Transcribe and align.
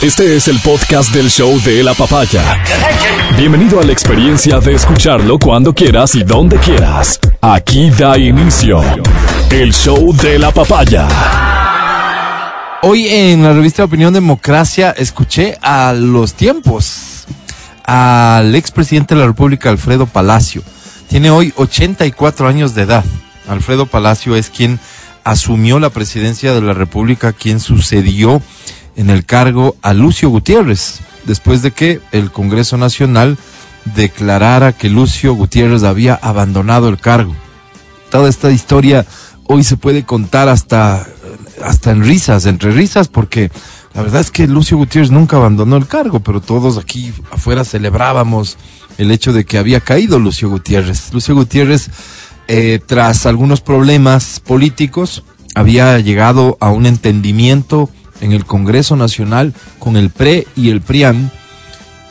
Este 0.00 0.36
es 0.36 0.46
el 0.46 0.60
podcast 0.60 1.12
del 1.12 1.28
show 1.28 1.60
de 1.62 1.82
la 1.82 1.92
papaya. 1.92 2.62
Bienvenido 3.36 3.80
a 3.80 3.82
la 3.82 3.90
experiencia 3.90 4.60
de 4.60 4.74
escucharlo 4.74 5.40
cuando 5.40 5.74
quieras 5.74 6.14
y 6.14 6.22
donde 6.22 6.56
quieras. 6.58 7.18
Aquí 7.40 7.90
da 7.90 8.16
inicio 8.16 8.80
el 9.50 9.74
show 9.74 10.14
de 10.14 10.38
la 10.38 10.52
papaya. 10.52 11.08
Hoy 12.82 13.08
en 13.08 13.42
la 13.42 13.52
revista 13.52 13.82
Opinión 13.82 14.14
Democracia 14.14 14.92
escuché 14.92 15.58
a 15.62 15.92
los 15.92 16.34
tiempos 16.34 17.26
al 17.84 18.54
expresidente 18.54 19.16
de 19.16 19.22
la 19.22 19.26
República, 19.26 19.68
Alfredo 19.68 20.06
Palacio. 20.06 20.62
Tiene 21.08 21.30
hoy 21.30 21.52
84 21.56 22.46
años 22.46 22.76
de 22.76 22.82
edad. 22.82 23.04
Alfredo 23.48 23.86
Palacio 23.86 24.36
es 24.36 24.48
quien 24.48 24.78
asumió 25.24 25.80
la 25.80 25.90
presidencia 25.90 26.54
de 26.54 26.62
la 26.62 26.72
República, 26.72 27.32
quien 27.32 27.58
sucedió 27.58 28.40
en 28.98 29.10
el 29.10 29.24
cargo 29.24 29.76
a 29.80 29.94
Lucio 29.94 30.28
Gutiérrez, 30.28 30.98
después 31.24 31.62
de 31.62 31.70
que 31.70 32.00
el 32.10 32.32
Congreso 32.32 32.76
Nacional 32.76 33.38
declarara 33.94 34.72
que 34.72 34.90
Lucio 34.90 35.34
Gutiérrez 35.34 35.84
había 35.84 36.14
abandonado 36.14 36.88
el 36.88 36.98
cargo. 36.98 37.34
Toda 38.10 38.28
esta 38.28 38.50
historia 38.50 39.06
hoy 39.44 39.62
se 39.62 39.76
puede 39.76 40.04
contar 40.04 40.48
hasta, 40.48 41.06
hasta 41.64 41.92
en 41.92 42.02
risas, 42.02 42.44
entre 42.46 42.72
risas, 42.72 43.06
porque 43.06 43.52
la 43.94 44.02
verdad 44.02 44.20
es 44.20 44.32
que 44.32 44.48
Lucio 44.48 44.76
Gutiérrez 44.76 45.12
nunca 45.12 45.36
abandonó 45.36 45.76
el 45.76 45.86
cargo, 45.86 46.18
pero 46.18 46.40
todos 46.40 46.76
aquí 46.76 47.12
afuera 47.30 47.64
celebrábamos 47.64 48.58
el 48.98 49.12
hecho 49.12 49.32
de 49.32 49.44
que 49.44 49.58
había 49.58 49.78
caído 49.78 50.18
Lucio 50.18 50.50
Gutiérrez. 50.50 51.14
Lucio 51.14 51.36
Gutiérrez, 51.36 51.88
eh, 52.48 52.80
tras 52.84 53.26
algunos 53.26 53.60
problemas 53.60 54.40
políticos, 54.40 55.22
había 55.54 56.00
llegado 56.00 56.56
a 56.60 56.70
un 56.70 56.84
entendimiento 56.84 57.90
en 58.20 58.32
el 58.32 58.44
Congreso 58.44 58.96
Nacional 58.96 59.54
con 59.78 59.96
el 59.96 60.10
PRE 60.10 60.46
y 60.56 60.70
el 60.70 60.80
PRIAN 60.80 61.30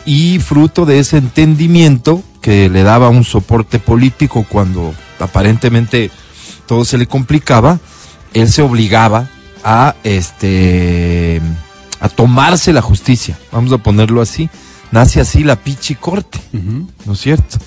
y 0.06 0.40
fruto 0.40 0.86
de 0.86 1.00
ese 1.00 1.18
entendimiento 1.18 2.23
que 2.42 2.70
le 2.70 2.84
daba 2.84 3.09
un 3.09 3.23
soporte 3.23 3.78
político 3.80 4.46
cuando 4.48 4.94
aparentemente 5.20 6.12
todo 6.66 6.86
se 6.86 6.98
le 6.98 7.08
complicaba, 7.08 7.80
él 8.34 8.50
se 8.50 8.62
obligaba 8.62 9.30
a 9.64 9.96
este 10.04 11.42
a 12.00 12.09
tomarse 12.09 12.74
la 12.74 12.81
justicia, 12.81 13.38
vamos 13.52 13.74
a 13.74 13.80
ponerlo 13.80 14.22
así. 14.22 14.50
Nace 14.92 15.20
así 15.20 15.44
la 15.44 15.58
Pichi 15.58 15.96
Corte, 15.96 16.40
¿no 17.06 17.14
es 17.14 17.20
cierto? 17.20 17.58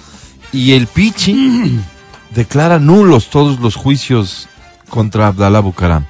Y 0.52 0.72
el 0.72 0.86
Pichi 0.86 1.78
declara 2.34 2.78
nulos 2.78 3.28
todos 3.28 3.60
los 3.60 3.76
juicios 3.76 4.48
contra 4.88 5.26
Abdalá 5.26 5.60
Bucaram 5.60 6.06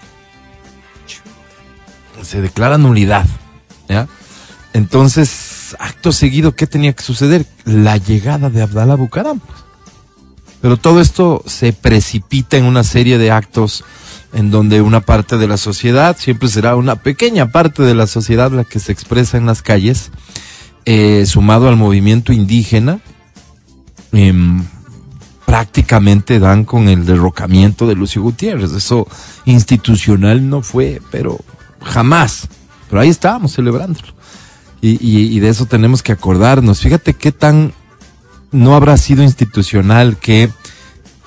se 2.22 2.40
declara 2.40 2.78
nulidad. 2.78 3.26
¿ya? 3.88 4.08
Entonces, 4.72 5.76
acto 5.78 6.12
seguido, 6.12 6.54
¿qué 6.54 6.66
tenía 6.66 6.92
que 6.92 7.02
suceder? 7.02 7.46
La 7.64 7.96
llegada 7.96 8.50
de 8.50 8.62
Abdalá 8.62 8.94
Bucaram. 8.94 9.40
Pero 10.60 10.76
todo 10.76 11.00
esto 11.00 11.42
se 11.46 11.72
precipita 11.72 12.56
en 12.56 12.64
una 12.64 12.84
serie 12.84 13.18
de 13.18 13.30
actos 13.30 13.84
en 14.32 14.50
donde 14.50 14.80
una 14.82 15.00
parte 15.00 15.38
de 15.38 15.48
la 15.48 15.56
sociedad, 15.56 16.16
siempre 16.18 16.48
será 16.48 16.76
una 16.76 16.96
pequeña 16.96 17.50
parte 17.50 17.82
de 17.82 17.94
la 17.94 18.06
sociedad 18.06 18.52
la 18.52 18.64
que 18.64 18.78
se 18.78 18.92
expresa 18.92 19.38
en 19.38 19.46
las 19.46 19.62
calles, 19.62 20.10
eh, 20.84 21.24
sumado 21.26 21.68
al 21.68 21.76
movimiento 21.76 22.32
indígena, 22.32 23.00
eh, 24.12 24.32
prácticamente 25.46 26.38
dan 26.38 26.64
con 26.64 26.88
el 26.88 27.06
derrocamiento 27.06 27.88
de 27.88 27.96
Lucio 27.96 28.22
Gutiérrez. 28.22 28.70
Eso 28.72 29.08
institucional 29.46 30.48
no 30.48 30.62
fue, 30.62 31.02
pero 31.10 31.40
jamás. 31.82 32.48
Pero 32.88 33.02
ahí 33.02 33.08
estábamos 33.08 33.54
celebrándolo. 33.54 34.08
Y, 34.82 35.38
de 35.40 35.48
eso 35.48 35.66
tenemos 35.66 36.02
que 36.02 36.12
acordarnos. 36.12 36.80
Fíjate 36.80 37.12
qué 37.12 37.32
tan 37.32 37.72
no 38.50 38.74
habrá 38.74 38.96
sido 38.96 39.22
institucional 39.22 40.16
que 40.16 40.50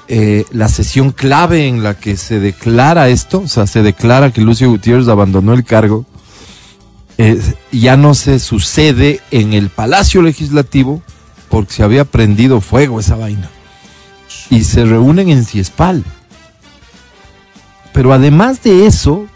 eh, 0.08 0.46
la 0.52 0.68
sesión 0.68 1.12
clave 1.12 1.68
en 1.68 1.84
la 1.84 1.94
que 1.94 2.18
se 2.18 2.40
declara 2.40 3.10
esto, 3.10 3.42
o 3.42 3.48
sea, 3.48 3.68
se 3.68 3.84
declara 3.84 4.32
que 4.32 4.42
Lucio 4.42 4.70
Gutiérrez 4.70 5.08
abandonó 5.08 5.54
el 5.54 5.64
cargo, 5.64 6.06
eh, 7.18 7.40
ya 7.72 7.96
no 7.96 8.16
se 8.16 8.40
sucede 8.40 9.22
en 9.30 9.54
el 9.54 9.70
Palacio 9.70 10.22
Legislativo 10.22 11.04
porque 11.48 11.74
se 11.74 11.84
había 11.84 12.06
prendido 12.06 12.60
fuego 12.60 13.00
esa 13.00 13.16
vaina. 13.16 13.50
Y 14.50 14.64
se 14.64 14.84
reúnen 14.86 15.30
en 15.30 15.46
Ciespal. 15.46 16.04
Pero 17.94 18.12
además 18.12 18.64
de 18.64 18.88
eso, 18.88 19.28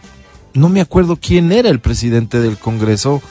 no 0.57 0.69
me 0.69 0.81
acuerdo 0.81 1.18
quién 1.22 1.51
era 1.51 1.69
el 1.69 1.79
presidente 1.79 2.40
del 2.40 2.57
Congreso, 2.57 3.22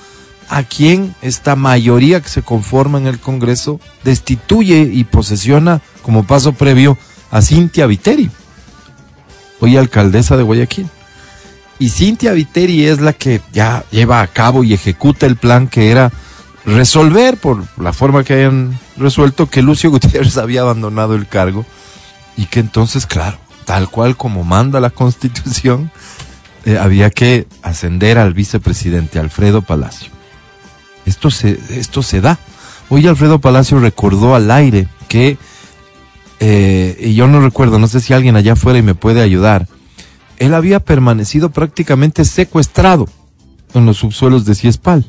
a 0.48 0.62
quien 0.62 1.14
esta 1.22 1.56
mayoría 1.56 2.20
que 2.20 2.28
se 2.28 2.42
conforma 2.42 2.98
en 2.98 3.08
el 3.08 3.18
Congreso 3.18 3.80
destituye 4.04 4.88
y 4.92 5.04
posesiona 5.04 5.82
como 6.02 6.24
paso 6.24 6.52
previo 6.52 6.96
a 7.32 7.42
Cintia 7.42 7.86
Viteri, 7.86 8.30
hoy 9.60 9.76
alcaldesa 9.76 10.36
de 10.36 10.44
Guayaquil. 10.44 10.88
Y 11.80 11.90
Cintia 11.90 12.32
Viteri 12.32 12.86
es 12.86 13.00
la 13.00 13.12
que 13.12 13.40
ya 13.52 13.84
lleva 13.90 14.22
a 14.22 14.28
cabo 14.28 14.62
y 14.62 14.72
ejecuta 14.72 15.26
el 15.26 15.36
plan 15.36 15.66
que 15.66 15.90
era 15.90 16.12
resolver, 16.64 17.36
por 17.36 17.64
la 17.78 17.92
forma 17.92 18.22
que 18.22 18.34
hayan 18.34 18.78
resuelto, 18.96 19.50
que 19.50 19.62
Lucio 19.62 19.90
Gutiérrez 19.96 20.36
había 20.38 20.60
abandonado 20.60 21.16
el 21.16 21.26
cargo 21.26 21.66
y 22.36 22.46
que 22.46 22.60
entonces, 22.60 23.04
claro, 23.04 23.38
tal 23.64 23.90
cual 23.90 24.16
como 24.16 24.44
manda 24.44 24.78
la 24.78 24.90
Constitución, 24.90 25.90
eh, 26.66 26.78
había 26.78 27.10
que 27.10 27.46
ascender 27.62 28.18
al 28.18 28.34
vicepresidente 28.34 29.20
Alfredo 29.20 29.62
Palacio. 29.62 30.10
Esto 31.04 31.30
se, 31.30 31.60
esto 31.70 32.02
se 32.02 32.20
da. 32.20 32.40
Hoy 32.88 33.06
Alfredo 33.06 33.40
Palacio 33.40 33.78
recordó 33.78 34.34
al 34.34 34.50
aire 34.50 34.88
que, 35.06 35.38
eh, 36.40 36.96
y 37.00 37.14
yo 37.14 37.28
no 37.28 37.40
recuerdo, 37.40 37.78
no 37.78 37.86
sé 37.86 38.00
si 38.00 38.14
alguien 38.14 38.34
allá 38.34 38.54
afuera 38.54 38.80
y 38.80 38.82
me 38.82 38.96
puede 38.96 39.22
ayudar, 39.22 39.68
él 40.38 40.54
había 40.54 40.80
permanecido 40.80 41.50
prácticamente 41.50 42.24
secuestrado 42.24 43.08
en 43.72 43.86
los 43.86 43.98
subsuelos 43.98 44.44
de 44.44 44.56
Ciespal. 44.56 45.08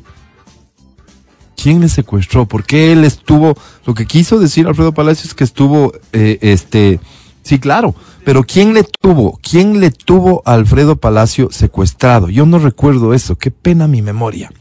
¿Quién 1.60 1.80
le 1.80 1.88
secuestró? 1.88 2.46
¿Por 2.46 2.64
qué 2.64 2.92
él 2.92 3.02
estuvo? 3.04 3.56
Lo 3.84 3.94
que 3.94 4.06
quiso 4.06 4.38
decir 4.38 4.68
Alfredo 4.68 4.94
Palacio 4.94 5.26
es 5.26 5.34
que 5.34 5.42
estuvo, 5.42 5.92
eh, 6.12 6.38
este, 6.40 7.00
sí, 7.48 7.58
claro, 7.58 7.94
pero 8.26 8.44
¿quién 8.44 8.74
le 8.74 8.84
tuvo? 8.84 9.38
¿Quién 9.42 9.80
le 9.80 9.90
tuvo 9.90 10.42
a 10.44 10.52
Alfredo 10.52 10.96
Palacio 10.96 11.48
secuestrado? 11.50 12.28
Yo 12.28 12.44
no 12.44 12.58
recuerdo 12.58 13.14
eso, 13.14 13.36
qué 13.36 13.50
pena 13.50 13.88
mi 13.88 14.02
memoria. 14.02 14.52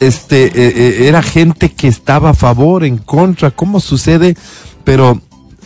Este, 0.00 0.44
eh, 0.48 0.52
eh, 0.54 1.08
era 1.08 1.22
gente 1.22 1.70
que 1.70 1.88
estaba 1.88 2.30
a 2.30 2.34
favor, 2.34 2.84
en 2.84 2.98
contra, 2.98 3.50
¿cómo 3.50 3.80
sucede? 3.80 4.36
Pero 4.84 5.18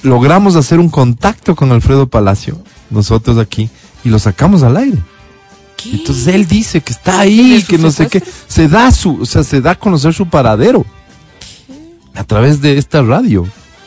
logramos 0.04 0.54
hacer 0.54 0.78
un 0.78 0.88
contacto 0.88 1.56
con 1.56 1.72
Alfredo 1.72 2.06
Palacio, 2.06 2.62
nosotros 2.88 3.36
aquí, 3.38 3.68
y 4.04 4.10
lo 4.10 4.20
sacamos 4.20 4.62
al 4.62 4.76
aire. 4.76 4.98
¿Qué? 5.76 5.90
Entonces 5.90 6.28
él 6.28 6.46
dice 6.46 6.82
que 6.82 6.92
está 6.92 7.18
ahí, 7.18 7.64
que 7.66 7.78
no 7.78 7.90
sé 7.90 8.06
qué, 8.06 8.22
se 8.46 8.68
da 8.68 8.92
su, 8.92 9.22
o 9.22 9.26
sea, 9.26 9.42
se 9.42 9.60
da 9.60 9.72
a 9.72 9.78
conocer 9.78 10.14
su 10.14 10.28
paradero 10.28 10.86
a 12.14 12.22
través 12.22 12.60
de 12.60 12.78
esta 12.78 13.02
radio. 13.02 13.44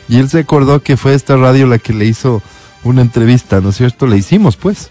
Y 0.08 0.18
él 0.18 0.28
se 0.28 0.40
acordó 0.40 0.82
que 0.82 0.96
fue 0.96 1.14
esta 1.14 1.36
radio 1.36 1.66
la 1.66 1.78
que 1.78 1.92
le 1.92 2.04
hizo 2.04 2.42
una 2.84 3.02
entrevista, 3.02 3.60
¿no 3.60 3.70
es 3.70 3.76
cierto? 3.76 4.06
Le 4.06 4.16
hicimos, 4.16 4.56
pues. 4.56 4.90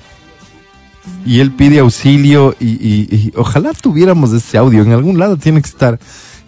Y 1.26 1.40
él 1.40 1.52
pide 1.52 1.80
auxilio 1.80 2.56
y, 2.60 2.66
y, 2.66 3.32
ojalá 3.36 3.74
tuviéramos 3.74 4.34
ese 4.34 4.58
audio, 4.58 4.84
en 4.84 4.92
algún 4.92 5.18
lado 5.20 5.38
tiene 5.38 5.62
que 5.62 5.70
estar. 5.70 6.00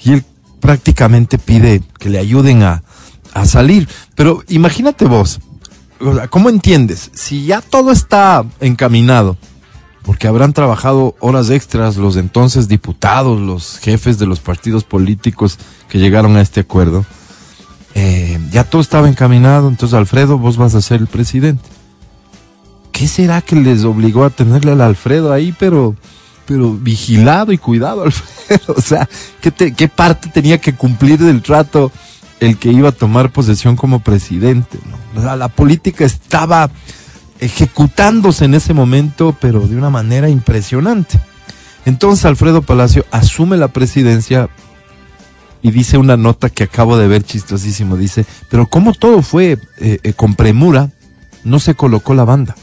Y 0.04 0.14
él 0.14 0.24
prácticamente 0.60 1.38
pide 1.38 1.82
que 2.00 2.10
le 2.10 2.20
ayuden 2.20 2.64
a, 2.64 2.84
a 3.34 3.46
salir. 3.46 3.88
Pero 4.16 4.44
imagínate 4.48 5.06
vos, 5.06 5.40
¿cómo 6.30 6.50
entiendes? 6.50 7.12
Si 7.14 7.46
ya 7.46 7.62
todo 7.62 7.92
está 7.92 8.44
encaminado, 8.60 9.38
porque 10.04 10.28
habrán 10.28 10.54
trabajado 10.54 11.16
horas 11.20 11.50
extras 11.50 11.98
los 11.98 12.16
entonces 12.16 12.68
diputados, 12.68 13.40
los 13.40 13.78
jefes 13.80 14.18
de 14.18 14.25
los 14.25 14.40
partidos 14.40 14.84
políticos 14.84 15.60
que 15.90 16.00
llegaron 16.00 16.38
a 16.38 16.42
este 16.42 16.62
acuerdo, 16.62 17.06
eh, 17.95 18.39
ya 18.51 18.63
todo 18.63 18.81
estaba 18.81 19.10
encaminado, 19.10 19.68
entonces 19.68 19.98
Alfredo, 19.98 20.38
vos 20.38 20.57
vas 20.57 20.75
a 20.75 20.81
ser 20.81 21.01
el 21.01 21.07
presidente. 21.07 21.68
¿Qué 22.92 23.07
será 23.07 23.42
que 23.42 23.56
les 23.56 23.84
obligó 23.84 24.24
a 24.24 24.30
tenerle 24.30 24.72
al 24.72 24.81
Alfredo 24.81 25.31
ahí, 25.31 25.54
pero, 25.57 25.95
pero 26.45 26.74
vigilado 26.74 27.51
y 27.51 27.57
cuidado, 27.57 28.01
Alfredo? 28.06 28.75
O 28.75 28.81
sea, 28.81 29.07
¿qué, 29.42 29.51
te, 29.51 29.74
¿qué 29.74 29.88
parte 29.88 30.30
tenía 30.30 30.60
que 30.60 30.74
cumplir 30.74 31.19
del 31.19 31.42
trato 31.42 31.92
el 32.39 32.57
que 32.57 32.72
iba 32.72 32.89
a 32.89 32.94
tomar 32.94 33.31
posesión 33.31 33.75
como 33.75 34.00
presidente? 34.00 34.80
la 35.16 35.48
política 35.48 36.06
estaba 36.06 36.69
ejecutándose 37.39 38.45
en 38.45 38.54
ese 38.54 38.74
momento, 38.74 39.36
pero 39.39 39.68
de 39.68 39.75
una 39.75 39.89
manera 39.89 40.30
impresionante. 40.30 41.19
Entonces 41.86 42.25
Alfredo 42.25 42.62
Palacio 42.62 43.06
asume 43.12 43.57
la 43.57 43.69
presidencia 43.69 44.50
y 45.62 45.71
dice 45.71 45.98
una 45.98 46.18
nota 46.18 46.50
que 46.50 46.63
acabo 46.63 46.98
de 46.98 47.07
ver 47.07 47.24
chistosísimo. 47.24 47.98
Dice, 47.98 48.25
pero 48.50 48.68
como 48.68 48.94
todo 48.94 49.21
fue 49.21 49.57
eh, 49.80 50.00
eh, 50.04 50.13
con 50.13 50.36
premura, 50.36 50.92
no 51.44 51.59
se 51.59 51.75
colocó 51.75 52.13
la 52.13 52.25
banda. 52.25 52.56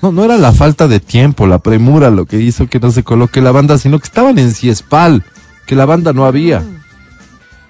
No, 0.00 0.10
no 0.10 0.24
era 0.24 0.36
la 0.36 0.52
falta 0.52 0.88
de 0.88 0.98
tiempo, 0.98 1.46
la 1.46 1.60
premura 1.60 2.10
lo 2.10 2.26
que 2.26 2.40
hizo 2.40 2.66
que 2.66 2.80
no 2.80 2.90
se 2.90 3.04
coloque 3.04 3.40
la 3.40 3.52
banda, 3.52 3.78
sino 3.78 3.98
que 4.00 4.06
estaban 4.06 4.38
en 4.38 4.52
Ciespal, 4.52 5.22
que 5.66 5.76
la 5.76 5.86
banda 5.86 6.12
no 6.12 6.24
había. 6.24 6.62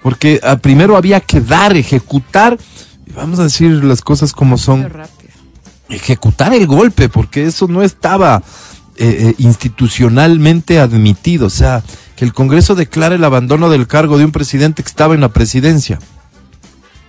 Porque 0.01 0.39
ah, 0.43 0.57
primero 0.57 0.97
había 0.97 1.19
que 1.19 1.41
dar, 1.41 1.77
ejecutar, 1.77 2.57
y 3.05 3.11
vamos 3.13 3.39
a 3.39 3.43
decir 3.43 3.83
las 3.83 4.01
cosas 4.01 4.33
como 4.33 4.57
son, 4.57 4.91
ejecutar 5.89 6.53
el 6.53 6.65
golpe, 6.65 7.07
porque 7.07 7.45
eso 7.45 7.67
no 7.67 7.83
estaba 7.83 8.41
eh, 8.97 9.29
eh, 9.29 9.35
institucionalmente 9.37 10.79
admitido. 10.79 11.47
O 11.47 11.49
sea, 11.49 11.83
que 12.15 12.25
el 12.25 12.33
Congreso 12.33 12.75
declare 12.75 13.15
el 13.15 13.23
abandono 13.23 13.69
del 13.69 13.87
cargo 13.87 14.17
de 14.17 14.25
un 14.25 14.31
presidente 14.31 14.83
que 14.83 14.89
estaba 14.89 15.15
en 15.15 15.21
la 15.21 15.29
presidencia 15.29 15.99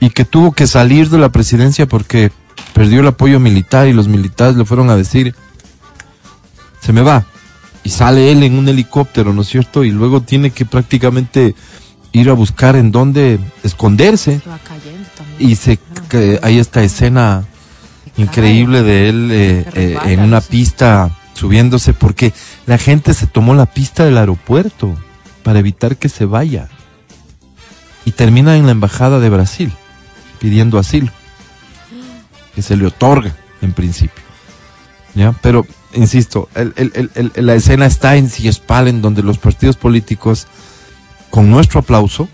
y 0.01 0.11
que 0.11 0.25
tuvo 0.25 0.53
que 0.53 0.67
salir 0.67 1.11
de 1.11 1.19
la 1.19 1.31
presidencia 1.31 1.87
porque 1.87 2.31
perdió 2.73 3.01
el 3.01 3.07
apoyo 3.07 3.41
militar 3.41 3.87
y 3.87 3.93
los 3.93 4.09
militares 4.09 4.57
le 4.57 4.65
fueron 4.65 4.91
a 4.91 4.97
decir, 4.97 5.35
se 6.81 6.93
me 6.93 7.03
va. 7.03 7.25
Y 7.83 7.91
sale 7.91 8.33
él 8.33 8.43
en 8.43 8.59
un 8.59 8.69
helicóptero, 8.69 9.33
¿no 9.33 9.43
es 9.43 9.49
cierto? 9.49 9.85
Y 9.85 9.91
luego 9.91 10.23
tiene 10.23 10.51
que 10.51 10.65
prácticamente 10.65 11.55
ir 12.13 12.31
a 12.31 12.33
buscar 12.33 12.77
en 12.77 12.93
dónde 12.93 13.39
esconderse. 13.63 14.41
Se 14.41 14.49
va 14.49 14.59
cayendo 14.59 15.09
también. 15.17 15.51
Y 15.51 15.57
se, 15.57 15.79
que 16.09 16.39
hay 16.43 16.59
esta 16.59 16.83
escena 16.83 17.45
increíble 18.17 18.83
de 18.83 19.09
él 19.09 19.29
eh, 19.33 19.65
eh, 19.75 19.99
en 20.07 20.21
una 20.21 20.41
pista 20.41 21.11
subiéndose 21.35 21.93
porque 21.93 22.33
la 22.67 22.79
gente 22.79 23.13
se 23.15 23.27
tomó 23.27 23.55
la 23.55 23.67
pista 23.67 24.05
del 24.05 24.17
aeropuerto 24.19 24.95
para 25.43 25.59
evitar 25.59 25.97
que 25.97 26.09
se 26.09 26.25
vaya. 26.25 26.69
Y 28.07 28.13
termina 28.13 28.57
en 28.57 28.67
la 28.67 28.73
embajada 28.73 29.21
de 29.21 29.29
Brasil 29.31 29.73
pidiendo 30.39 30.79
asilo, 30.79 31.11
que 32.55 32.63
se 32.63 32.77
le 32.77 32.87
otorga 32.87 33.35
en 33.63 33.73
principio. 33.73 34.23
¿Ya? 35.15 35.33
Pero, 35.43 35.67
insisto, 35.95 36.49
el- 36.55 36.73
el- 36.77 37.11
el- 37.15 37.47
la 37.47 37.55
escena 37.55 37.87
está 37.87 38.17
en 38.17 38.29
Ciespal, 38.29 38.89
en 38.89 39.01
donde 39.01 39.23
los 39.23 39.39
partidos 39.39 39.77
políticos, 39.77 40.47
con 41.31 41.51
nuestro 41.51 41.81
aplauso, 41.81 42.29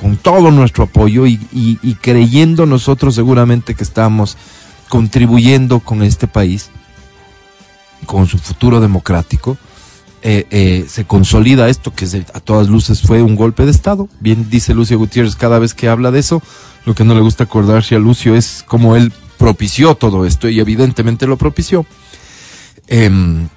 con 0.00 0.16
todo 0.16 0.50
nuestro 0.50 0.84
apoyo 0.84 1.26
y- 1.26 1.40
y 1.52 1.94
creyendo 1.94 2.66
nosotros 2.66 3.14
seguramente 3.14 3.74
que 3.74 3.84
estamos 3.84 4.36
contribuyendo 4.88 5.80
con 5.80 6.02
este 6.02 6.26
país, 6.26 6.68
con 8.06 8.26
su 8.26 8.38
futuro 8.38 8.80
democrático, 8.80 9.58
eh, 10.22 10.46
eh, 10.50 10.86
se 10.88 11.04
consolida 11.04 11.68
esto 11.68 11.92
que 11.94 12.06
a 12.32 12.40
todas 12.40 12.68
luces 12.68 13.02
fue 13.02 13.22
un 13.22 13.36
golpe 13.36 13.64
de 13.64 13.70
Estado. 13.70 14.08
Bien 14.20 14.48
dice 14.48 14.74
Lucio 14.74 14.98
Gutiérrez 14.98 15.36
cada 15.36 15.58
vez 15.58 15.74
que 15.74 15.88
habla 15.88 16.10
de 16.10 16.20
eso, 16.20 16.42
lo 16.84 16.94
que 16.94 17.04
no 17.04 17.14
le 17.14 17.20
gusta 17.20 17.44
acordarse 17.44 17.94
a 17.94 17.98
Lucio 17.98 18.34
es 18.34 18.64
cómo 18.66 18.96
él 18.96 19.12
propició 19.38 19.94
todo 19.94 20.24
esto 20.24 20.48
y 20.48 20.58
evidentemente 20.60 21.26
lo 21.26 21.36
propició. 21.36 21.84
Em, 22.88 23.48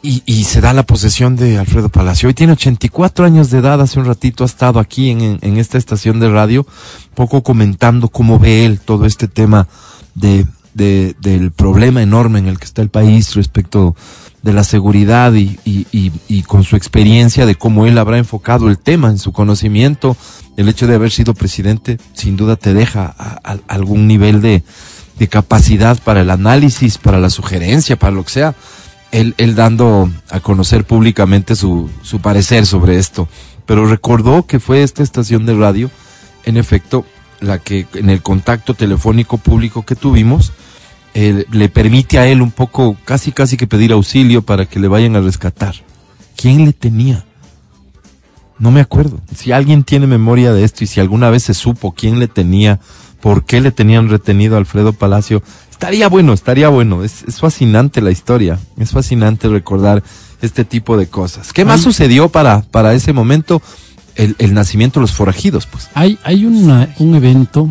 y, 0.00 0.44
se 0.44 0.60
da 0.62 0.72
la 0.72 0.84
posesión 0.84 1.36
de 1.36 1.58
Alfredo 1.58 1.88
Palacio. 1.90 2.28
Hoy 2.28 2.34
tiene 2.34 2.54
84 2.54 3.26
años 3.26 3.50
de 3.50 3.58
edad, 3.58 3.80
hace 3.80 3.98
un 3.98 4.06
ratito 4.06 4.42
ha 4.44 4.46
estado 4.46 4.78
aquí 4.80 5.10
en- 5.10 5.38
en 5.42 5.58
esta 5.58 5.76
estación 5.76 6.18
de 6.18 6.30
radio, 6.30 6.66
poco 7.14 7.42
comentando 7.42 8.08
cómo 8.08 8.38
ve 8.38 8.64
él 8.64 8.80
todo 8.80 9.04
este 9.04 9.28
tema 9.28 9.68
de, 10.14 10.46
de- 10.78 11.14
del 11.20 11.50
problema 11.52 12.02
enorme 12.02 12.38
en 12.38 12.46
el 12.48 12.58
que 12.58 12.64
está 12.64 12.80
el 12.80 12.88
país 12.88 13.34
respecto 13.34 13.94
de 14.42 14.52
la 14.52 14.64
seguridad 14.64 15.34
y, 15.34 15.58
y- 15.64 15.86
y- 16.28 16.42
con 16.44 16.62
su 16.64 16.76
experiencia 16.76 17.44
de 17.44 17.56
cómo 17.56 17.84
él 17.86 17.98
habrá 17.98 18.16
enfocado 18.16 18.68
el 18.68 18.78
tema 18.78 19.08
en 19.10 19.18
su 19.18 19.32
conocimiento, 19.32 20.16
el 20.56 20.68
hecho 20.68 20.86
de 20.86 20.94
haber 20.94 21.10
sido 21.10 21.34
presidente 21.34 21.98
sin 22.14 22.36
duda 22.36 22.56
te 22.56 22.72
deja 22.72 23.04
algún 23.66 24.06
nivel 24.06 24.40
de, 24.40 24.62
de 25.18 25.28
capacidad 25.28 25.98
para 26.02 26.20
el 26.22 26.30
análisis, 26.30 26.96
para 26.98 27.18
la 27.18 27.30
sugerencia, 27.30 27.98
para 27.98 28.12
lo 28.12 28.24
que 28.24 28.30
sea 28.30 28.54
él, 29.10 29.34
él 29.38 29.54
dando 29.54 30.08
a 30.30 30.40
conocer 30.40 30.84
públicamente 30.84 31.56
su, 31.56 31.90
su 32.02 32.20
parecer 32.20 32.64
sobre 32.66 32.98
esto. 32.98 33.28
Pero 33.66 33.86
recordó 33.86 34.46
que 34.46 34.60
fue 34.60 34.82
esta 34.82 35.02
estación 35.02 35.44
de 35.46 35.54
radio, 35.54 35.90
en 36.44 36.56
efecto, 36.56 37.04
la 37.40 37.58
que 37.58 37.86
en 37.94 38.10
el 38.10 38.20
contacto 38.22 38.74
telefónico 38.74 39.36
público 39.38 39.84
que 39.84 39.94
tuvimos, 39.96 40.52
eh, 41.14 41.44
le 41.50 41.68
permite 41.68 42.18
a 42.18 42.26
él 42.28 42.42
un 42.42 42.50
poco, 42.50 42.96
casi 43.04 43.32
casi 43.32 43.56
que 43.56 43.66
pedir 43.66 43.92
auxilio 43.92 44.42
para 44.42 44.66
que 44.66 44.78
le 44.80 44.88
vayan 44.88 45.16
a 45.16 45.20
rescatar. 45.20 45.74
¿Quién 46.36 46.64
le 46.64 46.72
tenía? 46.72 47.24
No 48.58 48.70
me 48.70 48.80
acuerdo. 48.80 49.20
Si 49.34 49.52
alguien 49.52 49.84
tiene 49.84 50.06
memoria 50.06 50.52
de 50.52 50.64
esto 50.64 50.84
y 50.84 50.86
si 50.86 51.00
alguna 51.00 51.30
vez 51.30 51.44
se 51.44 51.54
supo 51.54 51.92
quién 51.92 52.18
le 52.18 52.26
tenía, 52.28 52.80
por 53.20 53.44
qué 53.44 53.60
le 53.60 53.70
tenían 53.70 54.08
retenido 54.08 54.56
a 54.56 54.58
Alfredo 54.58 54.92
Palacio, 54.92 55.42
estaría 55.70 56.08
bueno, 56.08 56.32
estaría 56.32 56.68
bueno. 56.68 57.04
Es, 57.04 57.22
es 57.24 57.38
fascinante 57.38 58.00
la 58.00 58.10
historia. 58.10 58.58
Es 58.78 58.90
fascinante 58.90 59.48
recordar 59.48 60.02
este 60.42 60.64
tipo 60.64 60.96
de 60.96 61.06
cosas. 61.06 61.52
¿Qué 61.52 61.64
más 61.64 61.78
Ay. 61.80 61.84
sucedió 61.84 62.28
para, 62.28 62.62
para 62.62 62.94
ese 62.94 63.12
momento? 63.12 63.62
El, 64.16 64.34
el 64.40 64.52
nacimiento 64.54 64.98
de 64.98 65.02
los 65.02 65.12
forajidos, 65.12 65.66
pues. 65.66 65.88
Hay, 65.94 66.18
hay 66.24 66.44
una- 66.44 66.92
un 66.98 67.14
evento 67.14 67.68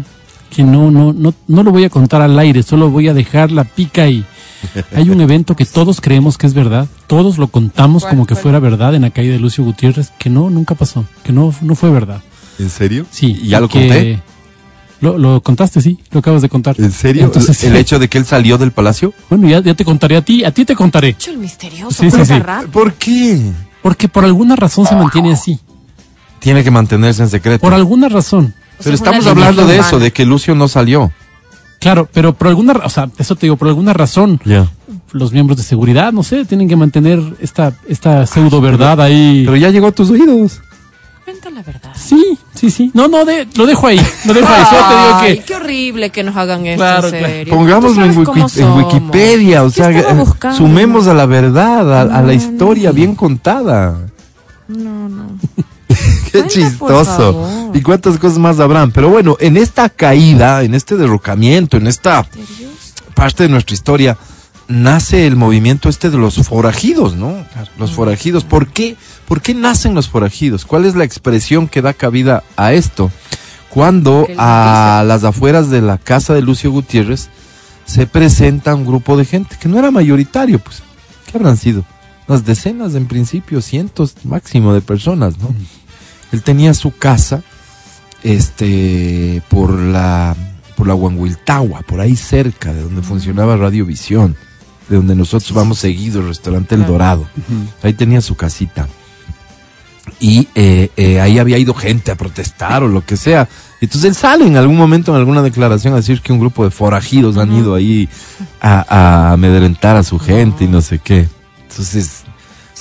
que 0.50 0.64
no, 0.64 0.92
no, 0.92 1.14
no, 1.14 1.34
no 1.48 1.64
lo 1.64 1.72
voy 1.72 1.84
a 1.84 1.90
contar 1.90 2.22
al 2.22 2.38
aire, 2.40 2.64
solo 2.64 2.90
voy 2.90 3.08
a 3.08 3.14
dejar 3.14 3.52
la 3.52 3.64
pica 3.64 4.04
ahí. 4.04 4.26
Hay 4.96 5.10
un 5.10 5.22
evento 5.22 5.56
que 5.56 5.66
todos 5.66 6.02
creemos 6.02 6.38
que 6.38 6.48
es 6.48 6.54
verdad, 6.54 6.88
todos 7.06 7.38
lo 7.38 7.48
contamos 7.48 8.04
¿Cuál, 8.04 8.12
como 8.14 8.26
que 8.26 8.36
fuera 8.36 8.60
verdad 8.60 8.96
en 8.96 9.04
la 9.04 9.12
caída 9.12 9.34
de 9.34 9.40
Lucio 9.40 9.64
Gutiérrez, 9.64 10.12
que 10.18 10.30
no, 10.30 10.50
nunca 10.50 10.76
pasó, 10.76 11.06
que 11.24 11.32
no, 11.32 11.54
no 11.62 11.76
fue 11.76 11.92
verdad. 11.92 12.22
¿En 12.60 12.70
serio? 12.70 13.06
Sí. 13.12 13.38
¿Y 13.42 13.50
ya 13.50 13.60
lo 13.60 13.68
que- 13.70 13.80
conté? 13.88 14.22
Lo, 15.00 15.16
lo 15.20 15.42
contaste, 15.42 15.80
sí, 15.80 16.00
lo 16.10 16.22
acabas 16.22 16.42
de 16.42 16.50
contar. 16.50 16.76
¿En 16.80 16.92
serio? 16.92 17.26
Entonces, 17.26 17.64
¿El 17.64 17.76
hecho 17.76 18.00
de 18.00 18.08
que 18.08 18.18
él 18.18 18.26
salió 18.26 18.58
del 18.58 18.72
palacio? 18.72 19.14
Bueno, 19.30 19.48
ya, 19.48 19.62
ya 19.62 19.76
te 19.76 19.86
contaré 19.86 20.18
a 20.18 20.24
ti, 20.24 20.44
a 20.44 20.50
ti 20.52 20.66
te 20.66 20.76
contaré. 20.76 21.16
El 21.28 21.38
misterioso. 21.38 22.04
Sí, 22.04 22.10
sí. 22.10 22.34
¿Por 22.72 22.94
qué? 22.96 23.40
Porque 23.84 24.08
por 24.08 24.26
alguna 24.26 24.56
razón 24.56 24.88
se 24.88 24.96
mantiene 24.96 25.34
así. 25.34 25.60
Tiene 26.40 26.64
que 26.64 26.72
mantenerse 26.72 27.22
en 27.22 27.30
secreto. 27.30 27.62
Por 27.62 27.76
alguna 27.76 28.10
razón. 28.10 28.56
Pero 28.84 28.96
estamos 28.96 29.26
hablando 29.28 29.66
de 29.66 29.80
eso, 29.80 30.00
de 30.00 30.12
que 30.12 30.26
Lucio 30.26 30.56
no 30.56 30.68
salió. 30.68 31.12
Claro, 31.80 32.08
pero 32.12 32.34
por 32.34 32.48
alguna, 32.48 32.74
o 32.84 32.90
sea, 32.90 33.10
eso 33.18 33.36
te 33.36 33.46
digo, 33.46 33.56
por 33.56 33.68
alguna 33.68 33.94
razón, 33.94 34.40
los 35.12 35.32
miembros 35.32 35.58
de 35.58 35.64
seguridad, 35.64 36.12
no 36.12 36.24
sé, 36.24 36.44
tienen 36.46 36.68
que 36.68 36.76
mantener 36.76 37.20
esta, 37.40 37.74
esta 37.88 38.26
pseudo 38.26 38.62
verdad 38.62 39.00
ahí. 39.02 39.44
Pero 39.46 39.58
ya 39.58 39.70
llegó 39.70 39.88
a 39.88 39.92
tus 39.92 40.10
oídos. 40.10 40.62
Cuenta 41.24 41.50
la 41.50 41.62
verdad. 41.62 41.92
Sí, 41.94 42.38
sí, 42.56 42.72
sí. 42.72 42.90
No, 42.94 43.08
no, 43.10 43.26
de- 43.26 43.48
lo 43.56 43.66
dejo 43.66 43.86
ahí. 43.88 44.00
Lo 44.26 44.34
dejo 44.34 44.48
ahí. 44.48 44.64
Solo 44.64 44.80
te 44.80 44.86
Ay, 44.96 45.32
digo 45.34 45.42
que. 45.42 45.46
qué 45.46 45.56
horrible 45.56 46.10
que 46.10 46.24
nos 46.24 46.36
hagan 46.38 46.66
esto, 46.66 46.78
Claro, 46.82 47.08
en 47.10 47.12
claro. 47.18 47.28
serio. 47.34 47.54
Pongámoslo 47.54 48.06
en, 48.06 48.18
Wiki-. 48.18 48.64
Wikipedia, 48.64 49.64
o 49.64 49.68
¿Qué 49.68 49.72
sea, 49.74 49.92
eh, 49.92 50.06
sumemos 50.56 51.06
a 51.08 51.14
la 51.14 51.26
verdad, 51.26 51.94
a, 52.12 52.18
a 52.18 52.22
la 52.22 52.34
historia 52.34 52.90
no. 52.90 52.96
bien 52.96 53.14
contada. 53.16 53.98
No, 54.70 55.10
no. 55.10 55.26
Qué 56.26 56.32
Cuenta, 56.32 56.50
chistoso. 56.50 57.72
Y 57.74 57.82
cuántas 57.82 58.18
cosas 58.18 58.38
más 58.40 58.60
habrán. 58.60 58.92
Pero 58.92 59.10
bueno, 59.10 59.38
en 59.40 59.58
esta 59.58 59.90
caída, 59.90 60.64
en 60.64 60.74
este 60.74 60.98
derrocamiento, 60.98 61.78
en 61.78 61.88
esta 61.88 62.28
parte 63.14 63.44
de 63.44 63.50
nuestra 63.50 63.74
historia, 63.74 64.18
nace 64.68 65.28
el 65.28 65.36
movimiento 65.36 65.90
este 65.90 66.10
de 66.10 66.18
los 66.18 66.36
forajidos, 66.48 67.16
¿no? 67.16 67.46
Los 67.78 67.92
forajidos. 67.92 68.44
¿Por 68.44 68.68
qué? 68.68 68.96
¿Por 69.28 69.42
qué 69.42 69.54
nacen 69.54 69.96
los 69.96 70.10
forajidos? 70.10 70.66
¿Cuál 70.66 70.86
es 70.86 70.96
la 70.96 71.04
expresión 71.04 71.68
que 71.68 71.82
da 71.82 71.94
cabida 71.94 72.44
a 72.56 72.74
esto? 72.74 73.12
Cuando 73.70 74.28
a 74.38 75.04
las 75.06 75.24
afueras 75.24 75.70
de 75.70 75.82
la 75.82 75.98
casa 75.98 76.34
de 76.34 76.42
Lucio 76.42 76.72
Gutiérrez 76.72 77.30
se 77.86 78.08
presenta 78.08 78.76
un 78.76 78.86
grupo 78.86 79.18
de 79.18 79.26
gente 79.26 79.58
que 79.60 79.70
no 79.70 79.80
era 79.80 79.92
mayoritario, 79.92 80.60
pues. 80.60 80.82
¿Qué 81.26 81.38
habrán 81.38 81.58
sido? 81.58 81.84
Unas 82.28 82.46
decenas, 82.46 82.96
en 82.96 83.08
principio, 83.08 83.62
cientos 83.62 84.14
máximo 84.26 84.74
de 84.74 84.82
personas, 84.82 85.38
¿no? 85.40 85.54
Él 86.32 86.44
tenía 86.44 86.74
su 86.74 86.92
casa, 86.92 87.42
este, 88.22 89.42
por 89.50 89.72
la, 89.72 90.36
por 90.76 90.88
la 90.88 90.96
Huanhuiltagua, 90.96 91.82
por 91.82 92.02
ahí 92.02 92.18
cerca 92.18 92.74
de 92.74 92.82
donde 92.82 93.02
funcionaba 93.02 93.56
Radiovisión, 93.56 94.36
de 94.90 94.98
donde 94.98 95.16
nosotros 95.16 95.54
vamos 95.54 95.80
seguido, 95.80 96.20
el 96.20 96.28
restaurante 96.28 96.76
El 96.76 96.86
Dorado. 96.86 97.28
Ahí 97.82 97.94
tenía 97.94 98.20
su 98.20 98.36
casita. 98.36 98.88
Y 100.20 100.48
eh, 100.56 100.90
eh, 100.98 101.22
ahí 101.22 101.40
había 101.40 101.58
ido 101.58 101.74
gente 101.74 102.12
a 102.12 102.16
protestar 102.16 102.84
o 102.84 102.88
lo 102.90 103.06
que 103.06 103.16
sea. 103.16 103.48
Entonces 103.80 104.10
él 104.10 104.16
sale 104.16 104.48
en 104.48 104.58
algún 104.58 104.76
momento 104.76 105.12
en 105.12 105.18
alguna 105.18 105.44
declaración 105.44 105.94
a 105.94 105.98
decir 105.98 106.22
que 106.22 106.34
un 106.34 106.40
grupo 106.40 106.66
de 106.66 106.72
forajidos 106.72 107.38
han 107.38 107.54
ido 107.54 107.76
ahí 107.76 108.10
a, 108.60 108.86
a 108.90 109.32
amedrentar 109.34 109.96
a 109.96 110.04
su 110.04 110.20
gente 110.20 110.66
y 110.66 110.68
no 110.68 110.82
sé 110.82 111.00
qué. 111.00 111.28
Entonces 111.70 112.24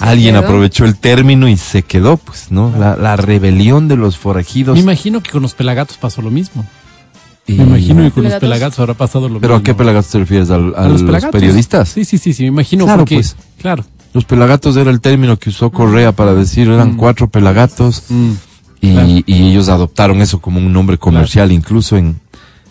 alguien 0.01 0.35
quedó? 0.35 0.45
aprovechó 0.45 0.85
el 0.85 0.97
término 0.97 1.49
y 1.49 1.57
se 1.57 1.83
quedó, 1.83 2.17
pues, 2.17 2.51
¿no? 2.51 2.73
La, 2.79 2.97
la 2.97 3.17
rebelión 3.17 3.89
de 3.89 3.97
los 3.97 4.17
forajidos. 4.19 4.75
Me 4.77 4.83
imagino 4.83 5.23
que 5.23 5.31
con 5.31 5.43
los 5.43 5.55
pelagatos 5.55 5.97
pasó 5.97 6.23
lo 6.23 6.31
mismo. 6.31 6.65
Y- 7.47 7.55
Me 7.55 7.63
imagino 7.65 8.03
que 8.03 8.11
con 8.11 8.25
los 8.25 8.35
¿Pelagatos? 8.35 8.79
habrá 8.81 8.95
pasado 8.95 9.29
lo 9.29 9.39
¿Pero 9.41 9.55
mismo. 9.55 9.61
a 9.61 9.63
qué 9.65 9.75
pelagatos 9.75 10.11
te 10.11 10.19
refieres? 10.19 10.51
¿Al- 10.51 10.75
¿A, 10.75 10.85
¿A 10.85 10.89
los, 10.89 11.03
periodistas? 11.31 11.89
Sí, 11.91 12.05
sí, 12.05 12.19
sí, 12.19 12.33
sí, 12.33 12.43
me 12.43 12.49
imagino 12.49 12.85
Claro, 12.85 13.01
porque, 13.03 13.15
pues. 13.17 13.37
claro. 13.61 13.85
Los 14.13 14.25
pelagatos 14.25 14.77
era 14.77 14.91
el 14.91 15.01
término 15.01 15.39
que 15.39 15.51
usó 15.51 15.71
Correa 15.71 16.11
para 16.13 16.35
decir, 16.35 16.69
eran 16.69 16.95
Mm. 16.95 16.97
cuatro 16.97 17.29
pelagatos. 17.29 18.05
Mm. 18.09 18.33
Y, 18.81 18.93
Claro. 18.93 19.09
y 19.09 19.25
ellos 19.51 19.69
adoptaron 19.69 20.21
eso 20.23 20.41
como 20.41 20.59
un 20.59 20.73
nombre 20.73 20.99
comercial, 20.99 21.53
incluso 21.53 21.97
en, 21.97 22.19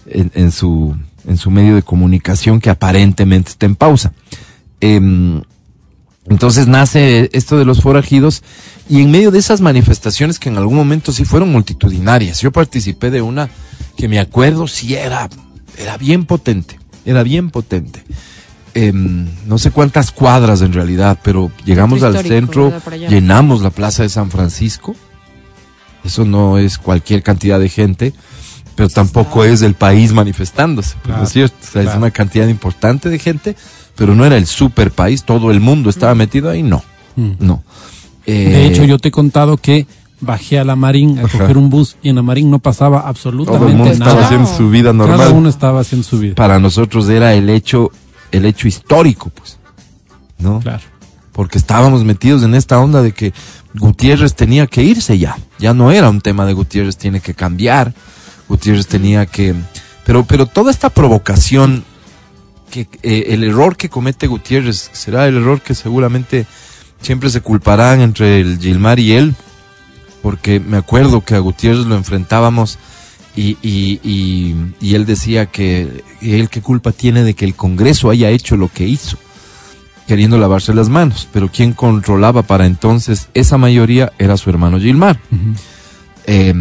en, 0.07 0.31
en 0.35 0.51
su 0.51 0.95
en 1.27 1.37
su 1.37 1.49
medio 1.49 1.73
de 1.75 1.81
comunicación 1.81 2.59
que 2.59 2.69
aparentemente 2.69 3.49
está 3.51 3.65
en 3.65 3.75
pausa. 3.75 4.11
Em, 4.81 5.41
entonces 6.29 6.67
nace 6.67 7.29
esto 7.33 7.57
de 7.57 7.65
los 7.65 7.81
forajidos 7.81 8.43
y 8.89 9.01
en 9.01 9.11
medio 9.11 9.31
de 9.31 9.39
esas 9.39 9.61
manifestaciones 9.61 10.39
que 10.39 10.49
en 10.49 10.57
algún 10.57 10.75
momento 10.75 11.11
sí 11.11 11.25
fueron 11.25 11.51
multitudinarias, 11.51 12.41
yo 12.41 12.51
participé 12.51 13.11
de 13.11 13.21
una 13.21 13.49
que 13.95 14.07
me 14.07 14.19
acuerdo 14.19 14.67
sí 14.67 14.95
era, 14.95 15.29
era 15.77 15.97
bien 15.97 16.25
potente, 16.25 16.79
era 17.05 17.23
bien 17.23 17.49
potente. 17.49 18.03
Em, 18.73 19.29
no 19.45 19.57
sé 19.57 19.71
cuántas 19.71 20.11
cuadras 20.11 20.61
en 20.61 20.73
realidad, 20.73 21.19
pero 21.23 21.49
llegamos 21.63 22.03
al 22.03 22.21
centro, 22.25 22.73
llenamos 23.07 23.61
la 23.61 23.69
plaza 23.69 24.03
de 24.03 24.09
San 24.09 24.29
Francisco. 24.29 24.95
Eso 26.03 26.25
no 26.25 26.57
es 26.57 26.77
cualquier 26.77 27.23
cantidad 27.23 27.57
de 27.57 27.69
gente, 27.69 28.13
pero 28.75 28.89
tampoco 28.89 29.45
es 29.45 29.61
el 29.61 29.75
país 29.75 30.11
manifestándose, 30.11 30.95
Claro, 31.03 31.19
¿no 31.19 31.23
es 31.25 31.31
cierto? 31.31 31.55
O 31.63 31.71
sea, 31.71 31.83
es 31.83 31.95
una 31.95 32.11
cantidad 32.11 32.47
importante 32.49 33.09
de 33.09 33.17
gente, 33.17 33.55
pero 33.95 34.15
no 34.15 34.25
era 34.25 34.37
el 34.37 34.45
super 34.47 34.91
país, 34.91 35.23
todo 35.23 35.51
el 35.51 35.59
mundo 35.59 35.89
estaba 35.89 36.15
metido 36.15 36.49
ahí, 36.49 36.63
no, 36.63 36.83
Mm. 37.15 37.31
no. 37.39 37.63
De 38.25 38.63
Eh, 38.63 38.67
hecho, 38.67 38.83
yo 38.83 38.97
te 38.97 39.09
he 39.09 39.11
contado 39.11 39.57
que 39.57 39.85
bajé 40.19 40.57
a 40.59 40.63
la 40.63 40.75
Marín 40.75 41.19
a 41.19 41.25
Ajá. 41.25 41.37
coger 41.39 41.57
un 41.57 41.69
bus 41.69 41.97
y 42.01 42.09
en 42.09 42.15
la 42.15 42.21
Marín 42.23 42.49
no 42.49 42.59
pasaba 42.59 43.01
absolutamente 43.01 43.59
todo 43.59 43.67
el 43.69 43.75
mundo 43.77 43.93
nada. 43.93 44.05
estaba 44.11 44.25
haciendo 44.25 44.47
su 44.57 44.69
vida 44.69 44.91
normal. 44.93 45.17
Cada 45.19 45.29
uno 45.31 45.47
estaba 45.49 45.81
haciendo 45.81 46.07
su 46.07 46.17
vida. 46.19 46.35
Para 46.35 46.57
nosotros 46.59 47.07
era 47.09 47.33
el 47.35 47.49
hecho, 47.49 47.91
el 48.31 48.45
hecho 48.45 48.67
histórico, 48.67 49.29
pues, 49.29 49.59
¿no? 50.39 50.59
Claro. 50.59 50.83
porque 51.31 51.57
estábamos 51.57 52.03
metidos 52.05 52.43
en 52.43 52.55
esta 52.55 52.79
onda 52.79 53.01
de 53.01 53.11
que 53.11 53.33
Gutiérrez 53.73 54.35
tenía 54.35 54.67
que 54.67 54.83
irse 54.83 55.19
ya. 55.19 55.37
Ya 55.59 55.73
no 55.73 55.91
era 55.91 56.09
un 56.09 56.21
tema 56.21 56.45
de 56.45 56.53
Gutiérrez 56.53 56.95
tiene 56.97 57.19
que 57.19 57.33
cambiar, 57.33 57.93
Gutiérrez 58.47 58.87
tenía 58.87 59.25
que... 59.25 59.53
Pero, 60.05 60.23
pero 60.23 60.45
toda 60.45 60.71
esta 60.71 60.89
provocación, 60.89 61.83
que 62.69 62.87
eh, 63.03 63.27
el 63.29 63.43
error 63.43 63.77
que 63.77 63.89
comete 63.89 64.27
Gutiérrez 64.27 64.89
será 64.93 65.27
el 65.27 65.37
error 65.37 65.61
que 65.61 65.75
seguramente 65.75 66.45
siempre 67.01 67.29
se 67.29 67.41
culparán 67.41 68.01
entre 68.01 68.39
el 68.39 68.59
Gilmar 68.59 68.99
y 68.99 69.13
él, 69.13 69.35
porque 70.21 70.59
me 70.59 70.77
acuerdo 70.77 71.21
que 71.21 71.35
a 71.35 71.39
Gutiérrez 71.39 71.85
lo 71.85 71.95
enfrentábamos 71.95 72.77
y, 73.35 73.57
y, 73.61 73.99
y, 74.03 74.55
y 74.79 74.95
él 74.95 75.05
decía 75.05 75.45
que 75.45 76.03
él 76.21 76.49
qué 76.49 76.61
culpa 76.61 76.91
tiene 76.91 77.23
de 77.23 77.33
que 77.33 77.45
el 77.45 77.55
Congreso 77.55 78.09
haya 78.09 78.29
hecho 78.29 78.57
lo 78.57 78.69
que 78.69 78.87
hizo 78.87 79.17
queriendo 80.07 80.37
lavarse 80.37 80.73
las 80.73 80.89
manos, 80.89 81.27
pero 81.33 81.49
quien 81.49 81.73
controlaba 81.73 82.43
para 82.43 82.65
entonces 82.65 83.29
esa 83.33 83.57
mayoría 83.57 84.13
era 84.19 84.37
su 84.37 84.49
hermano 84.49 84.79
Gilmar. 84.79 85.19
Eh, 86.27 86.53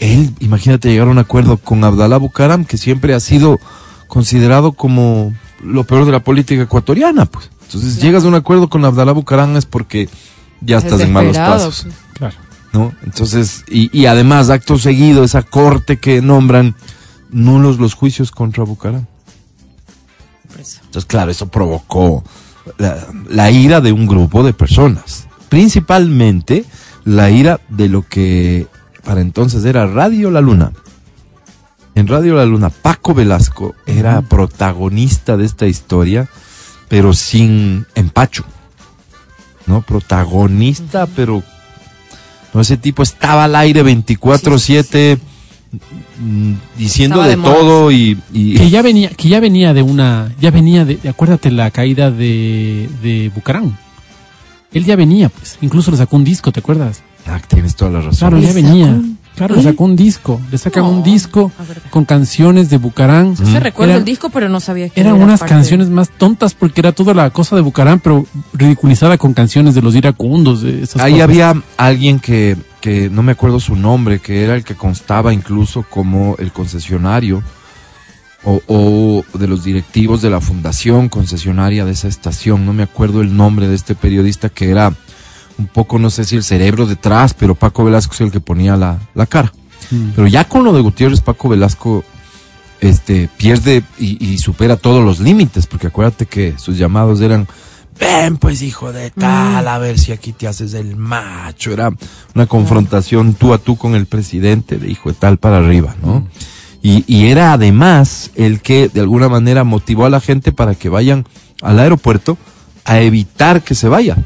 él, 0.00 0.34
imagínate 0.40 0.88
llegar 0.88 1.08
a 1.08 1.10
un 1.10 1.18
acuerdo 1.18 1.58
con 1.58 1.84
Abdalá 1.84 2.16
Bucaram, 2.16 2.64
que 2.64 2.78
siempre 2.78 3.14
ha 3.14 3.20
sido 3.20 3.60
considerado 4.10 4.72
como 4.72 5.32
lo 5.62 5.84
peor 5.84 6.04
de 6.04 6.12
la 6.12 6.20
política 6.20 6.62
ecuatoriana, 6.62 7.24
pues. 7.24 7.48
Entonces 7.62 8.02
llegas 8.02 8.24
a 8.24 8.28
un 8.28 8.34
acuerdo 8.34 8.68
con 8.68 8.84
Abdalá 8.84 9.12
Bucaram 9.12 9.56
es 9.56 9.64
porque 9.64 10.08
ya 10.60 10.78
estás 10.78 11.00
en 11.00 11.12
malos 11.12 11.38
pasos. 11.38 11.82
pues. 11.84 11.94
Claro. 12.14 12.34
¿no? 12.72 12.92
Entonces, 13.04 13.64
y, 13.68 13.96
y 13.96 14.06
además, 14.06 14.50
acto 14.50 14.76
seguido, 14.78 15.22
esa 15.24 15.42
corte 15.42 15.98
que 15.98 16.20
nombran 16.20 16.74
nulos 17.30 17.78
los 17.78 17.94
juicios 17.94 18.32
contra 18.32 18.64
Bucaram. 18.64 19.06
Presa. 20.52 20.80
Entonces, 20.84 21.06
claro, 21.06 21.30
eso 21.30 21.48
provocó 21.48 22.24
la, 22.78 23.06
la 23.28 23.50
ira 23.50 23.80
de 23.80 23.92
un 23.92 24.06
grupo 24.06 24.42
de 24.42 24.52
personas. 24.52 25.28
Principalmente 25.48 26.64
la 27.04 27.30
ira 27.30 27.60
de 27.68 27.88
lo 27.88 28.02
que 28.02 28.66
para 29.04 29.20
entonces 29.20 29.64
era 29.64 29.86
Radio 29.86 30.30
La 30.30 30.40
Luna. 30.40 30.72
En 32.00 32.06
Radio 32.06 32.34
La 32.36 32.46
Luna, 32.46 32.70
Paco 32.70 33.12
Velasco 33.12 33.74
era 33.86 34.22
protagonista 34.22 35.36
de 35.36 35.44
esta 35.44 35.66
historia, 35.66 36.28
pero 36.88 37.12
sin 37.12 37.84
empacho. 37.94 38.44
¿No? 39.66 39.82
Protagonista, 39.82 41.06
pero. 41.06 41.42
No, 42.54 42.62
ese 42.62 42.78
tipo 42.78 43.02
estaba 43.02 43.44
al 43.44 43.54
aire 43.54 43.84
24-7, 43.84 45.18
mm, 46.20 46.52
diciendo 46.78 47.22
Estaba 47.22 47.28
de 47.28 47.36
todo 47.36 47.92
y- 47.92 48.18
y 48.32 48.54
Que 48.54 48.70
ya 48.70 48.80
venía, 48.80 49.10
que 49.10 49.28
ya 49.28 49.38
venía 49.38 49.74
de 49.74 49.82
una, 49.82 50.32
ya 50.40 50.50
venía 50.50 50.86
de, 50.86 50.96
de- 50.96 51.08
acuérdate 51.10 51.50
la 51.50 51.70
caída 51.70 52.10
de, 52.10 52.88
de 53.02 53.30
Bucarán. 53.34 53.76
Él 54.72 54.84
ya 54.86 54.96
venía, 54.96 55.28
pues. 55.28 55.58
Incluso 55.60 55.90
le 55.90 55.98
sacó 55.98 56.16
un 56.16 56.24
disco, 56.24 56.50
¿te 56.50 56.60
acuerdas? 56.60 57.02
Ah, 57.26 57.40
tienes 57.46 57.76
toda 57.76 57.90
la 57.90 57.98
razón. 58.00 58.16
Claro, 58.18 58.38
ya 58.38 58.52
venía. 58.54 58.86
sacó 58.86 58.98
un- 59.00 59.19
Claro, 59.40 59.56
le 59.56 59.62
sacó 59.62 59.84
un 59.84 59.96
disco. 59.96 60.40
Le 60.50 60.58
sacan 60.58 60.82
No, 60.84 60.90
un 60.90 61.02
disco 61.02 61.50
con 61.90 62.04
canciones 62.04 62.68
de 62.70 62.76
Bucarán. 62.76 63.36
Sí 63.36 63.46
se 63.46 63.58
recuerda 63.58 63.94
Eran- 63.94 64.00
el 64.00 64.04
disco, 64.04 64.28
pero 64.30 64.48
no 64.48 64.60
sabía 64.60 64.88
que 64.90 65.00
Eran 65.00 65.16
era 65.16 65.24
unas 65.24 65.40
parte 65.40 65.54
canciones 65.54 65.88
más 65.88 66.10
tontas 66.10 66.52
porque 66.54 66.80
era 66.82 66.92
toda 66.92 67.14
la 67.14 67.30
cosa 67.30 67.56
de 67.56 67.62
Bucarán, 67.62 68.00
pero 68.00 68.26
ridiculizada 68.52 69.16
con 69.18 69.32
canciones 69.32 69.74
de 69.74 69.82
los 69.82 69.94
iracundos. 69.94 70.62
De 70.62 70.82
esas 70.82 71.00
Ahí 71.02 71.12
cosas. 71.14 71.24
había 71.24 71.54
alguien 71.78 72.20
que, 72.20 72.56
que 72.82 73.08
no 73.08 73.22
me 73.22 73.32
acuerdo 73.32 73.60
su 73.60 73.76
nombre, 73.76 74.18
que 74.18 74.44
era 74.44 74.54
el 74.56 74.62
que 74.64 74.74
constaba 74.74 75.32
incluso 75.32 75.84
como 75.88 76.36
el 76.38 76.52
concesionario 76.52 77.42
o, 78.44 78.60
o 78.68 79.38
de 79.38 79.46
los 79.48 79.64
directivos 79.64 80.22
de 80.22 80.30
la 80.30 80.40
fundación 80.40 81.08
concesionaria 81.08 81.84
de 81.84 81.92
esa 81.92 82.08
estación. 82.08 82.64
No 82.66 82.72
me 82.72 82.82
acuerdo 82.82 83.20
el 83.22 83.36
nombre 83.36 83.68
de 83.68 83.74
este 83.74 83.94
periodista 83.94 84.48
que 84.48 84.70
era 84.70 84.92
un 85.60 85.66
poco, 85.68 85.98
no 85.98 86.10
sé 86.10 86.24
si 86.24 86.36
el 86.36 86.42
cerebro 86.42 86.86
detrás, 86.86 87.34
pero 87.34 87.54
Paco 87.54 87.84
Velasco 87.84 88.14
es 88.14 88.20
el 88.22 88.32
que 88.32 88.40
ponía 88.40 88.76
la, 88.76 88.98
la 89.14 89.26
cara. 89.26 89.52
Mm. 89.90 90.10
Pero 90.16 90.26
ya 90.26 90.44
con 90.44 90.64
lo 90.64 90.72
de 90.72 90.80
Gutiérrez, 90.80 91.20
Paco 91.20 91.48
Velasco 91.48 92.02
este, 92.80 93.28
pierde 93.36 93.82
y, 93.98 94.32
y 94.32 94.38
supera 94.38 94.76
todos 94.76 95.04
los 95.04 95.20
límites, 95.20 95.66
porque 95.66 95.88
acuérdate 95.88 96.26
que 96.26 96.54
sus 96.58 96.78
llamados 96.78 97.20
eran, 97.20 97.46
ven 97.98 98.38
pues 98.38 98.62
hijo 98.62 98.92
de 98.92 99.10
tal, 99.10 99.68
a 99.68 99.78
ver 99.78 99.98
si 99.98 100.12
aquí 100.12 100.32
te 100.32 100.48
haces 100.48 100.74
el 100.74 100.96
macho. 100.96 101.72
Era 101.72 101.92
una 102.34 102.46
confrontación 102.46 103.34
tú 103.34 103.52
a 103.52 103.58
tú 103.58 103.76
con 103.76 103.94
el 103.94 104.06
presidente 104.06 104.78
de 104.78 104.90
hijo 104.90 105.10
de 105.10 105.14
tal 105.14 105.36
para 105.36 105.58
arriba, 105.58 105.94
¿no? 106.02 106.26
Y, 106.82 107.04
y 107.06 107.26
era 107.26 107.52
además 107.52 108.30
el 108.36 108.62
que 108.62 108.88
de 108.88 109.00
alguna 109.00 109.28
manera 109.28 109.64
motivó 109.64 110.06
a 110.06 110.10
la 110.10 110.20
gente 110.20 110.50
para 110.50 110.74
que 110.74 110.88
vayan 110.88 111.26
al 111.60 111.78
aeropuerto 111.78 112.38
a 112.86 113.00
evitar 113.00 113.62
que 113.62 113.74
se 113.74 113.88
vaya. 113.88 114.16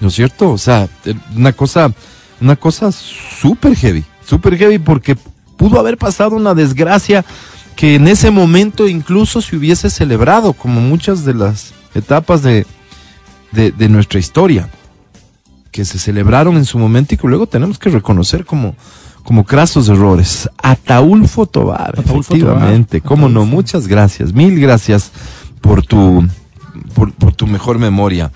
¿No 0.00 0.08
es 0.08 0.14
cierto? 0.14 0.50
O 0.50 0.58
sea, 0.58 0.88
eh, 1.04 1.14
una 1.36 1.52
cosa, 1.52 1.92
una 2.40 2.56
cosa 2.56 2.92
súper 2.92 3.76
heavy, 3.76 4.04
súper 4.26 4.56
heavy 4.56 4.78
porque 4.78 5.16
pudo 5.56 5.78
haber 5.78 5.96
pasado 5.96 6.36
una 6.36 6.54
desgracia 6.54 7.24
que 7.76 7.96
en 7.96 8.08
ese 8.08 8.30
momento 8.30 8.88
incluso 8.88 9.40
se 9.40 9.56
hubiese 9.56 9.90
celebrado, 9.90 10.52
como 10.52 10.80
muchas 10.80 11.24
de 11.24 11.34
las 11.34 11.72
etapas 11.94 12.42
de, 12.42 12.66
de, 13.52 13.72
de 13.72 13.88
nuestra 13.88 14.18
historia, 14.20 14.68
que 15.70 15.84
se 15.84 15.98
celebraron 15.98 16.56
en 16.56 16.64
su 16.64 16.78
momento 16.78 17.14
y 17.14 17.18
que 17.18 17.26
luego 17.26 17.46
tenemos 17.46 17.78
que 17.78 17.90
reconocer 17.90 18.44
como, 18.44 18.76
como 19.24 19.44
crasos 19.44 19.88
errores. 19.88 20.48
Ataulfo 20.58 21.46
Tobar, 21.46 21.98
Ataulfo 21.98 22.20
efectivamente, 22.20 23.00
Tobar, 23.00 23.08
cómo 23.08 23.28
no, 23.28 23.44
muchas 23.44 23.88
gracias, 23.88 24.32
mil 24.32 24.60
gracias 24.60 25.10
por 25.60 25.84
tu, 25.84 26.24
por, 26.94 27.12
por 27.12 27.34
tu 27.34 27.46
mejor 27.48 27.78
memoria. 27.78 28.30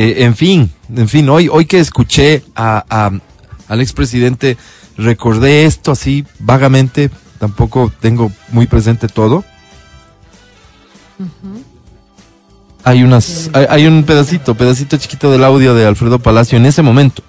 Eh, 0.00 0.22
en 0.22 0.36
fin, 0.36 0.70
en 0.94 1.08
fin, 1.08 1.28
hoy, 1.28 1.48
hoy 1.50 1.64
que 1.66 1.80
escuché 1.80 2.44
a, 2.54 2.84
a- 2.88 3.10
al 3.66 3.80
expresidente, 3.80 4.56
recordé 4.96 5.64
esto 5.64 5.90
así 5.90 6.24
vagamente, 6.38 7.10
tampoco 7.40 7.90
tengo 7.98 8.30
muy 8.52 8.68
presente 8.68 9.08
todo. 9.08 9.44
Hay 12.84 13.02
unas, 13.02 13.50
hay, 13.52 13.66
hay 13.68 13.86
un 13.88 14.04
pedacito, 14.04 14.54
pedacito 14.54 14.96
chiquito 14.98 15.32
del 15.32 15.42
audio 15.42 15.74
de 15.74 15.84
Alfredo 15.84 16.20
Palacio 16.20 16.56
en 16.58 16.66
ese 16.66 16.80
momento. 16.82 17.24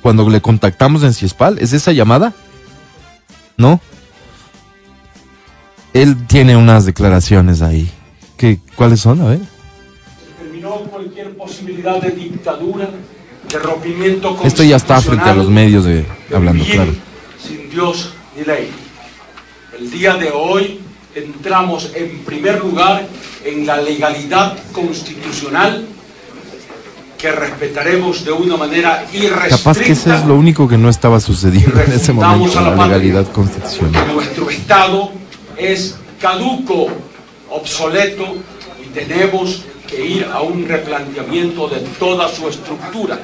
Cuando 0.00 0.26
le 0.30 0.40
contactamos 0.40 1.02
en 1.02 1.12
Ciespal, 1.12 1.58
¿es 1.58 1.74
esa 1.74 1.92
llamada? 1.92 2.32
¿No? 3.58 3.78
Él 5.92 6.26
tiene 6.28 6.56
unas 6.56 6.86
declaraciones 6.86 7.60
ahí. 7.60 7.90
¿Qué, 8.38 8.58
¿Cuáles 8.74 9.00
son? 9.00 9.20
A 9.20 9.26
ver. 9.26 9.40
Terminó 10.70 10.90
cualquier 10.90 11.36
posibilidad 11.36 12.00
de 12.00 12.10
dictadura, 12.10 12.88
de 13.50 13.58
rompimiento 13.58 14.38
Esto 14.44 14.62
ya 14.62 14.76
está 14.76 15.00
frente 15.00 15.28
a 15.28 15.34
los 15.34 15.46
constitucional, 15.46 15.50
medios 15.50 15.84
de 15.84 16.06
de 16.28 16.36
hablando, 16.36 16.64
claro. 16.64 16.92
Sin 17.42 17.70
Dios 17.70 18.12
ni 18.36 18.44
ley. 18.44 18.70
El 19.78 19.90
día 19.90 20.14
de 20.14 20.30
hoy 20.30 20.80
entramos 21.14 21.90
en 21.94 22.18
primer 22.24 22.60
lugar 22.60 23.06
en 23.44 23.66
la 23.66 23.80
legalidad 23.80 24.58
constitucional 24.72 25.86
que 27.18 27.32
respetaremos 27.32 28.24
de 28.24 28.32
una 28.32 28.56
manera 28.56 29.04
irrestricta. 29.12 29.58
Capaz 29.58 29.78
que 29.78 29.92
eso 29.92 30.14
es 30.14 30.24
lo 30.24 30.36
único 30.36 30.68
que 30.68 30.78
no 30.78 30.88
estaba 30.88 31.20
sucediendo 31.20 31.80
en 31.80 31.92
ese 31.92 32.12
momento, 32.12 32.58
a 32.58 32.62
la 32.62 32.76
patria, 32.76 32.98
legalidad 32.98 33.32
constitucional. 33.32 34.14
nuestro 34.14 34.48
Estado 34.48 35.10
es 35.56 35.96
caduco, 36.18 36.88
obsoleto 37.50 38.36
y 38.82 38.88
tenemos 38.94 39.64
que 39.90 40.06
ir 40.06 40.24
a 40.24 40.40
un 40.40 40.66
replanteamiento 40.66 41.68
de 41.68 41.80
toda 41.98 42.28
su 42.28 42.48
estructura. 42.48 43.18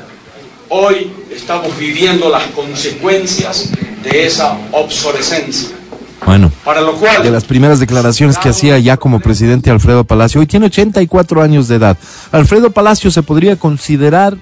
Hoy 0.69 1.13
estamos 1.31 1.79
viviendo 1.79 2.29
las 2.29 2.45
consecuencias 2.49 3.71
de 4.03 4.27
esa 4.27 4.59
obsolescencia. 4.73 5.77
Bueno, 6.25 6.51
Para 6.65 6.81
lo 6.81 6.95
cual, 6.95 7.23
de 7.23 7.31
las 7.31 7.45
primeras 7.45 7.79
declaraciones 7.79 8.37
que 8.39 8.49
hacía 8.49 8.79
ya 8.79 8.97
como 8.97 9.21
presidente 9.21 9.71
Alfredo 9.71 10.03
Palacio. 10.03 10.41
Hoy 10.41 10.47
tiene 10.47 10.67
84 10.67 11.41
años 11.41 11.69
de 11.69 11.77
edad. 11.77 11.97
Alfredo 12.33 12.73
Palacio 12.73 13.13
se 13.13 13.23
podría 13.23 13.57
considerar 13.57 14.37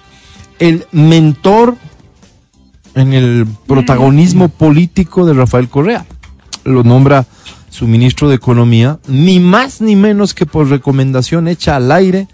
el 0.59 0.87
mentor 0.93 1.77
en 2.95 3.13
el 3.13 3.47
protagonismo 3.67 4.49
político 4.49 5.27
de 5.27 5.35
Rafael 5.35 5.69
Correa. 5.69 6.07
Lo 6.65 6.85
nombra 6.85 7.27
su 7.75 7.89
ministro 7.89 8.29
de 8.29 8.37
Economía, 8.37 9.01
ni 9.09 9.41
más 9.41 9.81
ni 9.81 9.97
menos 9.97 10.33
que 10.33 10.47
por 10.47 10.69
recomendación 10.69 11.49
hecha 11.49 11.75
al 11.75 11.91
aire 11.91 12.29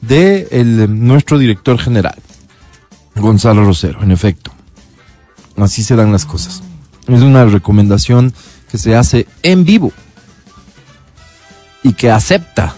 de 0.00 0.88
nuestro 0.88 1.38
director 1.38 1.78
general, 1.78 2.16
Gonzalo 3.14 3.64
Rosero, 3.64 4.02
en 4.02 4.10
efecto. 4.10 4.50
Así 5.56 5.84
se 5.84 5.94
dan 5.94 6.10
las 6.10 6.26
cosas. 6.26 6.64
Es 7.06 7.20
una 7.20 7.44
recomendación 7.44 8.34
que 8.72 8.76
se 8.76 8.96
hace 8.96 9.28
en 9.44 9.64
vivo 9.64 9.92
y 11.84 11.92
que 11.92 12.10
acepta 12.10 12.74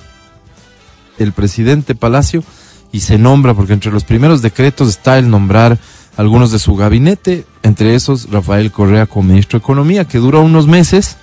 el 1.18 1.32
presidente 1.32 1.94
Palacio 1.94 2.44
y 2.92 3.00
se 3.00 3.16
nombra, 3.16 3.54
porque 3.54 3.72
entre 3.72 3.90
los 3.90 4.04
primeros 4.04 4.42
decretos 4.42 4.90
está 4.90 5.16
el 5.16 5.30
nombrar 5.30 5.78
algunos 6.18 6.52
de 6.52 6.58
su 6.58 6.76
gabinete, 6.76 7.46
entre 7.62 7.94
esos 7.94 8.30
Rafael 8.30 8.70
Correa 8.72 9.06
como 9.06 9.30
ministro 9.30 9.58
de 9.58 9.62
Economía, 9.62 10.04
que 10.04 10.18
dura 10.18 10.40
unos 10.40 10.66
meses 10.66 11.16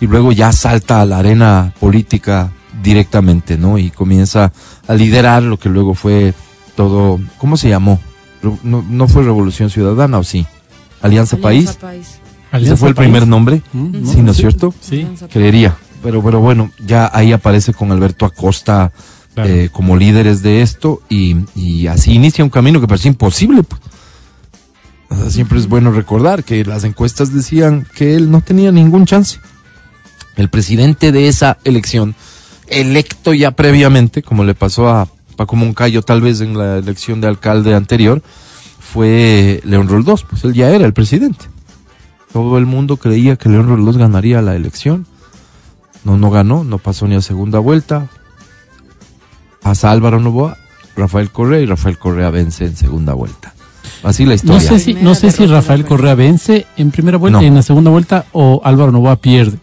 y 0.00 0.06
luego 0.06 0.32
ya 0.32 0.52
salta 0.52 1.00
a 1.00 1.06
la 1.06 1.18
arena 1.18 1.72
política 1.80 2.52
directamente, 2.82 3.56
¿no? 3.56 3.78
Y 3.78 3.90
comienza 3.90 4.52
a 4.86 4.94
liderar 4.94 5.42
lo 5.42 5.58
que 5.58 5.68
luego 5.68 5.94
fue 5.94 6.34
todo, 6.76 7.20
¿cómo 7.38 7.56
se 7.56 7.68
llamó? 7.68 8.00
No, 8.62 8.84
no 8.88 9.08
fue 9.08 9.22
Revolución 9.22 9.70
Ciudadana, 9.70 10.18
¿o 10.18 10.24
sí? 10.24 10.46
Alianza, 11.00 11.36
País. 11.38 11.72
País. 11.74 12.06
Ese 12.08 12.18
Alianza 12.52 12.76
fue 12.76 12.88
el 12.90 12.94
País. 12.94 13.06
primer 13.08 13.26
nombre. 13.28 13.62
Mm, 13.72 14.06
Sí, 14.06 14.22
¿no 14.22 14.32
es 14.32 14.36
cierto? 14.36 14.74
Sí. 14.80 14.96
Alianza 15.02 15.28
Creería. 15.28 15.76
Pero, 16.02 16.22
pero 16.22 16.40
bueno, 16.40 16.70
ya 16.84 17.10
ahí 17.14 17.32
aparece 17.32 17.72
con 17.72 17.90
Alberto 17.92 18.26
Acosta 18.26 18.92
Claro. 19.34 19.50
eh, 19.50 19.68
como 19.72 19.96
líderes 19.96 20.42
de 20.42 20.62
esto 20.62 21.02
y, 21.08 21.36
y 21.56 21.88
así 21.88 22.12
inicia 22.12 22.44
un 22.44 22.50
camino 22.50 22.80
que 22.80 22.86
parecía 22.86 23.08
imposible. 23.10 23.62
pues. 23.64 23.80
O 25.10 25.16
sea, 25.16 25.30
siempre 25.30 25.58
es 25.58 25.66
bueno 25.68 25.90
recordar 25.90 26.44
que 26.44 26.64
las 26.64 26.84
encuestas 26.84 27.32
decían 27.34 27.86
que 27.96 28.14
él 28.14 28.30
no 28.30 28.42
tenía 28.42 28.70
ningún 28.70 29.06
chance. 29.06 29.38
El 30.36 30.48
presidente 30.48 31.12
de 31.12 31.28
esa 31.28 31.58
elección, 31.64 32.14
electo 32.66 33.32
ya 33.34 33.52
previamente, 33.52 34.22
como 34.22 34.44
le 34.44 34.54
pasó 34.54 34.88
a 34.88 35.08
Paco 35.36 35.56
Moncayo 35.56 36.02
tal 36.02 36.20
vez 36.20 36.40
en 36.40 36.56
la 36.58 36.78
elección 36.78 37.20
de 37.20 37.28
alcalde 37.28 37.74
anterior, 37.74 38.22
fue 38.80 39.60
León 39.64 39.88
Roldós, 39.88 40.24
pues 40.28 40.44
él 40.44 40.54
ya 40.54 40.70
era 40.70 40.84
el 40.86 40.92
presidente. 40.92 41.46
Todo 42.32 42.58
el 42.58 42.66
mundo 42.66 42.96
creía 42.96 43.36
que 43.36 43.48
León 43.48 43.68
Roldós 43.68 43.96
ganaría 43.96 44.42
la 44.42 44.56
elección. 44.56 45.06
No, 46.04 46.16
no 46.18 46.30
ganó, 46.30 46.64
no 46.64 46.78
pasó 46.78 47.06
ni 47.06 47.14
a 47.14 47.20
segunda 47.22 47.58
vuelta. 47.60 48.08
Pasa 49.62 49.90
Álvaro 49.90 50.20
Novoa, 50.20 50.58
Rafael 50.96 51.30
Correa 51.30 51.60
y 51.60 51.66
Rafael 51.66 51.98
Correa 51.98 52.30
vence 52.30 52.64
en 52.66 52.76
segunda 52.76 53.14
vuelta. 53.14 53.54
Así 54.02 54.24
la 54.24 54.30
No 54.30 54.34
historia. 54.34 54.60
sé 54.60 54.78
si, 54.80 54.94
no 54.94 55.14
sé 55.14 55.30
si 55.30 55.46
Rafael 55.46 55.86
Correa 55.86 56.14
vence 56.14 56.66
en 56.76 56.90
primera 56.90 57.16
vuelta 57.16 57.38
No. 57.38 57.42
y 57.42 57.46
en 57.46 57.54
la 57.54 57.62
segunda 57.62 57.90
vuelta 57.90 58.26
o 58.32 58.60
Álvaro 58.64 58.92
Novoa 58.92 59.16
pierde. 59.16 59.58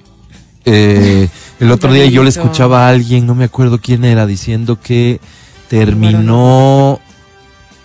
Eh, 0.66 1.28
el 1.60 1.72
otro 1.72 1.92
día 1.92 2.06
yo 2.06 2.24
le 2.24 2.30
escuchaba 2.30 2.86
a 2.86 2.90
alguien, 2.90 3.26
no 3.26 3.36
me 3.36 3.46
acuerdo 3.46 3.80
quién 3.80 4.06
era, 4.06 4.26
diciendo 4.26 4.80
que 4.80 5.20
terminó 5.70 7.00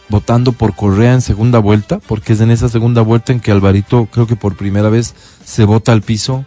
votando 0.08 0.52
por 0.52 0.74
Correa 0.74 1.14
en 1.14 1.20
segunda 1.20 1.58
vuelta, 1.58 1.98
porque 2.06 2.34
es 2.34 2.40
en 2.40 2.50
esa 2.50 2.68
segunda 2.68 3.02
vuelta 3.02 3.32
en 3.32 3.40
que 3.40 3.50
Alvarito, 3.50 4.06
creo 4.10 4.26
que 4.26 4.36
por 4.36 4.56
primera 4.56 4.88
vez, 4.88 5.14
se 5.44 5.64
vota 5.64 5.92
al 5.92 6.02
piso 6.02 6.44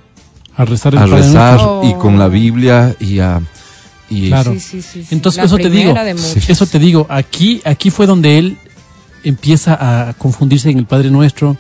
A 0.56 0.66
rezar 0.66 0.94
el 0.94 1.00
a 1.00 1.06
rezar 1.06 1.60
y 1.84 1.94
con 1.96 2.20
la 2.20 2.28
Biblia 2.28 2.96
y 3.00 3.20
a... 3.20 3.42
Y 4.10 4.30
Claro. 4.30 4.54
Sí, 4.54 4.60
sí, 4.60 4.82
sí, 4.82 5.04
sí. 5.04 5.08
Entonces, 5.12 5.38
La 5.38 5.46
eso 5.46 5.58
te 5.58 5.70
digo, 5.70 5.94
eso 6.48 6.66
te 6.66 6.80
digo, 6.80 7.06
aquí, 7.10 7.62
aquí 7.64 7.92
fue 7.92 8.08
donde 8.08 8.40
él 8.40 8.58
empieza 9.24 9.78
a 10.10 10.14
confundirse 10.14 10.70
en 10.72 10.80
el 10.80 10.86
Padre 10.86 11.12
Nuestro 11.12 11.58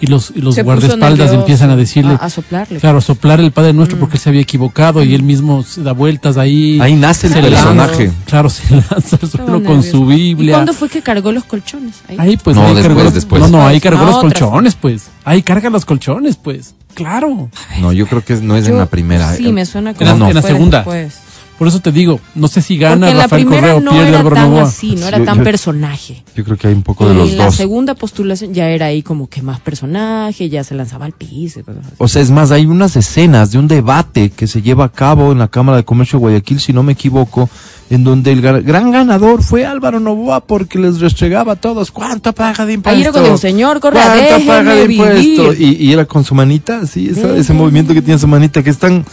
y 0.00 0.06
los, 0.06 0.32
y 0.34 0.40
los 0.40 0.54
Se 0.54 0.62
guardaespaldas 0.62 1.18
nervioso 1.18 1.34
empiezan 1.40 1.70
a 1.70 1.76
decirle, 1.76 2.12
A, 2.20 2.26
a 2.26 2.30
soplarle. 2.30 2.78
claro, 2.78 2.98
a 2.98 3.00
soplar 3.00 3.40
el 3.40 3.50
Padre 3.52 3.72
Nuestro 3.72 3.96
Mm. 3.96 4.00
porque 4.00 4.16
él 4.16 4.22
se 4.22 4.28
había 4.28 4.40
equivocado 4.40 5.02
y 5.02 5.14
él 5.14 5.22
mismo 5.22 5.62
se 5.64 5.82
da 5.82 5.92
vueltas 5.92 6.36
ahí. 6.36 6.78
ahí 6.80 6.94
nace 6.94 7.26
el 7.26 7.32
lanza, 7.34 7.48
personaje. 7.50 8.12
claro, 8.26 8.48
se 8.50 8.62
lanza 8.74 9.18
al 9.20 9.28
suelo 9.30 9.62
con 9.64 9.82
su 9.82 10.10
¿Y 10.12 10.34
Biblia. 10.34 10.54
cuándo 10.54 10.72
fue 10.72 10.88
que 10.88 11.02
cargó 11.02 11.32
los 11.32 11.44
colchones? 11.44 11.96
Ahí. 12.08 12.16
Ahí 12.18 12.36
pues 12.36 12.54
No, 12.56 12.62
ahí 12.62 12.74
después, 12.74 12.96
cargó, 12.96 13.10
después. 13.10 13.42
No, 13.42 13.48
no, 13.48 13.66
ahí 13.66 13.80
cargó 13.80 14.02
Ah, 14.02 14.06
los 14.06 14.16
otra. 14.16 14.28
colchones, 14.30 14.74
pues. 14.76 15.08
Ahí 15.24 15.42
carga 15.42 15.68
los 15.70 15.84
colchones, 15.84 16.36
pues. 16.36 16.74
Claro. 16.94 17.48
No, 17.80 17.92
yo 17.92 18.06
creo 18.06 18.24
que 18.24 18.34
no 18.36 18.56
es 18.56 18.66
en 18.66 18.78
la 18.78 18.86
primera. 18.86 19.34
Sí, 19.34 19.52
me 19.52 19.64
suena 19.66 19.90
En 19.90 19.96
como 19.96 20.10
la- 20.10 20.24
que 20.26 20.30
en 20.30 20.34
la 20.36 20.42
segunda. 20.42 20.78
después. 20.78 21.14
Por 21.58 21.66
eso 21.66 21.80
te 21.80 21.90
digo, 21.90 22.20
no 22.36 22.46
sé 22.46 22.62
si 22.62 22.78
gana 22.78 22.94
Porque 23.06 23.10
en 23.10 23.16
la 23.16 23.22
Rafael 23.24 23.42
primera 23.46 23.60
Correa 23.62 23.76
o 23.76 23.80
no 23.80 23.90
pierde 23.90 24.08
era 24.10 24.18
Álvaro 24.20 24.36
tan 24.36 24.50
Novoa. 24.50 24.62
así, 24.62 24.92
no 24.92 24.98
Sí, 24.98 25.08
era 25.08 25.18
yo- 25.18 25.24
tan 25.24 25.38
yo- 25.38 25.44
personaje. 25.44 26.22
Yo 26.36 26.44
creo 26.44 26.56
que 26.56 26.68
hay 26.68 26.74
un 26.74 26.82
poco 26.82 27.04
Y 27.04 27.08
de 27.08 27.14
los 27.14 27.30
en 27.30 27.38
la 27.38 27.44
dos. 27.46 27.54
segunda 27.56 27.94
postulación 27.96 28.54
ya 28.54 28.68
era 28.68 28.86
ahí 28.86 29.02
como 29.02 29.28
que 29.28 29.42
más 29.42 29.58
personaje, 29.60 30.48
ya 30.48 30.62
se 30.62 30.74
lanzaba 30.76 31.04
al 31.06 31.12
piso 31.12 31.58
y 31.60 31.62
cosas 31.64 31.84
así. 31.86 31.94
O 31.98 32.06
sea, 32.06 32.22
es 32.22 32.30
más, 32.30 32.52
hay 32.52 32.66
unas 32.66 32.94
escenas 32.94 33.50
de 33.50 33.58
un 33.58 33.66
debate 33.66 34.30
que 34.30 34.46
se 34.46 34.62
lleva 34.62 34.84
a 34.84 34.88
cabo 34.92 35.32
en 35.32 35.38
la 35.38 35.48
Cámara 35.48 35.76
de 35.78 35.84
Comercio 35.84 36.18
de 36.18 36.20
Guayaquil, 36.20 36.60
si 36.60 36.72
no 36.72 36.82
me 36.84 36.92
equivoco, 36.92 37.50
en 37.90 38.04
donde 38.04 38.30
el 38.32 38.40
gran 38.42 38.92
ganador 38.92 39.42
fue 39.42 39.64
Álvaro 39.66 39.98
Novoa 39.98 40.40
porque 40.40 40.78
les 40.78 41.00
restregaba 41.00 41.54
a 41.54 41.56
todos. 41.56 41.90
¿Cuánto 41.90 42.32
paga 42.34 42.66
de 42.66 42.74
impuesto? 42.74 42.96
Ahí 42.96 43.02
era 43.02 43.20
dijo, 43.20 43.36
señor 43.38 43.80
Correa, 43.80 44.04
¿Cuánto 44.04 44.46
paga 44.46 44.74
de 44.74 44.86
déjeme 44.86 45.20
impuesto? 45.22 45.54
Y, 45.54 45.76
y 45.86 45.92
era 45.92 46.04
con 46.04 46.22
su 46.22 46.34
manita, 46.34 46.86
sí, 46.86 47.08
esa- 47.10 47.28
ese 47.30 47.32
Déjeme 47.38 47.58
movimiento 47.58 47.94
que 47.94 48.02
tiene 48.02 48.20
su 48.20 48.28
manita, 48.28 48.62
que 48.62 48.70
es 48.70 48.78
tan 48.78 49.04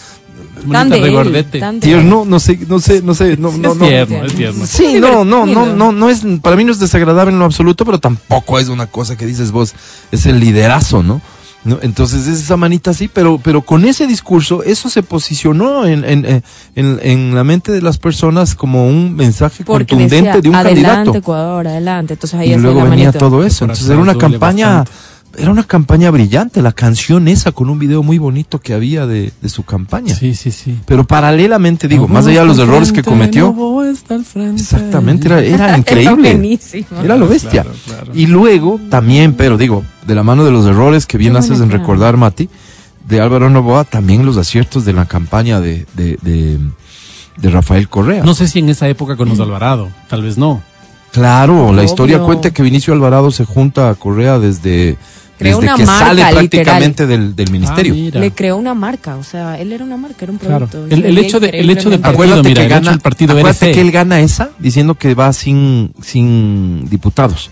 Tan 0.71 0.89
de 0.89 0.97
él, 0.97 1.04
regordete. 1.04 1.62
tierno, 1.82 2.23
no 2.25 2.39
sé, 2.39 2.60
no 2.67 2.80
sé, 2.80 3.01
no 3.01 3.13
sé, 3.15 3.38
no, 3.38 3.51
no, 3.51 3.71
es 3.73 3.78
no. 3.78 3.86
tierno, 3.88 4.25
es 4.25 4.34
tierno. 4.34 4.65
Sí, 4.65 4.97
no, 4.99 5.23
no, 5.25 5.45
no, 5.45 5.65
no, 5.65 5.91
no 5.91 6.10
es, 6.10 6.21
para 6.41 6.56
mí 6.56 6.63
no 6.63 6.71
es 6.71 6.80
desagradable 6.80 7.32
en 7.34 7.39
lo 7.39 7.45
absoluto, 7.45 7.86
pero 7.86 7.99
tampoco 7.99 8.60
es 8.60 8.67
una 8.69 8.88
cosa 8.88 9.15
que 9.17 9.25
dices 9.25 9.51
vos, 9.51 9.73
es 10.12 10.25
el 10.25 10.39
liderazo, 10.39 11.04
¿no? 11.04 11.21
¿No? 11.63 11.80
Entonces 11.82 12.28
es 12.28 12.41
esa 12.43 12.58
manita 12.58 12.91
así, 12.91 13.08
pero, 13.08 13.39
pero 13.41 13.63
con 13.63 13.86
ese 13.86 14.06
discurso, 14.06 14.62
eso 14.62 14.88
se 14.88 15.01
posicionó 15.01 15.88
en, 15.88 16.06
en, 16.06 16.43
en, 16.75 16.99
en- 17.01 17.34
la 17.34 17.43
mente 17.43 17.71
de 17.71 17.82
las 17.82 17.97
personas 17.97 18.54
como 18.54 18.88
un 18.88 19.15
mensaje 19.15 19.63
Porque 19.63 19.88
contundente 19.95 20.28
decía, 20.28 20.41
de 20.41 20.49
un 20.49 20.54
adelante, 20.56 20.84
candidato. 20.88 21.17
Ecuador, 21.17 21.67
adelante. 21.67 22.13
Entonces 22.13 22.39
ahí 22.39 22.54
Y 22.54 22.58
luego 22.58 22.84
la 22.84 22.89
venía 22.91 23.06
manito. 23.08 23.17
todo 23.17 23.43
eso. 23.43 23.65
Entonces 23.65 23.89
era 23.89 23.97
una 23.97 24.15
campaña, 24.15 24.67
bastante. 24.78 24.91
Era 25.38 25.52
una 25.52 25.63
campaña 25.63 26.10
brillante, 26.12 26.62
la 26.62 26.71
canción 26.71 27.28
esa 27.28 27.52
con 27.52 27.69
un 27.69 27.80
video 27.80 28.04
muy 28.04 28.17
bonito 28.17 28.60
que 28.60 28.74
había 28.74 29.06
de, 29.06 29.32
de 29.41 29.50
su 29.50 29.63
campaña. 29.63 30.15
Sí, 30.15 30.36
sí, 30.36 30.52
sí. 30.52 30.80
Pero 30.86 31.06
paralelamente, 31.06 31.88
digo, 31.88 32.08
más 32.08 32.26
allá 32.28 32.41
de 32.41 32.48
los 32.48 32.60
errores 32.60 32.91
que 32.91 33.04
cometió, 33.04 33.54
Exactamente, 34.54 35.28
era, 35.28 35.41
era 35.41 35.78
increíble. 35.78 36.32
buenísimo. 36.36 37.02
Era 37.04 37.15
lo 37.17 37.28
bestia. 37.28 37.63
Claro, 37.63 37.78
claro. 37.86 38.12
Y 38.13 38.28
luego 38.28 38.80
también, 38.89 39.34
pero 39.34 39.58
digo, 39.58 39.84
de 40.06 40.15
la 40.15 40.24
mano 40.24 40.43
de 40.45 40.52
los 40.52 40.65
errores 40.65 41.06
que 41.06 41.17
bien 41.17 41.34
Qué 41.34 41.39
haces 41.39 41.60
en 41.60 41.67
cara. 41.69 41.80
recordar, 41.80 42.17
Mati, 42.17 42.50
de 43.08 43.21
Álvaro 43.21 43.50
Novoa, 43.50 43.84
también 43.84 44.26
los 44.26 44.38
aciertos 44.38 44.86
de 44.86 44.93
la 44.93 45.06
campaña 45.06 45.60
de, 45.60 45.86
de, 45.95 46.17
de, 46.21 46.60
de 47.38 47.50
Rafael 47.50 47.88
Correa. 47.89 48.24
No 48.24 48.34
sé 48.34 48.48
si 48.48 48.60
en 48.60 48.69
esa 48.69 48.88
época 48.88 49.15
con 49.15 49.30
los 49.30 49.39
Alvarado, 49.39 49.89
tal 50.10 50.24
vez 50.24 50.38
no. 50.38 50.62
claro, 51.12 51.71
la 51.74 51.84
historia 51.84 52.19
cuenta 52.19 52.52
que 52.52 52.63
Vinicio 52.63 52.93
Alvarado 52.93 53.32
se 53.32 53.45
junta 53.45 53.89
a 53.89 53.95
Correa 53.95 54.39
desde, 54.39 54.98
Creó 55.38 55.60
desde 55.60 55.67
una 55.74 55.78
que 55.78 55.86
marca, 55.86 56.06
sale 56.06 56.15
literal. 56.21 56.34
prácticamente 56.48 57.08
del, 57.08 57.36
del 57.36 57.52
ministerio. 57.52 57.93
Ah. 58.15 58.19
Le 58.19 58.32
creó 58.32 58.56
una 58.58 58.74
marca, 58.74 59.17
o 59.17 59.24
sea, 59.24 59.60
él 59.60 59.74
era 59.74 59.84
una 59.84 59.98
marca, 59.98 60.17
era 60.21 60.32
un 60.32 60.38
Claro. 60.38 60.67
producto. 60.67 60.95
El- 60.95 61.02
Se 61.02 61.08
el 61.10 61.15
veía 61.15 61.28
hecho 61.28 61.39
de- 61.39 61.50
el 61.50 61.69
hecho 61.69 61.89
de 61.89 61.98
partido, 62.00 62.13
Acuérdate 62.24 62.50
mira, 62.50 62.62
que 62.62 62.65
el 62.65 62.69
gana, 62.69 62.89
del 62.91 63.00
partido 63.00 63.32
acuérdate 63.38 63.71
que 63.74 63.82
él 63.82 63.91
gana 63.91 64.19
esa 64.21 64.52
diciendo 64.60 64.95
que 64.95 65.13
va 65.13 65.34
sin, 65.34 65.91
sin 66.02 66.88
diputados. 66.89 67.50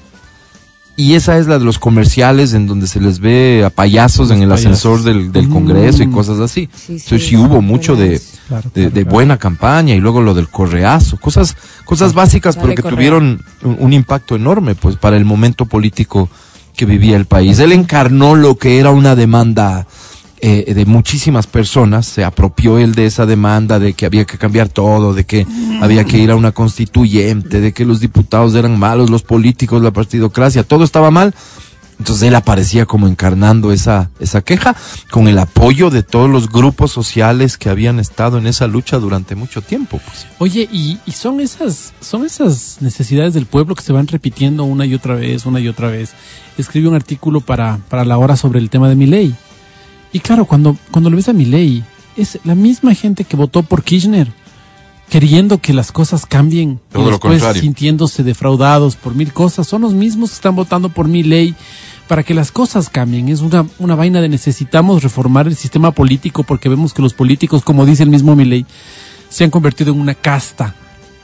Y 0.96 1.16
esa 1.16 1.40
es 1.40 1.48
la 1.48 1.58
de 1.58 1.66
los 1.66 1.80
comerciales 1.80 2.54
en 2.54 2.68
donde 2.68 2.86
se 2.86 3.02
les 3.02 3.20
ve 3.20 3.64
a 3.66 3.72
payasos 3.72 4.30
en 4.30 4.44
el 4.44 4.50
payasos. 4.50 4.66
ascensor 4.68 5.02
del, 5.04 5.32
del 5.32 5.48
Mm. 5.48 5.52
Congreso 5.52 6.04
y 6.04 6.08
cosas 6.12 6.40
así. 6.40 6.70
Sí, 6.72 6.80
sí, 6.86 7.04
Entonces 7.04 7.28
sí 7.30 7.36
hubo 7.36 7.62
mucho 7.64 7.96
de. 7.96 8.22
Claro, 8.48 8.70
de, 8.76 8.82
claro, 8.82 8.90
de 8.96 9.02
claro. 9.02 9.10
buena 9.10 9.38
campaña 9.38 9.96
y 9.96 10.00
luego 10.00 10.22
lo 10.22 10.36
del 10.36 10.50
correazo, 10.50 11.18
cosas, 11.18 11.56
cosas 11.86 12.14
básicas 12.14 12.56
pero 12.58 12.76
que 12.76 12.84
Correa. 12.84 12.96
tuvieron 12.96 13.42
un, 13.64 13.78
un 13.80 13.94
impacto 13.94 14.36
enorme 14.36 14.76
pues 14.76 14.96
para 14.98 15.18
el 15.18 15.26
momento 15.26 15.66
político 15.66 16.30
que 16.76 16.86
vivía 16.86 17.16
el 17.16 17.26
país. 17.26 17.60
Él 17.60 17.72
encarnó 17.72 18.36
lo 18.36 18.56
que 18.56 18.80
era 18.80 18.92
una 18.92 19.16
demanda 19.16 19.86
eh, 20.46 20.74
de 20.74 20.86
muchísimas 20.86 21.48
personas, 21.48 22.06
se 22.06 22.26
apropió 22.26 22.78
él 22.78 22.96
de 22.96 23.06
esa 23.06 23.26
demanda 23.26 23.80
de 23.80 23.94
que 23.94 24.06
había 24.06 24.26
que 24.26 24.38
cambiar 24.38 24.68
todo, 24.68 25.14
de 25.14 25.24
que 25.24 25.48
había 25.82 26.04
que 26.04 26.18
ir 26.18 26.32
a 26.32 26.36
una 26.36 26.52
constituyente, 26.52 27.62
de 27.62 27.72
que 27.72 27.86
los 27.86 28.02
diputados 28.02 28.54
eran 28.56 28.78
malos, 28.78 29.10
los 29.10 29.24
políticos, 29.24 29.82
la 29.82 29.92
partidocracia, 29.92 30.64
todo 30.64 30.84
estaba 30.84 31.12
mal. 31.12 31.34
Entonces 32.04 32.28
él 32.28 32.36
aparecía 32.36 32.86
como 32.86 33.08
encarnando 33.08 33.72
esa, 33.72 34.10
esa 34.20 34.42
queja 34.42 34.76
con 35.10 35.30
el 35.30 35.40
apoyo 35.40 35.90
de 35.90 36.04
todos 36.04 36.30
los 36.30 36.50
grupos 36.50 36.92
sociales 36.92 37.58
que 37.58 37.70
habían 37.70 37.98
estado 37.98 38.38
en 38.38 38.46
esa 38.46 38.68
lucha 38.68 39.00
durante 39.00 39.36
mucho 39.36 39.62
tiempo. 39.62 40.02
Pues. 40.04 40.28
Oye, 40.40 40.68
y, 40.70 41.00
y 41.06 41.12
son 41.14 41.40
esas, 41.40 41.94
son 42.02 42.26
esas 42.26 42.80
necesidades 42.82 43.34
del 43.34 43.46
pueblo 43.46 43.74
que 43.74 43.84
se 43.84 43.94
van 43.94 44.08
repitiendo 44.08 44.66
una 44.66 44.86
y 44.86 44.94
otra 44.94 45.16
vez, 45.16 45.46
una 45.46 45.62
y 45.62 45.70
otra 45.70 45.88
vez. 45.88 46.12
Escribe 46.58 46.90
un 46.90 46.96
artículo 46.96 47.40
para, 47.40 47.80
para 47.88 48.04
la 48.04 48.18
hora 48.18 48.36
sobre 48.36 48.60
el 48.60 48.70
tema 48.70 48.90
de 48.90 48.96
mi 48.96 49.06
ley. 49.06 49.34
Y 50.12 50.20
claro, 50.20 50.44
cuando, 50.44 50.76
cuando 50.92 51.10
lo 51.10 51.16
ves 51.16 51.30
a 51.30 51.34
Milei, 51.34 51.86
es 52.18 52.38
la 52.44 52.54
misma 52.54 52.94
gente 52.96 53.24
que 53.24 53.38
votó 53.38 53.64
por 53.64 53.82
Kirchner, 53.82 54.28
queriendo 55.10 55.60
que 55.60 55.72
las 55.72 55.94
cosas 55.94 56.26
cambien 56.26 56.82
Todo 56.92 57.08
y 57.08 57.12
después 57.12 57.42
sintiéndose 57.62 58.24
defraudados 58.24 58.98
por 58.98 59.16
mil 59.16 59.32
cosas. 59.32 59.70
Son 59.70 59.84
los 59.84 59.94
mismos 59.94 60.32
que 60.32 60.36
están 60.36 60.58
votando 60.58 60.90
por 60.90 61.08
Milei 61.08 61.56
para 62.08 62.24
que 62.24 62.34
las 62.34 62.52
cosas 62.52 62.90
cambien. 62.90 63.30
Es 63.30 63.42
una, 63.42 63.66
una 63.80 63.96
vaina 63.96 64.22
de 64.22 64.30
necesitamos 64.30 65.04
reformar 65.04 65.48
el 65.48 65.56
sistema 65.56 65.92
político 65.92 66.44
porque 66.44 66.70
vemos 66.70 66.94
que 66.94 67.02
los 67.02 67.14
políticos, 67.14 67.64
como 67.64 67.86
dice 67.86 68.04
el 68.04 68.10
mismo 68.10 68.36
Milei, 68.36 68.66
se 69.30 69.44
han 69.44 69.50
convertido 69.50 69.94
en 69.94 70.00
una 70.00 70.16
casta. 70.16 70.76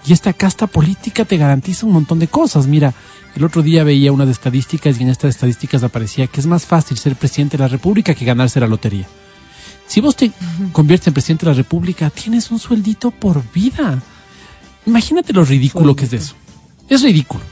Y 0.06 0.14
esta 0.14 0.34
casta 0.34 0.68
política 0.68 1.26
te 1.26 1.38
garantiza 1.38 1.86
un 1.86 1.92
montón 1.92 2.20
de 2.20 2.28
cosas. 2.28 2.68
Mira, 2.68 2.94
el 3.36 3.44
otro 3.44 3.62
día 3.62 3.84
veía 3.84 4.12
unas 4.12 4.30
estadísticas 4.30 5.00
y 5.00 5.04
en 5.04 5.10
estas 5.10 5.32
estadísticas 5.32 5.84
aparecía 5.84 6.28
que 6.28 6.40
es 6.40 6.48
más 6.48 6.66
fácil 6.66 6.98
ser 6.98 7.16
presidente 7.16 7.58
de 7.58 7.64
la 7.64 7.68
República 7.68 8.14
que 8.14 8.26
ganarse 8.26 8.60
la 8.60 8.68
lotería. 8.68 9.08
Si 9.88 10.02
vos 10.02 10.16
te 10.16 10.32
conviertes 10.72 11.08
en 11.08 11.14
presidente 11.14 11.46
de 11.46 11.52
la 11.52 11.58
República, 11.58 12.10
tienes 12.10 12.52
un 12.52 12.60
sueldito 12.60 13.12
por 13.12 13.44
vida. 13.52 14.02
Imagínate 14.86 15.34
lo 15.34 15.44
ridículo 15.44 15.96
que 15.96 16.06
es 16.06 16.12
de 16.12 16.18
eso. 16.18 16.36
Es 16.88 17.02
ridículo. 17.02 17.44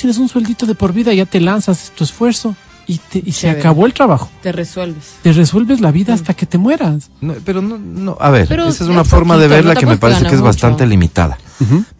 Tienes 0.00 0.18
un 0.18 0.28
sueldito 0.28 0.66
de 0.66 0.74
por 0.74 0.92
vida, 0.92 1.12
ya 1.14 1.26
te 1.26 1.40
lanzas 1.40 1.92
tu 1.94 2.04
esfuerzo 2.04 2.54
y, 2.86 2.98
te- 2.98 3.22
y 3.24 3.32
se 3.32 3.48
acabó 3.50 3.86
el 3.86 3.92
trabajo. 3.92 4.28
Te 4.42 4.50
resuelves. 4.52 5.14
Te 5.22 5.32
resuelves 5.32 5.80
la 5.80 5.92
vida 5.92 6.12
hasta 6.14 6.34
que 6.34 6.46
te 6.46 6.58
mueras. 6.58 7.10
No, 7.20 7.34
pero 7.44 7.62
no, 7.62 7.78
no, 7.78 8.16
a 8.20 8.30
ver, 8.30 8.48
Pero 8.48 8.66
esa 8.68 8.82
es 8.84 8.90
una 8.90 9.04
forma 9.04 9.36
de 9.36 9.46
verla 9.48 9.74
no 9.74 9.80
que 9.80 9.86
me 9.86 9.96
parece 9.98 10.22
que 10.22 10.26
es 10.28 10.32
mucho. 10.34 10.44
bastante 10.44 10.86
limitada. 10.86 11.38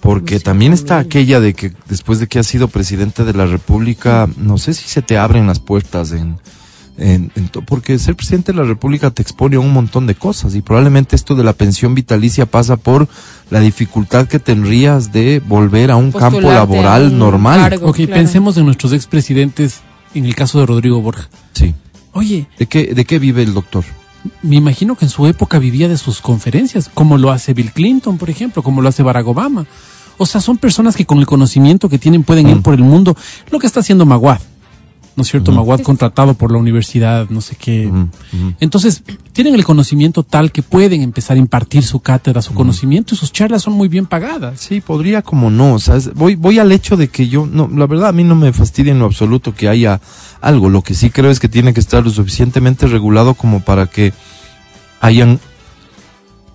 Porque 0.00 0.40
también 0.40 0.72
está 0.72 0.98
aquella 0.98 1.38
de 1.38 1.52
que 1.54 1.72
después 1.88 2.18
de 2.18 2.26
que 2.26 2.38
has 2.38 2.46
sido 2.46 2.68
presidente 2.68 3.24
de 3.24 3.34
la 3.34 3.44
República, 3.46 4.26
no 4.38 4.56
sé 4.58 4.72
si 4.74 4.88
se 4.88 5.02
te 5.02 5.18
abren 5.18 5.46
las 5.46 5.60
puertas 5.60 6.12
en, 6.12 6.38
en, 7.00 7.32
en 7.34 7.48
to- 7.48 7.62
porque 7.62 7.98
ser 7.98 8.14
presidente 8.14 8.52
de 8.52 8.58
la 8.58 8.64
República 8.64 9.10
te 9.10 9.22
expone 9.22 9.56
a 9.56 9.60
un 9.60 9.72
montón 9.72 10.06
de 10.06 10.14
cosas 10.14 10.54
y 10.54 10.62
probablemente 10.62 11.16
esto 11.16 11.34
de 11.34 11.42
la 11.42 11.52
pensión 11.54 11.94
vitalicia 11.94 12.46
pasa 12.46 12.76
por 12.76 13.08
la 13.50 13.58
dificultad 13.60 14.28
que 14.28 14.38
tendrías 14.38 15.10
de 15.10 15.40
volver 15.44 15.90
a 15.90 15.96
un 15.96 16.12
campo 16.12 16.36
Postularte 16.40 16.54
laboral 16.74 17.02
un 17.12 17.18
normal. 17.18 17.60
cargo. 17.60 17.88
Ok, 17.88 17.96
claro. 17.96 18.12
pensemos 18.14 18.56
en 18.58 18.66
nuestros 18.66 18.92
expresidentes, 18.92 19.80
en 20.14 20.24
el 20.26 20.34
caso 20.36 20.60
de 20.60 20.66
Rodrigo 20.66 21.00
Borja. 21.02 21.28
Sí. 21.54 21.74
Oye, 22.12 22.46
¿De 22.58 22.66
qué, 22.66 22.94
¿De 22.94 23.04
qué 23.04 23.18
vive 23.18 23.42
el 23.42 23.54
doctor? 23.54 23.84
me 24.42 24.56
imagino 24.56 24.96
que 24.96 25.06
en 25.06 25.10
su 25.10 25.26
época 25.26 25.58
vivía 25.58 25.88
de 25.88 25.96
sus 25.96 26.20
conferencias, 26.20 26.90
como 26.92 27.16
lo 27.16 27.30
hace 27.32 27.54
Bill 27.54 27.72
Clinton, 27.72 28.18
por 28.18 28.28
ejemplo, 28.28 28.62
como 28.62 28.82
lo 28.82 28.88
hace 28.90 29.02
Barack 29.02 29.26
Obama. 29.26 29.64
O 30.18 30.26
sea, 30.26 30.42
son 30.42 30.58
personas 30.58 30.94
que 30.94 31.06
con 31.06 31.18
el 31.20 31.24
conocimiento 31.26 31.88
que 31.88 31.98
tienen 31.98 32.22
pueden 32.24 32.46
ir 32.46 32.56
Mm. 32.56 32.62
por 32.62 32.74
el 32.74 32.82
mundo. 32.82 33.16
Lo 33.50 33.58
que 33.58 33.66
está 33.66 33.80
haciendo 33.80 34.04
Maguad, 34.04 34.38
¿no 35.16 35.22
es 35.22 35.30
cierto? 35.30 35.52
Maguad 35.52 35.80
contratado 35.80 36.34
por 36.34 36.52
la 36.52 36.58
universidad, 36.58 37.28
no 37.30 37.40
sé 37.40 37.56
qué. 37.56 37.90
Entonces, 38.60 39.02
tienen 39.32 39.54
el 39.54 39.64
conocimiento 39.64 40.22
tal 40.22 40.52
que 40.52 40.62
pueden 40.62 41.02
empezar 41.02 41.36
a 41.36 41.40
impartir 41.40 41.82
su 41.82 42.00
cátedra, 42.00 42.42
su 42.42 42.54
conocimiento 42.54 43.14
y 43.14 43.18
sus 43.18 43.32
charlas 43.32 43.62
son 43.62 43.74
muy 43.74 43.88
bien 43.88 44.06
pagadas. 44.06 44.60
Sí, 44.60 44.80
podría 44.80 45.22
como 45.22 45.50
no, 45.50 45.78
¿sabes? 45.78 46.14
Voy, 46.14 46.36
voy 46.36 46.58
al 46.58 46.72
hecho 46.72 46.96
de 46.96 47.08
que 47.08 47.28
yo, 47.28 47.46
no, 47.46 47.68
la 47.68 47.86
verdad 47.86 48.08
a 48.08 48.12
mí 48.12 48.24
no 48.24 48.34
me 48.34 48.52
fastidia 48.52 48.92
en 48.92 48.98
lo 48.98 49.06
absoluto 49.06 49.54
que 49.54 49.68
haya 49.68 50.00
algo, 50.40 50.68
lo 50.68 50.82
que 50.82 50.94
sí 50.94 51.10
creo 51.10 51.30
es 51.30 51.40
que 51.40 51.48
tiene 51.48 51.74
que 51.74 51.80
estar 51.80 52.02
lo 52.02 52.10
suficientemente 52.10 52.86
regulado 52.86 53.34
como 53.34 53.60
para 53.60 53.86
que 53.86 54.12
hayan 55.00 55.38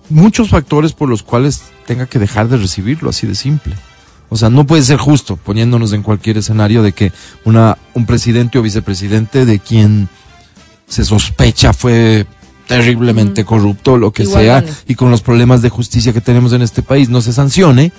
muchos 0.08 0.48
factores 0.50 0.92
por 0.92 1.08
los 1.08 1.22
cuales 1.22 1.62
tenga 1.86 2.06
que 2.06 2.18
dejar 2.18 2.48
de 2.48 2.56
recibirlo, 2.56 3.10
así 3.10 3.26
de 3.26 3.34
simple. 3.34 3.74
O 4.28 4.36
sea, 4.36 4.50
no 4.50 4.66
puede 4.66 4.82
ser 4.82 4.96
justo, 4.98 5.36
poniéndonos 5.36 5.92
en 5.92 6.02
cualquier 6.02 6.38
escenario, 6.38 6.82
de 6.82 6.92
que 6.92 7.12
una, 7.44 7.78
un 7.94 8.06
presidente 8.06 8.58
o 8.58 8.62
vicepresidente 8.62 9.46
de 9.46 9.58
quien 9.60 10.08
se 10.88 11.04
sospecha 11.04 11.72
fue 11.72 12.26
terriblemente 12.66 13.44
corrupto, 13.44 13.96
lo 13.96 14.12
que 14.12 14.24
Igual 14.24 14.42
sea, 14.42 14.64
y 14.88 14.96
con 14.96 15.10
los 15.12 15.22
problemas 15.22 15.62
de 15.62 15.68
justicia 15.68 16.12
que 16.12 16.20
tenemos 16.20 16.52
en 16.52 16.62
este 16.62 16.82
país 16.82 17.08
no 17.08 17.20
se 17.20 17.32
sancione 17.32 17.92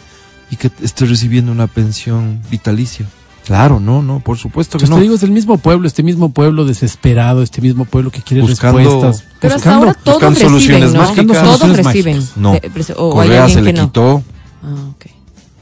y 0.52 0.58
que 0.58 0.70
esté 0.84 1.06
recibiendo 1.06 1.52
una 1.52 1.68
pensión 1.68 2.42
vitalicia. 2.52 3.06
Claro, 3.46 3.80
no, 3.80 4.02
no, 4.02 4.20
por 4.20 4.38
supuesto 4.38 4.78
que 4.78 4.82
Pues 4.82 4.90
no. 4.90 4.98
te 4.98 5.04
digo, 5.04 5.16
es 5.16 5.24
el 5.24 5.32
mismo 5.32 5.58
pueblo, 5.58 5.88
este 5.88 6.04
mismo 6.04 6.34
pueblo 6.34 6.66
desesperado, 6.66 7.42
este 7.44 7.62
mismo 7.62 7.86
pueblo 7.86 8.12
que 8.12 8.22
quiere 8.22 8.44
Buscando- 8.44 8.80
respuestas. 8.80 9.24
Pero 9.40 9.56
hasta 9.56 9.70
buscando- 9.70 9.88
ahora 9.88 10.00
todos 10.04 10.16
buscando 10.18 10.40
reciben, 10.40 10.50
soluciones 10.82 10.94
¿no? 10.94 11.00
mágicas. 11.00 11.26
Todos 11.28 11.60
Soluciones 11.60 11.86
reciben. 11.86 12.16
mágicas. 12.18 12.38
No. 12.38 12.54
Prese- 12.74 12.94
o 12.98 13.22
hay 13.22 13.28
Correa 13.30 13.44
alguien 13.46 13.60
se 13.60 13.64
le 13.64 13.74
no. 13.74 13.86
quitó, 13.88 14.24
Ah, 14.64 14.90
ok. 14.92 15.06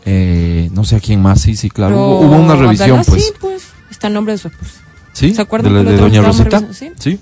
Eh, 0.06 0.70
no 0.74 0.84
sé 0.84 0.96
a 0.96 1.00
quién 1.00 1.22
más, 1.22 1.42
sí, 1.42 1.56
sí, 1.56 1.70
claro. 1.70 1.96
Pero 1.96 2.20
Hubo, 2.20 2.36
una 2.44 2.56
revisión, 2.56 3.02
pues. 3.06 3.26
Sí, 3.26 3.32
pues. 3.40 3.64
Está 3.90 4.08
el 4.08 4.14
nombre 4.14 4.34
de 4.34 4.38
su 4.38 4.48
esposa. 4.50 4.72
¿Sí? 5.14 5.34
¿Se 5.34 5.42
acuerdan 5.42 5.74
de, 5.74 5.84
la- 5.84 5.92
de 5.92 5.98
doña 5.98 6.22
Rosita? 6.22 6.62
Sí. 7.00 7.20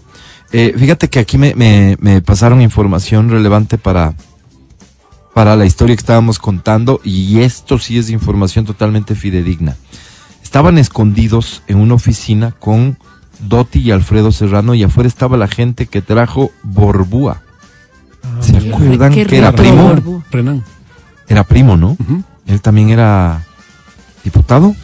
Eh, 0.52 0.74
fíjate 0.78 1.10
que 1.10 1.20
aquí 1.20 1.38
me, 1.38 1.56
me, 1.56 1.98
me 2.00 2.22
pasaron 2.22 2.62
información 2.62 3.30
relevante 3.30 3.78
para, 3.78 4.14
para 5.34 5.56
la 5.56 5.66
historia 5.66 5.96
que 5.96 6.00
estábamos 6.02 6.40
contando 6.40 7.02
y 7.04 7.40
esto 7.42 7.80
sí 7.80 7.98
es 7.98 8.10
información 8.10 8.66
totalmente 8.66 9.16
fidedigna. 9.16 9.76
Estaban 10.44 10.78
escondidos 10.78 11.64
en 11.68 11.78
una 11.78 11.96
oficina 11.96 12.52
con 12.52 12.98
Dotti 13.40 13.80
y 13.80 13.92
Alfredo 13.92 14.32
Serrano 14.32 14.76
y 14.76 14.84
afuera 14.84 15.08
estaba 15.08 15.38
la 15.38 15.48
gente 15.48 15.88
que 15.88 16.02
trajo 16.02 16.52
Borbúa. 16.64 17.42
¿Se 18.40 18.54
Qué 18.58 18.74
acuerdan 18.74 19.14
que 19.14 19.38
era 19.38 19.52
primo? 19.54 20.24
Renan. 20.32 20.64
Era 21.28 21.44
primo, 21.44 21.78
¿no? 21.78 21.92
Ujú. 22.00 22.24
Él 22.48 22.62
también 22.62 22.90
era 22.90 23.44
diputado. 24.24 24.76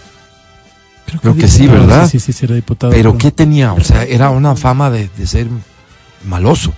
Creo 1.21 1.35
que 1.35 1.47
sí, 1.47 1.63
diputado, 1.63 1.87
¿verdad? 1.87 2.09
Sí, 2.09 2.19
sí, 2.19 2.33
sí, 2.33 2.45
era 2.45 2.55
diputado. 2.55 2.93
Pero 2.93 3.17
¿qué 3.17 3.31
tenía? 3.31 3.73
O 3.73 3.83
sea, 3.83 4.03
era 4.03 4.29
una 4.29 4.55
fama 4.55 4.89
de, 4.89 5.09
de 5.17 5.27
ser 5.27 5.47
maloso. 6.25 6.73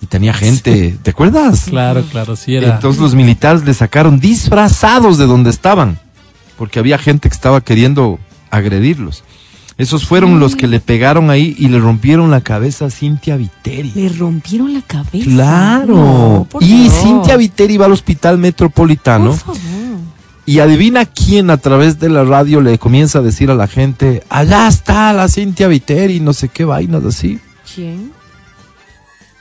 Y 0.00 0.06
tenía 0.06 0.34
gente, 0.34 0.98
¿te 1.02 1.10
acuerdas? 1.10 1.64
Claro, 1.68 2.04
claro, 2.10 2.36
sí 2.36 2.54
era. 2.54 2.74
Entonces 2.74 3.00
los 3.00 3.14
militares 3.14 3.64
le 3.64 3.72
sacaron 3.74 4.20
disfrazados 4.20 5.16
de 5.18 5.26
donde 5.26 5.50
estaban, 5.50 5.98
porque 6.58 6.78
había 6.78 6.98
gente 6.98 7.28
que 7.28 7.34
estaba 7.34 7.62
queriendo 7.62 8.18
agredirlos. 8.50 9.24
Esos 9.78 10.06
fueron 10.06 10.40
los 10.40 10.56
que 10.56 10.68
le 10.68 10.80
pegaron 10.80 11.28
ahí 11.28 11.54
y 11.58 11.68
le 11.68 11.78
rompieron 11.78 12.30
la 12.30 12.40
cabeza 12.40 12.86
a 12.86 12.90
Cintia 12.90 13.36
Viteri. 13.36 13.92
Le 13.94 14.08
rompieron 14.08 14.72
la 14.72 14.80
cabeza. 14.80 15.28
Claro. 15.28 15.94
No, 15.94 16.48
y 16.60 16.88
favor. 16.88 17.02
Cintia 17.02 17.36
Viteri 17.36 17.76
va 17.76 17.84
al 17.84 17.92
hospital 17.92 18.38
metropolitano. 18.38 19.30
Por 19.30 19.38
favor. 19.38 19.75
Y 20.46 20.60
adivina 20.60 21.04
quién 21.06 21.50
a 21.50 21.56
través 21.56 21.98
de 21.98 22.08
la 22.08 22.22
radio 22.24 22.60
le 22.60 22.78
comienza 22.78 23.18
a 23.18 23.22
decir 23.22 23.50
a 23.50 23.54
la 23.54 23.66
gente, 23.66 24.22
allá 24.28 24.68
está 24.68 25.12
la 25.12 25.28
Cintia 25.28 25.66
Viteri, 25.66 26.20
no 26.20 26.32
sé 26.32 26.48
qué 26.48 26.64
vainas 26.64 27.04
así. 27.04 27.40
¿Quién? 27.74 28.12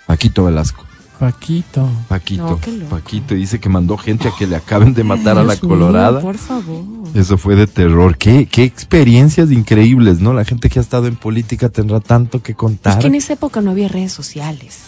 Paquito 0.08 0.46
Velasco. 0.46 0.84
Paquito. 1.20 1.88
Paquito. 2.10 2.60
No. 2.80 2.86
Paquito 2.90 3.36
dice 3.36 3.60
que 3.60 3.70
mandó 3.70 3.98
gente 3.98 4.28
a 4.28 4.32
que 4.38 4.48
le 4.48 4.56
acaben 4.58 4.94
de 4.94 5.04
matar 5.04 5.38
a 5.38 5.44
la 5.44 5.54
mío, 5.54 5.62
colorada. 5.62 6.20
por 6.20 6.38
favor. 6.38 6.84
Eso 7.14 7.38
fue 7.38 7.56
de 7.56 7.68
terror. 7.68 8.18
Qué, 8.18 8.48
qué 8.48 8.64
experiencias 8.64 9.50
increíbles, 9.52 10.20
¿no? 10.20 10.34
La 10.34 10.44
gente 10.44 10.70
que 10.70 10.80
ha 10.80 10.82
estado 10.82 11.08
en 11.08 11.16
política 11.16 11.70
tendrá 11.70 12.00
tanto 12.02 12.42
que 12.44 12.52
Es 12.52 12.58
contar. 12.58 13.00
que 13.00 13.08
en 13.08 13.16
esa 13.16 13.34
época 13.34 13.62
no 13.62 13.72
había 13.72 13.88
redes 13.88 14.12
sociales. 14.12 14.80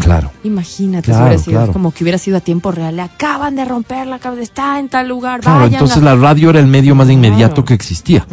Claro. 0.00 0.30
Imagínate, 0.44 1.06
Claro, 1.06 1.18
si 1.18 1.24
hubiera 1.26 1.38
sido 1.42 1.52
claro. 1.58 1.72
como 1.72 1.90
que 1.92 2.04
hubiera 2.04 2.18
sido 2.18 2.36
a 2.36 2.40
tiempo 2.40 2.70
real. 2.70 2.96
Le 2.96 3.02
acaban 3.02 3.56
de 3.56 3.64
romper 3.64 4.06
la 4.06 4.18
cabeza, 4.18 4.42
está 4.42 4.78
en 4.78 4.88
tal 4.88 5.08
lugar, 5.08 5.40
Claro, 5.40 5.60
vayan. 5.60 5.74
entonces 5.74 5.96
a- 5.98 6.00
la 6.00 6.14
radio 6.16 6.50
era 6.50 6.60
el 6.60 6.66
medio 6.66 6.94
más 6.94 7.08
inmediato 7.10 7.54
Claro. 7.56 7.64
que 7.64 7.74
existía. 7.74 8.26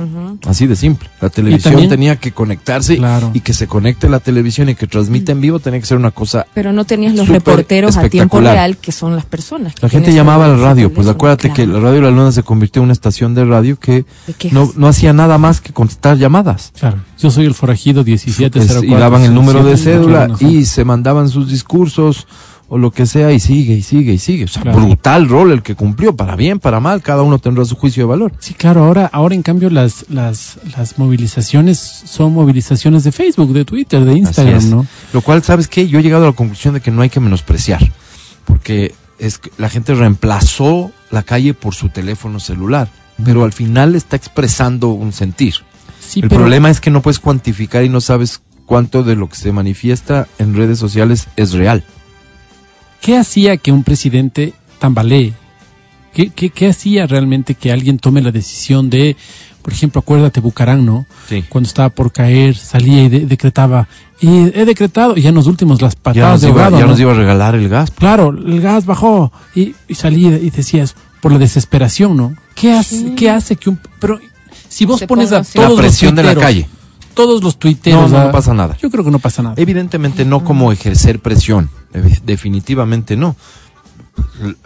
Así 0.45 0.67
de 0.67 0.75
simple. 0.75 1.09
La 1.21 1.29
televisión 1.29 1.73
también- 1.73 1.89
tenía 1.89 2.15
que 2.17 2.31
conectarse 2.31 2.97
Claro. 2.97 3.31
y 3.33 3.39
que 3.39 3.53
se 3.53 3.67
conecte 3.67 4.09
la 4.09 4.19
televisión 4.19 4.69
y 4.69 4.75
que 4.75 4.87
transmita 4.87 5.31
en 5.31 5.41
vivo 5.41 5.59
tenía 5.59 5.79
que 5.79 5.85
ser 5.85 5.97
una 5.97 6.11
cosa 6.11 6.45
Pero 6.53 6.73
no 6.73 6.85
tenías 6.85 7.15
los 7.15 7.27
reporteros 7.27 7.97
a 7.97 8.09
tiempo 8.09 8.39
real, 8.41 8.77
que 8.77 8.91
son 8.91 9.15
las 9.15 9.25
personas. 9.25 9.73
La 9.81 9.89
gente 9.89 10.13
llamaba 10.13 10.45
a 10.45 10.49
la 10.49 10.57
radio, 10.57 10.93
pues 10.93 11.07
acuérdate 11.07 11.51
que 11.53 11.65
la 11.65 11.79
radio 11.79 12.01
La 12.01 12.11
Luna 12.11 12.31
se 12.31 12.43
convirtió 12.43 12.81
en 12.81 12.85
una 12.85 12.93
estación 12.93 13.33
de 13.33 13.45
radio 13.45 13.79
que 13.79 14.05
De 14.27 14.35
no, 14.51 14.71
no 14.75 14.87
hacía 14.87 15.13
nada 15.13 15.37
más 15.37 15.61
que 15.61 15.71
contestar 15.73 16.17
llamadas. 16.17 16.71
Claro. 16.79 16.97
Yo 17.23 17.31
soy 17.31 17.45
el 17.45 17.53
forajido 17.53 18.03
1704. 18.03 18.79
Es- 18.79 18.83
y 18.83 18.93
daban 18.93 19.23
el 19.23 19.33
número 19.33 19.63
de 19.63 19.71
17, 19.71 19.97
cédula 19.97 20.27
no 20.27 20.37
y 20.39 20.65
se 20.65 20.83
mandaban 20.85 21.29
sus 21.29 21.49
discursos 21.49 22.27
o 22.69 22.77
lo 22.77 22.91
que 22.91 23.05
sea 23.05 23.31
y 23.31 23.39
sigue 23.39 23.75
y 23.75 23.81
sigue 23.81 24.13
y 24.13 24.17
sigue. 24.17 24.45
O 24.45 24.47
sea, 24.47 24.61
Claro. 24.63 24.79
brutal 24.81 25.29
rol 25.29 25.51
el 25.51 25.61
que 25.61 25.75
cumplió, 25.75 26.15
para 26.15 26.35
bien, 26.35 26.59
para 26.59 26.79
mal, 26.79 27.01
cada 27.01 27.21
uno 27.21 27.37
tendrá 27.39 27.63
su 27.65 27.75
juicio 27.75 28.03
de 28.03 28.07
valor. 28.09 28.31
Sí, 28.39 28.53
claro, 28.55 28.83
ahora, 28.85 29.09
ahora 29.13 29.35
en 29.35 29.41
cambio 29.43 29.69
las, 29.69 30.05
las, 30.09 30.57
las 30.77 30.97
movilizaciones 30.99 31.77
son 32.05 32.33
movilizaciones 32.33 33.03
de 33.03 33.11
Facebook, 33.11 33.53
de 33.53 33.63
Twitter, 33.65 34.03
de 34.03 34.17
Instagram. 34.17 34.69
¿no? 34.69 34.85
Lo 35.13 35.21
cual, 35.21 35.43
¿sabes 35.43 35.67
qué? 35.67 35.87
Yo 35.87 35.99
he 35.99 36.03
llegado 36.03 36.23
a 36.25 36.27
la 36.27 36.33
conclusión 36.35 36.73
de 36.73 36.81
que 36.81 36.91
no 36.91 37.01
hay 37.03 37.09
que 37.09 37.19
menospreciar, 37.19 37.91
porque 38.45 38.93
es 39.19 39.37
que 39.37 39.51
la 39.57 39.69
gente 39.69 39.93
reemplazó 39.93 40.91
la 41.11 41.23
calle 41.23 41.53
por 41.53 41.75
su 41.75 41.89
teléfono 41.89 42.39
celular, 42.39 42.89
pero 43.23 43.43
al 43.43 43.53
final 43.53 43.93
está 43.95 44.15
expresando 44.15 44.89
un 44.89 45.13
sentir. 45.13 45.53
Sí, 46.13 46.19
el 46.21 46.29
pero 46.29 46.41
problema 46.41 46.69
es 46.69 46.79
que 46.81 46.89
no 46.91 47.01
puedes 47.01 47.19
cuantificar 47.19 47.83
y 47.83 47.89
no 47.89 48.01
sabes 48.01 48.41
cuánto 48.65 49.03
de 49.03 49.15
lo 49.15 49.27
que 49.29 49.35
se 49.35 49.51
manifiesta 49.51 50.27
en 50.39 50.55
redes 50.55 50.79
sociales 50.79 51.27
es 51.35 51.53
real. 51.53 51.83
¿qué 53.01 53.17
hacía 53.17 53.57
que 53.57 53.71
un 53.71 53.83
presidente 53.83 54.53
tambalee? 54.79 55.33
¿Qué, 56.13 56.29
qué, 56.29 56.49
qué 56.51 56.67
hacía 56.69 57.05
realmente 57.07 57.55
que 57.55 57.71
alguien 57.71 57.97
tome 57.97 58.21
la 58.21 58.31
decisión 58.31 58.89
de 58.89 59.17
Por 59.63 59.73
ejemplo, 59.73 59.99
acuérdate 59.99 60.39
Bucarán, 60.41 60.85
¿no? 60.85 61.05
Sí. 61.27 61.43
Cuando 61.49 61.67
estaba 61.67 61.89
por 61.89 62.11
caer, 62.11 62.55
salía 62.55 63.03
y 63.05 63.09
de- 63.09 63.25
decretaba, 63.25 63.87
y 64.21 64.27
he 64.57 64.65
decretado, 64.65 65.15
y 65.17 65.21
ya 65.21 65.29
en 65.29 65.35
los 65.35 65.47
últimos 65.47 65.81
las 65.81 65.95
Ya, 65.95 66.01
patadas 66.01 66.31
nos 66.33 66.41
de 66.41 66.47
ahogado, 66.49 66.77
ya 66.77 66.83
¿no? 66.85 66.91
nos 66.91 66.99
iba 66.99 67.11
a 67.13 67.15
regalar 67.15 67.55
el 67.55 67.67
gas. 67.69 67.89
Claro, 67.91 68.29
el 68.29 68.59
gas 68.61 68.85
bajó 68.85 69.31
y, 69.55 69.73
y 69.87 69.95
salía 69.95 70.37
y 70.37 70.49
decías, 70.49 70.95
por 71.21 71.31
la 71.31 71.39
desesperación, 71.39 72.15
¿no? 72.17 72.35
¿Qué 72.55 72.73
hace, 72.73 73.15
¿qué 73.15 73.29
hace 73.29 73.55
que 73.55 73.69
un... 73.69 73.79
Pero 73.99 74.19
si 74.73 74.85
vos 74.85 74.99
Se 74.99 75.07
pones 75.07 75.31
a 75.31 75.43
todos 75.43 75.69
La 75.71 75.75
presión 75.77 76.15
los 76.15 76.25
de 76.25 76.35
la 76.35 76.41
calle. 76.41 76.67
Todos 77.13 77.43
los 77.43 77.57
tuiteros... 77.59 78.09
No, 78.09 78.17
no, 78.17 78.23
a- 78.23 78.25
no 78.25 78.31
pasa 78.31 78.53
nada. 78.55 78.75
Yo 78.81 78.89
creo 78.89 79.03
que 79.03 79.11
no 79.11 79.19
pasa 79.19 79.43
nada. 79.43 79.55
Evidentemente 79.57 80.25
no 80.25 80.43
como 80.43 80.71
ejercer 80.71 81.19
presión, 81.19 81.69
definitivamente 82.25 83.15
no. 83.15 83.35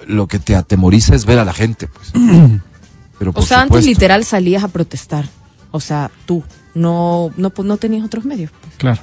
Lo 0.08 0.28
que 0.28 0.39
te 0.39 0.56
atemoriza 0.56 1.13
es 1.15 1.26
ver 1.26 1.39
a 1.39 1.46
la 1.46 1.54
gente, 1.54 1.88
pues. 1.88 2.12
Pero 3.20 3.32
O 3.36 3.41
sea, 3.41 3.62
antes 3.62 3.86
literal 3.86 4.24
salías 4.24 4.63
a 4.63 4.67
protestar. 4.67 5.26
O 5.72 5.80
sea, 5.80 6.10
tú 6.26 6.43
no, 6.74 7.32
no, 7.36 7.50
pues, 7.50 7.67
no 7.67 7.78
tenías 7.78 8.06
otros 8.06 8.24
medios. 8.26 8.52
pues. 8.62 8.76
Claro. 8.78 9.02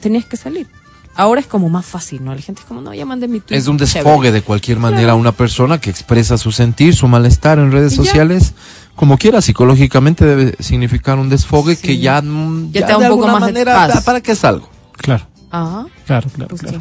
Tenías 0.00 0.24
que 0.26 0.36
salir. 0.36 0.68
Ahora 1.16 1.40
es 1.40 1.46
como 1.46 1.68
más 1.70 1.86
fácil, 1.86 2.22
¿no? 2.24 2.34
La 2.34 2.40
gente 2.42 2.60
es 2.60 2.66
como, 2.66 2.80
no, 2.82 2.92
ya 2.92 3.06
mandé 3.06 3.26
mi 3.26 3.40
tweet. 3.40 3.56
es 3.58 3.66
un 3.68 3.78
chévere. 3.78 3.94
desfogue 4.04 4.32
de 4.32 4.42
cualquier 4.42 4.78
manera 4.78 5.12
a 5.12 5.14
una 5.14 5.32
persona 5.32 5.78
que 5.80 5.88
expresa 5.90 6.36
su 6.36 6.52
sentir, 6.52 6.94
su 6.94 7.08
malestar 7.08 7.58
en 7.58 7.72
redes 7.72 7.92
ya. 7.92 7.96
sociales. 8.04 8.52
Como 8.94 9.16
quiera, 9.18 9.40
psicológicamente 9.42 10.24
debe 10.24 10.54
significar 10.60 11.18
un 11.18 11.28
desfogue 11.28 11.74
Sí. 11.76 11.82
que 11.86 11.98
ya, 11.98 12.20
mm, 12.22 12.72
Ya 12.72 12.86
te 12.86 12.92
da 12.92 12.98
de 12.98 13.04
un 13.04 13.10
poco 13.10 13.24
alguna 13.26 13.32
más 13.32 13.40
de 13.46 13.52
manera, 13.52 13.74
paz. 13.94 14.04
¿para 14.04 14.20
qué 14.20 14.32
es 14.32 14.44
algo? 14.44 14.68
Claro, 14.96 15.26
Ajá. 15.50 15.86
claro, 16.06 16.28
claro. 16.30 16.48
Pues 16.48 16.62
claro. 16.62 16.80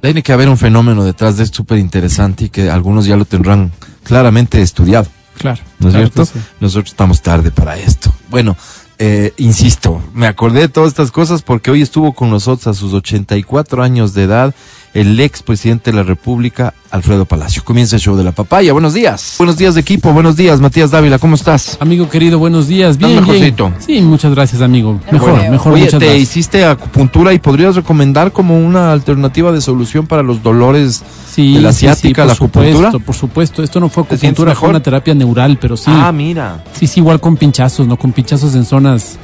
Tiene 0.00 0.22
que 0.22 0.32
haber 0.32 0.48
un 0.48 0.58
fenómeno 0.58 1.02
detrás 1.04 1.36
de 1.38 1.44
esto 1.44 1.56
súper 1.58 1.78
interesante 1.78 2.44
y 2.44 2.48
que 2.50 2.70
algunos 2.70 3.06
ya 3.06 3.16
lo 3.16 3.24
tendrán 3.24 3.72
claramente 4.02 4.60
estudiado. 4.62 5.06
Claro. 5.38 5.60
¿No 5.80 5.88
es 5.88 5.94
claro 5.94 6.08
cierto? 6.12 6.24
sí. 6.26 6.38
Nosotros 6.60 6.90
estamos 6.92 7.22
tarde 7.22 7.50
para 7.50 7.76
esto. 7.78 8.12
Bueno, 8.30 8.56
eh, 8.98 9.32
insisto, 9.36 10.00
me 10.14 10.26
acordé 10.26 10.60
de 10.60 10.68
todas 10.68 10.88
estas 10.88 11.10
cosas 11.10 11.42
porque 11.42 11.70
hoy 11.70 11.82
estuvo 11.82 12.12
con 12.12 12.30
nosotros 12.30 12.66
a 12.68 12.78
sus 12.78 12.92
84 12.92 13.82
años 13.82 14.14
de 14.14 14.24
edad 14.24 14.54
el 14.94 15.18
ex 15.18 15.42
presidente 15.42 15.90
de 15.90 15.96
la 15.96 16.02
República, 16.04 16.72
Alfredo 16.92 17.24
Palacio. 17.24 17.64
Comienza 17.64 17.96
el 17.96 18.02
show 18.02 18.16
de 18.16 18.22
la 18.22 18.30
papaya. 18.30 18.72
Buenos 18.72 18.94
días. 18.94 19.34
Buenos 19.38 19.56
días 19.56 19.74
de 19.74 19.80
equipo. 19.80 20.12
Buenos 20.12 20.36
días, 20.36 20.60
Matías 20.60 20.92
Dávila. 20.92 21.18
¿Cómo 21.18 21.34
estás? 21.34 21.76
Amigo 21.80 22.08
querido, 22.08 22.38
buenos 22.38 22.68
días. 22.68 22.92
¿Estás 22.92 23.08
Bien, 23.10 23.24
bien. 23.24 23.32
mejorcito? 23.34 23.72
Sí, 23.84 24.00
muchas 24.02 24.32
gracias, 24.34 24.62
amigo. 24.62 25.00
Mejor, 25.10 25.32
Bueno. 25.32 25.50
mejor, 25.50 25.72
Oye, 25.72 25.84
muchas 25.86 25.98
te 25.98 26.06
gracias. 26.06 26.22
hiciste 26.22 26.64
acupuntura 26.64 27.32
y 27.34 27.40
podrías 27.40 27.74
recomendar 27.74 28.30
como 28.30 28.56
una 28.58 28.92
alternativa 28.92 29.50
de 29.50 29.60
solución 29.60 30.06
para 30.06 30.22
los 30.22 30.42
dolores 30.44 31.02
Sí, 31.28 31.54
de 31.54 31.60
la 31.62 31.72
sí, 31.72 31.80
sí, 31.80 31.86
asiática, 31.88 32.22
por 32.22 32.26
la 32.28 32.32
acupuntura. 32.34 32.72
Supuesto, 32.76 33.00
por 33.00 33.14
supuesto. 33.16 33.62
Esto 33.64 33.80
no 33.80 33.88
fue 33.88 34.04
¿Te 34.04 34.10
sientes 34.10 34.28
acupuntura, 34.38 34.54
fue 34.54 34.68
una 34.68 34.80
terapia 34.80 35.14
neural, 35.14 35.58
pero 35.60 35.76
sí. 35.76 35.84
Ah, 35.92 36.12
mira. 36.12 36.62
Sí, 36.72 36.86
sí, 36.86 37.00
igual 37.00 37.18
con 37.20 37.36
pinchazos, 37.36 37.88
¿no? 37.88 37.96
Con 37.96 38.12
pinchazos 38.12 38.54
en 38.54 38.64
zonas, 38.64 39.18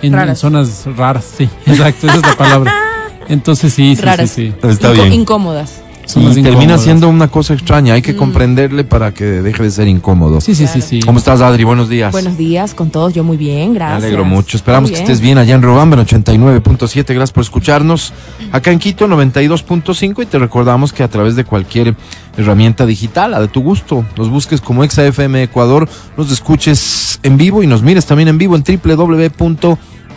en, 0.00 0.06
en 0.14 0.18
Raras. 0.18 0.38
zonas 0.38 0.84
raras, 0.96 1.26
sí, 1.36 1.44
exacto, 1.66 2.06
esa 2.06 2.16
es 2.16 2.22
la 2.22 2.36
palabra. 2.38 2.72
Entonces 3.30 3.72
sí, 3.72 3.96
sí, 3.96 4.02
raras. 4.02 4.30
sí, 4.30 4.52
sí. 4.60 4.68
Está 4.68 4.90
Inco- 4.90 4.94
bien. 4.94 5.12
Incómodas. 5.12 5.82
Y 6.12 6.12
termina 6.24 6.50
incómodas. 6.50 6.82
siendo 6.82 7.08
una 7.08 7.28
cosa 7.28 7.54
extraña. 7.54 7.94
Hay 7.94 8.02
que 8.02 8.16
comprenderle 8.16 8.82
para 8.82 9.14
que 9.14 9.24
deje 9.24 9.62
de 9.62 9.70
ser 9.70 9.86
incómodo. 9.86 10.40
Sí, 10.40 10.56
sí, 10.56 10.66
sí, 10.66 10.80
sí. 10.80 10.98
¿Cómo 11.02 11.20
estás, 11.20 11.40
Adri? 11.40 11.62
Buenos 11.62 11.88
días. 11.88 12.10
Buenos 12.10 12.36
días 12.36 12.74
con 12.74 12.90
todos, 12.90 13.14
yo 13.14 13.22
muy 13.22 13.36
bien, 13.36 13.68
Me 13.68 13.74
gracias. 13.76 14.02
alegro 14.02 14.24
mucho. 14.24 14.56
Esperamos 14.56 14.90
que 14.90 14.96
estés 14.98 15.20
bien 15.20 15.38
allá 15.38 15.54
en 15.54 15.62
Robamba, 15.62 15.94
en 15.96 16.04
89.7. 16.04 17.14
Gracias 17.14 17.30
por 17.30 17.44
escucharnos. 17.44 18.12
Acá 18.50 18.72
en 18.72 18.80
Quito, 18.80 19.06
92.5. 19.06 20.24
Y 20.24 20.26
te 20.26 20.40
recordamos 20.40 20.92
que 20.92 21.04
a 21.04 21.08
través 21.08 21.36
de 21.36 21.44
cualquier 21.44 21.94
herramienta 22.36 22.86
digital, 22.86 23.32
a 23.34 23.40
de 23.40 23.46
tu 23.46 23.62
gusto, 23.62 24.04
nos 24.16 24.28
busques 24.30 24.60
como 24.60 24.82
ExaFM 24.82 25.44
Ecuador, 25.44 25.88
nos 26.16 26.32
escuches 26.32 27.20
en 27.22 27.36
vivo 27.36 27.62
y 27.62 27.68
nos 27.68 27.82
mires 27.82 28.04
también 28.06 28.28
en 28.28 28.36
vivo 28.38 28.56
en 28.56 28.64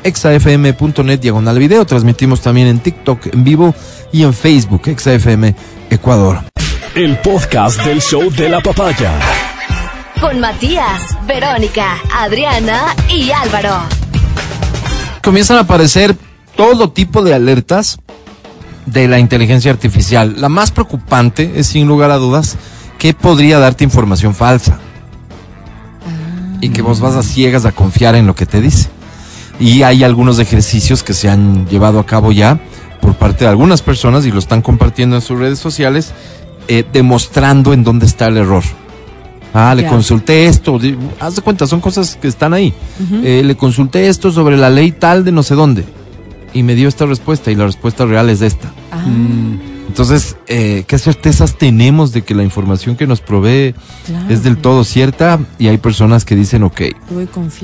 www.exafm.net 0.04 1.20
diagonal 1.20 1.58
video. 1.58 1.86
Transmitimos 1.86 2.42
también 2.42 2.68
en 2.68 2.80
TikTok 2.80 3.28
en 3.34 3.44
vivo 3.44 3.74
y 4.12 4.24
en 4.24 4.34
Facebook, 4.34 4.84
ExaFM 4.86 5.56
Ecuador. 5.89 6.39
El 6.96 7.18
podcast 7.20 7.84
del 7.84 8.02
show 8.02 8.30
de 8.32 8.50
la 8.50 8.62
papaya. 8.62 9.12
Con 10.20 10.39
Matías, 10.39 11.18
Verónica, 11.28 11.98
Adriana 12.16 12.96
y 13.10 13.32
Álvaro. 13.32 13.76
comienzan 15.22 15.58
a 15.58 15.62
aparecer 15.62 16.16
todo 16.56 16.92
tipo 16.92 17.24
de 17.24 17.34
alertas 17.34 18.00
de 18.86 19.08
la 19.08 19.20
inteligencia 19.20 19.72
artificial. 19.72 20.36
La 20.39 20.50
más 20.50 20.72
preocupante 20.72 21.54
es, 21.56 21.68
sin 21.68 21.88
lugar 21.88 22.12
a 22.12 22.18
dudas, 22.18 22.58
que 23.00 23.13
podría 23.13 23.60
darte 23.60 23.84
información 23.84 24.36
falsa. 24.36 24.80
Y 26.62 26.70
que 26.70 26.82
vos 26.82 27.02
vas 27.02 27.16
a 27.16 27.24
ciegas 27.24 27.66
a 27.66 27.74
confiar 27.74 28.16
en 28.16 28.28
lo 28.28 28.36
que 28.36 28.46
te 28.46 28.62
dice. 28.62 28.89
Y 29.60 29.84
hay 29.84 30.04
algunos 30.04 30.39
ejercicios 30.39 31.04
que 31.04 31.13
se 31.13 31.30
han 31.30 31.68
llevado 31.68 32.00
a 32.00 32.06
cabo 32.06 32.32
ya 32.32 32.60
por 33.02 33.16
parte 33.16 33.44
de 33.46 33.50
algunas 33.50 33.82
personas 33.82 34.26
y 34.26 34.32
lo 34.32 34.39
están 34.39 34.62
compartiendo 34.62 35.16
en 35.16 35.22
sus 35.22 35.38
redes 35.38 35.60
sociales, 35.60 36.13
eh, 36.68 36.84
demostrando 36.92 37.74
en 37.74 37.84
dónde 37.84 38.06
está 38.06 38.28
el 38.28 38.38
error. 38.38 38.63
Ah, 39.54 39.76
le 39.76 39.84
Ya. 39.84 39.89
consulté 39.89 40.48
esto. 40.48 40.80
Haz 41.20 41.36
de 41.36 41.42
cuenta, 41.42 41.68
son 41.68 41.80
cosas 41.80 42.18
que 42.20 42.28
están 42.28 42.54
ahí. 42.54 42.74
Eh, 43.24 43.44
le 43.46 43.56
consulté 43.56 44.08
esto 44.08 44.32
sobre 44.32 44.58
la 44.58 44.70
ley 44.70 44.92
tal 44.92 45.24
de 45.24 45.32
no 45.32 45.44
sé 45.44 45.54
dónde. 45.56 45.84
Y 46.54 46.63
me 46.63 46.76
dio 46.76 46.88
esta 46.88 47.06
respuesta 47.06 47.52
y 47.52 47.56
la 47.56 47.66
respuesta 47.66 48.06
real 48.06 48.30
es 48.30 48.42
esta. 48.42 48.72
Ah, 48.92 49.04
Entonces, 49.88 50.38
eh, 50.48 50.86
¿qué 50.88 50.98
certezas 50.98 51.58
tenemos 51.58 52.12
de 52.13 52.24
que 52.24 52.34
la 52.34 52.43
información 52.43 52.96
que 52.96 53.06
nos 53.06 53.22
provee 53.22 53.76
claro. 54.06 54.26
es 54.30 54.43
del 54.43 54.58
todo 54.58 54.84
cierta? 54.84 55.39
Y 55.60 55.67
hay 55.67 55.78
personas 55.78 56.26
que 56.26 56.36
dicen, 56.36 56.63
ok, 56.63 56.82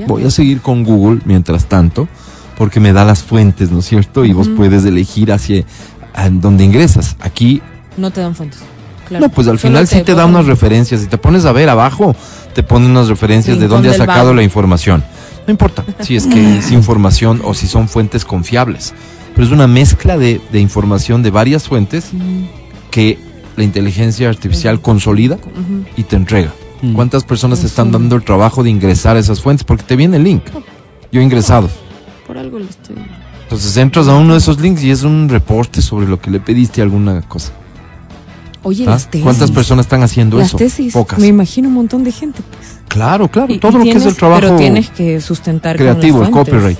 Voy 0.07 0.23
a 0.23 0.29
seguir 0.29 0.61
con 0.61 0.83
Google 0.83 1.21
mientras 1.25 1.65
tanto, 1.65 2.07
porque 2.57 2.79
me 2.79 2.93
da 2.93 3.05
las 3.05 3.23
fuentes, 3.23 3.71
¿no 3.71 3.79
es 3.79 3.85
cierto? 3.85 4.25
Y 4.25 4.33
vos 4.33 4.49
puedes 4.49 4.85
elegir 4.85 5.31
hacia 5.31 5.63
dónde 6.31 6.63
ingresas. 6.63 7.15
Aquí 7.19 7.61
No 7.97 8.11
te 8.11 8.21
dan 8.21 8.35
fuentes. 8.35 8.59
Claro. 9.07 9.25
no, 9.25 9.31
pues 9.31 9.47
al 9.47 9.57
Solo 9.57 9.71
final 9.71 9.87
sí 9.87 10.03
te 10.03 10.13
da 10.13 10.27
unas 10.27 10.45
referencias. 10.45 11.01
Si 11.01 11.07
te 11.07 11.17
pones 11.17 11.45
a 11.45 11.51
ver 11.51 11.67
abajo, 11.67 12.15
te 12.53 12.61
ponen 12.61 12.91
unas 12.91 13.07
referencias 13.07 13.59
de 13.59 13.67
dónde 13.67 13.89
ha 13.89 13.93
sacado 13.93 14.35
la 14.35 14.43
información. 14.43 15.03
No 15.47 15.51
importa 15.51 15.83
si 16.01 16.15
es 16.15 16.27
que 16.27 16.57
es 16.59 16.71
información 16.71 17.41
o 17.43 17.55
si 17.55 17.65
son 17.65 17.89
fuentes 17.89 18.23
confiables. 18.23 18.93
Pero 19.39 19.47
es 19.47 19.53
una 19.53 19.67
mezcla 19.67 20.17
de, 20.17 20.41
de 20.51 20.59
información 20.59 21.23
de 21.23 21.31
varias 21.31 21.65
fuentes 21.65 22.11
que 22.91 23.17
la 23.55 23.63
inteligencia 23.63 24.27
artificial 24.27 24.81
consolida 24.81 25.37
y 25.95 26.03
te 26.03 26.17
entrega. 26.17 26.51
¿Cuántas 26.93 27.23
personas 27.23 27.63
están 27.63 27.89
dando 27.89 28.17
el 28.17 28.23
trabajo 28.25 28.63
de 28.63 28.69
ingresar 28.69 29.15
a 29.15 29.19
esas 29.19 29.39
fuentes? 29.39 29.63
Porque 29.63 29.83
te 29.83 29.95
viene 29.95 30.17
el 30.17 30.25
link. 30.25 30.43
Yo 31.13 31.21
he 31.21 31.23
ingresado. 31.23 31.69
Por 32.27 32.37
algo 32.37 32.59
lo 32.59 32.65
estoy. 32.65 32.97
Entonces 33.43 33.77
entras 33.77 34.09
a 34.09 34.15
uno 34.17 34.33
de 34.33 34.39
esos 34.39 34.59
links 34.59 34.83
y 34.83 34.91
es 34.91 35.03
un 35.03 35.29
reporte 35.29 35.81
sobre 35.81 36.05
lo 36.05 36.19
que 36.19 36.29
le 36.31 36.41
pediste 36.41 36.81
alguna 36.81 37.21
cosa. 37.21 37.53
Oye, 38.63 38.83
¿Ah? 38.87 38.89
las 38.89 39.09
tesis. 39.09 39.23
¿Cuántas 39.23 39.51
personas 39.51 39.85
están 39.85 40.03
haciendo 40.03 40.37
Las 40.37 40.47
eso? 40.49 40.57
tesis. 40.57 40.91
Pocas. 40.91 41.17
Me 41.17 41.27
imagino 41.27 41.69
un 41.69 41.75
montón 41.75 42.03
de 42.03 42.11
gente, 42.11 42.41
pues. 42.57 42.79
Claro, 42.89 43.29
claro, 43.29 43.53
Y- 43.53 43.59
todo 43.59 43.71
y 43.71 43.77
lo 43.77 43.83
que 43.85 43.91
es 43.99 44.05
el 44.05 44.17
trabajo 44.17 44.41
Pero 44.41 44.57
tienes 44.57 44.89
que 44.89 45.21
sustentar 45.21 45.77
con 45.77 45.85
creativo, 45.85 46.23
el 46.23 46.29
copyright. 46.29 46.77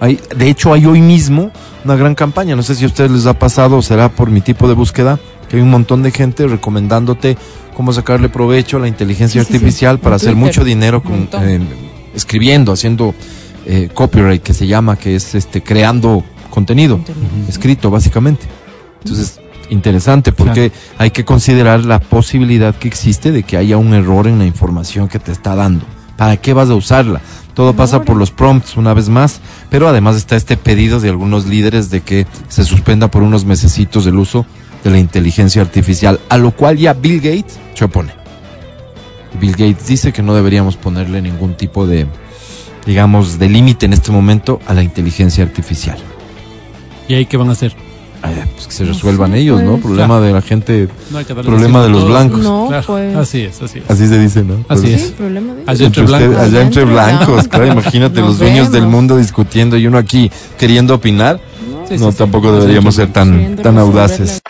Hay- 0.00 0.20
de 0.36 0.48
hecho, 0.50 0.72
hay 0.72 0.86
hoy 0.86 1.00
mismo 1.00 1.50
una 1.84 1.96
gran 1.96 2.14
campaña. 2.14 2.56
No 2.56 2.62
sé 2.62 2.74
si 2.74 2.84
a 2.84 2.86
ustedes 2.88 3.10
les 3.10 3.26
ha 3.26 3.34
pasado 3.38 3.76
o 3.78 3.82
será 3.82 4.08
por 4.08 4.30
mi 4.30 4.40
tipo 4.40 4.68
de 4.68 4.74
búsqueda, 4.74 5.18
que 5.48 5.56
hay 5.56 5.62
un 5.62 5.70
montón 5.70 6.02
de 6.02 6.10
gente 6.10 6.46
recomendándote 6.46 7.36
cómo 7.74 7.92
sacarle 7.92 8.28
provecho 8.28 8.76
a 8.76 8.80
la 8.80 8.88
inteligencia 8.88 9.40
Sí, 9.42 9.46
sí, 9.46 9.52
sí. 9.52 9.56
artificial 9.56 9.98
para 9.98 10.16
hacer 10.16 10.32
Twitter, 10.32 10.46
mucho 10.46 10.64
dinero 10.64 11.02
con, 11.02 11.28
eh, 11.42 11.60
escribiendo, 12.14 12.72
haciendo 12.72 13.14
eh, 13.66 13.88
copyright, 13.94 14.42
que 14.42 14.52
se 14.54 14.66
llama, 14.66 14.96
que 14.96 15.16
es 15.16 15.34
este 15.34 15.62
creando 15.62 16.22
contenido, 16.50 16.96
Contenido. 16.96 17.24
escrito 17.48 17.90
básicamente. 17.90 18.44
Entonces, 19.02 19.40
interesante 19.70 20.30
porque 20.32 20.70
hay 20.98 21.10
que 21.10 21.24
considerar 21.24 21.84
la 21.84 21.98
posibilidad 21.98 22.74
que 22.74 22.88
existe 22.88 23.32
de 23.32 23.42
que 23.42 23.56
haya 23.56 23.78
un 23.78 23.94
error 23.94 24.26
en 24.26 24.38
la 24.38 24.44
información 24.46 25.08
que 25.08 25.18
te 25.18 25.32
está 25.32 25.54
dando. 25.54 25.84
¿Para 26.18 26.36
qué 26.36 26.52
vas 26.52 26.68
a 26.70 26.74
usarla? 26.74 27.20
Todo 27.54 27.74
pasa 27.74 28.02
por 28.02 28.16
los 28.16 28.32
prompts 28.32 28.76
una 28.76 28.94
vez 28.94 29.08
más, 29.08 29.40
pero 29.70 29.88
además 29.88 30.16
está 30.16 30.36
este 30.36 30.56
pedido 30.56 31.00
de 31.00 31.08
algunos 31.08 31.46
líderes 31.46 31.88
de 31.88 32.00
que 32.00 32.26
se 32.48 32.64
suspenda 32.64 33.10
por 33.10 33.22
unos 33.22 33.44
mesecitos 33.44 34.06
el 34.06 34.16
uso 34.16 34.44
de 34.82 34.90
la 34.90 34.98
inteligencia 34.98 35.62
artificial, 35.62 36.20
a 36.28 36.36
lo 36.36 36.50
cual 36.50 36.76
ya 36.76 36.92
Bill 36.92 37.20
Gates 37.20 37.58
se 37.74 37.84
opone. 37.84 38.12
Bill 39.40 39.52
Gates 39.52 39.86
dice 39.86 40.12
que 40.12 40.22
no 40.22 40.34
deberíamos 40.34 40.76
ponerle 40.76 41.22
ningún 41.22 41.56
tipo 41.56 41.86
de, 41.86 42.06
digamos, 42.86 43.38
de 43.38 43.48
límite 43.48 43.86
en 43.86 43.92
este 43.92 44.12
momento 44.12 44.60
a 44.66 44.74
la 44.74 44.82
inteligencia 44.82 45.44
artificial. 45.44 45.98
¿Y 47.08 47.14
ahí 47.14 47.26
qué 47.26 47.36
van 47.36 47.48
a 47.48 47.52
hacer? 47.52 47.74
Ay, 48.26 48.42
pues 48.54 48.66
que 48.68 48.72
se 48.72 48.84
No 48.84 48.92
resuelvan 48.92 49.32
sé, 49.32 49.38
ellos, 49.38 49.60
¿no? 49.62 49.72
pues. 49.72 49.82
Problema 49.84 50.20
de 50.20 50.32
la 50.32 50.40
gente, 50.40 50.88
No 51.10 51.18
hay 51.18 51.24
que 51.26 51.34
darle 51.34 51.50
problema 51.50 51.82
de 51.82 51.88
los 51.90 52.06
blancos. 52.08 52.40
No, 52.40 52.66
Claro, 52.68 52.84
pues. 52.86 53.16
Así 53.16 53.42
es, 53.42 53.60
así 53.60 53.80
es. 53.80 53.90
Así 53.90 54.06
se 54.08 54.18
dice, 54.18 54.42
¿no? 54.42 54.64
Así 54.68 54.82
Pues, 54.82 54.94
es. 54.94 55.02
Sí, 55.08 55.14
problema 55.18 55.52
de 55.54 55.62
Allá 55.66 55.86
entre 55.86 56.04
usted- 56.04 56.18
blancos. 56.18 56.42
allá 56.42 56.60
entre 56.62 56.84
blancos, 56.84 57.48
claro, 57.48 57.66
imagínate 57.66 58.20
Nos 58.20 58.28
los 58.30 58.38
dueños 58.38 58.72
del 58.72 58.80
vemos. 58.82 58.92
mundo 58.94 59.16
discutiendo 59.18 59.76
y 59.76 59.86
uno 59.86 59.98
aquí 59.98 60.30
queriendo 60.58 60.94
opinar. 60.94 61.38
Sí, 61.88 61.96
no, 61.98 62.06
sí, 62.06 62.12
sí. 62.12 62.18
tampoco 62.18 62.50
deberíamos 62.52 62.94
ser 62.94 63.12
tan, 63.12 63.56
tan 63.56 63.76
audaces. 63.78 64.40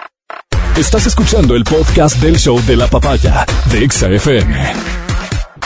Estás 0.76 1.06
escuchando 1.06 1.54
el 1.56 1.64
podcast 1.64 2.20
del 2.20 2.38
show 2.38 2.60
de 2.66 2.76
la 2.76 2.86
papaya 2.88 3.44
de 3.70 3.84
Exa 3.84 4.08
FM. 4.08 5.03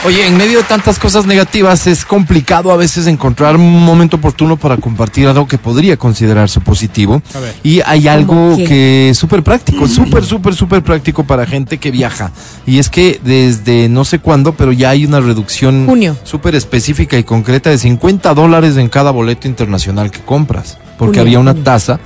Oye, 0.05 0.25
en 0.25 0.37
medio 0.37 0.59
de 0.59 0.63
tantas 0.63 0.97
cosas 0.97 1.25
negativas 1.25 1.85
es 1.85 2.05
complicado 2.05 2.71
a 2.71 2.77
veces 2.77 3.05
encontrar 3.05 3.57
un 3.57 3.83
momento 3.83 4.15
oportuno 4.15 4.55
para 4.55 4.77
compartir 4.77 5.27
algo 5.27 5.45
que 5.45 5.57
podría 5.57 5.97
considerarse 5.97 6.61
positivo. 6.61 7.21
A 7.35 7.39
ver. 7.39 7.55
Y 7.63 7.81
hay 7.85 8.07
algo 8.07 8.55
que 8.55 9.09
es 9.09 9.17
súper 9.17 9.43
práctico, 9.43 9.89
súper, 9.89 10.23
súper, 10.23 10.55
súper 10.55 10.83
práctico 10.83 11.25
para 11.25 11.45
gente 11.45 11.79
que 11.79 11.91
viaja. 11.91 12.31
Y 12.65 12.79
es 12.79 12.89
que 12.89 13.19
desde 13.25 13.89
no 13.89 14.05
sé 14.05 14.19
cuándo, 14.19 14.53
pero 14.53 14.71
ya 14.71 14.91
hay 14.91 15.05
una 15.05 15.19
reducción 15.19 15.85
Junio. 15.85 16.15
súper 16.23 16.55
específica 16.55 17.17
y 17.17 17.23
concreta 17.25 17.69
de 17.69 17.77
50 17.77 18.33
dólares 18.33 18.77
en 18.77 18.87
cada 18.87 19.11
boleto 19.11 19.49
internacional 19.49 20.11
que 20.11 20.21
compras. 20.21 20.77
Porque 20.97 21.19
Junio, 21.19 21.21
había 21.23 21.39
una 21.39 21.55
tasa, 21.55 21.99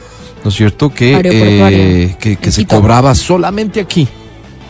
¿no 0.44 0.50
es 0.50 0.56
cierto?, 0.56 0.90
que, 0.90 1.22
eh, 1.24 2.16
que, 2.20 2.52
se 2.52 2.66
cobraba 2.66 3.14
solamente 3.14 3.80
aquí. 3.80 4.08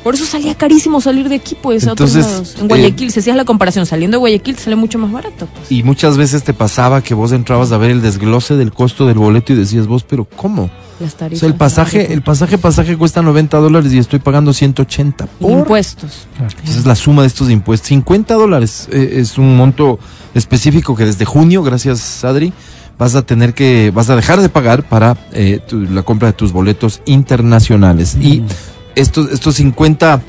Por 0.03 0.15
eso 0.15 0.25
salía 0.25 0.53
carísimo 0.55 0.99
salir 0.99 1.29
de 1.29 1.35
aquí, 1.35 1.55
pues, 1.61 1.87
a 1.87 1.93
otros 1.93 2.13
Entonces, 2.15 2.31
lados. 2.31 2.55
En 2.59 2.67
Guayaquil, 2.67 3.07
eh, 3.07 3.11
si 3.11 3.19
hacías 3.21 3.37
la 3.37 3.45
comparación, 3.45 3.85
saliendo 3.85 4.15
de 4.15 4.19
Guayaquil 4.19 4.57
sale 4.57 4.75
mucho 4.75 4.99
más 4.99 5.11
barato. 5.11 5.47
Pues. 5.47 5.71
Y 5.71 5.81
muchas 5.83 6.17
veces 6.17 6.43
te 6.43 6.53
pasaba 6.53 7.01
que 7.01 7.13
vos 7.13 7.31
entrabas 7.31 7.71
a 7.71 7.77
ver 7.77 7.91
el 7.91 8.01
desglose 8.01 8.55
del 8.55 8.73
costo 8.73 9.07
del 9.07 9.17
boleto 9.17 9.53
y 9.53 9.55
decías 9.55 9.87
vos, 9.87 10.03
pero 10.03 10.25
¿cómo? 10.25 10.69
Las 10.99 11.13
O 11.13 11.17
tarifas. 11.17 11.39
sea, 11.39 11.47
el 11.49 11.55
pasaje, 11.55 12.13
el 12.13 12.21
pasaje, 12.21 12.57
pasaje 12.57 12.97
cuesta 12.97 13.21
90 13.21 13.57
dólares 13.57 13.93
y 13.93 13.97
estoy 13.97 14.19
pagando 14.19 14.53
180. 14.53 15.27
Y 15.39 15.45
impuestos. 15.47 16.27
Entonces 16.39 16.85
la 16.85 16.95
suma 16.95 17.21
de 17.21 17.29
estos 17.29 17.49
impuestos, 17.49 17.87
50 17.87 18.33
dólares 18.35 18.87
eh, 18.91 19.13
es 19.15 19.37
un 19.37 19.55
monto 19.57 19.99
específico 20.33 20.95
que 20.95 21.05
desde 21.05 21.25
junio, 21.25 21.63
gracias 21.63 22.23
Adri, 22.23 22.53
vas 22.99 23.15
a 23.15 23.23
tener 23.23 23.53
que, 23.53 23.91
vas 23.93 24.09
a 24.09 24.15
dejar 24.15 24.41
de 24.41 24.49
pagar 24.49 24.83
para 24.87 25.17
eh, 25.31 25.59
tu- 25.67 25.79
la 25.81 26.03
compra 26.03 26.27
de 26.27 26.33
tus 26.33 26.51
boletos 26.51 27.01
internacionales. 27.05 28.15
Y 28.21 28.43
estos, 28.95 29.31
estos 29.31 29.55
50, 29.55 30.21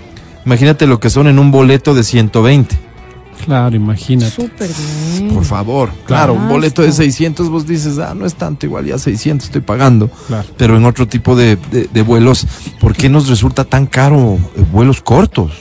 imagínate 0.46 0.86
lo 0.86 1.00
que 1.00 1.10
son 1.10 1.26
en 1.28 1.38
un 1.38 1.50
boleto 1.50 1.94
de 1.94 2.02
120. 2.04 2.78
Claro, 3.44 3.76
imagínate. 3.76 4.30
Súper 4.30 4.70
bien. 5.18 5.34
Por 5.34 5.44
favor, 5.44 5.90
claro, 6.06 6.32
un 6.34 6.48
boleto 6.48 6.80
de 6.82 6.92
600 6.92 7.50
vos 7.50 7.66
dices, 7.66 7.98
ah, 7.98 8.14
no 8.14 8.24
es 8.24 8.36
tanto, 8.36 8.64
igual 8.64 8.86
ya 8.86 8.96
600 8.96 9.46
estoy 9.48 9.60
pagando. 9.60 10.08
Claro. 10.28 10.48
Pero 10.56 10.76
en 10.78 10.84
otro 10.86 11.06
tipo 11.08 11.36
de, 11.36 11.56
de- 11.70 11.88
de 11.92 12.02
vuelos, 12.02 12.46
¿por 12.80 12.94
qué 12.94 13.10
nos 13.10 13.28
resulta 13.28 13.64
tan 13.64 13.84
caro 13.86 14.38
eh, 14.56 14.64
vuelos 14.72 15.02
cortos 15.02 15.52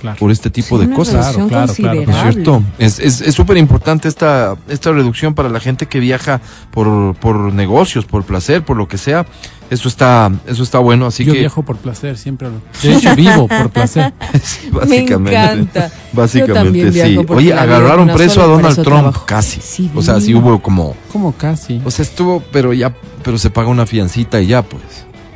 claro. 0.00 0.16
por 0.18 0.32
este 0.32 0.50
tipo 0.50 0.76
Sí, 0.76 0.80
de 0.80 0.86
una 0.88 0.96
cosas? 0.96 1.32
Claro, 1.36 1.46
claro, 1.48 1.74
claro. 1.74 2.02
¿No 2.06 2.12
es 2.16 2.22
cierto? 2.34 2.62
Es 2.78 2.98
es- 2.98 3.20
es 3.20 3.34
súper 3.34 3.58
importante 3.58 4.08
esta, 4.08 4.56
esta 4.68 4.90
reducción 4.90 5.34
para 5.34 5.50
la 5.50 5.60
gente 5.60 5.86
que 5.86 6.00
viaja 6.00 6.40
por, 6.72 7.14
por 7.16 7.52
negocios, 7.52 8.06
por 8.06 8.24
placer, 8.24 8.64
por 8.64 8.76
lo 8.76 8.88
que 8.88 8.98
sea. 8.98 9.24
Eso 9.70 9.86
está, 9.88 10.30
eso 10.48 10.62
está 10.64 10.80
bueno, 10.80 11.06
así 11.06 11.24
Yo 11.24 11.32
que 11.32 11.38
viajo 11.38 11.62
por 11.62 11.76
placer, 11.76 12.18
siempre. 12.18 12.48
lo- 12.48 12.60
De 12.82 12.96
hecho, 12.96 13.14
vivo 13.14 13.46
por 13.46 13.70
placer. 13.70 14.12
básicamente. 14.72 15.36
encanta. 15.40 15.88
Yo 15.88 15.94
Básicamente 16.12 16.54
también 16.54 16.92
sí. 16.92 17.24
Oye, 17.28 17.54
agarraron 17.54 18.08
preso 18.08 18.42
a 18.42 18.46
Donald 18.46 18.74
Trump, 18.74 18.86
trabajo. 19.00 19.24
casi. 19.26 19.60
Sí, 19.60 19.90
o 19.94 20.02
sea, 20.02 20.20
sí 20.20 20.34
hubo 20.34 20.60
como, 20.60 20.94
¿Cómo 21.12 21.32
casi? 21.32 21.80
o 21.84 21.90
sea, 21.90 22.02
estuvo, 22.04 22.42
pero 22.52 22.72
ya, 22.72 22.94
pero 23.22 23.38
se 23.38 23.50
paga 23.50 23.68
una 23.68 23.86
fiancita 23.86 24.40
y 24.40 24.48
ya, 24.48 24.62
pues. 24.62 24.82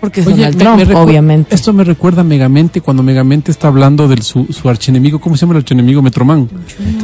Porque 0.01 0.21
es 0.21 0.27
Oye, 0.27 0.37
Donald 0.37 0.57
me- 0.57 0.65
Trump, 0.65 0.89
me 0.89 0.95
obviamente. 0.97 1.55
Esto 1.55 1.73
me 1.73 1.83
recuerda 1.85 2.21
a 2.21 2.25
Megamente 2.25 2.81
cuando 2.83 3.03
Megamente 3.03 3.51
está 3.51 3.69
hablando 3.69 4.07
de 4.07 4.21
su, 4.21 4.45
su 4.53 4.69
archienemigo, 4.69 5.19
¿cómo 5.19 5.35
se 5.37 5.43
llama 5.43 5.53
el 5.55 5.59
archienemigo? 5.59 6.03
Metroman. 6.03 6.47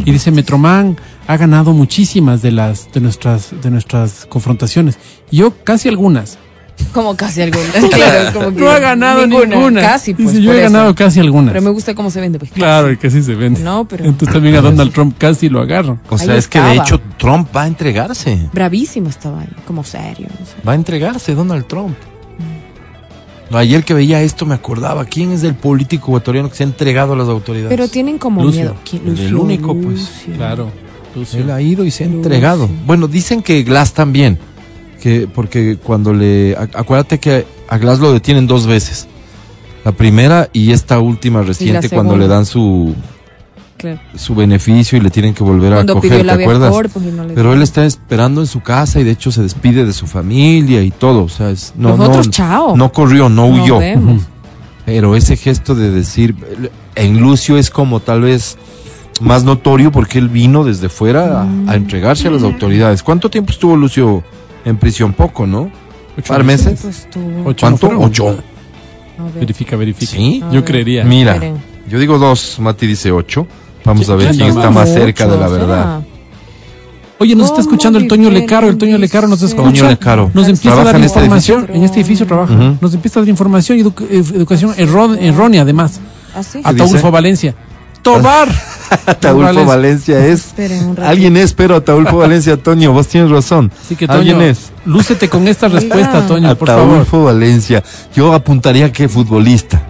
Y 0.05 0.11
dice, 0.11 0.31
Metroman 0.31 0.99
ha 1.27 1.37
ganado 1.39 1.73
muchísimas 1.73 2.43
de 2.43 2.51
las 2.51 2.93
de 2.93 3.01
nuestras 3.01 3.55
de 3.63 3.71
nuestras 3.71 4.27
confrontaciones. 4.29 4.99
Yo 5.31 5.55
casi 5.65 5.89
algunas. 5.89 6.39
Como 6.93 7.17
casi 7.17 7.43
algunas. 7.43 7.75
Claro, 7.91 8.33
como 8.33 8.55
que 8.55 8.61
No 8.61 8.71
ha 8.71 8.79
ganado 8.79 9.27
ninguna. 9.27 9.81
Casi, 9.81 10.15
pues. 10.15 10.29
Dice, 10.33 10.43
yo 10.43 10.53
he 10.53 10.63
eso. 10.63 10.73
ganado 10.73 10.95
casi 10.95 11.21
algunas. 11.21 11.53
Pero 11.53 11.63
me 11.65 11.71
gusta 11.71 11.95
cómo 11.95 12.11
se 12.11 12.21
vende, 12.21 12.39
pues. 12.39 12.51
Claro, 12.53 12.91
y 12.93 12.97
sí 12.97 13.23
se 13.23 13.35
vende. 13.35 13.61
No, 13.61 13.87
pero 13.87 14.05
Entonces 14.05 14.33
también 14.33 14.55
a 14.57 14.61
Donald 14.61 14.93
Trump 14.93 15.17
casi 15.19 15.49
lo 15.49 15.61
agarran. 15.61 16.01
O 16.09 16.17
Ahí 16.17 16.27
sea, 16.27 16.37
es 16.37 16.49
que 16.49 16.61
de 16.61 16.75
hecho 16.77 17.01
Trump 17.19 17.49
va 17.55 17.63
a 17.63 17.67
entregarse. 17.67 18.49
bravísimo 18.53 19.09
estaba 19.09 19.41
ahí, 19.41 19.49
como 19.67 19.85
serio. 19.85 20.27
no 20.39 20.47
sé. 20.47 20.53
Va 20.67 20.73
a 20.73 20.75
entregarse 20.75 21.35
Donald 21.35 21.67
Trump. 21.67 21.97
Ayer 23.53 23.83
que 23.83 23.95
veía 23.95 24.23
esto 24.23 24.47
me 24.47 24.55
acordaba, 24.55 25.05
¿quién 25.07 25.33
es 25.33 25.43
el 25.43 25.55
político 25.57 26.07
ecuatoriano 26.07 26.49
que 26.49 26.55
se 26.55 26.63
ha 26.63 26.67
entregado 26.67 27.15
a 27.15 27.17
las 27.17 27.29
autoridades? 27.29 27.69
Pero 27.77 27.89
tienen 27.89 28.17
como 28.17 28.45
Lucio. 28.45 28.61
miedo. 28.61 28.77
¿Quién? 28.89 29.03
El 29.07 29.11
Lucio, 29.15 29.41
único, 29.43 29.75
pues. 29.75 29.99
Lucio. 29.99 30.35
Claro. 30.37 30.71
Lucio. 31.17 31.41
Él 31.41 31.51
ha 31.51 31.61
ido 31.61 31.85
y 31.85 31.91
se 31.91 32.05
ha 32.05 32.07
Lucio. 32.07 32.19
entregado. 32.23 32.69
Bueno, 32.87 33.09
dicen 33.09 33.43
que 33.43 33.65
Glass 33.65 33.93
también. 33.93 34.39
Que, 35.01 35.27
porque 35.33 35.77
cuando 35.83 36.13
le. 36.13 36.57
ac- 36.57 36.71
Acuérdate 36.75 37.19
que 37.19 37.47
a 37.69 37.79
Glass 37.79 37.99
lo 38.01 38.13
detienen 38.13 38.47
dos 38.47 38.67
veces. 38.67 39.07
La 39.85 39.93
primera 39.93 40.49
y 40.53 40.73
esta 40.73 40.99
última 40.99 41.43
reciente 41.43 41.89
cuando 41.89 42.17
le 42.19 42.29
dan 42.29 42.45
su, 42.45 42.95
Claro. 43.79 43.99
su 44.15 44.35
beneficio 44.35 44.99
y 44.99 45.01
le 45.01 45.09
tienen 45.09 45.33
que 45.33 45.43
volver 45.43 45.73
Cuando 45.73 45.95
a 45.95 45.97
coger, 45.97 46.23
¿te 46.27 46.31
acuerdas? 46.33 46.71
Pues, 46.93 47.07
y 47.07 47.11
no 47.13 47.25
le 47.25 47.33
Pero 47.33 47.55
él 47.55 47.63
está 47.63 47.87
esperando 47.87 48.43
en 48.43 48.47
su 48.47 48.61
casa 48.61 49.01
y 49.01 49.05
de 49.05 49.13
hecho 49.13 49.33
se 49.33 49.43
despide 49.43 49.87
de 49.87 49.95
su 49.95 50.07
familia 50.07 50.83
y 50.83 50.91
todo. 50.91 51.23
O 51.25 51.29
sea, 51.31 51.49
es, 51.49 51.73
no, 51.79 51.97
Los 51.97 51.99
no, 51.99 52.25
chao. 52.25 52.77
no 52.77 52.93
corrió, 52.93 53.31
no 53.31 53.47
huyó. 53.47 53.79
vemos. 53.79 54.25
Pero 54.85 55.17
ese 55.17 55.37
gesto 55.39 55.75
de 55.75 55.91
decir, 55.91 56.35
en 56.95 57.21
Lucio 57.21 57.57
es 57.57 57.71
como 57.71 58.01
tal 58.01 58.21
vez 58.23 58.59
más 59.23 59.45
notorio 59.45 59.91
porque 59.93 60.19
él 60.19 60.29
vino 60.29 60.63
desde 60.65 60.91
fuera 60.91 61.43
a, 61.43 61.71
a 61.71 61.75
entregarse 61.77 62.29
a 62.29 62.31
las 62.33 62.43
autoridades. 62.43 63.03
¿Cuánto 63.03 63.31
tiempo 63.31 63.51
estuvo 63.53 63.77
Lucio 63.77 64.23
en 64.65 64.77
prisión? 64.77 65.13
Poco, 65.13 65.47
¿no? 65.47 65.71
Ocho 66.19 66.29
¿Par 66.33 66.45
meses? 66.45 66.81
Pues 66.83 67.09
tú. 67.11 67.21
Ocho 67.45 67.67
¿Cuánto? 67.67 67.93
no. 67.93 68.01
Ocho. 68.01 68.39
Verifica, 69.35 69.77
verifica. 69.77 70.13
Sí. 70.13 70.41
A 70.43 70.47
Yo 70.49 70.61
ver. 70.61 70.65
creería. 70.65 71.05
Mira, 71.05 71.39
yo 71.89 71.99
digo 71.99 72.19
dos, 72.19 72.57
Mati 72.61 72.87
dice 72.87 73.13
ocho. 73.13 73.47
Vamos 73.85 74.09
a 74.11 74.15
ver 74.17 74.31
¿Quién 74.31 74.49
está 74.49 74.71
más 74.71 74.93
cerca 74.93 75.27
de 75.27 75.37
la 75.39 75.49
verdad. 75.49 76.01
Oye, 77.19 77.35
nos 77.35 77.47
está 77.47 77.57
¿Cómo 77.57 77.69
escuchando 77.69 77.99
el 77.99 78.09
Toño 78.09 78.31
Lecaro. 78.31 78.69
El 78.69 78.79
Toño 78.79 78.97
Lecaro 78.97 79.29
nos 79.29 79.43
escucha. 79.43 79.65
Toño 79.69 79.89
Lecaro. 79.89 80.31
Nos 80.33 80.49
empieza 80.49 80.69
a 80.71 80.73
¿Trabaja 80.73 80.85
dar 80.93 80.97
en 80.97 81.05
este 81.05 81.19
información. 81.19 81.59
edificio? 81.59 81.77
En 81.77 81.85
este 81.85 82.01
edificio 82.01 82.27
trabaja. 82.27 82.55
Nos 82.81 82.95
empieza 82.95 83.21
a 83.21 83.23
dar 83.23 83.29
información 83.29 83.79
y 83.79 83.83
edu- 83.83 84.35
educación 84.35 84.73
errónea, 84.79 85.63
además. 85.63 86.01
¿Ah, 86.35 86.43
sí? 86.43 86.63
¿Qué 86.63 86.73
dice? 86.73 86.85
Ataulfo 86.85 87.11
Valencia. 87.11 87.55
Tobar. 88.03 88.49
Ataulfo 89.07 89.65
Valencia. 89.65 90.17
Valencia 90.19 90.27
es. 90.27 90.55
Alguien 91.03 91.37
es, 91.37 91.53
pero 91.53 91.77
Ataulfo 91.77 92.19
Valencia, 92.19 92.57
Toño, 92.57 92.93
vos 92.93 93.07
tienes 93.07 93.31
razón. 93.31 93.71
Así 93.85 93.95
que, 93.97 94.07
Alguien 94.07 94.37
Toño, 94.39 94.47
es. 94.49 94.73
lúcete 94.85 95.29
con 95.29 95.47
esta 95.49 95.69
respuesta, 95.69 96.27
Toño, 96.27 96.55
por 96.57 96.69
favor. 96.69 96.85
Ataulfo 96.91 97.25
Valencia. 97.25 97.83
Yo 98.15 98.33
apuntaría 98.33 98.91
que 98.93 99.09
futbolista. 99.09 99.83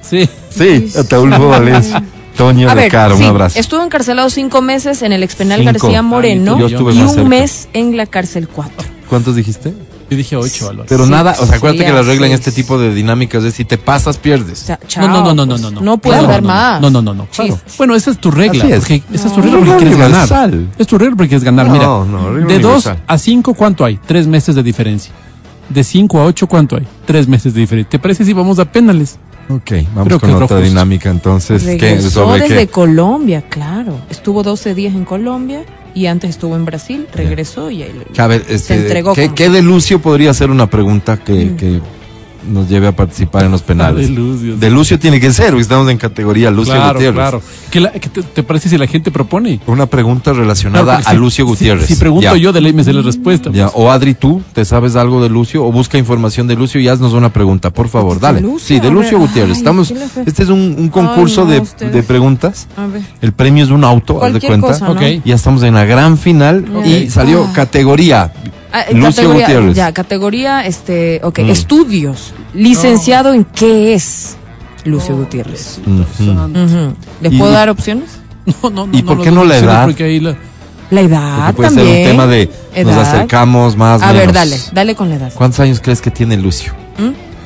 Sí. 0.00 0.28
Sí, 0.50 0.90
Ataulfo 0.98 1.48
Valencia. 1.48 2.02
Toño 2.36 2.68
A 2.68 2.74
de 2.74 2.82
ver, 2.82 2.90
Caro, 2.90 3.16
sí, 3.16 3.22
un 3.22 3.30
abrazo. 3.30 3.58
estuvo 3.58 3.82
encarcelado 3.82 4.28
cinco 4.28 4.60
meses 4.60 5.00
en 5.00 5.12
el 5.12 5.22
expenal 5.22 5.60
Cinco. 5.60 5.72
García 5.72 6.02
Moreno 6.02 6.58
y 6.58 6.74
un 7.00 7.08
cerca. 7.08 7.24
mes 7.28 7.68
en 7.72 7.96
la 7.96 8.04
cárcel 8.04 8.46
4. 8.46 8.74
¿Cuántos 9.08 9.36
dijiste? 9.36 9.72
Yo 10.08 10.16
dije 10.16 10.36
ocho, 10.36 10.68
Álvaro. 10.70 10.86
Pero 10.88 11.04
Sí, 11.04 11.10
nada, 11.10 11.36
o 11.40 11.46
sea, 11.46 11.56
acuérdate 11.56 11.84
sí, 11.84 11.86
que 11.90 11.92
la 11.92 12.02
regla 12.02 12.26
en 12.28 12.32
este 12.32 12.50
es. 12.50 12.56
tipo 12.56 12.78
de 12.78 12.94
dinámicas 12.94 13.42
es 13.44 13.54
si 13.54 13.64
te 13.64 13.76
pasas, 13.76 14.18
pierdes. 14.18 14.66
No, 14.98 15.08
no, 15.08 15.22
no, 15.22 15.34
no, 15.34 15.46
no, 15.46 15.58
no, 15.58 15.70
no. 15.72 15.80
No 15.80 15.98
puedo 15.98 16.18
Claro, 16.18 16.32
dar 16.32 16.42
no, 16.42 16.48
no, 16.48 16.54
más. 16.54 16.80
No, 16.80 16.90
no, 16.90 17.02
no, 17.02 17.14
no. 17.14 17.28
Sí. 17.32 17.52
Bueno, 17.76 17.94
esa 17.96 18.12
es 18.12 18.18
tu 18.18 18.30
regla. 18.30 18.64
Así 18.64 18.72
es. 18.72 18.78
Porque, 18.80 19.02
esa 19.12 19.26
es 19.26 19.32
tu 19.34 19.40
No. 19.40 19.44
regla 19.46 19.58
porque 19.58 19.76
quieres 19.76 19.96
ganar. 19.98 20.54
Es 20.78 20.86
tu 20.86 20.98
regla 20.98 21.16
porque 21.16 21.28
quieres 21.30 21.44
ganar. 21.44 21.66
No, 21.66 21.72
Mira, 21.72 21.86
no, 21.86 22.32
de 22.46 22.58
2 22.60 22.64
universal. 22.86 23.02
a 23.06 23.18
5, 23.18 23.54
¿cuánto 23.54 23.84
hay? 23.84 23.98
Tres 24.06 24.26
meses 24.26 24.54
de 24.54 24.62
diferencia. 24.62 25.12
De 25.68 25.82
5 25.82 26.20
a 26.20 26.24
8, 26.26 26.46
¿cuánto 26.46 26.76
hay? 26.76 26.86
Tres 27.04 27.26
meses 27.26 27.52
de 27.52 27.60
diferencia. 27.60 27.90
¿Te 27.90 27.98
parece 27.98 28.24
si 28.24 28.32
vamos 28.32 28.60
a 28.60 28.64
penales? 28.70 29.18
Ok, 29.48 29.70
vamos 29.94 30.06
Creo 30.06 30.20
con 30.20 30.30
otra 30.34 30.46
justo. 30.56 30.60
dinámica 30.60 31.10
entonces. 31.10 31.62
¿Qué? 31.64 31.76
Regresó 31.78 32.10
¿Sobre 32.10 32.40
desde 32.42 32.56
qué? 32.56 32.66
Colombia, 32.68 33.42
claro. 33.48 33.98
Estuvo 34.10 34.42
12 34.44 34.74
días 34.74 34.94
en 34.94 35.04
Colombia 35.04 35.64
y 35.96 36.06
antes 36.06 36.28
estuvo 36.30 36.54
en 36.56 36.66
Brasil. 36.66 37.06
Regresó 37.12 37.70
y 37.70 37.82
ahí 37.82 37.92
Que, 38.12 38.20
a 38.20 38.26
ver, 38.26 38.44
este, 38.50 38.74
entregó 38.74 39.14
¿qué, 39.14 39.24
como- 39.24 39.34
qué 39.34 39.48
de 39.48 39.62
Lucio 39.62 39.98
podría 39.98 40.34
ser 40.34 40.50
una 40.50 40.68
pregunta 40.68 41.16
que, 41.16 41.56
que 41.56 41.80
nos 42.46 42.68
lleve 42.68 42.86
a 42.86 42.92
participar 42.96 43.44
en 43.44 43.50
los 43.52 43.62
penales? 43.62 44.08
De 44.08 44.14
Lucio. 44.14 44.56
De 44.56 44.70
Lucio 44.70 44.98
tiene 44.98 45.20
que 45.20 45.32
ser, 45.32 45.54
estamos 45.54 45.88
en 45.90 45.98
categoría 45.98 46.50
Lucio 46.50 46.74
claro, 46.74 46.94
Gutiérrez. 46.94 47.14
claro. 47.14 47.42
¿Qué, 47.70 47.80
la- 47.80 47.92
qué 47.92 48.08
te, 48.08 48.22
te 48.22 48.42
parece 48.42 48.68
si 48.68 48.78
la 48.78 48.86
gente 48.86 49.10
propone? 49.10 49.60
Una 49.66 49.86
pregunta 49.86 50.32
relacionada 50.32 50.96
Claro, 50.96 51.04
a 51.08 51.10
si- 51.12 51.16
Lucio 51.16 51.46
Gutiérrez. 51.46 51.86
Si, 51.86 51.96
pregunto 51.96 52.22
Ya. 52.22 52.36
yo, 52.36 52.52
de 52.52 52.60
ley 52.60 52.72
me 52.72 52.84
sé 52.84 52.92
la 52.92 53.02
respuesta. 53.02 53.50
Ya, 53.52 53.68
O 53.68 53.90
Adri, 53.90 54.14
tú, 54.14 54.42
¿te 54.52 54.64
sabes 54.64 54.96
algo 54.96 55.22
de 55.22 55.28
Lucio? 55.28 55.64
O 55.64 55.72
busca 55.72 55.98
información 55.98 56.46
de 56.46 56.54
Lucio 56.56 56.80
y 56.80 56.88
haznos 56.88 57.12
una 57.12 57.32
pregunta, 57.32 57.70
por 57.70 57.88
favor. 57.88 58.14
¿De 58.16 58.20
Dale. 58.20 58.40
Lucio? 58.40 58.58
Sí, 58.76 58.80
de 58.80 58.90
Lucio 58.90 59.18
ver, 59.18 59.28
Gutiérrez. 59.28 59.52
ay, 59.52 59.58
Estamos, 59.58 59.92
este 60.26 60.42
es 60.42 60.48
un, 60.48 60.76
un 60.78 60.88
concurso 60.88 61.46
Ay, 61.48 61.60
no, 61.80 61.90
de, 61.90 62.02
preguntas. 62.02 62.68
A 62.76 62.86
ver. 62.86 63.02
El 63.20 63.32
premio 63.32 63.64
es 63.64 63.70
un 63.70 63.84
auto, 63.84 64.22
haz 64.24 64.32
de 64.32 64.40
cuenta. 64.40 64.68
cosa, 64.68 64.88
¿no? 64.88 65.00
Ya 65.00 65.34
estamos 65.34 65.62
en 65.62 65.74
la 65.74 65.84
gran 65.84 66.16
final 66.18 66.64
y 66.86 67.10
salió 67.10 67.44
Ah. 67.48 67.52
categoría. 67.54 68.32
Ah, 68.78 68.84
Lucio 68.92 69.10
categoría, 69.10 69.46
Gutiérrez. 69.46 69.76
Ya, 69.76 69.92
categoría, 69.92 70.66
este, 70.66 71.20
ok, 71.22 71.38
Mm. 71.40 71.50
estudios. 71.50 72.34
Licenciado 72.54 73.32
en 73.32 73.44
qué 73.44 73.94
es 73.94 74.36
Lucio 74.84 75.16
Gutiérrez. 75.16 75.80
Ujú. 75.86 76.30
Ujú. 76.30 76.94
¿Les 77.20 77.34
puedo 77.34 77.52
dar 77.52 77.70
opciones? 77.70 78.10
No, 78.62 78.70
no, 78.70 78.86
no. 78.86 78.96
¿Y 78.96 79.02
por 79.02 79.20
qué 79.22 79.30
no 79.32 79.44
la 79.44 79.56
edad? 79.58 79.84
Porque 79.86 80.04
ahí 80.04 80.20
la- 80.20 80.36
La 80.90 81.00
edad 81.00 81.46
Porque 81.46 81.52
puede 81.54 81.68
también. 81.68 81.86
ser 81.88 81.98
un 82.04 82.10
tema 82.12 82.26
de 82.28 82.50
nos 82.84 82.96
acercamos 82.96 83.76
más. 83.76 84.00
A 84.02 84.12
ver, 84.12 84.32
dale, 84.32 84.56
dale 84.72 84.94
con 84.94 85.08
la 85.08 85.16
edad. 85.16 85.32
¿Cuántos 85.34 85.58
años 85.58 85.80
crees 85.80 86.00
que 86.00 86.12
tiene 86.12 86.36
Lucio? 86.36 86.72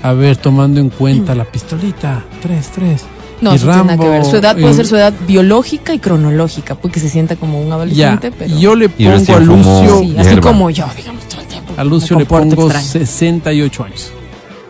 A 0.03 0.12
ver, 0.12 0.37
tomando 0.37 0.78
en 0.81 0.91
cuenta 0.91 1.35
la 1.35 1.45
pistolita. 1.45 2.22
Tres, 2.43 2.68
tres. 2.74 3.05
No, 3.41 3.53
Y 3.53 3.57
eso 3.57 3.66
tiene 3.66 3.84
nada 3.84 3.97
que 3.97 4.05
ver. 4.09 4.12
Rambo, 4.20 4.30
Su 4.30 4.36
edad 4.36 4.55
puede 4.55 4.70
eh, 4.70 4.74
ser 4.74 4.86
su 4.86 4.97
edad 4.97 5.14
biológica 5.26 5.95
y 5.95 5.99
cronológica, 5.99 6.74
porque 6.74 7.01
se 7.01 7.09
sienta 7.09 7.36
como 7.36 7.59
un 7.61 7.68
Ya, 7.68 7.74
adolescente, 7.74 8.32
pero 8.32 8.59
yo 8.59 8.74
le 8.74 8.88
pongo 8.91 9.11
a. 9.36 9.41
Lucio, 9.41 9.99
sí, 10.01 10.14
así 10.18 10.36
como 10.36 10.68
yo, 10.70 10.86
digamos, 10.97 11.24
todo 11.28 11.41
el 11.41 11.47
tiempo. 11.47 11.72
a 11.76 11.84
Lucio 11.84 12.18
le 12.18 12.26
pongo 12.26 12.64
extraño. 12.66 12.86
68 12.86 13.84
años. 13.84 14.12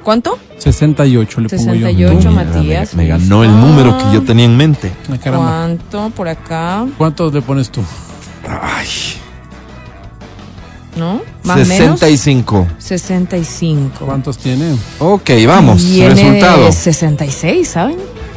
¿Cuánto? 0.05 0.39
68 0.59 1.41
le 1.41 1.49
pongo 1.49 1.62
68, 1.64 2.21
yo. 2.21 2.31
Mat- 2.31 2.47
Matías. 2.55 2.95
Me, 2.95 3.03
me 3.05 3.09
ganó 3.09 3.45
el 3.45 3.51
número 3.51 3.97
que 3.99 4.05
yo 4.14 4.23
tenía 4.23 4.45
en 4.45 4.57
mente. 4.57 4.93
Ah, 5.12 5.16
caramba. 5.18 5.47
¿Cuánto 5.47 6.11
por 6.11 6.29
acá? 6.29 6.87
¿Cuántos 6.97 7.33
le 7.35 7.43
pones 7.43 7.71
tú? 7.71 7.81
Ay, 8.49 8.87
¿No? 10.97 11.21
Más 11.45 11.57
o 11.57 11.66
menos. 11.66 11.99
65. 12.01 12.66
65. 12.79 14.05
¿Cuántos 14.07 14.39
tiene? 14.39 14.75
Ok, 14.99 15.31
vamos. 15.47 15.83
Tiene 15.83 16.11
Resultado. 16.11 16.73
66, 16.73 17.68
¿saben? 17.68 17.97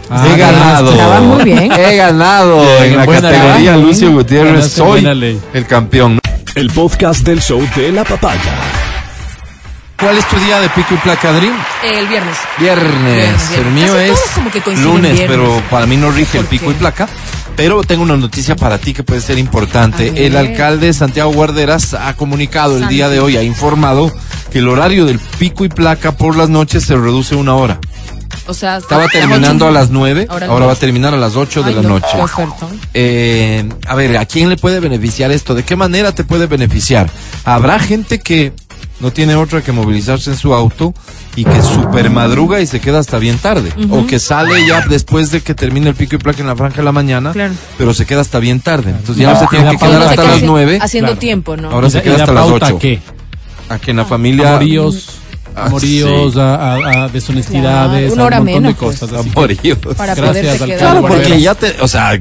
Ah, 0.10 0.28
He 0.28 0.38
ganado. 0.38 1.22
Muy 1.22 1.44
bien. 1.44 1.72
He 1.72 1.96
ganado 1.96 2.60
Bien, 2.62 2.84
en 2.94 2.98
la 2.98 3.06
categoría 3.08 3.76
ley. 3.78 3.86
Lucio 3.86 4.12
Gutiérrez. 4.12 4.76
Ganaste 4.76 4.76
Soy 4.76 5.40
el 5.54 5.66
campeón. 5.68 6.20
El 6.56 6.70
podcast 6.72 7.22
del 7.22 7.42
show 7.42 7.66
de 7.76 7.92
la 7.92 8.04
papaya. 8.04 8.42
¿Cuál 10.00 10.18
es 10.18 10.28
tu 10.28 10.36
día 10.38 10.60
de 10.60 10.70
pico 10.70 10.94
y 10.96 10.98
placa, 10.98 11.30
Adri? 11.30 11.50
El 11.84 12.08
viernes. 12.08 12.36
Viernes. 12.60 12.92
Viernes, 12.92 13.52
El 13.56 13.64
viernes. 13.64 13.74
mío 13.74 13.94
Casi 14.54 14.70
es 14.72 14.80
lunes, 14.80 15.14
viernes. 15.14 15.28
pero 15.38 15.62
para 15.70 15.86
mí 15.86 15.96
no 15.96 16.12
rige 16.12 16.40
el 16.40 16.44
¿Por 16.46 16.50
pico 16.50 16.66
qué? 16.66 16.72
y 16.72 16.76
placa. 16.76 17.08
Pero 17.56 17.84
tengo 17.84 18.04
una 18.04 18.18
noticia 18.18 18.56
para 18.56 18.80
ti 18.80 18.94
que 18.94 19.04
puede 19.04 19.22
ser 19.22 19.38
importante. 19.38 20.26
El 20.26 20.36
alcalde 20.36 20.92
Santiago 20.92 21.32
Guarderas 21.32 21.94
ha 21.94 22.14
comunicado 22.16 22.78
el 22.78 22.88
día 22.88 23.08
de 23.10 23.20
hoy, 23.20 23.38
ha 23.38 23.44
informado 23.44 24.12
que 24.52 24.60
el 24.60 24.68
horario 24.68 25.06
del 25.06 25.20
pico 25.20 25.64
y 25.64 25.70
placa 25.70 26.12
por 26.12 26.36
las 26.36 26.50
noches 26.50 26.84
se 26.84 26.96
reduce 26.96 27.36
una 27.36 27.54
hora. 27.56 27.80
O 28.48 28.54
sea, 28.54 28.78
Estaba 28.78 29.08
terminando 29.08 29.68
a 29.68 29.72
las 29.72 29.90
nueve, 29.90 30.28
Ahora 30.30 30.48
ahora, 30.48 30.60
no. 30.62 30.68
va 30.68 30.74
a 30.74 30.78
terminar 30.78 31.14
a 31.14 31.18
las 31.18 31.36
ocho 31.36 31.64
de 31.64 31.70
Ay, 31.70 31.76
la 31.76 31.82
no, 31.82 31.90
noche. 31.90 32.18
Eh, 32.94 33.68
a 33.88 33.96
ver, 33.96 34.18
¿a 34.18 34.26
quién 34.26 34.50
le 34.50 34.58
puede 34.58 34.80
beneficiar 34.80 35.32
esto? 35.32 35.56
¿De 35.56 35.64
qué 35.64 35.76
manera 35.76 36.14
te 36.14 36.24
puede 36.24 36.48
beneficiar? 36.48 37.10
Habrá 37.46 37.80
gente 37.80 38.20
que 38.20 38.54
no 39.00 39.12
tiene 39.12 39.36
otra 39.36 39.62
que 39.62 39.72
movilizarse 39.72 40.30
en 40.30 40.38
su 40.38 40.54
auto 40.54 40.94
y 41.36 41.46
que 41.46 41.62
super 41.62 42.10
madruga 42.10 42.62
y 42.62 42.68
se 42.68 42.80
queda 42.80 43.00
hasta 43.00 43.18
bien 43.18 43.38
tarde. 43.38 43.74
O 43.90 44.06
que 44.06 44.20
sale 44.20 44.66
ya 44.68 44.82
después 44.88 45.32
de 45.32 45.42
que 45.42 45.54
termine 45.56 45.90
el 45.90 45.96
pico 45.96 46.16
y 46.16 46.20
placa 46.20 46.42
en 46.42 46.48
la 46.48 46.56
franja 46.56 46.78
de 46.78 46.84
la 46.84 46.92
mañana, 46.92 47.32
Claro. 47.32 47.54
pero 47.78 47.94
se 47.94 48.06
queda 48.06 48.22
hasta 48.22 48.40
bien 48.40 48.60
tarde. 48.60 48.92
Entonces 48.92 49.18
ya 49.18 49.34
no 49.34 49.40
se 49.40 49.48
tiene 49.48 49.66
que 49.72 49.78
da 49.78 49.88
quedar 49.88 50.02
hasta 50.04 50.24
las 50.24 50.38
haci- 50.42 50.46
nueve. 50.46 50.80
Haciendo 50.82 51.08
Claro. 51.12 51.20
tiempo, 51.20 51.58
¿no? 51.58 51.72
Ahora 51.72 51.88
¿Y 51.88 51.92
se 51.92 51.98
da- 51.98 52.04
queda 52.04 52.16
hasta 52.16 52.34
las 52.34 52.44
pauta 52.46 52.66
ocho. 52.68 52.76
a 52.76 52.80
qué? 52.80 53.00
A 53.70 53.80
que 53.80 53.92
en 53.92 53.98
la 53.98 54.06
familia... 54.06 54.50
Amoríos, 54.52 55.06
Ah, 55.10 55.23
amoríos, 55.56 56.34
sí. 56.34 56.40
a, 56.40 56.56
a- 56.56 57.04
a 57.06 57.08
deshonestidades, 57.10 58.12
Claro, 58.12 58.14
una 58.14 58.24
a 58.24 58.26
hora 58.28 58.40
un 58.40 58.46
montón 58.46 58.64
menos, 58.64 58.76
de 58.80 58.86
pues. 58.86 59.00
cosas. 59.00 59.10
que- 59.24 59.30
Amoríos. 59.30 59.78
Para 59.98 60.16
Gracias, 60.16 60.62
quedar. 60.62 60.78
Claro, 60.80 61.02
porque 61.08 61.42
ya 61.42 61.56
te, 61.56 61.76
o 61.82 61.88
sea, 61.88 62.20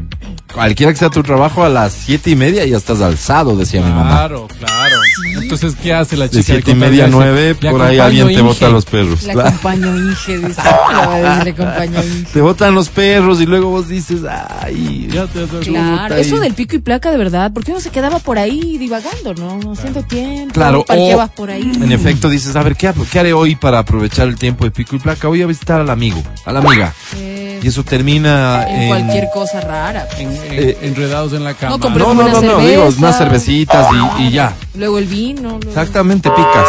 cualquiera 0.53 0.93
que 0.93 0.99
sea 0.99 1.09
tu 1.11 1.23
trabajo 1.23 1.65
a 1.65 1.69
las 1.69 1.93
siete 1.93 2.31
y 2.31 2.37
media 2.37 2.65
ya 2.67 2.77
estás 2.77 3.01
alzado, 3.01 3.57
decía 3.57 3.81
mi 3.83 3.91
mamá. 3.91 4.11
Claro, 4.19 4.49
claro. 4.59 4.97
Entonces, 5.41 5.75
¿qué 5.83 5.93
hace 5.95 6.17
la 6.17 6.27
chica? 6.29 6.39
De 6.39 6.43
siete 6.43 6.71
y 6.73 6.75
media 6.75 7.07
nueve, 7.11 7.55
por 7.55 7.81
ahí 7.83 7.99
alguien 7.99 8.27
te 8.27 8.33
Inge. 8.35 8.43
bota 8.43 8.69
los 8.69 8.85
perros. 8.85 9.23
Le 9.23 9.33
acompaño 9.33 9.97
Inge, 9.97 10.39
dice. 10.39 10.61
Le 11.45 11.51
acompaño 11.51 12.03
Inge. 12.05 12.27
Te 12.33 12.41
botan 12.41 12.75
los 12.75 12.89
perros 12.91 13.41
y 13.41 13.47
luego 13.47 13.71
vos 13.71 13.89
dices, 13.89 14.21
ay, 14.61 15.09
Ya 15.13 15.27
te- 15.27 15.47
te- 15.47 15.59
Claro, 15.61 16.15
ahí. 16.15 16.21
eso 16.21 16.39
del 16.39 16.55
pico 16.55 16.77
y 16.77 16.81
placa 16.81 17.11
de 17.11 17.17
verdad, 17.17 17.51
porque 17.55 17.71
uno 17.73 17.81
se 17.81 17.91
quedaba 17.91 18.19
por 18.19 18.39
ahí 18.39 18.77
divagando, 18.79 19.35
¿no? 19.35 19.73
Haciendo 19.73 20.03
tiempo, 20.03 20.53
Claro, 20.55 20.85
o- 20.89 21.29
por 21.35 21.51
ahí. 21.51 21.63
En 21.75 21.93
efecto, 21.93 22.29
dices, 22.29 22.55
a 22.57 22.63
ver, 22.63 22.77
¿qué, 22.77 22.89
ha- 22.89 22.95
¿qué 23.11 23.19
haré 23.23 23.33
hoy 23.33 23.57
para 23.57 23.79
aprovechar 23.79 24.29
el 24.29 24.37
tiempo 24.37 24.65
de 24.65 24.71
pico 24.71 24.97
y 24.97 24.99
placa? 24.99 25.29
Voy 25.29 25.43
a 25.43 25.47
visitar 25.47 25.81
al 25.81 25.91
amigo, 25.91 26.23
a 26.45 26.53
la 26.53 26.59
amiga. 26.61 26.93
Eh, 27.17 27.61
Y 27.63 27.69
eso 27.69 27.85
termina 27.85 28.67
en 28.69 28.83
en... 28.83 28.89
cualquier 28.89 29.29
cosa 29.33 29.61
rara. 29.61 30.09
En- 30.19 30.31
en- 30.33 30.39
Eh, 30.51 30.79
enredados 30.83 31.33
en 31.33 31.45
la 31.45 31.55
cama. 31.55 31.77
No, 31.79 31.89
No, 31.91 32.15
no, 32.15 32.15
no, 32.15 32.29
no, 32.29 32.41
cerveza. 32.41 32.69
digo, 32.69 32.89
unas 32.99 33.19
cervecitas 33.19 33.87
y, 34.19 34.23
y 34.25 34.31
ya. 34.33 34.55
Luego 34.75 34.99
el 34.99 35.07
vino. 35.07 35.51
luego- 35.51 35.69
Exactamente, 35.69 36.29
picas. 36.31 36.67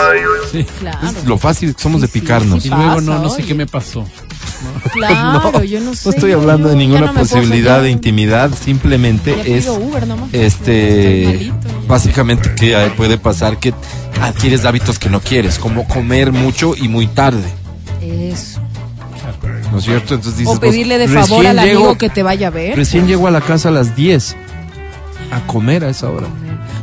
Sí. 0.51 0.63
Claro. 0.79 0.99
Es 1.07 1.25
lo 1.25 1.37
fácil 1.39 1.75
que 1.75 1.81
somos 1.81 2.01
de 2.01 2.07
Sí, 2.07 2.13
sí, 2.13 2.19
picarnos. 2.19 2.61
sí. 2.63 2.69
Y 2.69 2.71
luego 2.71 3.01
no, 3.01 3.11
pasa, 3.13 3.23
no 3.23 3.29
sé 3.29 3.35
oye. 3.37 3.47
qué 3.47 3.53
me 3.55 3.65
pasó. 3.65 4.05
Claro, 4.93 5.63
yo 5.63 5.79
no 5.79 5.95
sé. 5.95 6.09
No 6.09 6.15
estoy 6.15 6.31
hablando 6.33 6.69
de 6.69 6.75
ninguna 6.75 7.07
no 7.07 7.13
posibilidad 7.13 7.81
de 7.81 7.89
intimidad, 7.89 8.51
simplemente 8.53 9.57
es 9.57 9.67
Uber 9.67 10.05
este 10.31 11.51
básicamente 11.87 12.53
que 12.55 12.73
eh, 12.73 12.91
puede 12.95 13.17
pasar 13.17 13.57
que 13.57 13.73
adquieres 14.21 14.65
hábitos 14.65 14.99
que 14.99 15.09
no 15.09 15.19
quieres, 15.19 15.57
como 15.59 15.87
comer 15.87 16.31
mucho 16.31 16.75
y 16.77 16.87
muy 16.87 17.07
tarde, 17.07 17.49
Eso. 18.01 18.61
¿no 19.71 19.79
es 19.79 19.83
cierto? 19.85 20.15
Entonces 20.15 20.37
dices, 20.39 20.55
O 20.55 20.59
pedirle 20.59 20.97
de 20.97 21.07
pues, 21.07 21.27
favor 21.27 21.45
al 21.47 21.59
amigo 21.59 21.79
llego- 21.81 21.97
que 21.97 22.09
te 22.09 22.23
vaya 22.23 22.47
a 22.47 22.51
ver. 22.51 22.75
Recién 22.75 23.07
llego 23.07 23.27
a 23.27 23.31
la 23.31 23.41
casa 23.41 23.69
a 23.69 23.71
las 23.71 23.95
10 23.95 24.35
a 25.31 25.39
comer 25.47 25.83
a 25.85 25.89
esa 25.89 26.09
hora. 26.09 26.27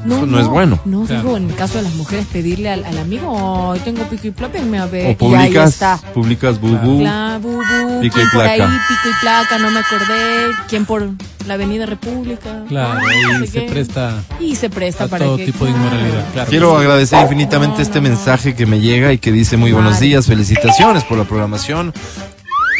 Eso 0.06 0.26
no 0.26 0.40
es 0.40 0.46
bueno. 0.46 0.78
No, 0.84 1.02
Claro. 1.04 1.22
digo, 1.22 1.36
en 1.36 1.50
el 1.50 1.56
caso 1.56 1.78
de 1.78 1.82
las 1.84 1.94
mujeres, 1.94 2.26
pedirle 2.32 2.70
al, 2.70 2.84
al 2.84 2.98
amigo, 2.98 3.30
hoy 3.30 3.78
tengo 3.80 4.02
pico 4.04 4.26
y 4.28 4.30
placa, 4.30 4.54
venme 4.58 4.78
a 4.78 4.86
ver. 4.86 5.04
O 5.06 5.08
y 5.08 5.10
ahí 5.10 5.14
publicas, 5.16 5.70
está. 5.70 5.98
publicas 6.14 6.60
bubu. 6.60 7.00
Cla, 7.00 7.38
bu, 7.42 7.52
bu, 7.56 8.00
Pico 8.00 8.18
y 8.18 8.20
¿quién 8.22 8.30
por 8.32 8.42
ahí, 8.42 8.56
placa. 8.58 8.72
pico 8.88 9.08
y 9.16 9.20
placa, 9.20 9.58
no 9.58 9.70
me 9.70 9.80
acordé. 9.80 10.46
¿Quién 10.68 10.84
por 10.86 11.08
la 11.46 11.54
Avenida 11.54 11.86
República? 11.86 12.64
Claro, 12.68 12.94
No 13.00 13.06
ahí 13.06 13.40
sé 13.40 13.46
se 13.46 13.60
qué. 13.66 13.70
presta 13.72 14.14
Y 14.38 14.56
se 14.56 14.70
presta 14.70 15.04
a 15.04 15.08
para 15.08 15.24
todo 15.24 15.36
que, 15.36 15.46
tipo 15.46 15.64
de 15.64 15.70
inmoralidad. 15.72 16.24
Claro. 16.32 16.50
Quiero 16.50 16.76
agradecer 16.78 17.20
infinitamente 17.22 17.82
este 17.82 18.00
mensaje 18.00 18.54
que 18.54 18.66
me 18.66 18.80
llega 18.80 19.12
y 19.12 19.18
que 19.18 19.32
dice 19.32 19.56
muy 19.56 19.72
buenos 19.72 20.00
días, 20.00 20.26
felicitaciones 20.26 21.04
por 21.04 21.18
la 21.18 21.24
programación. 21.24 21.92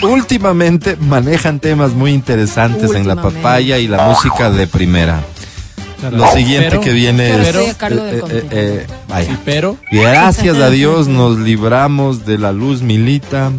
Últimamente 0.03 0.97
manejan 0.99 1.61
temas 1.61 1.93
muy 1.93 2.13
interesantes 2.13 2.91
en 2.95 3.07
la 3.07 3.17
papaya 3.17 3.79
y 3.79 3.87
la 3.87 4.07
música 4.09 4.51
de 4.51 4.67
primera. 4.67 5.21
Claro. 6.01 6.17
Lo 6.17 6.27
siguiente 6.33 6.69
Pero- 6.71 6.81
que 6.81 6.91
viene 6.93 7.35
Pero 7.43 7.61
es... 7.61 7.69
eh, 7.71 8.25
eh, 8.31 8.49
eh, 8.51 8.87
vaya. 9.09 9.31
Sí, 9.31 9.39
pero 9.45 9.77
Gracias 9.93 10.57
a 10.59 10.71
Dios 10.71 11.09
nos 11.09 11.39
libramos 11.39 12.25
de 12.25 12.39
la 12.39 12.53
luz 12.53 12.83
milita, 12.83 13.53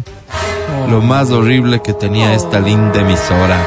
oh, 0.84 0.90
lo 0.90 1.00
más 1.00 1.30
horrible 1.30 1.80
que 1.82 1.92
tenía 1.92 2.34
esta 2.34 2.58
linda 2.60 3.00
emisora. 3.00 3.58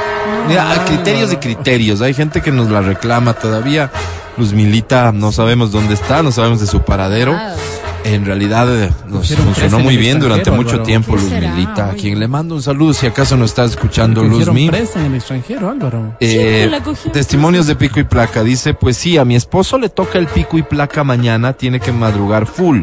Mira, 0.47 0.83
criterios 0.85 1.31
y 1.33 1.37
criterios. 1.37 2.01
Hay 2.01 2.13
gente 2.13 2.41
que 2.41 2.51
nos 2.51 2.69
la 2.69 2.81
reclama 2.81 3.33
todavía. 3.33 3.91
Luz 4.37 4.51
Milita, 4.53 5.11
no 5.13 5.31
sabemos 5.31 5.71
dónde 5.71 5.93
está, 5.93 6.21
no 6.21 6.31
sabemos 6.31 6.59
de 6.59 6.67
su 6.67 6.81
paradero. 6.81 7.31
Nada. 7.33 7.55
En 8.05 8.23
realidad 8.23 8.83
eh, 8.83 8.91
nos 9.07 9.33
funcionó 9.33 9.79
muy 9.79 9.97
bien 9.97 10.19
durante 10.19 10.51
mucho 10.51 10.73
Álvaro. 10.73 10.83
tiempo 10.83 11.15
¿Qué 11.15 11.21
Luz 11.21 11.29
será, 11.29 11.51
Milita, 11.51 11.89
a 11.89 11.93
quien 11.95 12.19
le 12.19 12.27
mando 12.27 12.53
un 12.53 12.61
saludo 12.61 12.93
si 12.93 13.07
acaso 13.07 13.35
no 13.35 13.45
está 13.45 13.65
escuchando 13.65 14.21
Luz 14.21 14.31
cogieron 14.31 14.55
Mi. 14.55 14.69
presa 14.69 14.99
en 14.99 15.07
el 15.07 15.15
extranjero, 15.15 15.71
Álvaro. 15.71 16.15
Eh, 16.19 16.69
testimonios 17.11 17.65
de 17.65 17.75
pico 17.75 17.99
y 17.99 18.03
placa. 18.03 18.43
Dice, 18.43 18.75
pues 18.75 18.95
sí, 18.95 19.17
a 19.17 19.25
mi 19.25 19.35
esposo 19.35 19.79
le 19.79 19.89
toca 19.89 20.19
el 20.19 20.27
pico 20.27 20.59
y 20.59 20.61
placa 20.61 21.03
mañana, 21.03 21.53
tiene 21.53 21.79
que 21.79 21.91
madrugar 21.91 22.45
full 22.45 22.81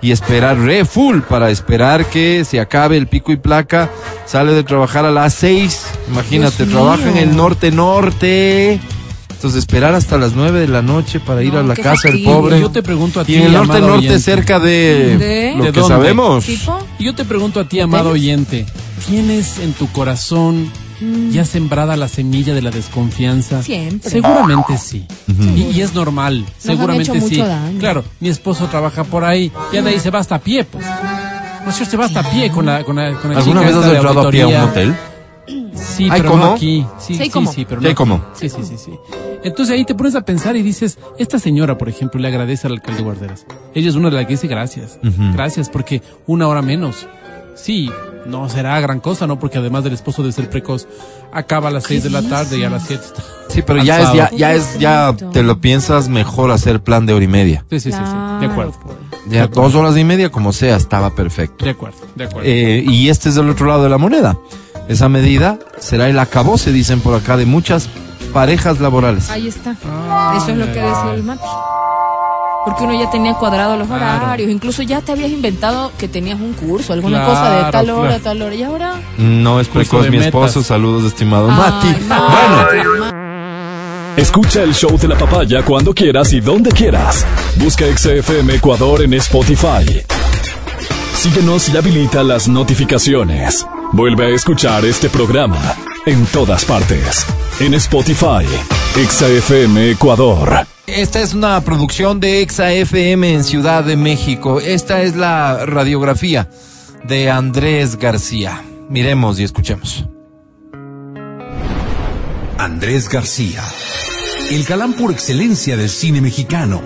y 0.00 0.10
esperar 0.10 0.58
re 0.58 0.86
full 0.86 1.20
para 1.20 1.50
esperar 1.50 2.06
que 2.06 2.44
se 2.46 2.58
acabe 2.58 2.96
el 2.96 3.08
pico 3.08 3.30
y 3.30 3.36
placa. 3.36 3.90
Sale 4.24 4.54
de 4.54 4.64
trabajar 4.64 5.04
a 5.04 5.10
las 5.10 5.34
seis. 5.34 5.84
Imagínate, 6.08 6.64
Dios 6.64 6.70
trabaja 6.70 7.10
en 7.10 7.18
el 7.18 7.36
norte 7.36 7.70
norte. 7.70 8.80
Entonces 9.42 9.58
esperar 9.58 9.92
hasta 9.96 10.18
las 10.18 10.34
nueve 10.36 10.60
de 10.60 10.68
la 10.68 10.82
noche 10.82 11.18
para 11.18 11.42
ir 11.42 11.52
No, 11.52 11.58
a 11.58 11.62
la 11.64 11.74
casa 11.74 12.10
del 12.10 12.22
pobre. 12.22 12.60
Yo 12.60 12.70
te 12.70 12.80
pregunto 12.80 13.18
a 13.18 13.24
ti, 13.24 13.32
y 13.32 13.36
en 13.38 13.42
el 13.46 13.52
norte 13.54 13.80
norte 13.80 13.96
oyente. 13.96 14.18
cerca 14.20 14.60
de, 14.60 15.18
¿De? 15.18 15.54
lo 15.56 15.64
¿De 15.64 15.72
que 15.72 15.80
dónde? 15.80 15.96
sabemos. 15.96 16.44
¿Tipo? 16.44 16.78
Y 17.00 17.04
yo 17.06 17.14
te 17.16 17.24
pregunto 17.24 17.58
a 17.58 17.64
ti, 17.68 17.80
amado 17.80 18.10
oyente, 18.10 18.66
¿tienes 19.08 19.58
en 19.58 19.72
tu 19.72 19.88
corazón 19.90 20.70
ya 21.32 21.44
sembrada 21.44 21.96
la 21.96 22.06
semilla 22.06 22.54
de 22.54 22.62
la 22.62 22.70
desconfianza? 22.70 23.64
Siempre. 23.64 24.08
Seguramente 24.08 24.78
sí. 24.78 25.08
y, 25.56 25.62
y 25.76 25.80
es 25.80 25.92
normal, 25.92 26.44
seguramente 26.58 27.10
hecho 27.10 27.14
sí. 27.26 27.38
mucho 27.38 27.44
daño. 27.44 27.80
Claro, 27.80 28.04
mi 28.20 28.28
esposo 28.28 28.66
trabaja 28.66 29.02
por 29.02 29.24
ahí, 29.24 29.50
ya 29.72 29.82
de 29.82 29.90
ahí 29.90 29.98
se 29.98 30.10
va 30.10 30.20
hasta 30.20 30.36
a 30.36 30.40
pie, 30.40 30.62
pues. 30.62 30.86
No 31.66 31.72
sé, 31.72 31.84
se 31.84 31.96
va 31.96 32.04
hasta 32.04 32.20
a 32.20 32.30
pie 32.30 32.48
con 32.52 32.64
la, 32.66 32.84
con 32.84 32.94
la, 32.94 33.12
con 33.14 33.32
la 33.32 33.38
¿Alguna 33.40 33.62
chica 33.62 33.76
vez 33.76 33.84
has 33.86 33.92
entrado 33.92 34.20
a 34.20 34.30
pie 34.30 34.42
a 34.42 34.46
un 34.46 34.54
hotel? 34.70 34.94
Sí, 35.74 36.08
¿Ay, 36.10 36.22
pero 36.22 36.36
no 36.36 36.52
aquí. 36.52 36.86
Sí, 36.98 37.14
Sí, 37.16 37.30
sí, 37.52 37.64
pero 37.68 37.80
Sí, 37.80 37.88
no. 37.88 37.94
¿cómo? 37.94 38.24
Sí, 38.34 38.48
sí, 38.48 38.62
sí, 38.62 38.76
sí. 38.76 38.92
Entonces 39.44 39.74
ahí 39.74 39.84
te 39.84 39.94
pones 39.94 40.14
a 40.14 40.22
pensar 40.22 40.56
y 40.56 40.62
dices, 40.62 40.98
esta 41.18 41.38
señora, 41.38 41.76
por 41.78 41.88
ejemplo, 41.88 42.20
le 42.20 42.28
agradece 42.28 42.66
al 42.66 42.74
alcalde 42.74 43.02
Guarderas. 43.02 43.46
Ella 43.74 43.88
es 43.88 43.96
una 43.96 44.10
de 44.10 44.16
las 44.16 44.26
que 44.26 44.32
dice 44.32 44.46
gracias. 44.46 44.98
Gracias 45.32 45.68
porque 45.68 46.02
una 46.26 46.46
hora 46.48 46.62
menos. 46.62 47.08
Sí, 47.54 47.90
no 48.26 48.48
será 48.48 48.80
gran 48.80 49.00
cosa, 49.00 49.26
¿no? 49.26 49.38
Porque 49.38 49.58
además 49.58 49.84
del 49.84 49.92
esposo 49.92 50.22
de 50.22 50.32
ser 50.32 50.48
precoz, 50.48 50.86
acaba 51.32 51.68
a 51.68 51.70
las 51.70 51.84
seis 51.84 52.02
de 52.02 52.10
la 52.10 52.22
tarde 52.22 52.58
y 52.58 52.64
a 52.64 52.70
las 52.70 52.86
siete 52.86 53.04
está. 53.04 53.22
Sí, 53.48 53.62
pero 53.62 53.82
ya 53.82 54.00
es, 54.00 54.12
ya, 54.14 54.30
ya 54.30 54.54
es, 54.54 54.78
ya 54.78 55.14
te 55.32 55.42
lo 55.42 55.60
piensas 55.60 56.08
mejor 56.08 56.50
hacer 56.50 56.82
plan 56.82 57.04
de 57.04 57.12
hora 57.12 57.24
y 57.24 57.28
media. 57.28 57.64
Sí, 57.70 57.80
sí, 57.80 57.92
sí, 57.92 57.98
sí. 57.98 58.40
De 58.40 58.46
acuerdo. 58.46 58.72
dos 59.52 59.74
horas 59.74 59.96
y 59.96 60.04
media, 60.04 60.30
como 60.30 60.52
sea, 60.52 60.76
estaba 60.76 61.14
perfecto. 61.14 61.64
De 61.64 61.72
acuerdo, 61.72 61.98
de 62.14 62.24
acuerdo. 62.24 62.48
Eh, 62.48 62.84
y 62.86 63.08
este 63.08 63.28
es 63.28 63.34
del 63.34 63.50
otro 63.50 63.66
lado 63.66 63.82
de 63.82 63.90
la 63.90 63.98
moneda. 63.98 64.38
Esa 64.88 65.08
medida 65.08 65.58
será 65.78 66.08
el 66.08 66.18
acabose, 66.18 66.72
dicen 66.72 67.00
por 67.00 67.14
acá, 67.14 67.36
de 67.36 67.46
muchas 67.46 67.88
parejas 68.32 68.80
laborales. 68.80 69.30
Ahí 69.30 69.48
está. 69.48 69.72
Eso 70.36 70.50
es 70.50 70.56
lo 70.56 70.66
que 70.66 70.80
decía 70.80 71.12
el 71.14 71.22
Mati. 71.22 71.42
Porque 72.64 72.84
uno 72.84 72.94
ya 72.98 73.10
tenía 73.10 73.34
cuadrado 73.34 73.76
los 73.76 73.88
Claro. 73.88 74.24
horarios, 74.24 74.48
incluso 74.50 74.82
ya 74.82 75.00
te 75.00 75.10
habías 75.12 75.30
inventado 75.30 75.90
que 75.98 76.06
tenías 76.06 76.38
un 76.40 76.52
curso, 76.52 76.92
alguna 76.92 77.18
Claro, 77.24 77.32
cosa 77.34 77.50
de 77.66 77.72
tal 77.72 77.90
hora, 77.90 78.08
claro. 78.08 78.22
tal 78.22 78.42
hora, 78.42 78.54
y 78.54 78.62
ahora... 78.62 78.94
No 79.18 79.58
es 79.60 79.66
precoz 79.68 80.04
mi 80.04 80.10
metas. 80.18 80.26
esposo. 80.26 80.62
Saludos, 80.62 81.04
estimado 81.04 81.48
Mati. 81.48 81.88
Bueno, 82.08 83.00
Mati, 83.00 83.12
Escucha 84.20 84.62
el 84.62 84.74
show 84.74 84.96
de 84.98 85.08
la 85.08 85.16
papaya 85.18 85.64
cuando 85.64 85.92
quieras 85.94 86.32
y 86.34 86.40
donde 86.40 86.70
quieras. 86.70 87.24
Busca 87.56 87.84
XFM 87.86 88.54
Ecuador 88.54 89.02
en 89.02 89.14
Spotify. 89.14 90.02
Síguenos 91.16 91.68
y 91.70 91.76
habilita 91.76 92.22
las 92.22 92.46
notificaciones. 92.46 93.66
Vuelve 93.94 94.24
a 94.24 94.28
escuchar 94.30 94.86
este 94.86 95.10
programa 95.10 95.60
en 96.06 96.24
todas 96.24 96.64
partes. 96.64 97.26
En 97.60 97.74
Spotify, 97.74 98.46
XFM 98.94 99.90
Ecuador. 99.90 100.66
esta 100.86 101.20
es 101.20 101.34
una 101.34 101.60
producción 101.60 102.18
de 102.18 102.40
Exa 102.40 102.72
FM 102.72 103.34
en 103.34 103.44
Ciudad 103.44 103.84
de 103.84 103.98
México. 103.98 104.60
Esta 104.60 105.02
es 105.02 105.14
la 105.14 105.66
radiografía 105.66 106.48
de 107.04 107.30
Andrés 107.30 107.96
García. 107.98 108.62
Miremos 108.88 109.38
y 109.38 109.44
escuchemos. 109.44 110.06
Andrés 112.56 113.10
García, 113.10 113.62
el 114.50 114.64
galán 114.64 114.94
por 114.94 115.12
excelencia 115.12 115.76
del 115.76 115.90
cine 115.90 116.22
mexicano, 116.22 116.80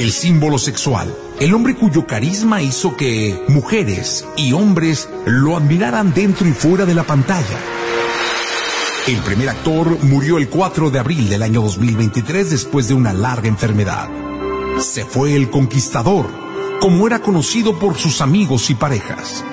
el 0.00 0.10
símbolo 0.10 0.56
sexual, 0.56 1.14
el 1.40 1.54
hombre 1.54 1.74
cuyo 1.74 2.06
carisma 2.06 2.62
hizo 2.62 2.96
que 2.96 3.38
mujeres 3.48 4.26
y 4.36 4.52
hombres 4.52 5.08
lo 5.26 5.56
admiraran 5.56 6.14
dentro 6.14 6.48
y 6.48 6.52
fuera 6.52 6.86
de 6.86 6.94
la 6.94 7.04
pantalla. 7.04 7.58
El 9.06 9.18
primer 9.18 9.50
actor 9.50 10.02
murió 10.02 10.38
el 10.38 10.48
4 10.48 10.90
de 10.90 10.98
abril 10.98 11.28
del 11.28 11.42
año 11.42 11.62
2023 11.62 12.50
después 12.50 12.88
de 12.88 12.94
una 12.94 13.12
larga 13.12 13.48
enfermedad. 13.48 14.08
Se 14.80 15.04
fue 15.04 15.36
el 15.36 15.50
conquistador, 15.50 16.26
como 16.80 17.06
era 17.06 17.20
conocido 17.20 17.78
por 17.78 17.96
sus 17.96 18.20
amigos 18.20 18.70
y 18.70 18.74
parejas. 18.74 19.44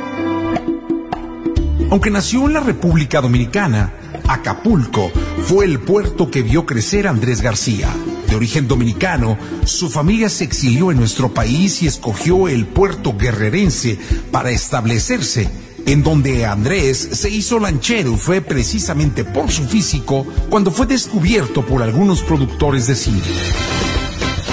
Aunque 1.92 2.10
nació 2.10 2.48
en 2.48 2.54
la 2.54 2.62
República 2.62 3.22
Dominicana, 3.22 3.94
Acapulco 4.28 5.12
fue 5.46 5.66
el 5.66 5.80
puerto 5.80 6.32
que 6.32 6.42
vio 6.42 6.66
crecer 6.66 7.08
Andrés 7.08 7.42
García. 7.42 7.90
De 8.28 8.36
origen 8.36 8.68
dominicano, 8.68 9.38
su 9.66 9.90
familia 9.90 10.30
se 10.30 10.44
exilió 10.44 10.92
en 10.92 10.98
nuestro 10.98 11.34
país 11.34 11.82
y 11.84 11.88
escogió 11.88 12.48
el 12.48 12.66
puerto 12.66 13.16
guerrerense 13.18 14.00
para 14.32 14.52
establecerse, 14.52 15.50
en 15.86 16.02
donde 16.02 16.46
Andrés 16.46 17.10
se 17.12 17.30
hizo 17.30 17.60
lanchero 17.60 18.18
fue 18.18 18.42
precisamente 18.42 19.24
por 19.24 19.52
su 19.52 19.66
físico 19.66 20.26
cuando 20.50 20.72
fue 20.72 20.88
descubierto 20.88 21.66
por 21.66 21.84
algunos 21.84 22.22
productores 22.22 22.88
de 22.88 22.96
cine. 22.96 23.22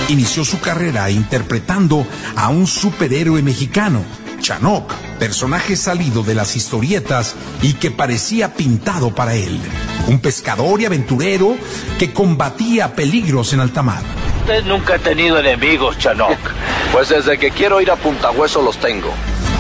Inició 0.09 0.45
su 0.45 0.61
carrera 0.61 1.11
interpretando 1.11 2.05
a 2.35 2.49
un 2.49 2.67
superhéroe 2.67 3.43
mexicano, 3.43 4.03
Chanoc, 4.41 4.93
personaje 5.21 5.77
salido 5.77 6.23
de 6.23 6.35
las 6.35 6.57
historietas 6.57 7.37
y 7.63 7.75
que 7.75 7.91
parecía 7.91 8.55
pintado 8.55 9.15
para 9.15 9.35
él. 9.35 9.61
Un 10.09 10.19
pescador 10.19 10.81
y 10.81 10.87
aventurero 10.87 11.57
que 11.99 12.13
combatía 12.13 12.97
peligros 12.97 13.53
en 13.53 13.61
alta 13.61 13.83
mar. 13.83 14.03
Usted 14.41 14.65
nunca 14.65 14.95
ha 14.95 14.99
tenido 14.99 15.39
enemigos, 15.39 15.97
Chanok. 15.99 16.39
Pues 16.93 17.11
desde 17.11 17.39
que 17.39 17.53
quiero 17.53 17.81
ir 17.81 17.89
a 17.89 17.95
Punta 17.95 18.33
Hueso 18.33 18.63
los 18.63 18.77
tengo. 18.79 19.13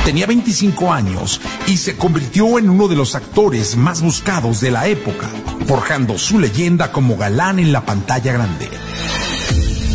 Tenía 0.05 0.27
25 0.27 0.93
años 0.93 1.41
y 1.69 1.77
se 1.77 1.97
convirtió 1.97 2.59
en 2.59 2.69
uno 2.69 2.89
de 2.89 2.97
los 2.97 3.15
actores 3.15 3.77
más 3.77 4.03
buscados 4.03 4.61
de 4.61 4.73
la 4.73 4.89
época, 4.89 5.29
forjando 5.67 6.19
su 6.19 6.41
leyenda 6.41 6.91
como 6.91 7.17
galán 7.17 7.61
en 7.61 7.71
la 7.71 7.83
pantalla 7.83 8.33
grande. 8.33 8.69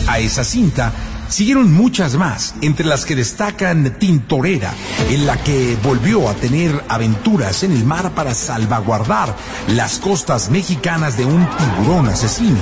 A 0.08 0.20
esa 0.20 0.46
cinta 0.46 0.94
siguieron 1.36 1.74
muchas 1.74 2.16
más, 2.16 2.56
entre 2.62 2.86
las 2.86 3.04
que 3.04 3.14
destacan 3.14 3.98
Tintorera, 4.00 4.74
en 5.10 5.28
la 5.28 5.36
que 5.36 5.78
volvió 5.84 6.30
a 6.30 6.34
tener 6.34 6.82
aventuras 6.88 7.64
en 7.64 7.74
el 7.74 7.84
mar 7.84 8.12
para 8.16 8.34
salvaguardar 8.34 9.36
las 9.68 10.00
costas 10.00 10.50
mexicanas 10.50 11.18
de 11.18 11.26
un 11.26 11.46
tiburón 11.58 12.08
asesino. 12.08 12.56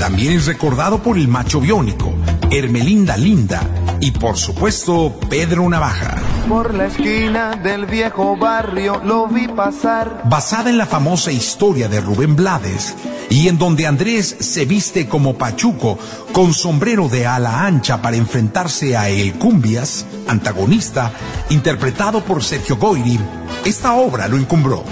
También 0.00 0.32
es 0.32 0.46
recordado 0.46 1.00
por 1.00 1.16
el 1.16 1.28
macho 1.28 1.60
biónico, 1.60 2.12
Hermelinda 2.50 3.16
Linda 3.16 3.62
y 4.00 4.10
por 4.10 4.36
supuesto 4.36 5.20
Pedro 5.30 5.68
Navaja. 5.68 6.35
Por 6.48 6.74
la 6.74 6.86
esquina 6.86 7.56
del 7.56 7.86
viejo 7.86 8.36
barrio 8.36 9.00
lo 9.04 9.26
vi 9.26 9.48
pasar. 9.48 10.22
basada 10.24 10.70
en 10.70 10.78
la 10.78 10.86
famosa 10.86 11.32
historia 11.32 11.88
de 11.88 12.00
Rubén 12.00 12.36
Blades, 12.36 12.94
y 13.28 13.48
en 13.48 13.58
donde 13.58 13.86
Andrés 13.86 14.36
se 14.38 14.64
viste 14.64 15.08
como 15.08 15.34
Pachuco 15.34 15.98
con 16.32 16.54
sombrero 16.54 17.08
de 17.08 17.26
ala 17.26 17.64
ancha 17.66 18.00
para 18.00 18.16
enfrentarse 18.16 18.96
a 18.96 19.08
El 19.08 19.34
Cumbias, 19.34 20.06
antagonista, 20.28 21.10
interpretado 21.50 22.22
por 22.22 22.44
Sergio 22.44 22.76
Goyri. 22.76 23.18
Esta 23.64 23.94
obra 23.94 24.28
lo 24.28 24.36
encumbró. 24.36 24.84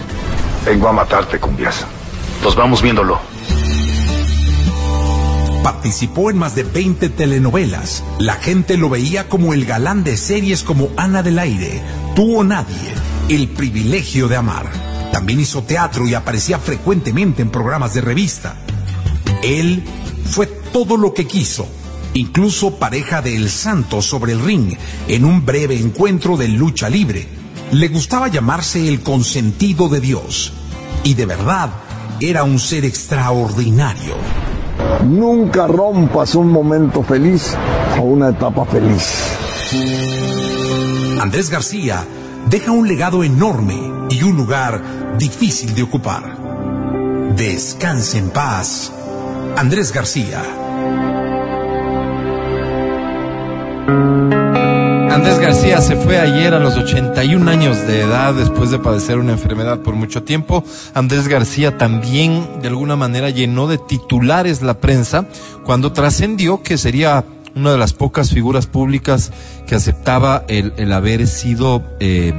Vengo 0.67 0.89
a 0.89 0.93
matarte, 0.93 1.39
cumbias. 1.39 1.87
Nos 2.43 2.57
vamos 2.57 2.83
viéndolo. 2.83 3.34
Participó 5.65 6.29
en 6.29 6.37
más 6.37 6.55
de 6.55 6.63
20 6.63 7.09
telenovelas. 7.09 8.05
La 8.19 8.35
gente 8.35 8.77
lo 8.77 8.91
veía 8.91 9.31
como 9.31 9.55
el 9.55 9.65
galán 9.65 10.05
de 10.05 10.19
series 10.19 10.63
como 10.63 10.91
Ana 10.99 11.23
del 11.23 11.39
Aire, 11.39 11.81
Tú 12.15 12.41
o 12.41 12.45
Nadie, 12.45 12.93
El 13.31 13.49
privilegio 13.49 14.29
de 14.29 14.37
amar. 14.37 14.71
También 15.11 15.41
hizo 15.41 15.63
teatro 15.63 16.07
y 16.07 16.13
aparecía 16.13 16.59
frecuentemente 16.59 17.41
en 17.41 17.49
programas 17.49 17.95
de 17.95 18.03
revista. 18.03 18.57
Él 19.43 19.83
fue 20.27 20.49
todo 20.49 20.99
lo 20.99 21.15
que 21.15 21.27
quiso, 21.27 21.67
incluso 22.13 22.79
pareja 22.79 23.23
de 23.23 23.35
El 23.35 23.49
Santo 23.49 24.03
sobre 24.03 24.33
el 24.33 24.45
ring 24.45 24.77
en 25.09 25.25
un 25.25 25.47
breve 25.47 25.79
encuentro 25.79 26.37
de 26.37 26.49
lucha 26.49 26.91
libre. 26.91 27.27
Le 27.73 27.89
gustaba 27.89 28.29
llamarse 28.29 28.87
el 28.87 29.01
consentido 29.01 29.89
de 29.89 30.01
Dios 30.01 30.53
y 31.05 31.15
de 31.15 31.25
verdad 31.25 31.71
era 32.21 32.45
un 32.45 32.59
ser 32.59 32.85
extraordinario. 32.85 34.44
Nunca 35.05 35.67
rompas 35.67 36.35
un 36.35 36.51
momento 36.51 37.03
feliz 37.03 37.57
o 37.99 38.03
una 38.03 38.31
etapa 38.31 38.65
feliz. 38.65 39.37
Andrés 41.21 41.51
García 41.51 42.05
deja 42.49 42.73
un 42.73 42.87
legado 42.89 43.25
enorme 43.25 44.07
y 44.11 44.23
un 44.23 44.37
lugar 44.37 44.83
difícil 45.19 45.75
de 45.75 45.83
ocupar. 45.83 46.37
Descanse 47.37 48.19
en 48.19 48.31
paz, 48.31 48.93
Andrés 49.57 49.93
García. 49.93 50.43
García 55.75 55.97
se 55.97 56.05
fue 56.05 56.21
ayer 56.21 56.55
a 56.55 56.61
los 56.61 56.77
81 56.77 57.51
años 57.51 57.85
de 57.89 58.03
edad 58.03 58.33
después 58.33 58.71
de 58.71 58.79
padecer 58.79 59.19
una 59.19 59.33
enfermedad 59.33 59.81
por 59.81 59.97
mucho 59.97 60.23
tiempo. 60.23 60.63
Andrés 60.95 61.27
García 61.27 61.77
también 61.77 62.47
de 62.63 62.69
alguna 62.69 62.95
manera 62.95 63.31
llenó 63.31 63.67
de 63.67 63.79
titulares 63.79 64.63
la 64.63 64.75
prensa 64.75 65.27
cuando 65.65 65.93
trascendió 65.93 66.63
que 66.63 66.79
sería 66.79 67.25
una 67.57 67.73
de 67.73 67.79
las 67.79 67.93
pocas 67.93 68.31
figuras 68.31 68.69
públicas 68.69 69.33
que 69.67 69.75
aceptaba 69.75 70.45
el, 70.47 70.75
el 70.77 70.93
haber 70.93 71.27
sido, 71.27 71.83
eh, 71.99 72.33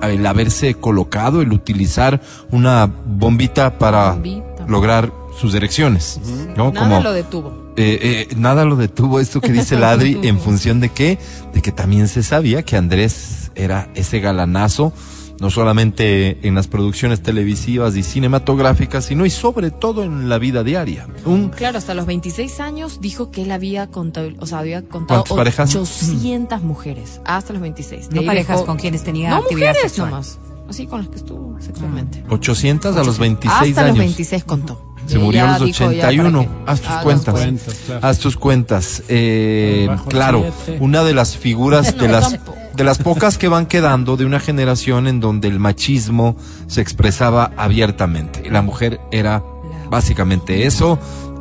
el 0.00 0.26
haberse 0.26 0.72
colocado, 0.72 1.42
el 1.42 1.52
utilizar 1.52 2.22
una 2.50 2.86
bombita 2.86 3.78
para 3.78 4.12
Bombita. 4.12 4.64
lograr 4.66 5.12
sus 5.38 5.54
erecciones. 5.54 6.20
¿no? 6.56 6.72
Nada 6.72 6.88
Como- 6.88 7.00
lo 7.02 7.12
detuvo. 7.12 7.72
eh, 7.76 8.26
eh, 8.30 8.34
nada 8.36 8.64
lo 8.64 8.76
detuvo 8.76 9.20
esto 9.20 9.40
que 9.40 9.52
dice 9.52 9.76
Ladri 9.78 10.18
en 10.22 10.38
función 10.40 10.80
de 10.80 10.88
qué, 10.90 11.18
de 11.54 11.62
que 11.62 11.72
también 11.72 12.08
se 12.08 12.22
sabía 12.22 12.62
que 12.64 12.76
Andrés 12.76 13.50
era 13.54 13.88
ese 13.94 14.20
galanazo, 14.20 14.92
no 15.40 15.50
solamente 15.50 16.38
en 16.48 16.56
las 16.56 16.66
producciones 16.66 17.22
televisivas 17.22 17.94
y 17.94 18.02
cinematográficas, 18.02 19.04
sino 19.04 19.24
y 19.24 19.30
sobre 19.30 19.70
todo 19.70 20.02
en 20.02 20.28
la 20.28 20.38
vida 20.38 20.64
diaria. 20.64 21.06
Un 21.24 21.50
Claro, 21.50 21.78
hasta 21.78 21.94
los 21.94 22.06
26 22.06 22.58
años 22.58 23.00
dijo 23.00 23.30
que 23.30 23.42
él 23.42 23.52
había 23.52 23.86
contado, 23.86 24.30
o 24.40 24.46
sea, 24.46 24.58
había 24.58 24.82
contado 24.82 25.20
¿Cuántas 25.22 25.36
parejas? 25.36 25.76
800 25.76 26.62
mujeres 26.62 27.20
hasta 27.24 27.52
los 27.52 27.62
26. 27.62 28.08
De 28.10 28.16
No 28.16 28.26
parejas 28.26 28.56
dejó- 28.56 28.66
con 28.66 28.76
quienes 28.78 29.04
tenía 29.04 29.30
no 29.30 29.36
actividad 29.36 29.68
mujeres 29.68 29.92
sexual. 29.92 30.10
nomás, 30.10 30.38
así 30.68 30.86
con 30.88 30.98
las 31.02 31.08
que 31.08 31.16
estuvo 31.16 31.56
sexualmente. 31.60 32.24
800 32.28 32.96
a 32.96 33.04
los 33.04 33.18
26 33.20 33.70
hasta 33.70 33.80
años. 33.82 33.96
los 33.96 33.98
26 34.06 34.42
contó. 34.42 34.87
Se 35.08 35.18
murió 35.18 35.44
a 35.44 35.58
los 35.58 35.66
dijo, 35.66 35.90
ya, 35.90 36.08
81. 36.08 36.38
¿para 36.42 36.48
qué? 36.48 36.70
Haz 36.70 36.80
tus 36.80 37.02
cuentas. 37.02 37.34
cuentas, 37.34 37.74
claro. 37.86 38.06
Haz 38.06 38.18
tus 38.18 38.36
cuentas. 38.36 39.02
Eh, 39.08 39.88
claro, 40.08 40.44
siete. 40.64 40.84
una 40.84 41.02
de 41.02 41.14
las 41.14 41.36
figuras 41.36 41.96
de 41.98 42.08
las 42.08 42.32
tampoco. 42.32 42.58
de 42.74 42.84
las 42.84 42.98
pocas 42.98 43.38
que 43.38 43.48
van 43.48 43.66
quedando 43.66 44.16
de 44.16 44.26
una 44.26 44.38
generación 44.38 45.08
en 45.08 45.20
donde 45.20 45.48
el 45.48 45.58
machismo 45.58 46.36
se 46.66 46.82
expresaba 46.82 47.52
abiertamente. 47.56 48.48
La 48.50 48.62
mujer 48.62 49.00
era 49.10 49.42
básicamente 49.90 50.66
eso, 50.66 50.98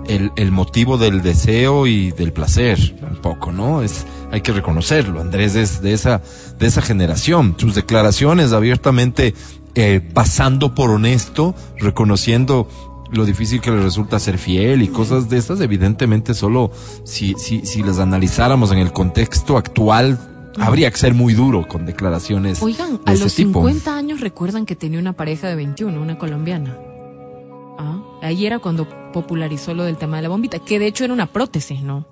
el, 0.08 0.32
el 0.38 0.52
motivo 0.52 0.98
del 0.98 1.22
deseo 1.22 1.86
y 1.86 2.12
del 2.12 2.32
placer, 2.32 2.96
un 3.10 3.18
poco, 3.18 3.52
¿no? 3.52 3.82
Es, 3.82 4.06
hay 4.32 4.42
que 4.42 4.54
reconocerlo. 4.54 5.22
Andrés 5.22 5.56
es 5.56 5.82
de 5.82 5.94
esa, 5.94 6.22
de 6.58 6.68
esa 6.68 6.82
generación. 6.82 7.56
Sus 7.58 7.76
declaraciones 7.76 8.54
abiertamente 8.54 9.34
eh, 9.80 10.02
pasando 10.14 10.74
por 10.74 10.90
honesto, 10.90 11.54
reconociendo 11.78 12.68
lo 13.12 13.26
difícil 13.26 13.62
que 13.62 13.72
le 13.72 13.82
resulta 13.82 14.20
ser 14.20 14.38
fiel 14.38 14.82
y 14.82 14.88
cosas 14.88 15.30
de 15.30 15.38
estas, 15.38 15.62
evidentemente 15.62 16.34
solo 16.34 16.72
si, 17.04 17.36
si, 17.38 17.66
si 17.66 17.84
las 17.84 18.00
analizáramos 18.00 18.72
en 18.72 18.80
el 18.80 18.92
contexto 18.92 19.58
actual, 19.58 20.20
habría 20.60 20.90
que 20.92 20.98
ser 20.98 21.14
muy 21.14 21.34
duro 21.34 21.68
con 21.68 21.86
declaraciones 21.86 22.62
Oigan, 22.62 22.94
de 22.94 23.02
a 23.06 23.14
ese 23.14 23.24
los 23.26 23.36
tipo. 23.36 23.60
50 23.60 23.96
años 23.96 24.22
recuerdan 24.22 24.66
que 24.66 24.76
tenía 24.76 25.00
una 25.00 25.14
pareja 25.14 25.48
de 25.48 25.56
21, 25.56 26.02
una 26.02 26.18
colombiana. 26.18 26.78
Ah, 27.80 28.02
ahí 28.22 28.46
era 28.46 28.60
cuando 28.60 28.88
popularizó 29.12 29.74
lo 29.74 29.84
del 29.84 29.98
tema 29.98 30.18
de 30.18 30.24
la 30.24 30.30
bombita, 30.30 30.60
que 30.60 30.80
de 30.80 30.88
hecho 30.88 31.04
era 31.04 31.14
una 31.14 31.28
prótesis, 31.28 31.82
¿no? 31.82 32.06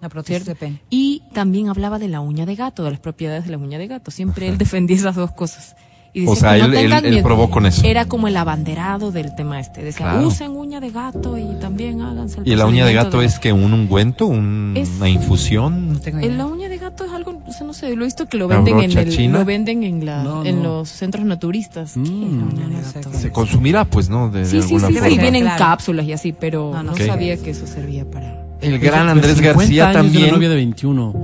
La 0.00 0.10
prótesis 0.10 0.44
de 0.44 0.54
pene. 0.54 0.82
Y 0.90 1.22
también 1.32 1.68
hablaba 1.68 1.98
de 1.98 2.08
la 2.08 2.20
uña 2.20 2.44
de 2.44 2.54
gato, 2.54 2.84
de 2.84 2.90
las 2.90 3.00
propiedades 3.00 3.44
de 3.46 3.50
la 3.50 3.58
uña 3.58 3.78
de 3.78 3.86
gato. 3.86 4.10
Siempre 4.10 4.48
él 4.48 4.58
defendía 4.58 4.96
esas 4.96 5.16
dos 5.16 5.32
cosas. 5.32 5.74
Y 6.12 6.26
O 6.26 6.30
decía 6.30 6.50
sea, 6.50 6.52
que 6.54 6.58
no 6.60 6.64
él- 6.66 6.74
él- 6.74 6.82
tengan 6.84 7.04
él 7.04 7.10
miedo. 7.10 7.24
probó 7.24 7.50
con 7.50 7.66
eso. 7.66 7.82
Era 7.84 8.06
como 8.06 8.26
el 8.28 8.36
abanderado 8.38 9.12
del 9.12 9.34
tema 9.34 9.60
este. 9.60 9.82
Decía, 9.84 10.06
Claro. 10.12 10.26
usen 10.28 10.52
uña 10.52 10.80
de 10.80 10.90
gato 10.90 11.36
y 11.36 11.44
también 11.60 12.00
háganse 12.00 12.40
el 12.40 12.48
¿Y 12.48 12.56
la 12.56 12.64
uña 12.66 12.86
de 12.86 12.94
gato 12.94 13.20
de- 13.20 13.26
es 13.26 13.38
que 13.38 13.52
un 13.52 13.72
ungüento, 13.74 14.26
un- 14.26 14.72
Es- 14.76 14.88
una 14.96 15.08
infusión? 15.10 16.00
En 16.06 16.38
la 16.38 16.46
uña 16.46 16.68
de 16.70 16.78
gato 16.78 17.04
es 17.04 17.12
algo, 17.12 17.42
o 17.46 17.52
sea, 17.52 17.66
no 17.66 17.74
sé, 17.74 17.94
lo 17.94 18.02
he 18.02 18.06
visto 18.06 18.26
que 18.26 18.38
lo 18.38 18.48
¿La 18.48 18.56
venden 18.56 18.80
en 18.80 18.96
el, 18.98 19.08
china? 19.10 19.38
lo 19.40 19.44
venden 19.44 19.82
en 19.84 20.06
la, 20.06 20.22
No, 20.22 20.44
en 20.44 20.62
no. 20.62 20.78
los 20.80 20.88
centros 20.88 21.24
naturistas. 21.26 21.92
¿Qué 21.94 22.00
es 22.02 22.08
la 22.08 22.14
uña 22.44 22.68
de 22.68 22.82
gato? 22.82 23.12
Se 23.12 23.30
consumirá, 23.30 23.84
pues, 23.84 24.08
¿no? 24.08 24.30
De, 24.30 24.40
de 24.40 24.44
Sí, 24.46 24.50
sí, 24.62 24.74
alguna 24.74 24.88
sí, 24.88 24.92
forma. 24.94 25.08
sí, 25.10 25.18
vienen 25.18 25.42
Claro. 25.42 25.58
cápsulas 25.58 26.06
y 26.06 26.12
así, 26.14 26.32
pero 26.32 26.70
No, 26.72 26.82
no 26.82 26.82
no, 26.84 26.92
Ok. 26.92 27.00
sabía 27.02 27.36
que 27.36 27.50
eso 27.50 27.66
servía 27.66 28.04
para. 28.10 28.42
El 28.62 28.78
gran 28.78 29.00
Pero 29.00 29.10
Andrés 29.10 29.34
50 29.36 29.58
García 29.60 29.92
también. 29.92 30.24
una 30.24 30.32
novia 30.32 30.48
de 30.48 30.54
21. 30.54 31.14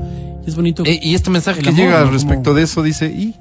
Y 0.44 0.50
es 0.50 0.54
bonito. 0.56 0.82
Eh, 0.84 1.00
y 1.02 1.14
este 1.14 1.30
mensaje 1.30 1.62
que 1.62 1.72
llega 1.72 2.04
¿no? 2.04 2.10
respecto 2.10 2.52
de 2.52 2.62
eso 2.64 2.82
dice, 2.82 3.06
y 3.06 3.34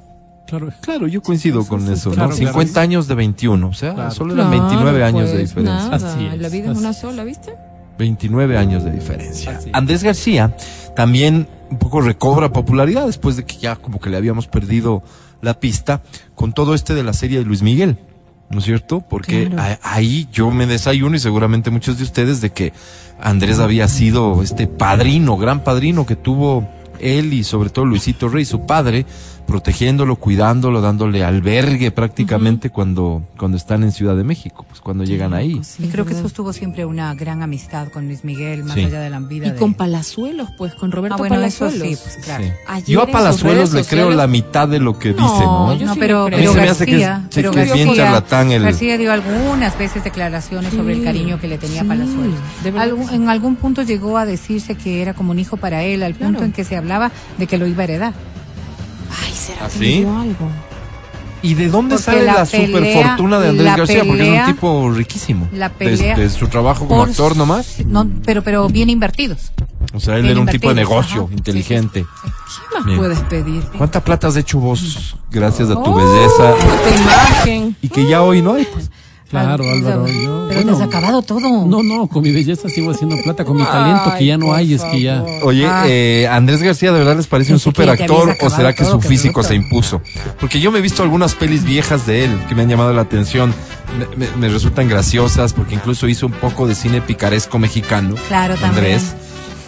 Claro. 0.58 0.68
claro, 0.82 1.06
yo 1.06 1.22
coincido 1.22 1.66
con 1.66 1.90
eso, 1.90 2.10
¿no? 2.10 2.14
claro, 2.16 2.32
50 2.32 2.72
claro. 2.72 2.80
años 2.84 3.08
de 3.08 3.14
21, 3.14 3.68
o 3.68 3.72
sea, 3.72 3.94
Claro. 3.94 4.10
solo 4.10 4.34
eran 4.34 4.50
29 4.50 5.02
años 5.02 5.28
de 5.30 5.36
pues, 5.38 5.48
diferencia. 5.48 5.88
nada, 5.88 5.96
Así 5.96 6.26
es, 6.26 6.38
la 6.40 6.48
vida 6.50 6.72
es 6.72 6.76
una 6.78 6.92
sola, 6.92 7.24
¿viste? 7.24 7.54
29 7.98 8.58
años 8.58 8.84
de 8.84 8.90
diferencia. 8.92 9.58
Andrés 9.72 10.02
García 10.02 10.54
también 10.94 11.48
un 11.70 11.78
poco 11.78 12.00
recobra 12.02 12.52
popularidad 12.52 13.06
después 13.06 13.36
de 13.36 13.44
que 13.44 13.56
ya 13.56 13.76
como 13.76 13.98
que 14.00 14.10
le 14.10 14.16
habíamos 14.18 14.46
perdido 14.46 15.02
la 15.40 15.58
pista 15.58 16.02
con 16.34 16.52
todo 16.52 16.74
este 16.74 16.94
de 16.94 17.02
la 17.02 17.12
serie 17.14 17.38
de 17.38 17.44
Luis 17.44 17.62
Miguel. 17.62 17.98
¿No 18.50 18.58
es 18.58 18.64
cierto? 18.64 19.00
Porque 19.00 19.48
Claro. 19.48 19.78
a- 19.82 19.94
ahí 19.94 20.28
yo 20.30 20.50
me 20.50 20.66
desayuno 20.66 21.16
y 21.16 21.18
seguramente 21.18 21.70
muchos 21.70 21.96
de 21.96 22.04
ustedes 22.04 22.42
de 22.42 22.50
que 22.50 22.74
Andrés 23.20 23.58
había 23.58 23.88
sido 23.88 24.42
este 24.42 24.66
padrino, 24.66 25.38
gran 25.38 25.64
padrino 25.64 26.04
que 26.04 26.16
tuvo 26.16 26.68
él 27.00 27.32
y 27.32 27.44
sobre 27.44 27.70
todo 27.70 27.86
Luisito 27.86 28.28
Rey, 28.28 28.44
su 28.44 28.66
padre, 28.66 29.06
protegiéndolo, 29.46 30.16
cuidándolo, 30.16 30.80
dándole 30.80 31.24
albergue 31.24 31.90
prácticamente 31.90 32.70
cuando, 32.70 33.22
cuando 33.36 33.56
están 33.56 33.82
en 33.82 33.92
Ciudad 33.92 34.16
de 34.16 34.24
México, 34.24 34.64
pues 34.68 34.80
cuando 34.80 35.04
llegan 35.04 35.34
ahí. 35.34 35.60
Y 35.78 35.86
creo 35.88 36.04
que 36.06 36.14
sostuvo 36.14 36.52
siempre 36.52 36.84
una 36.84 37.14
gran 37.14 37.42
amistad 37.42 37.88
con 37.88 38.06
Luis 38.06 38.24
Miguel, 38.24 38.64
más 38.64 38.74
Sí. 38.74 38.84
allá 38.84 39.00
de 39.00 39.10
la 39.10 39.20
vida 39.20 39.48
Y 39.48 39.50
de... 39.50 39.56
con 39.56 39.74
Palazuelos, 39.74 40.48
pues, 40.56 40.74
con 40.74 40.90
Roberto 40.92 41.14
Ah, 41.16 41.18
bueno, 41.18 41.34
Palazuelos. 41.36 41.74
sí, 41.86 41.96
pues 42.02 42.18
claro. 42.24 42.44
Sí. 42.44 42.50
Ayer 42.66 42.88
Yo 42.88 43.02
a 43.02 43.06
Palazuelos 43.06 43.72
le 43.72 43.84
creo 43.84 44.06
sociales- 44.06 44.16
la 44.16 44.26
mitad 44.26 44.68
de 44.68 44.78
lo 44.80 44.98
que 44.98 45.12
No, 45.12 45.30
dice, 45.32 45.44
¿no? 45.44 45.74
yo 45.76 45.86
no, 45.86 45.94
sí 45.94 46.00
pero, 46.00 46.26
pero 46.30 46.54
me 46.54 46.68
hace 46.68 46.86
que 46.86 46.96
es- 46.96 47.00
García, 47.06 47.28
pero 47.34 47.50
que 47.50 47.62
es 47.62 47.72
bien 47.72 47.86
García, 47.88 48.04
charlatán 48.04 48.52
el- 48.52 48.62
García 48.62 48.98
dio 48.98 49.12
algunas 49.12 49.78
veces 49.78 50.02
declaraciones 50.04 50.72
sobre 50.72 50.94
el 50.94 51.04
cariño 51.04 51.38
que 51.40 51.48
le 51.48 51.58
tenía 51.58 51.84
Palazuelos. 51.84 52.34
de 52.64 52.70
verdad 52.70 52.88
Algún- 52.88 53.04
que 53.06 53.10
sí. 53.10 53.14
en 53.16 53.28
algún 53.28 53.56
punto 53.56 53.82
llegó 53.82 54.16
a 54.18 54.24
decirse 54.24 54.74
que 54.76 55.02
era 55.02 55.14
como 55.14 55.32
un 55.32 55.38
hijo 55.38 55.56
para 55.56 55.82
él, 55.84 56.02
al 56.02 56.14
punto 56.14 56.30
Claro. 56.38 56.44
en 56.46 56.52
que 56.52 56.64
se 56.64 56.76
hablaba 56.76 57.10
de 57.38 57.46
que 57.46 57.58
lo 57.58 57.66
iba 57.66 57.82
a 57.82 57.84
heredar. 57.84 58.14
¿Será 59.42 59.66
¿Ah, 59.66 59.70
sí? 59.70 60.04
algo? 60.04 60.48
¿Y 61.44 61.54
de 61.54 61.68
dónde 61.68 61.96
Porque 61.96 62.04
sale 62.04 62.22
la 62.24 62.34
la, 62.34 62.44
pelea- 62.46 62.66
superfortuna 62.66 63.40
de 63.40 63.48
Andrés 63.48 63.76
García? 63.76 64.04
Porque 64.06 64.22
es 64.36 64.40
un 64.48 64.54
tipo 64.54 64.90
riquísimo. 64.92 65.48
la 65.52 65.70
pelea 65.70 66.16
de, 66.16 66.30
su 66.30 66.46
trabajo 66.46 66.86
como 66.86 67.02
actor 67.02 67.36
nomás. 67.36 67.78
No, 67.84 68.08
pero, 68.24 68.42
pero 68.42 68.68
bien 68.68 68.88
invertidos. 68.90 69.50
O 69.92 69.98
sea, 69.98 70.14
él 70.16 70.22
bien 70.22 70.32
era 70.32 70.40
un 70.40 70.46
tipo 70.46 70.68
de 70.68 70.76
negocio 70.76 71.24
ajá. 71.24 71.32
inteligente. 71.34 72.06
¿Qué 72.22 72.76
más 72.78 72.84
Bien. 72.86 72.98
puedes 72.98 73.18
pedir? 73.22 73.64
¿Cuánta 73.76 74.02
plata 74.04 74.28
has 74.28 74.36
hecho 74.36 74.60
vos 74.60 75.16
gracias 75.32 75.68
a 75.68 75.74
tu 75.74 75.90
Oh, 75.90 75.94
belleza? 75.96 76.54
tu 76.54 77.02
imagen. 77.02 77.76
Y 77.82 77.88
que 77.88 78.06
ya 78.06 78.22
hoy 78.22 78.40
no 78.40 78.54
hay, 78.54 78.64
pues. 78.72 78.88
Claro, 79.32 79.64
Álvaro. 79.68 80.04
pero 80.04 80.22
yo- 80.22 80.46
te 80.48 80.54
bueno, 80.56 80.72
has 80.76 80.80
acabado 80.82 81.22
todo. 81.22 81.40
No, 81.66 81.82
no, 81.82 82.06
con 82.06 82.22
mi 82.22 82.30
belleza 82.32 82.68
sigo 82.68 82.90
haciendo 82.90 83.16
plata, 83.22 83.44
con 83.44 83.56
mi 83.56 83.64
talento 83.64 84.12
que 84.18 84.26
ya 84.26 84.36
no 84.36 84.52
hay, 84.54 84.74
es 84.74 84.82
que 84.84 85.00
ya. 85.00 85.24
Oye, 85.42 85.66
Ah. 85.66 85.84
eh, 85.88 86.28
Andrés 86.30 86.62
García, 86.62 86.92
¿de 86.92 86.98
verdad 86.98 87.16
les 87.16 87.26
parece 87.26 87.52
un 87.54 87.58
super 87.58 87.88
actor 87.88 88.36
o 88.40 88.50
será 88.50 88.74
que 88.74 88.84
su 88.84 89.00
físico 89.00 89.40
bruto. 89.40 89.48
se 89.48 89.54
impuso? 89.54 90.02
Porque 90.38 90.60
yo 90.60 90.70
me 90.70 90.78
he 90.78 90.82
visto 90.82 91.02
algunas 91.02 91.34
pelis 91.34 91.64
viejas 91.64 92.06
de 92.06 92.26
él 92.26 92.38
que 92.48 92.54
me 92.54 92.62
han 92.62 92.68
llamado 92.68 92.92
la 92.92 93.02
atención. 93.02 93.54
Me, 94.16 94.26
me- 94.26 94.36
me 94.36 94.48
resultan 94.48 94.88
graciosas 94.88 95.52
porque 95.54 95.74
incluso 95.74 96.08
hizo 96.08 96.26
un 96.26 96.32
poco 96.32 96.66
de 96.66 96.74
cine 96.74 97.00
picaresco 97.00 97.58
mexicano. 97.58 98.14
Claro, 98.28 98.54
también. 98.56 99.00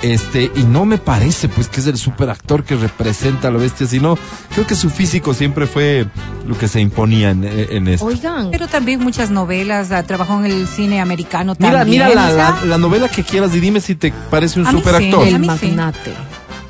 Este, 0.05 0.51
y 0.55 0.65
no 0.65 0.85
me 0.85 0.99
parece 0.99 1.49
pues 1.49 1.69
que 1.69 1.81
es 1.81 1.87
el 1.87 1.97
super 1.97 2.29
actor 2.29 2.63
que 2.63 2.77
representa 2.77 3.49
a 3.49 3.51
lo 3.51 3.59
bestia, 3.59 3.87
sino 3.87 4.19
creo 4.53 4.67
que 4.67 4.75
su 4.75 4.91
físico 4.91 5.33
siempre 5.33 5.67
fue 5.67 6.07
lo 6.47 6.59
que 6.59 6.69
se 6.69 6.79
imponía 6.83 7.31
en, 7.31 7.43
en 7.45 7.89
esto. 7.89 8.05
Oigan, 8.05 8.51
Pero 8.51 8.69
también 8.69 9.01
muchas 9.01 9.31
novelas, 9.31 9.93
ah, 9.93 10.03
trabajó 10.03 10.39
en 10.41 10.45
el 10.45 10.67
cine 10.69 11.01
americano 11.01 11.55
Mira, 11.59 11.79
también. 11.79 12.03
mira 12.07 12.15
la, 12.15 12.31
la- 12.31 12.65
la 12.67 12.77
novela 12.77 13.09
que 13.09 13.23
quieras 13.25 13.55
y 13.55 13.61
dime 13.61 13.81
si 13.81 13.95
te 13.95 14.13
parece 14.31 14.61
un 14.61 14.67
A 14.67 14.73
mí 14.73 14.79
super 14.79 14.99
sí, 14.99 15.05
actor. 15.07 15.25
a 15.25 15.29
el 15.29 15.39
mí 15.39 15.47
magnate. 15.47 16.13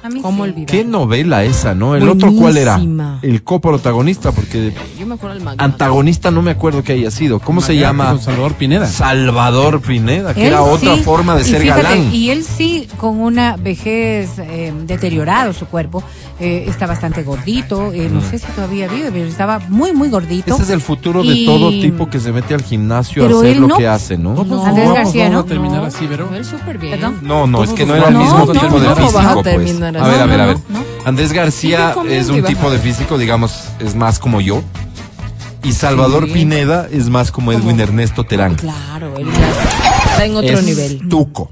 A 0.04 0.10
mí 0.10 0.20
¿Cómo 0.20 0.44
sí. 0.44 0.50
olvidar? 0.50 0.66
¿Qué 0.66 0.84
novela 0.84 1.44
esa, 1.44 1.74
no? 1.74 1.96
El 1.96 2.06
otro 2.10 2.30
cuál 2.34 2.58
era? 2.58 2.78
El 3.22 3.42
coprotagonista, 3.42 4.32
porque 4.32 4.74
Yo 4.98 5.06
me 5.06 5.14
acuerdo 5.14 5.36
del 5.36 5.44
magnate. 5.44 5.64
antagonista 5.64 6.30
no 6.30 6.42
me 6.42 6.50
acuerdo 6.50 6.82
que 6.82 6.92
haya 6.92 7.10
sido. 7.10 7.40
¿Cómo 7.40 7.62
se 7.62 7.76
llama? 7.78 8.18
Salvador 8.18 8.52
Pineda. 8.52 8.86
Salvador 8.86 9.80
Pineda, 9.80 10.34
que 10.34 10.42
Él 10.42 10.48
era 10.48 10.62
otra 10.62 10.98
forma 10.98 11.34
de 11.36 11.40
y 11.40 11.44
ser 11.44 11.62
fíjate, 11.62 11.82
galán. 11.82 12.12
Y 12.14 12.28
él 12.28 12.44
sí, 12.44 12.86
con 12.98 13.18
una 13.18 13.56
vejez 13.56 14.38
eh, 14.38 14.74
deteriorado 14.86 15.54
su 15.54 15.64
cuerpo, 15.66 16.02
eh, 16.38 16.66
está 16.68 16.86
bastante 16.86 17.22
gordito, 17.22 17.92
eh, 17.94 18.10
no 18.12 18.20
sé 18.20 18.38
si 18.38 18.46
todavía 18.52 18.88
vive, 18.88 19.10
pero 19.10 19.24
estaba 19.26 19.58
muy, 19.70 19.94
muy 19.94 20.10
gordito. 20.10 20.52
Ese 20.52 20.64
es 20.64 20.70
el 20.70 20.82
futuro 20.82 21.22
de 21.24 21.44
todo 21.46 21.70
tipo 21.70 22.10
que 22.10 22.20
se 22.20 22.30
mete 22.30 22.52
al 22.52 22.62
gimnasio 22.62 23.22
Pero 23.22 23.38
a 23.38 23.40
hacer 23.42 23.56
lo 23.56 23.68
no. 23.68 23.78
que 23.78 23.86
hace, 23.88 24.18
¿no? 24.18 24.34
No, 24.34 24.44
pues, 24.44 24.60
Andrés 24.64 24.92
García, 24.92 25.24
vamos 25.30 25.34
¿no? 25.34 25.40
a 25.40 25.44
terminar 25.46 25.80
No, 25.80 25.86
así, 25.86 26.06
pero. 26.06 26.28
Él 26.34 26.44
súper 26.44 26.76
bien. 26.76 27.00
Perdón. 27.00 27.20
No, 27.22 27.46
no, 27.46 27.64
es 27.64 27.70
que 27.70 27.86
no 27.86 27.94
era 27.94 28.08
el 28.08 28.16
mismo 28.16 28.38
No, 28.38 28.52
tipo 28.52 28.66
no, 28.66 28.80
de 28.80 28.94
físico, 28.96 29.42
pues. 29.42 29.93
A 30.00 30.08
ver, 30.08 30.20
a 30.20 30.26
ver, 30.26 30.40
a 30.40 30.46
ver. 30.46 30.56
no, 30.68 30.78
no. 30.80 30.84
Andrés 31.04 31.32
García 31.32 31.94
es 32.08 32.28
un 32.28 32.42
tipo 32.44 32.70
de 32.70 32.78
físico, 32.78 33.18
digamos, 33.18 33.64
es 33.80 33.94
más 33.94 34.18
como 34.18 34.40
yo. 34.40 34.62
Y 35.62 35.72
Salvador 35.72 36.26
Sí. 36.26 36.32
Pineda 36.34 36.88
es 36.92 37.08
más 37.08 37.30
como 37.32 37.50
Edwin 37.50 37.80
Ernesto 37.80 38.24
Terán. 38.24 38.54
Claro, 38.56 39.16
él 39.16 39.26
ya 39.32 40.10
está 40.10 40.24
en 40.26 40.36
otro 40.36 40.58
es 40.58 40.62
nivel. 40.64 41.08
tuco. 41.08 41.50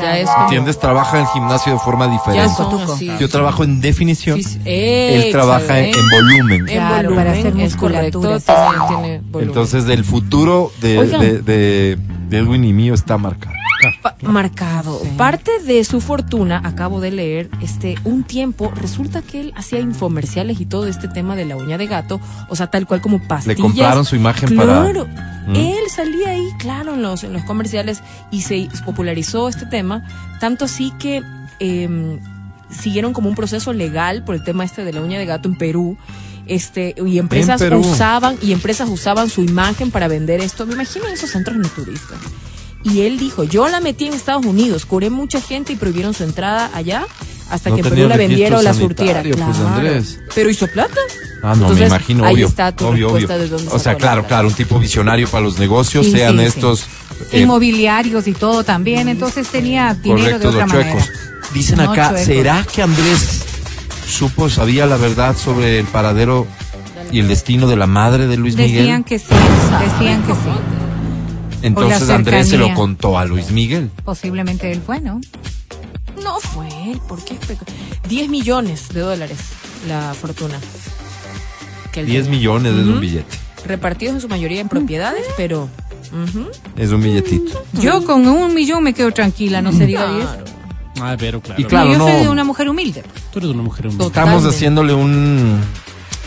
Ya 0.00 0.18
es 0.18 0.28
como- 0.28 0.42
¿Entiendes? 0.46 0.78
Trabaja 0.80 1.18
en 1.18 1.22
el 1.22 1.28
gimnasio 1.28 1.72
de 1.74 1.78
forma 1.78 2.08
diferente. 2.08 2.52
Tuco. 2.56 2.98
Yo 3.20 3.28
trabajo 3.28 3.62
en 3.62 3.80
definición. 3.80 4.40
Él 4.64 5.30
trabaja 5.30 5.78
en, 5.78 5.94
volumen. 6.10 6.68
En 6.68 6.74
Claro, 6.74 7.10
volumen, 7.10 7.16
para 7.24 7.38
hacer 7.38 7.54
musculatura, 7.54 8.28
correcto, 8.30 8.40
sí. 8.40 8.46
tiene- 8.68 8.86
tiene 8.88 9.18
volumen. 9.30 9.48
Entonces, 9.48 9.84
del 9.86 10.04
futuro 10.04 10.72
de, 10.80 10.98
Oigan. 10.98 11.20
de, 11.20 11.42
de- 11.42 11.98
de 12.32 12.38
Edwin 12.38 12.64
y 12.64 12.72
mío 12.72 12.94
está 12.94 13.18
marcado. 13.18 13.54
Pa- 14.00 14.14
marcado. 14.22 15.00
Parte 15.16 15.50
de 15.66 15.82
su 15.84 16.00
fortuna, 16.00 16.60
acabo 16.64 17.00
de 17.00 17.10
leer, 17.10 17.50
este, 17.60 17.96
un 18.04 18.22
tiempo, 18.22 18.72
resulta 18.74 19.22
que 19.22 19.40
él 19.40 19.52
hacía 19.56 19.80
infomerciales 19.80 20.60
y 20.60 20.66
todo 20.66 20.86
este 20.86 21.08
tema 21.08 21.36
de 21.36 21.44
la 21.44 21.56
uña 21.56 21.76
de 21.78 21.86
gato, 21.88 22.20
o 22.48 22.56
sea, 22.56 22.68
tal 22.68 22.86
cual 22.86 23.00
como 23.02 23.20
pastillas. 23.26 23.60
compraron 23.60 24.04
su 24.04 24.16
imagen 24.16 24.56
para- 24.56 24.80
Claro. 24.82 25.06
¿Mm? 25.48 25.56
Él 25.56 25.90
salía 25.94 26.30
ahí, 26.30 26.46
claro, 26.58 26.94
en 26.94 27.02
los, 27.02 27.22
en 27.24 27.32
los 27.32 27.42
comerciales 27.42 28.00
y 28.30 28.42
se 28.42 28.68
popularizó 28.84 29.48
este 29.48 29.66
tema, 29.66 30.06
tanto 30.40 30.64
así 30.64 30.92
que 31.00 31.20
em, 31.58 32.18
siguieron 32.70 33.12
como 33.12 33.28
un 33.28 33.34
proceso 33.34 33.72
legal 33.72 34.22
por 34.24 34.36
el 34.36 34.44
tema 34.44 34.64
este 34.64 34.84
de 34.84 34.92
la 34.92 35.00
uña 35.02 35.18
de 35.18 35.26
gato 35.26 35.48
en 35.48 35.56
Perú. 35.56 35.98
Este, 36.46 36.94
y 37.06 37.18
empresas 37.18 37.60
usaban, 37.72 38.36
y 38.42 38.52
empresas 38.52 38.88
usaban 38.88 39.30
su 39.30 39.42
imagen 39.42 39.90
para 39.90 40.08
vender 40.08 40.40
esto. 40.40 40.66
Me 40.66 40.74
imagino 40.74 41.06
en 41.06 41.14
esos 41.14 41.30
centros 41.30 41.56
naturistas. 41.56 42.18
Y 42.84 43.02
él 43.02 43.18
dijo, 43.18 43.44
yo 43.44 43.68
la 43.68 43.80
metí 43.80 44.06
en 44.06 44.12
Estados 44.14 44.44
Unidos, 44.44 44.84
curé 44.86 45.08
mucha 45.08 45.40
gente 45.40 45.72
y 45.72 45.76
prohibieron 45.76 46.14
su 46.14 46.24
entrada 46.24 46.68
allá 46.74 47.06
hasta 47.48 47.70
No 47.70 47.76
que 47.76 47.82
Perú 47.84 48.08
la 48.08 48.16
vendiera 48.16 48.58
o 48.58 48.62
la 48.62 48.74
surtiera. 48.74 49.22
pues, 49.22 49.36
Claro. 49.36 49.68
Andrés. 49.68 50.18
Pero 50.34 50.50
hizo 50.50 50.66
plata. 50.66 50.96
Ah, 51.44 51.48
no, 51.48 51.52
Entonces, 51.54 51.78
me 51.80 51.86
imagino, 51.86 52.24
ahí 52.24 52.34
obvio. 52.34 52.46
está 52.48 52.72
tu 52.74 52.86
obvio, 52.86 53.12
obvio. 53.12 53.28
de 53.28 53.48
dónde 53.48 53.68
O 53.72 53.78
sea, 53.78 53.94
claro, 53.96 54.26
claro, 54.26 54.48
un 54.48 54.54
tipo 54.54 54.78
visionario 54.80 55.28
para 55.28 55.44
los 55.44 55.58
negocios, 55.58 56.06
Sí, 56.06 56.12
sean 56.12 56.34
sí, 56.34 56.40
sí. 56.40 56.44
estos 56.46 56.86
eh, 57.32 57.40
Inmobiliarios 57.42 58.26
y 58.26 58.32
todo 58.32 58.64
también, 58.64 59.08
entonces 59.08 59.46
tenía 59.48 59.94
dinero 59.94 60.38
de 60.38 60.44
correctos 60.46 60.54
otra 60.54 60.66
manera. 60.66 60.92
chuecos. 60.92 61.10
Dicen 61.52 61.76
No 61.78 61.92
acá, 61.92 62.08
chuecos. 62.08 62.24
¿será 62.26 62.66
que 62.74 62.82
Andrés 62.82 63.44
supo, 64.12 64.48
sabía 64.48 64.86
la 64.86 64.96
verdad 64.96 65.36
sobre 65.36 65.78
el 65.78 65.86
paradero 65.86 66.46
y 67.10 67.18
el 67.20 67.28
destino 67.28 67.66
de 67.68 67.76
la 67.76 67.86
madre 67.86 68.26
de 68.26 68.36
Luis 68.36 68.56
Decían 68.56 68.82
Miguel? 68.84 69.04
que 69.04 69.18
sí, 69.18 69.26
decían 69.80 70.22
que 70.22 70.32
sí. 70.34 71.60
Entonces 71.62 72.10
Andrés 72.10 72.48
se 72.48 72.58
lo 72.58 72.72
contó 72.74 73.18
a 73.18 73.24
Luis 73.24 73.50
Miguel. 73.50 73.90
Posiblemente 74.04 74.70
él 74.72 74.80
fue, 74.84 75.00
¿no? 75.00 75.20
No 76.22 76.38
fue 76.40 76.68
él, 76.90 77.00
¿por 77.08 77.24
qué? 77.24 77.36
10 78.08 78.28
millones 78.28 78.88
de 78.90 79.00
dólares 79.00 79.38
la 79.88 80.14
fortuna. 80.14 80.58
que 81.92 82.00
él 82.00 82.06
10 82.06 82.24
tenía. 82.24 82.38
millones 82.38 82.72
es 82.74 82.86
un 82.86 83.00
billete. 83.00 83.36
Repartidos 83.66 84.14
en 84.16 84.20
su 84.20 84.28
mayoría 84.28 84.60
en 84.60 84.68
propiedades, 84.68 85.24
pero 85.36 85.68
Es 86.76 86.90
un 86.90 87.02
billetito. 87.02 87.64
Yo 87.80 88.04
con 88.04 88.26
un 88.26 88.54
millón 88.54 88.82
me 88.84 88.92
quedo 88.92 89.10
tranquila, 89.12 89.62
no 89.62 89.72
se 89.72 89.86
diga 89.86 90.12
diez. 90.14 90.26
Ah, 91.00 91.16
pero 91.18 91.40
claro. 91.40 91.60
Y 91.60 91.64
claro, 91.64 91.92
yo 91.92 91.98
no. 91.98 92.06
soy 92.06 92.20
de 92.22 92.28
una 92.28 92.44
mujer 92.44 92.68
humilde. 92.68 93.02
Tú 93.32 93.38
eres 93.38 93.50
una 93.50 93.62
mujer 93.62 93.86
humilde. 93.86 94.04
Estamos 94.06 94.28
Totalmente. 94.30 94.56
haciéndole 94.56 94.94
un, 94.94 95.60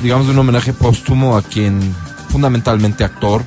digamos, 0.01 0.27
un 0.27 0.37
homenaje 0.39 0.73
póstumo 0.73 1.37
a 1.37 1.41
quien 1.43 1.79
fundamentalmente 2.29 3.03
actor, 3.03 3.43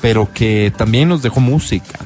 pero 0.00 0.28
que 0.32 0.72
también 0.76 1.08
nos 1.08 1.22
dejó 1.22 1.40
música. 1.40 1.98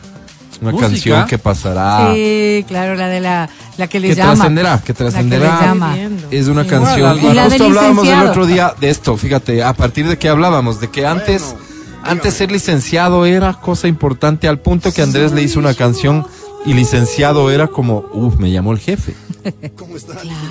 Una 0.60 0.72
¿Música? 0.72 0.88
canción 0.90 1.26
que 1.26 1.38
pasará, 1.38 2.12
Sí, 2.14 2.66
claro, 2.68 2.94
la 2.94 3.08
de 3.08 3.20
la, 3.20 3.48
la 3.78 3.86
que 3.86 3.98
le 3.98 4.08
que 4.08 4.14
llama. 4.16 4.34
trascenderá, 4.34 4.78
que 4.84 4.92
La 4.92 4.98
que 4.98 5.04
le 5.04 5.10
trascenderá. 5.10 5.60
llama. 5.62 5.96
Es 6.30 6.48
una 6.48 6.64
Sí. 6.64 6.68
canción. 6.68 7.18
Y 7.18 7.22
la 7.32 7.46
Y 7.46 7.50
del 7.50 7.50
justo 7.52 7.64
hablábamos 7.64 8.06
el 8.06 8.20
otro 8.26 8.44
día 8.46 8.74
de 8.78 8.90
esto, 8.90 9.16
fíjate, 9.16 9.62
a 9.64 9.72
partir 9.72 10.06
de 10.06 10.18
que 10.18 10.28
hablábamos, 10.28 10.78
de 10.78 10.90
que 10.90 11.06
antes, 11.06 11.56
antes 12.02 12.34
ser 12.34 12.52
licenciado 12.52 13.24
era 13.24 13.54
cosa 13.54 13.88
importante 13.88 14.48
al 14.48 14.58
punto 14.58 14.92
que 14.92 15.00
Andrés 15.00 15.32
le 15.32 15.42
hizo 15.42 15.58
una 15.58 15.72
canción 15.72 16.26
y 16.66 16.74
licenciado 16.74 17.50
era 17.50 17.68
como, 17.68 18.04
uff, 18.12 18.36
me 18.38 18.50
llamó 18.50 18.72
el 18.72 18.78
jefe. 18.78 19.14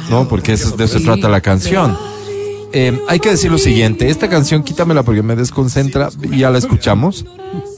No, 0.10 0.28
porque 0.28 0.53
eso, 0.53 0.76
de 0.76 0.86
eso 0.86 0.97
se 0.99 1.05
trata 1.05 1.30
la 1.30 1.41
canción. 1.41 1.95
Eh, 2.74 2.99
hay 3.07 3.20
que 3.20 3.30
decir 3.30 3.51
lo 3.51 3.57
siguiente, 3.57 4.10
esta 4.10 4.30
canción 4.30 4.64
quítamela 4.64 5.03
porque 5.03 5.22
me 5.24 5.36
desconcentra, 5.36 6.10
ya 6.36 6.49
la 6.49 6.57
escuchamos. 6.57 7.26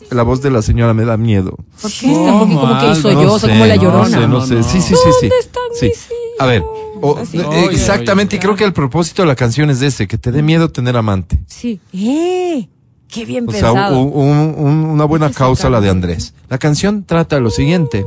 La 0.10 0.24
voz 0.24 0.42
de 0.42 0.52
la 0.52 0.62
señora 0.62 0.94
me 0.94 1.06
da 1.06 1.16
miedo. 1.18 1.56
¿Por 1.82 1.92
qué? 1.92 2.12
Está 2.12 2.40
poquito 2.40 2.60
como 2.62 2.80
que 2.80 2.86
yo, 3.24 3.40
soy 3.40 3.50
como 3.52 3.66
la 3.66 3.76
llorona. 3.78 4.28
No 4.28 4.46
sé, 4.46 4.56
no 4.56 4.64
sé. 4.64 4.70
Sí, 4.70 4.82
sí, 4.82 4.96
sí, 4.96 5.10
sí. 5.22 5.30
¿Dónde 5.30 5.36
están 5.40 5.64
Sí. 5.80 5.86
mis? 5.88 6.08
A 6.40 6.46
ver, 6.46 6.64
o- 7.02 7.18
eh, 7.34 7.46
Oye, 7.46 7.66
exactamente, 7.72 8.36
y 8.36 8.40
creo 8.40 8.56
que 8.56 8.64
el 8.66 8.74
propósito 8.74 9.22
de 9.22 9.28
la 9.30 9.36
canción 9.36 9.70
es 9.70 9.82
ese, 9.82 10.08
que 10.08 10.18
te 10.18 10.32
dé 10.34 10.42
miedo 10.42 10.70
tener 10.70 10.98
amante. 10.98 11.40
Sí. 11.48 11.80
¡Eh! 11.94 12.68
¡Qué 13.12 13.26
bien 13.26 13.46
O 13.48 13.52
sea, 13.52 13.62
pensado! 13.74 14.00
un- 14.00 14.30
un- 14.30 14.56
un- 14.58 14.86
una 14.86 15.06
buena 15.06 15.30
causa 15.32 15.70
la 15.70 15.82
de. 15.82 15.90
Andrés. 15.90 16.34
La 16.50 16.58
canción 16.58 17.04
trata 17.04 17.36
de 17.36 17.42
lo 17.42 17.50
siguiente. 17.52 18.06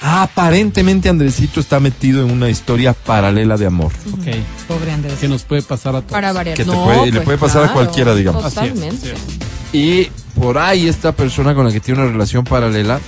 Aparentemente 0.00 1.08
Andresito 1.08 1.58
está 1.60 1.80
metido 1.80 2.24
en 2.24 2.30
una 2.30 2.50
historia 2.50 2.92
paralela 2.92 3.56
de 3.56 3.66
amor. 3.66 3.92
Ok. 4.12 4.26
Pobre 4.68 4.92
Andrés. 4.92 5.14
Que 5.18 5.28
nos 5.28 5.42
puede 5.44 5.62
pasar 5.62 5.94
a 5.96 6.00
todos. 6.00 6.12
Para 6.12 6.32
variar. 6.32 6.56
que 6.56 6.64
te 6.64 6.70
No, 6.70 6.84
puede- 6.84 7.06
le 7.06 7.12
pues, 7.12 7.24
puede 7.24 7.38
pasar 7.38 7.64
a 7.64 7.72
cualquiera, 7.72 8.14
digamos. 8.14 8.42
Totalmente. 8.42 9.12
así 9.12 9.16
es. 9.72 9.74
Y 9.74 10.10
por 10.38 10.58
ahí 10.58 10.86
esta 10.86 11.12
persona 11.12 11.54
con 11.54 11.66
la 11.66 11.72
que 11.72 11.80
tiene 11.80 12.02
una 12.02 12.10
relación 12.12 12.44
paralela 12.44 13.00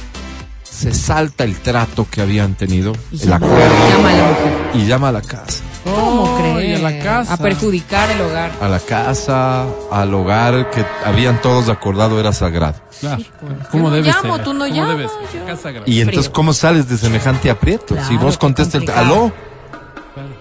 se 0.63 0.93
salta 0.95 1.45
el 1.45 1.57
trato 1.57 2.07
que 2.11 2.21
habían 2.23 2.55
tenido, 2.55 2.93
Y 3.13 3.17
el 3.23 3.29
llama- 3.29 3.47
acuerdo, 3.47 3.75
llama 3.91 4.09
a 4.11 4.13
la 4.17 4.29
mujer. 4.29 4.53
y 4.75 4.87
llama 4.87 5.09
a 5.09 5.13
la 5.13 5.23
casa. 5.23 5.63
¿Cómo 5.95 6.39
crees? 6.39 6.78
a 6.78 6.82
la 6.91 6.99
casa. 7.03 7.34
A 7.34 7.36
perjudicar 7.36 8.11
el 8.11 8.20
hogar. 8.20 8.53
A 8.61 8.68
la 8.68 8.80
casa, 8.80 9.66
al 9.91 10.14
hogar 10.14 10.70
que 10.70 10.84
habían 11.05 11.41
todos 11.41 11.68
acordado 11.68 12.18
era 12.20 12.32
sagrado. 12.32 12.76
Claro. 13.01 13.22
Yo 13.22 13.68
¿Cómo 13.70 13.89
no 13.89 13.95
debe 13.95 14.09
llamo, 14.09 14.36
ser? 14.36 14.45
tú 14.45 14.53
no 14.53 14.64
¿Cómo 14.64 14.74
llamas, 14.74 14.97
debe 14.97 15.09
ser? 15.09 15.41
yo- 15.41 15.47
Casa 15.47 15.70
grande. 15.70 15.91
Y 15.91 16.01
entonces, 16.01 16.24
Frío. 16.26 16.32
¿cómo 16.34 16.53
sales 16.53 16.89
de 16.89 16.97
semejante 16.99 17.51
aprieto? 17.51 17.95
si 17.97 18.01
Claro, 18.11 18.18
vos 18.24 18.36
qué 18.36 18.41
contestas 18.41 18.82
el 18.82 18.91
aló 18.91 19.32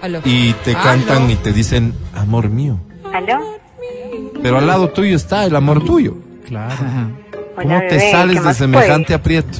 Aló. 0.01 0.21
y 0.25 0.53
te 0.53 0.71
Aló. 0.75 0.83
cantan 0.83 1.29
y 1.29 1.35
te 1.35 1.51
dicen 1.53 1.93
amor 2.15 2.49
mío. 2.49 2.77
¿Aló? 3.13 3.39
Pero 4.41 4.57
al 4.59 4.67
lado 4.67 4.89
tuyo 4.89 5.15
está 5.15 5.45
el 5.45 5.55
amor 5.55 5.83
tuyo. 5.83 6.15
Claro. 6.47 6.75
¿Cómo 7.55 7.75
Hola, 7.75 7.79
te 7.87 7.95
bebé, 7.97 8.11
sales 8.11 8.41
¿qué 8.41 8.47
de 8.47 8.53
semejante 8.53 9.13
aprieto? 9.13 9.57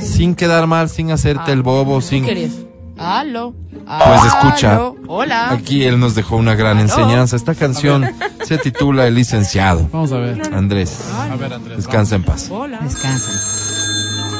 Sin 0.00 0.34
quedar 0.34 0.66
mal, 0.66 0.88
sin 0.88 1.10
hacerte 1.10 1.50
el 1.52 1.62
bobo, 1.62 1.96
¿Tú 1.96 2.02
sin... 2.02 2.24
querías? 2.24 2.52
Aló. 2.96 3.54
Pues 3.86 4.24
escucha, 4.24 4.74
Aló. 4.76 4.96
Hola. 5.08 5.50
aquí 5.50 5.84
él 5.84 5.98
nos 5.98 6.14
dejó 6.14 6.36
una 6.36 6.54
gran 6.54 6.78
enseñanza. 6.78 7.36
Esta 7.36 7.54
canción 7.54 8.06
se 8.44 8.58
titula 8.58 9.06
El 9.06 9.14
licenciado. 9.16 9.88
Vamos 9.92 10.12
a 10.12 10.18
ver. 10.18 10.40
Andrés, 10.54 10.98
A 11.12 11.36
ver, 11.36 11.52
Andrés. 11.52 11.78
descansa 11.78 12.14
en 12.14 12.22
paz. 12.22 12.48
Hola. 12.50 12.78
Descansa. 12.82 13.30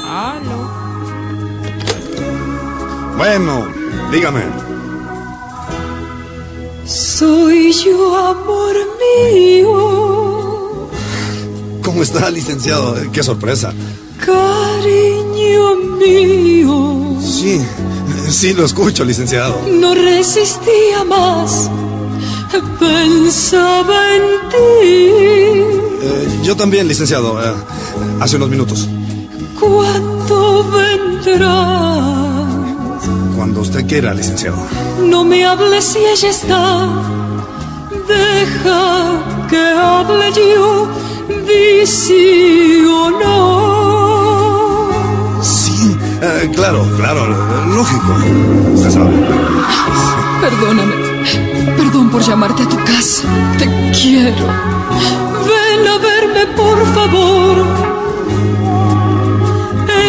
Aló. 0.07 0.85
Bueno, 3.17 3.67
dígame. 4.11 4.41
Soy 6.85 7.71
yo, 7.71 8.15
amor 8.29 8.75
mío, 9.33 10.89
¿Cómo 11.83 12.03
está, 12.03 12.29
licenciado? 12.29 12.95
Qué 13.11 13.23
sorpresa. 13.23 13.73
Cariño 14.25 15.75
mío. 15.99 17.17
Sí, 17.21 17.61
sí 18.29 18.53
lo 18.53 18.65
escucho, 18.65 19.03
licenciado. 19.05 19.61
No 19.71 19.93
resistía 19.93 21.03
más, 21.07 21.69
pensaba 22.79 24.15
en 24.15 24.21
ti. 24.49 24.55
Eh, 26.07 26.39
yo 26.43 26.55
también, 26.55 26.87
licenciado. 26.87 27.41
eh, 27.43 27.53
hace 28.19 28.35
unos 28.37 28.49
minutos. 28.49 28.87
¿Cuándo 29.59 30.65
vendrás? 30.71 32.25
Cuando 33.35 33.61
usted 33.61 33.85
quiera, 33.87 34.13
licenciado. 34.13 34.57
No 35.01 35.23
me 35.23 35.45
hables 35.45 35.83
si 35.85 35.99
ella 35.99 36.29
está. 36.29 36.87
Deja 38.07 39.47
que 39.49 39.57
hable 39.57 40.31
yo. 40.33 40.87
Di 41.47 41.85
sí 41.85 42.83
o 42.87 43.09
no. 43.11 43.84
Eh, 46.27 46.49
claro, 46.55 46.83
claro, 46.97 47.27
lógico. 47.67 48.15
Usted 48.73 48.89
sabe. 48.89 49.11
Perdóname. 50.41 50.95
Perdón 51.77 52.09
por 52.09 52.21
llamarte 52.23 52.63
a 52.63 52.69
tu 52.69 52.77
casa. 52.77 53.27
Te 53.59 53.65
quiero. 53.91 54.45
Ven 55.47 55.87
a 55.87 55.97
verme, 55.99 56.47
por 56.55 56.83
favor. 56.95 57.65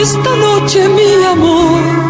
Esta 0.01 0.37
noche, 0.37 0.89
mi 0.89 1.25
amor. 1.25 2.06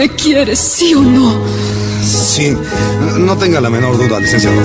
¿Me 0.00 0.08
quieres, 0.08 0.58
sí 0.58 0.94
o 0.94 1.02
no? 1.02 1.34
Sí, 2.02 2.56
no 3.18 3.36
tenga 3.36 3.60
la 3.60 3.68
menor 3.68 3.98
duda, 3.98 4.18
licenciado. 4.18 4.56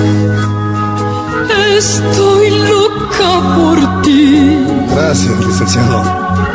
Estoy 1.78 2.52
loca 2.52 3.58
por 3.58 4.02
ti. 4.04 4.58
Gracias, 4.96 5.46
licenciado. 5.46 6.04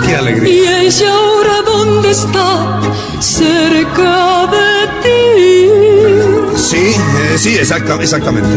Qué 0.02 0.12
¿Y 0.12 0.14
alegría. 0.14 0.80
ella 0.80 1.12
ahora 1.12 1.52
dónde 1.66 2.10
está? 2.10 2.80
Cerca 3.20 4.46
de 4.46 4.86
ti. 5.02 6.58
Sí, 6.58 6.78
eh, 6.78 7.36
sí, 7.36 7.56
exacta, 7.58 7.96
exactamente. 8.00 8.48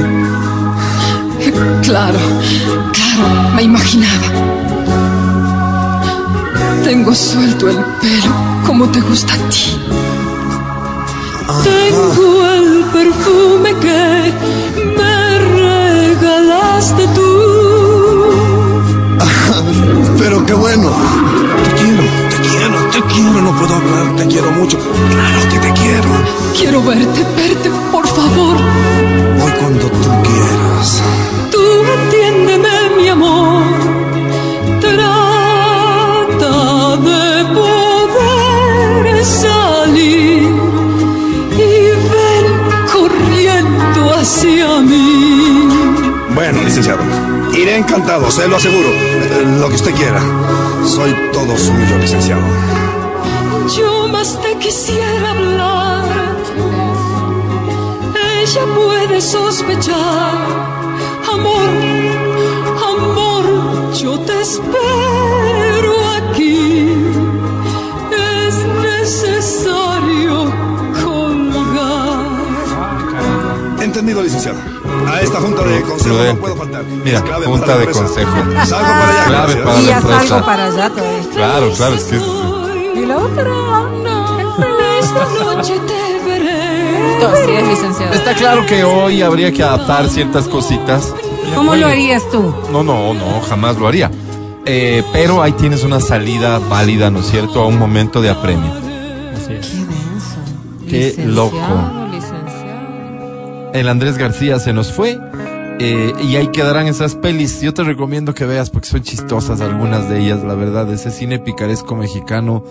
Claro, 1.81 2.19
claro, 2.93 3.49
me 3.57 3.63
imaginaba. 3.63 4.27
Tengo 6.85 7.13
suelto 7.13 7.67
el 7.67 7.75
pelo 7.75 8.33
como 8.65 8.89
te 8.89 9.01
gusta 9.01 9.33
a 9.33 9.37
ti. 9.49 9.82
Tengo 11.61 12.45
el 12.45 12.85
perfume 12.91 13.75
que 13.79 14.33
me 14.97 15.37
regalaste 15.61 17.07
tú. 17.13 17.29
Pero 20.17 20.45
qué 20.45 20.53
bueno. 20.53 20.89
Te 21.63 21.71
quiero, 21.79 22.03
te 22.29 22.37
quiero, 22.47 22.75
te 22.91 23.01
quiero. 23.13 23.41
No 23.41 23.51
puedo 23.59 23.75
hablar, 23.75 24.15
te 24.15 24.27
quiero 24.27 24.51
mucho. 24.51 24.77
Claro 24.79 25.49
que 25.51 25.59
te 25.59 25.73
quiero. 25.73 26.09
Quiero 26.57 26.83
verte, 26.83 27.23
verte, 27.35 27.69
por 27.91 28.07
favor. 28.07 28.55
Voy 29.39 29.51
cuando 29.59 29.85
tú 29.87 30.09
quieras. 30.23 31.01
Tú 31.51 31.61
entiéndeme, 32.03 32.52
Bueno, 46.35 46.61
licenciado. 46.63 47.01
Iré 47.53 47.77
encantado, 47.77 48.29
se 48.31 48.47
lo 48.47 48.55
aseguro. 48.55 48.89
Eh, 48.89 49.57
Lo 49.59 49.69
que 49.69 49.75
usted 49.75 49.93
quiera. 49.93 50.19
Soy 50.85 51.13
todo 51.31 51.55
suyo, 51.57 51.97
licenciado. 51.99 52.41
Yo 53.77 54.07
más 54.07 54.39
te 54.41 54.55
quisiera 54.57 55.31
hablar. 55.31 56.03
Ella 58.41 58.61
puede 58.75 59.21
sospechar. 59.21 59.93
Amor, 61.31 61.69
amor, 62.91 63.93
yo 63.93 64.19
te 64.19 64.41
espero 64.41 65.62
Entendido, 74.03 74.21
licenciado. 74.23 74.57
A 75.07 75.21
esta 75.21 75.39
junta 75.39 75.63
de 75.63 75.81
consejo 75.81 76.09
no 76.09 76.15
Prudente. 76.17 76.41
puedo 76.41 76.55
faltar. 76.57 76.83
Mira, 77.05 77.21
clave 77.21 77.45
junta 77.45 77.65
para 77.65 77.77
de 77.77 77.83
empresa. 77.85 78.03
consejo. 78.03 78.31
Salgo 78.65 78.83
para 78.89 79.09
allá. 79.09 79.25
Clave 79.27 79.55
para 79.55 79.79
Y 79.79 79.83
la 79.83 79.89
ya 79.89 79.97
empresa. 79.97 80.27
salgo 80.27 80.45
para 80.45 80.65
allá 80.65 80.89
todavía. 80.89 81.29
Claro, 81.33 81.71
claro, 81.77 81.95
es 81.95 82.03
que 82.03 82.15
es- 82.17 82.23
Y 82.95 83.05
la 83.05 83.17
otra. 83.17 83.45
Esta 84.99 85.55
noche 85.55 85.79
te 85.87 86.29
veré. 86.29 87.25
Así 87.25 87.51
es, 87.51 87.67
licenciado. 87.69 88.13
Está 88.13 88.33
claro 88.35 88.65
que 88.65 88.83
hoy 88.83 89.21
habría 89.21 89.53
que 89.53 89.63
adaptar 89.63 90.09
ciertas 90.09 90.49
cositas. 90.49 91.13
¿Cómo 91.55 91.73
lo 91.73 91.87
harías 91.87 92.29
tú? 92.29 92.53
No, 92.73 92.83
no, 92.83 93.13
no, 93.13 93.39
jamás 93.47 93.77
lo 93.77 93.87
haría. 93.87 94.11
Eh, 94.65 95.01
pero 95.13 95.41
ahí 95.41 95.53
tienes 95.53 95.83
una 95.85 96.01
salida 96.01 96.59
válida, 96.59 97.09
¿no 97.09 97.19
es 97.21 97.27
cierto? 97.27 97.61
A 97.61 97.67
un 97.67 97.79
momento 97.79 98.21
de 98.21 98.29
apremio. 98.31 98.69
Así 99.33 99.53
es. 99.53 99.71
Qué 100.89 100.97
Licenciado, 101.15 101.31
loco. 101.31 102.02
El 103.73 103.89
Andrés 103.89 104.17
García 104.17 104.59
se 104.59 104.73
nos 104.73 104.91
fue. 104.91 105.19
eh, 105.79 106.13
y 106.23 106.35
ahí 106.35 106.47
quedarán 106.49 106.87
esas 106.87 107.15
pelis. 107.15 107.61
Yo 107.61 107.73
te 107.73 107.83
recomiendo 107.83 108.33
que 108.33 108.45
veas 108.45 108.69
porque 108.69 108.87
son 108.87 109.01
chistosas 109.01 109.59
algunas 109.61 110.09
de 110.09 110.19
ellas, 110.19 110.43
la 110.43 110.53
verdad. 110.55 110.91
Ese 110.93 111.09
cine 111.11 111.39
picaresco 111.39 111.95
mexicano 111.95 112.63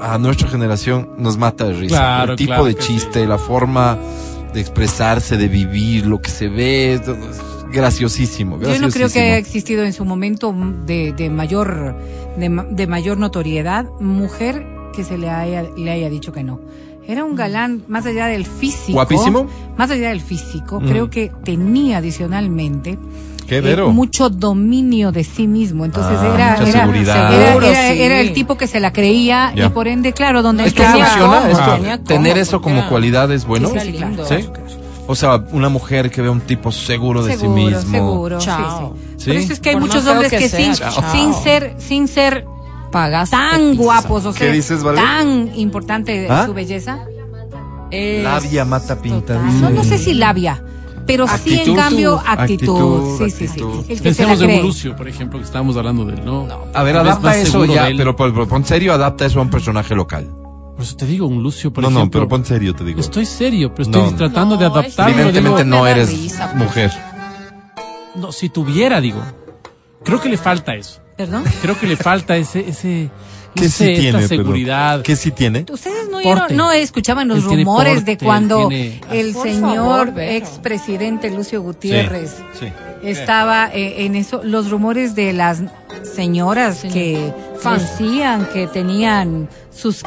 a 0.00 0.16
nuestra 0.18 0.48
generación 0.48 1.10
nos 1.18 1.36
mata 1.36 1.66
de 1.66 1.74
risa. 1.74 1.96
Claro, 1.96 2.32
el 2.32 2.38
tipo 2.38 2.48
claro 2.48 2.64
de 2.64 2.74
chiste, 2.74 3.26
la 3.26 3.36
forma 3.38 3.98
de 4.54 4.60
expresarse, 4.60 5.36
de 5.36 5.48
vivir, 5.48 6.06
lo 6.06 6.20
que 6.22 6.30
se 6.30 6.48
ve, 6.48 7.00
todo 7.04 7.16
es 7.16 7.40
graciosísimo. 7.72 8.58
Yo 8.58 8.62
no 8.62 8.66
creo 8.66 8.78
que 8.78 8.88
graciosísimo. 8.88 9.24
haya 9.26 9.36
existido 9.36 9.84
en 9.84 9.92
su 9.92 10.04
momento 10.04 10.54
de, 10.86 11.12
de 11.12 11.28
mayor 11.30 11.94
de, 12.38 12.48
ma- 12.48 12.64
de 12.68 12.86
mayor 12.86 13.18
notoriedad 13.18 13.84
mujer 14.00 14.66
que 14.94 15.04
se 15.04 15.18
le 15.18 15.28
haya, 15.30 15.62
le 15.76 15.90
haya 15.90 16.08
dicho 16.10 16.32
que 16.32 16.42
no. 16.42 16.60
Era 17.10 17.24
un 17.24 17.34
galán 17.34 17.82
más 17.88 18.06
allá 18.06 18.26
del 18.26 18.46
físico. 18.46 18.92
¿Guapísimo? 18.92 19.48
Más 19.76 19.90
allá 19.90 20.10
del 20.10 20.20
físico, 20.20 20.80
Mm. 20.80 20.88
creo 20.88 21.10
que 21.10 21.32
tenía 21.44 21.98
adicionalmente 21.98 22.98
Qué 23.48 23.56
eh, 23.56 23.60
vero. 23.60 23.90
mucho 23.90 24.30
dominio 24.30 25.10
de 25.10 25.24
sí 25.24 25.48
mismo. 25.48 25.84
Entonces 25.84 26.16
Ah, 26.20 26.32
era, 26.34 26.50
mucha 26.58 26.68
era, 26.70 26.80
seguridad. 26.82 27.34
era, 27.34 27.46
Seguro, 27.48 27.66
era- 27.66 27.92
sí. 27.92 28.00
era 28.02 28.20
el 28.20 28.32
tipo 28.32 28.56
que 28.56 28.68
se 28.68 28.78
la 28.78 28.92
creía 28.92 29.52
Ya. 29.56 29.66
y 29.66 29.68
por 29.70 29.88
ende, 29.88 30.12
claro, 30.12 30.42
donde 30.42 30.66
¿Esto 30.66 30.84
funciona? 30.84 31.18
cómo, 31.18 31.34
¿Esto- 31.48 31.74
tenía 31.74 31.96
cómo, 31.96 32.06
¿Tener 32.06 32.38
eso 32.38 32.62
como 32.62 32.88
cualidad 32.88 33.32
es 33.32 33.44
bueno? 33.44 33.70
Sí, 33.70 33.80
Sí, 33.80 33.92
lindo. 33.92 34.24
claro. 34.24 34.42
¿Sí? 34.44 34.48
O 35.08 35.16
sea, 35.16 35.44
una 35.50 35.68
mujer 35.68 36.08
que 36.12 36.22
ve 36.22 36.28
a 36.28 36.30
un 36.30 36.40
tipo 36.42 36.70
seguro 36.70 37.24
de 37.24 37.36
seguro, 37.36 37.56
sí 37.58 37.64
mismo. 37.64 37.90
seguro, 37.90 38.40
sí, 38.40 38.46
Chao. 38.46 38.94
sí. 38.96 39.14
¿Sí? 39.16 39.26
Por 39.30 39.36
eso 39.36 39.52
es 39.52 39.58
que 39.60 39.68
hay 39.70 39.74
Por 39.74 39.82
muchos 39.82 40.06
hombres 40.06 40.30
que 40.30 40.48
sin, 40.48 40.72
sin 40.76 41.34
ser, 41.42 41.74
sin 41.78 42.06
ser 42.06 42.44
Pagaste 42.90 43.36
tan 43.36 43.76
guapos, 43.76 44.26
o 44.26 44.32
¿Qué 44.32 44.38
sea, 44.44 44.52
dices, 44.52 44.82
Vale? 44.82 45.00
tan 45.00 45.52
importante 45.58 46.26
¿Ah? 46.28 46.46
su 46.46 46.54
belleza. 46.54 46.98
Es- 47.90 48.22
Labia 48.24 48.64
mata 48.64 49.00
pinta. 49.00 49.34
No, 49.60 49.70
no 49.70 49.84
sé 49.84 49.98
si 49.98 50.14
labia, 50.14 50.62
pero 51.06 51.26
sí 51.28 51.60
en 51.60 51.74
cambio 51.76 52.20
actitud. 52.24 52.76
Actitud, 52.76 53.18
sí, 53.18 53.30
sí, 53.30 53.36
sí. 53.38 53.44
actitud. 53.60 53.78
El 53.78 53.84
que 53.86 53.96
se 53.96 53.96
la 53.96 54.02
Pensemos 54.02 54.40
en 54.40 54.46
cree. 54.46 54.60
un 54.60 54.66
Lucio, 54.66 54.96
por 54.96 55.08
ejemplo, 55.08 55.38
que 55.38 55.44
estábamos 55.44 55.76
hablando 55.76 56.04
de 56.04 56.14
él, 56.14 56.24
¿no? 56.24 56.46
A 56.74 56.82
ver, 56.82 56.96
adapta 56.96 57.36
eso 57.36 57.52
seguro 57.52 57.74
ya, 57.74 57.84
de 57.84 57.90
él. 57.92 57.96
pero, 57.96 58.14
pero, 58.16 58.46
pon 58.48 58.64
serio, 58.64 58.92
adapta 58.92 59.26
eso 59.26 59.38
a 59.40 59.42
un 59.42 59.50
personaje 59.50 59.94
local. 59.94 60.26
Por 60.76 60.82
eso 60.84 60.96
te 60.96 61.04
digo, 61.06 61.26
un 61.26 61.42
Lucio, 61.42 61.72
por 61.72 61.82
no, 61.82 61.90
ejemplo. 61.90 62.04
no, 62.04 62.10
pero 62.10 62.28
pon 62.28 62.44
serio, 62.44 62.74
te 62.74 62.84
digo. 62.84 63.00
Estoy 63.00 63.26
serio, 63.26 63.70
pero 63.74 63.82
estoy 63.82 64.02
No, 64.02 64.10
no. 64.12 64.16
tratando 64.16 64.56
de 64.56 64.66
No, 64.68 64.72
adaptarlo. 64.72 65.12
Evidentemente 65.14 65.64
digo, 65.64 65.76
no 65.76 65.86
eres 65.86 66.08
risa, 66.10 66.52
mujer. 66.54 66.90
no, 68.14 68.32
si 68.32 68.48
tuviera, 68.48 69.00
digo. 69.00 69.20
Creo 70.04 70.20
que 70.20 70.28
le 70.28 70.38
falta 70.38 70.74
eso. 70.74 70.99
¿Perdón? 71.26 71.44
Creo 71.62 71.78
que 71.78 71.86
le 71.86 71.96
falta 71.96 72.36
ese, 72.36 72.60
ese, 72.68 73.10
no 73.54 73.62
¿Qué 73.62 73.68
sé, 73.68 73.84
sí 73.96 74.06
esta 74.06 74.18
tiene? 74.18 74.28
seguridad. 74.28 75.02
¿Qué 75.02 75.16
sí 75.16 75.30
tiene? 75.32 75.66
Ustedes 75.70 76.08
no, 76.10 76.18
oyeron- 76.18 76.50
no 76.56 76.72
escuchaban 76.72 77.28
los 77.28 77.38
Él 77.38 77.44
rumores 77.44 78.04
de 78.04 78.16
cuando 78.16 78.68
tiene- 78.68 79.00
el 79.12 79.32
Por 79.32 79.42
señor 79.46 80.12
expresidente 80.18 81.30
Lucio 81.30 81.60
Gutiérrez 81.62 82.36
Sí. 82.58 82.66
estaba 83.02 83.70
eh, 83.72 84.04
en 84.06 84.14
eso, 84.16 84.40
los 84.44 84.70
rumores 84.70 85.14
de 85.14 85.32
las 85.32 85.62
señoras 86.14 86.78
Señor. 86.78 86.94
que 86.94 87.32
Fans. 87.62 87.82
decían 87.98 88.48
que 88.52 88.66
tenían 88.66 89.48
sus 89.74 90.02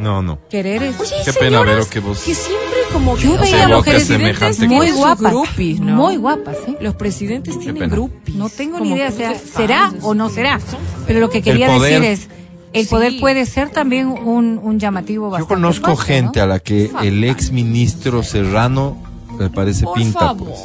No, 0.00 0.22
no. 0.22 0.38
quereres. 0.48 0.98
Oye, 1.00 1.10
Qué 1.24 1.32
pena, 1.32 1.60
Vero, 1.62 1.88
que 1.88 2.00
vos- 2.00 2.20
Que 2.20 2.34
siempre 2.34 2.78
como 2.92 3.14
que, 3.16 3.22
Yo 3.22 3.34
o 3.34 3.38
veía 3.38 3.68
mujeres 3.68 4.04
presidentes 4.06 4.56
tienen 4.58 4.76
muy 4.76 4.90
guapas, 4.92 5.32
groupies, 5.32 5.80
¿no? 5.80 5.94
muy 5.96 6.16
guapas, 6.16 6.56
¿eh? 6.66 6.76
Los 6.80 6.94
presidentes 6.94 7.58
tienen 7.58 7.76
pena. 7.82 7.94
groupies. 7.94 8.36
No 8.36 8.48
tengo 8.48 8.80
ni 8.80 8.90
idea, 8.92 9.10
sea, 9.10 9.34
será 9.38 9.92
o 10.02 10.14
no 10.14 10.28
será. 10.30 10.58
Pero 11.06 11.20
lo 11.20 11.28
que 11.30 11.42
quería 11.42 11.70
decir 11.78 12.02
es, 12.04 12.28
el 12.72 12.84
Sí. 12.84 12.90
poder 12.90 13.18
puede 13.20 13.46
ser 13.46 13.70
también 13.70 14.08
un, 14.08 14.58
un 14.62 14.78
llamativo 14.78 15.26
Yo 15.26 15.30
bastante 15.30 15.54
conozco 15.54 15.94
fuerte, 15.96 16.12
gente 16.14 16.38
¿no? 16.40 16.44
a 16.44 16.46
la 16.46 16.58
que 16.60 16.90
el 17.02 17.24
ex 17.24 17.50
ministro 17.50 18.22
Serrano 18.22 18.96
le 19.38 19.48
parece 19.50 19.84
Por 19.84 19.94
pinta. 19.94 20.18
favor. 20.20 20.48
pues. 20.48 20.60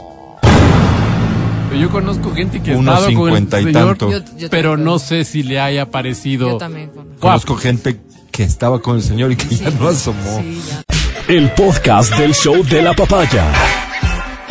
Yo 1.79 1.89
conozco 1.89 2.33
gente 2.33 2.61
que 2.61 2.73
ha 2.73 2.77
Unos 2.77 2.95
estado 2.99 3.05
con 3.17 3.27
el 3.29 3.33
cincuenta 3.35 3.59
y 3.59 3.63
señor, 3.65 3.87
tanto. 3.97 4.11
Yo- 4.11 4.19
yo 4.37 4.49
pero 4.49 4.77
no 4.77 4.99
sé 4.99 5.25
si 5.25 5.43
le 5.43 5.59
haya 5.59 5.89
parecido. 5.89 6.51
Yo 6.51 6.57
también. 6.57 6.89
conozco. 6.89 7.19
Conozco 7.19 7.55
gente 7.57 7.99
que 8.31 8.43
estaba 8.43 8.79
con 8.81 8.95
el 8.97 9.03
señor 9.03 9.31
y 9.31 9.35
que 9.35 9.55
ya 9.55 9.69
no 9.71 9.87
asomó. 9.89 10.39
Sí, 10.41 10.61
ya. 10.69 10.83
El 11.27 11.51
podcast 11.51 12.15
del 12.17 12.33
show 12.33 12.63
de 12.63 12.81
la 12.81 12.93
papaya. 12.93 13.45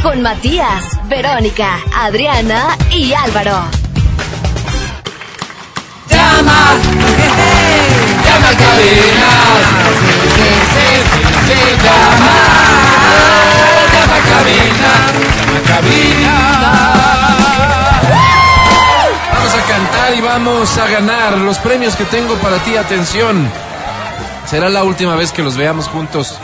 Con 0.02 0.20
Matías, 0.22 0.84
Verónica, 1.08 1.78
Adriana 1.94 2.76
y 2.90 3.12
Álvaro. 3.12 3.62
¡Llama! 6.10 6.74
¡Llama 8.24 8.48
cabina! 8.48 9.30
¡Se 11.46 11.84
llama! 11.84 12.36
¡Llama 13.92 14.16
a 14.16 14.20
cabina! 14.28 14.92
¡Llama 15.36 15.58
a 15.58 15.62
cabina! 15.68 17.01
Vamos 19.32 19.54
a 19.54 19.62
cantar 19.68 20.14
y 20.16 20.20
vamos 20.20 20.78
a 20.78 20.86
ganar 20.88 21.38
los 21.38 21.58
premios 21.58 21.94
que 21.96 22.04
tengo 22.04 22.34
para 22.36 22.56
ti. 22.58 22.76
Atención. 22.76 23.48
Será 24.46 24.68
la 24.68 24.84
última 24.84 25.16
vez 25.16 25.32
que 25.32 25.42
los 25.42 25.56
veamos 25.56 25.88
juntos 25.88 26.36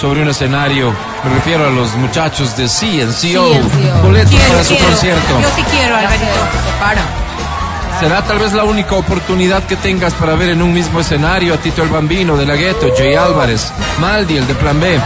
sobre 0.00 0.22
un 0.22 0.28
escenario. 0.28 0.94
Me 1.24 1.34
refiero 1.34 1.66
a 1.66 1.70
los 1.70 1.94
muchachos 1.94 2.56
de 2.56 2.66
CNCO. 2.68 3.52
CNCO. 3.52 4.02
Boletos 4.02 4.30
Quiero, 4.30 4.48
para 4.52 4.64
su 4.64 4.70
quiero. 4.74 4.86
concierto. 4.86 5.40
Yo 5.40 5.48
sí 5.56 5.64
quiero, 5.70 5.96
se 5.98 6.06
para. 6.80 7.02
Será 7.98 8.22
tal 8.22 8.38
vez 8.38 8.52
la 8.54 8.64
única 8.64 8.94
oportunidad 8.94 9.62
que 9.64 9.76
tengas 9.76 10.14
para 10.14 10.34
ver 10.34 10.50
en 10.50 10.62
un 10.62 10.72
mismo 10.72 11.00
escenario 11.00 11.52
a 11.52 11.56
Tito 11.58 11.82
el 11.82 11.90
Bambino 11.90 12.36
de 12.36 12.46
la 12.46 12.54
Gueto, 12.56 12.88
Jay 12.96 13.14
Álvarez, 13.14 13.70
Maldi 14.00 14.38
el 14.38 14.46
de 14.46 14.54
Plan 14.54 14.80
B, 14.80 14.98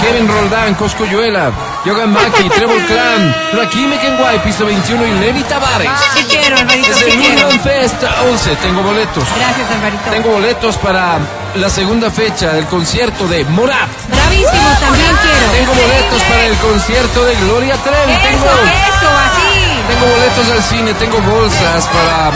Kevin 0.00 0.28
Roldán, 0.28 0.74
Coscuyuela, 0.74 1.50
Yogan 1.84 2.12
Maki, 2.14 2.48
Trevor 2.48 2.80
Clan, 2.86 3.36
Rakim 3.52 3.90
Kenway, 3.98 4.38
Piso 4.42 4.64
21 4.64 5.06
y 5.06 5.12
Levi 5.20 5.42
Tavares. 5.42 5.90
Sí 6.14 6.24
quiero, 6.30 6.56
Alvarito, 6.56 6.88
Es 6.90 6.96
sí 6.96 7.04
quiero. 7.04 7.46
Union 7.46 7.60
Fest 7.60 8.02
11, 8.32 8.56
tengo 8.56 8.82
boletos. 8.82 9.24
Gracias, 9.38 9.70
Alvarito. 9.70 10.10
Tengo 10.10 10.28
boletos 10.30 10.76
para 10.78 11.18
la 11.56 11.68
segunda 11.68 12.10
fecha 12.10 12.52
del 12.54 12.64
concierto 12.66 13.28
de 13.28 13.44
Morat. 13.44 13.88
Bravísimos, 14.08 14.80
también 14.80 15.14
quiero. 15.22 15.52
Tengo 15.52 15.72
boletos 15.74 16.22
para 16.22 16.46
el 16.46 16.56
concierto 16.56 17.24
de 17.26 17.34
Gloria 17.36 17.76
Trevi. 17.76 18.12
Eso, 18.12 18.28
Tengo, 18.30 18.46
eso, 18.46 19.08
así. 19.28 19.82
tengo 19.88 20.06
boletos 20.14 20.50
al 20.56 20.62
cine, 20.62 20.94
tengo 20.94 21.18
bolsas 21.20 21.86
para 21.88 22.30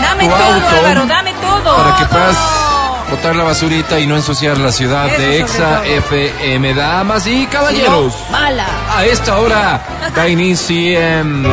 Dame 0.00 0.24
tu 0.28 0.30
todo, 0.30 0.44
auto. 0.44 0.76
Álvaro, 0.78 1.06
dame 1.06 1.34
todo. 1.42 1.76
para 1.76 1.96
que 1.96 2.04
puedas 2.06 2.36
botar 3.12 3.36
la 3.36 3.44
basurita 3.44 4.00
y 4.00 4.06
no 4.06 4.16
ensuciar 4.16 4.58
la 4.58 4.72
ciudad 4.72 5.06
Eso 5.08 5.20
de 5.20 5.38
Exa. 5.40 5.84
FM. 5.86 6.74
Damas 6.74 7.26
y 7.26 7.46
caballeros, 7.46 8.12
No, 8.30 8.32
mala. 8.38 8.66
a 8.90 9.04
esta 9.04 9.38
hora 9.38 9.80
da 10.16 10.28
inicio 10.28 11.00
en... 11.00 11.46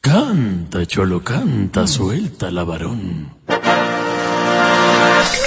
Canta, 0.00 0.84
cholo, 0.86 1.22
canta, 1.22 1.86
suelta 1.86 2.50
la 2.50 2.64
varón. 2.64 3.30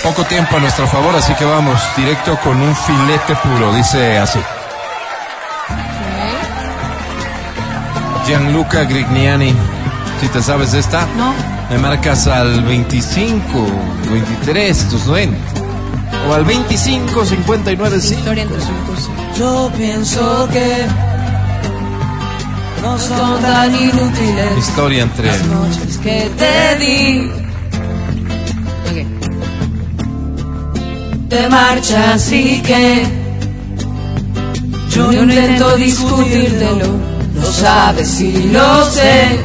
Poco 0.03 0.23
tiempo 0.25 0.55
a 0.55 0.59
nuestro 0.59 0.87
favor, 0.87 1.15
así 1.15 1.33
que 1.35 1.45
vamos 1.45 1.79
directo 1.97 2.37
con 2.43 2.61
un 2.61 2.75
filete 2.75 3.35
puro, 3.35 3.73
dice 3.73 4.17
así. 4.17 4.39
Gianluca 8.27 8.83
Grignani, 8.85 9.53
si 10.21 10.27
te 10.29 10.41
sabes 10.41 10.71
de 10.71 10.79
esta, 10.79 11.05
No. 11.17 11.33
me 11.69 11.77
marcas 11.77 12.27
al 12.27 12.63
25, 12.63 13.41
23, 14.11 14.89
tus 14.89 15.05
90. 15.05 15.37
O 16.29 16.33
al 16.33 16.43
25, 16.43 17.25
59, 17.25 17.99
5. 18.01 18.19
Historia 18.19 18.43
entre 18.43 18.57
nosotros. 18.57 19.09
Yo 19.37 19.71
pienso 19.77 20.47
que 20.51 20.85
no 22.81 22.97
son 22.97 23.41
tan 23.41 23.75
inútiles 23.75 24.57
Historia 24.57 25.03
entre... 25.03 25.27
las 25.27 25.45
noches 25.45 25.97
que 25.97 26.31
te 26.37 26.75
di. 26.83 27.31
Te 31.29 31.49
marchas 31.49 32.31
y 32.31 32.61
que 32.61 33.03
yo 34.89 35.11
no 35.11 35.21
intento 35.23 35.75
discutírtelo, 35.75 36.87
lo 37.35 37.51
sabes 37.51 38.19
y 38.21 38.43
lo 38.51 38.85
sé. 38.89 39.39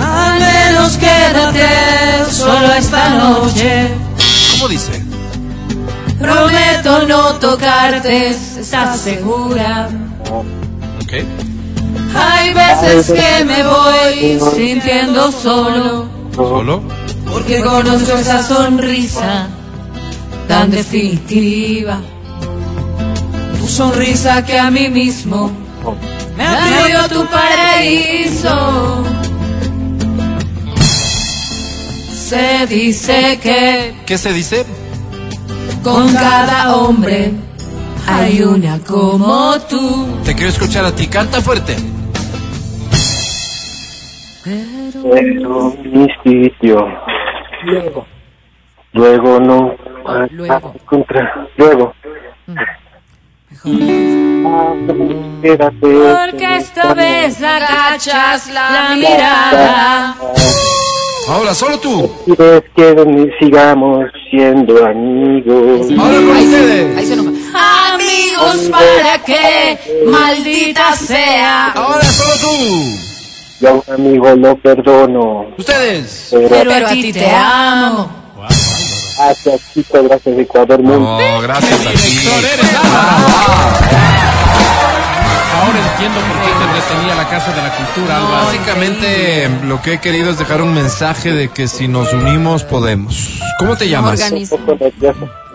Al 0.00 0.40
menos 0.40 0.96
quédate 0.96 1.68
solo 2.30 2.72
esta 2.74 3.08
noche. 3.10 3.88
Prometo 6.20 7.06
no 7.06 7.34
tocarte, 7.34 8.30
¿estás 8.30 9.00
segura? 9.00 9.88
Ok. 10.30 11.12
Hay 12.14 12.54
veces 12.54 13.12
que 13.12 13.44
me 13.44 13.62
voy 13.62 14.40
sintiendo 14.56 15.30
solo, 15.30 16.08
¿Solo? 16.34 16.82
porque 17.30 17.60
conozco 17.62 18.16
esa 18.16 18.42
sonrisa 18.42 19.46
tan 20.48 20.70
definitiva. 20.70 22.00
Sonrisa 23.78 24.44
que 24.44 24.58
a 24.58 24.72
mí 24.72 24.88
mismo 24.88 25.52
me 26.36 26.44
abrió 26.44 27.08
tu 27.08 27.24
paraíso. 27.26 29.04
Se 32.12 32.66
dice 32.66 33.38
que 33.40 33.94
¿Qué 34.04 34.18
se 34.18 34.32
dice? 34.32 34.66
con 35.84 36.12
cada 36.12 36.74
hombre 36.74 37.30
hay 38.08 38.42
una 38.42 38.80
como 38.80 39.54
tú. 39.70 40.08
Te 40.24 40.34
quiero 40.34 40.48
escuchar 40.48 40.84
a 40.84 40.90
ti. 40.90 41.06
Canta 41.06 41.40
fuerte. 41.40 41.76
Pero 44.42 45.72
mi 45.84 46.08
sitio. 46.24 46.84
Luego. 47.62 48.04
Luego 48.92 49.38
no. 49.38 49.76
Luego. 50.32 50.74
Contra. 50.84 51.46
Luego. 51.56 51.94
Quédate. 55.42 55.74
Porque 55.80 56.56
esta 56.56 56.94
vez 56.94 57.40
la 57.40 57.58
cachas 57.58 58.50
la 58.52 58.94
mirada. 58.94 60.16
Ahora, 61.28 61.54
solo 61.54 61.78
tú. 61.78 62.10
¿Quieres 62.24 62.62
que 62.74 62.94
ni 63.06 63.30
sigamos 63.38 64.06
siendo 64.30 64.84
amigos? 64.84 65.86
Ahora 65.98 66.16
con 66.16 66.36
ustedes. 66.36 67.18
Amigos 67.54 68.70
para 68.70 69.18
qué, 69.24 69.78
maldita 70.06 70.94
sea. 70.94 71.72
Ahora, 71.72 72.02
solo 72.02 72.34
tú. 72.40 73.08
Yo 73.60 73.68
a 73.68 73.72
un 73.72 73.82
amigo 73.88 74.34
lo 74.36 74.56
perdono. 74.56 75.46
Ustedes. 75.58 76.28
Pero 76.30 76.48
Pero 76.48 76.86
a 76.86 76.90
ti 76.90 77.12
te 77.12 77.30
amo. 77.30 78.10
Gracias, 79.18 79.60
chicos. 79.74 80.02
Gracias, 80.04 80.38
Ecuador. 80.38 80.82
Mundo. 80.82 81.18
No, 81.18 81.40
gracias 81.40 81.86
a 81.86 81.90
ti. 81.90 82.18
Ahora 85.60 85.78
entiendo 85.92 86.20
por 86.20 86.36
qué 86.40 86.50
te 86.58 86.66
retenía 86.80 87.14
la 87.16 87.28
Casa 87.28 87.52
de 87.52 87.62
la 87.62 87.76
Cultura, 87.76 88.16
Álvaro. 88.16 88.46
Básicamente, 88.46 89.50
lo 89.64 89.82
que 89.82 89.94
he 89.94 90.00
querido 90.00 90.30
es 90.30 90.38
dejar 90.38 90.62
un 90.62 90.72
mensaje 90.72 91.32
de 91.32 91.48
que 91.48 91.66
si 91.68 91.88
nos 91.88 92.12
unimos, 92.12 92.62
podemos. 92.64 93.40
¿Cómo 93.58 93.76
te 93.76 93.88
llamas? 93.88 94.20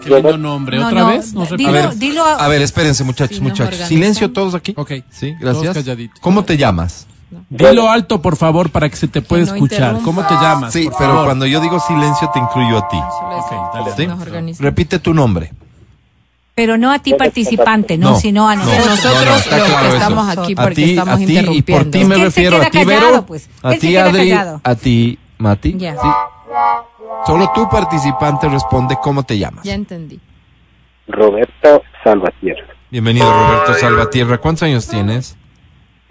Qué 0.03 0.09
lindo 0.09 0.37
nombre. 0.37 0.77
No, 0.77 0.87
¿Otra 0.87 0.99
no, 0.99 1.07
vez? 1.07 1.33
¿Nos 1.33 1.55
dilo, 1.55 1.69
A 1.69 1.71
ver, 1.71 1.95
dilo 1.95 2.25
A 2.25 2.47
ver, 2.49 2.61
espérense, 2.61 3.05
muchachos, 3.05 3.37
Sí, 3.37 3.41
muchachos. 3.43 3.87
Silencio 3.87 4.31
todos 4.31 4.53
aquí. 4.53 4.73
Ok. 4.75 4.91
Sí, 5.09 5.33
Todos 5.39 5.63
gracias. 5.63 5.85
calladitos. 5.85 6.19
¿Cómo 6.19 6.43
te 6.43 6.57
llamas? 6.57 7.07
Dilo 7.49 7.89
alto, 7.89 8.21
por 8.21 8.35
favor, 8.37 8.69
para 8.69 8.89
que 8.89 8.95
se 8.95 9.07
te 9.07 9.21
pueda 9.21 9.45
no 9.45 9.53
escuchar. 9.53 9.79
interrumpa. 9.95 10.03
¿Cómo 10.05 10.23
te 10.25 10.33
llamas? 10.35 10.73
Sí, 10.73 10.85
por 10.85 10.97
pero 10.97 11.09
favor? 11.11 11.25
cuando 11.25 11.45
yo 11.45 11.59
digo 11.61 11.79
silencio 11.79 12.29
te 12.33 12.39
incluyo 12.39 12.77
a 12.77 12.87
ti. 12.87 12.97
Ok, 12.97 13.73
dale. 13.95 14.51
¿Sí? 14.55 14.61
Repite 14.63 14.99
tu 14.99 15.13
nombre. 15.13 15.51
Pero 16.55 16.77
no 16.77 16.91
a 16.91 16.99
ti 16.99 17.15
participante, 17.15 17.97
no, 17.97 18.11
No, 18.11 18.15
sino 18.19 18.47
a 18.47 18.55
no. 18.55 18.63
nosotros. 18.63 18.85
Nosotros 18.87 19.13
No, 19.15 19.25
no, 19.25 19.31
los 19.33 19.43
claro 19.43 19.63
que 19.65 19.87
eso. 19.87 19.95
estamos 19.97 20.29
aquí 20.37 20.53
A 20.55 20.61
porque 20.61 20.75
ti, 20.75 20.89
estamos 20.91 21.13
a 21.13 21.17
ti 21.17 21.23
y 21.23 21.25
por 21.27 21.37
interrumpiendo. 21.55 21.91
ti 21.91 22.05
me 22.05 22.15
refiero 22.15 22.57
a 22.61 22.69
ti, 22.69 22.85
Vero, 22.85 23.25
pues. 23.25 23.49
a 23.63 23.73
ti, 23.73 23.97
Adri, 23.97 24.17
callado. 24.29 24.61
a 24.63 24.75
ti, 24.75 25.19
Mati. 25.39 25.75
Ya. 25.77 25.93
Sí. 25.93 26.07
Solo 27.25 27.51
tú 27.55 27.67
participante 27.69 28.47
responde 28.49 28.97
cómo 29.01 29.23
te 29.23 29.37
llamas. 29.39 29.63
Ya 29.63 29.73
entendí. 29.73 30.19
Roberto 31.07 31.81
Salvatierra. 32.03 32.67
Bienvenido 32.91 33.31
Roberto 33.31 33.73
Salvatierra. 33.73 34.37
¿Cuántos 34.37 34.63
años 34.63 34.87
tienes? 34.87 35.35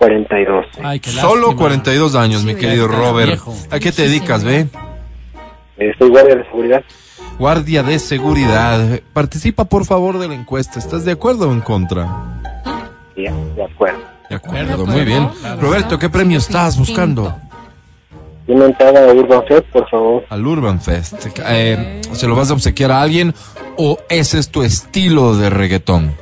42. 0.03 0.67
Ay, 0.83 0.99
qué 0.99 1.11
Solo 1.11 1.43
lástima. 1.49 1.61
42 1.61 2.15
años, 2.17 2.45
mi 2.45 2.57
querido 2.57 2.89
Robert. 2.89 3.41
¿A 3.71 3.79
qué 3.79 3.93
te 3.93 4.03
dedicas, 4.03 4.43
ve? 4.43 4.67
Eh, 5.79 5.93
soy 5.97 6.09
guardia 6.11 6.35
de 6.35 6.45
seguridad. 6.45 6.83
Guardia 7.39 7.83
de 7.85 7.99
seguridad. 8.01 9.01
Participa, 9.13 9.65
por 9.65 9.85
favor, 9.85 10.19
de 10.19 10.27
la 10.27 10.35
encuesta. 10.35 10.81
¿Estás 10.81 11.05
de 11.05 11.13
acuerdo 11.13 11.49
o 11.49 11.53
en 11.53 11.61
contra? 11.61 12.41
Sí, 13.15 13.23
de 13.23 13.65
acuerdo. 13.65 14.01
De 14.29 14.35
acuerdo, 14.37 14.87
muy 14.87 15.05
bien. 15.05 15.29
Roberto, 15.61 16.01
¿qué 16.01 16.09
premio 16.09 16.39
estás 16.39 16.77
buscando? 16.77 17.37
Una 18.49 18.65
entrada 18.65 19.09
a 19.09 19.15
Urban 19.15 19.45
Fest, 19.47 19.67
por 19.67 19.89
favor. 19.89 20.25
Al 20.31 20.45
Urban 20.45 20.81
Fest. 20.81 21.27
Eh, 21.47 22.01
¿Se 22.11 22.27
lo 22.27 22.35
vas 22.35 22.51
a 22.51 22.55
obsequiar 22.55 22.91
a 22.91 23.03
alguien 23.03 23.35
o 23.77 23.99
ese 24.09 24.41
es 24.41 24.51
tu 24.51 24.65
estilo 24.65 25.37
de 25.37 25.49
reggaetón? 25.49 26.17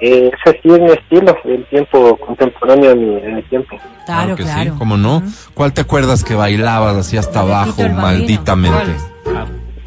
Eh, 0.00 0.30
ese 0.44 0.60
sí 0.62 0.68
es 0.70 0.80
mi 0.80 0.90
estilo, 0.92 1.36
el 1.44 1.64
tiempo 1.66 2.16
contemporáneo 2.18 2.92
en 2.92 2.98
mi, 3.00 3.16
en 3.22 3.34
mi 3.36 3.42
tiempo. 3.42 3.76
Claro, 4.06 4.36
que 4.36 4.44
claro. 4.44 4.72
sí, 4.72 4.78
¿cómo 4.78 4.96
no? 4.96 5.22
¿Cuál 5.54 5.72
te 5.72 5.80
acuerdas 5.80 6.22
que 6.24 6.34
bailabas 6.34 6.96
así 6.96 7.16
hasta 7.16 7.40
abajo, 7.40 7.82
malditamente? 7.88 8.92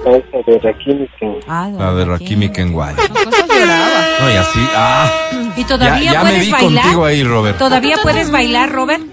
Esa 0.01 0.37
de 0.51 0.59
Rakim, 0.59 1.07
que 1.19 1.39
Ah, 1.47 1.69
La 1.77 1.93
de 1.93 2.05
Rakimi 2.05 2.49
Kenway. 2.51 2.95
Cosas 2.95 3.47
lloraba. 3.47 4.05
No, 4.19 4.29
y 4.31 4.35
así, 4.35 4.59
ah, 4.75 5.11
¿Y 5.55 5.63
todavía 5.63 6.03
ya, 6.03 6.11
ya 6.13 6.23
me 6.23 6.29
puedes 6.31 6.45
vi 6.45 6.51
bailar? 6.51 6.83
contigo 6.83 7.05
ahí, 7.05 7.23
Robert. 7.23 7.57
¿Todavía 7.59 7.97
puedes 8.01 8.31
bailar, 8.31 8.71
Robert? 8.71 9.03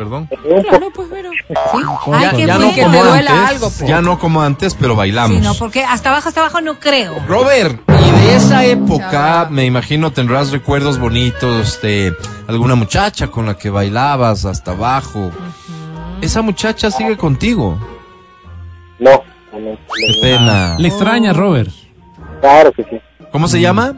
Perdón. 0.00 0.30
Claro, 0.70 0.90
pues, 0.94 1.08
pero. 1.10 1.28
Ay, 1.30 2.22
Ya, 2.22 2.30
qué 2.30 2.46
ya 2.46 2.56
no 2.56 2.74
que 2.74 2.82
como 2.84 3.02
te 3.02 3.04
duela 3.06 3.30
antes, 3.32 3.48
algo, 3.50 3.66
pues. 3.70 3.86
ya 3.86 4.00
no 4.00 4.18
como 4.18 4.40
antes, 4.40 4.74
pero 4.74 4.96
bailamos. 4.96 5.36
Sí, 5.36 5.42
no, 5.44 5.54
porque 5.56 5.84
hasta 5.84 6.08
abajo, 6.08 6.28
hasta 6.30 6.40
abajo 6.40 6.62
no 6.62 6.78
creo. 6.78 7.16
Robert, 7.28 7.78
y 7.86 8.10
de 8.10 8.36
esa 8.36 8.64
época, 8.64 9.48
me 9.50 9.66
imagino 9.66 10.10
tendrás 10.10 10.52
recuerdos 10.52 10.98
bonitos 10.98 11.82
de 11.82 12.14
alguna 12.48 12.76
muchacha 12.76 13.26
con 13.26 13.44
la 13.44 13.58
que 13.58 13.68
bailabas 13.68 14.46
hasta 14.46 14.70
abajo. 14.70 15.30
Esa 16.22 16.40
muchacha 16.40 16.90
sigue 16.90 17.18
contigo. 17.18 17.78
no. 19.00 19.10
no, 19.52 19.58
no, 19.58 19.76
Qué 19.94 20.14
no. 20.16 20.22
pena. 20.22 20.76
Le 20.78 20.88
extraña, 20.88 21.34
Robert. 21.34 21.68
Claro 22.40 22.72
que 22.72 22.84
sí. 22.84 22.98
¿Cómo 23.32 23.48
se 23.48 23.60
llama? 23.60 23.92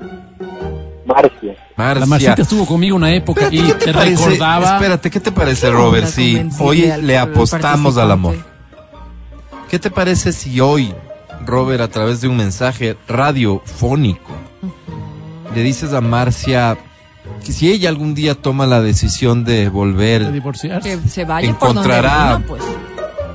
Marcia. 1.06 1.56
Marcia. 1.76 2.00
La 2.00 2.06
Marcita 2.06 2.42
estuvo 2.42 2.66
conmigo 2.66 2.96
una 2.96 3.12
época 3.14 3.42
Espérate, 3.48 3.56
y 3.56 3.66
¿qué 3.72 3.74
te, 3.74 3.84
te, 3.86 3.92
parece? 3.92 4.24
recordaba. 4.24 4.74
Espérate, 4.74 5.10
¿qué 5.10 5.20
te 5.20 5.32
parece, 5.32 5.70
Robert? 5.70 6.06
Si 6.08 6.40
hoy 6.58 6.92
le 7.02 7.18
apostamos 7.18 7.96
al 7.96 8.10
amor. 8.10 8.36
¿Qué 9.68 9.78
te 9.78 9.90
parece 9.90 10.32
si 10.32 10.60
hoy, 10.60 10.94
Robert, 11.46 11.80
a 11.80 11.88
través 11.88 12.20
de 12.20 12.28
un 12.28 12.36
mensaje 12.36 12.96
radiofónico, 13.08 14.32
le 15.54 15.62
dices 15.62 15.92
a 15.92 16.00
Marcia 16.00 16.76
que 17.44 17.52
si 17.52 17.70
ella 17.72 17.88
algún 17.88 18.14
día 18.14 18.34
toma 18.34 18.66
la 18.66 18.80
decisión 18.82 19.44
de 19.44 19.52
de 19.62 19.68
volver, 19.68 20.30
divorciarse. 20.32 20.98
Que 21.02 21.08
se 21.08 21.24
vaya 21.24 21.52
por 21.54 21.74
donde 21.74 21.80
Encontrará- 21.82 22.36
vino, 22.36 22.46
pues. 22.48 22.62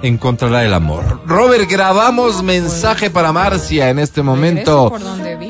encontrará 0.04 0.64
el 0.66 0.74
amor? 0.74 1.22
Robert, 1.26 1.70
grabamos 1.70 2.44
mensaje 2.44 3.10
para 3.10 3.32
Marcia 3.34 3.90
en 3.90 4.00
este 4.00 4.22
momento. 4.22 4.94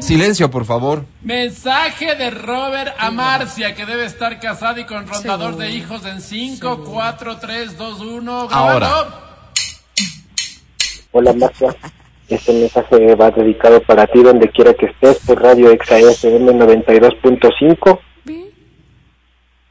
Silencio, 0.01 0.49
por 0.49 0.65
favor. 0.65 1.05
Mensaje 1.21 2.15
de 2.15 2.29
Robert 2.29 2.95
a 2.97 3.11
Marcia, 3.11 3.75
que 3.75 3.85
debe 3.85 4.05
estar 4.05 4.39
casada 4.39 4.79
y 4.79 4.85
con 4.85 5.07
rondador 5.07 5.57
de 5.57 5.71
hijos 5.71 6.05
en 6.05 6.21
5, 6.21 6.83
4, 6.85 7.37
3, 7.37 7.77
2, 7.77 7.99
1. 8.01 8.47
Ahora. 8.51 8.89
Hola 11.11 11.33
Marcia. 11.33 11.75
Este 12.29 12.51
mensaje 12.53 13.15
va 13.15 13.31
dedicado 13.31 13.81
para 13.81 14.05
ti 14.05 14.21
donde 14.21 14.49
quiera 14.49 14.73
que 14.73 14.87
estés 14.87 15.19
por 15.25 15.41
Radio 15.41 15.71
Exa 15.71 15.97
FM 15.97 16.51
92.5. 16.53 17.99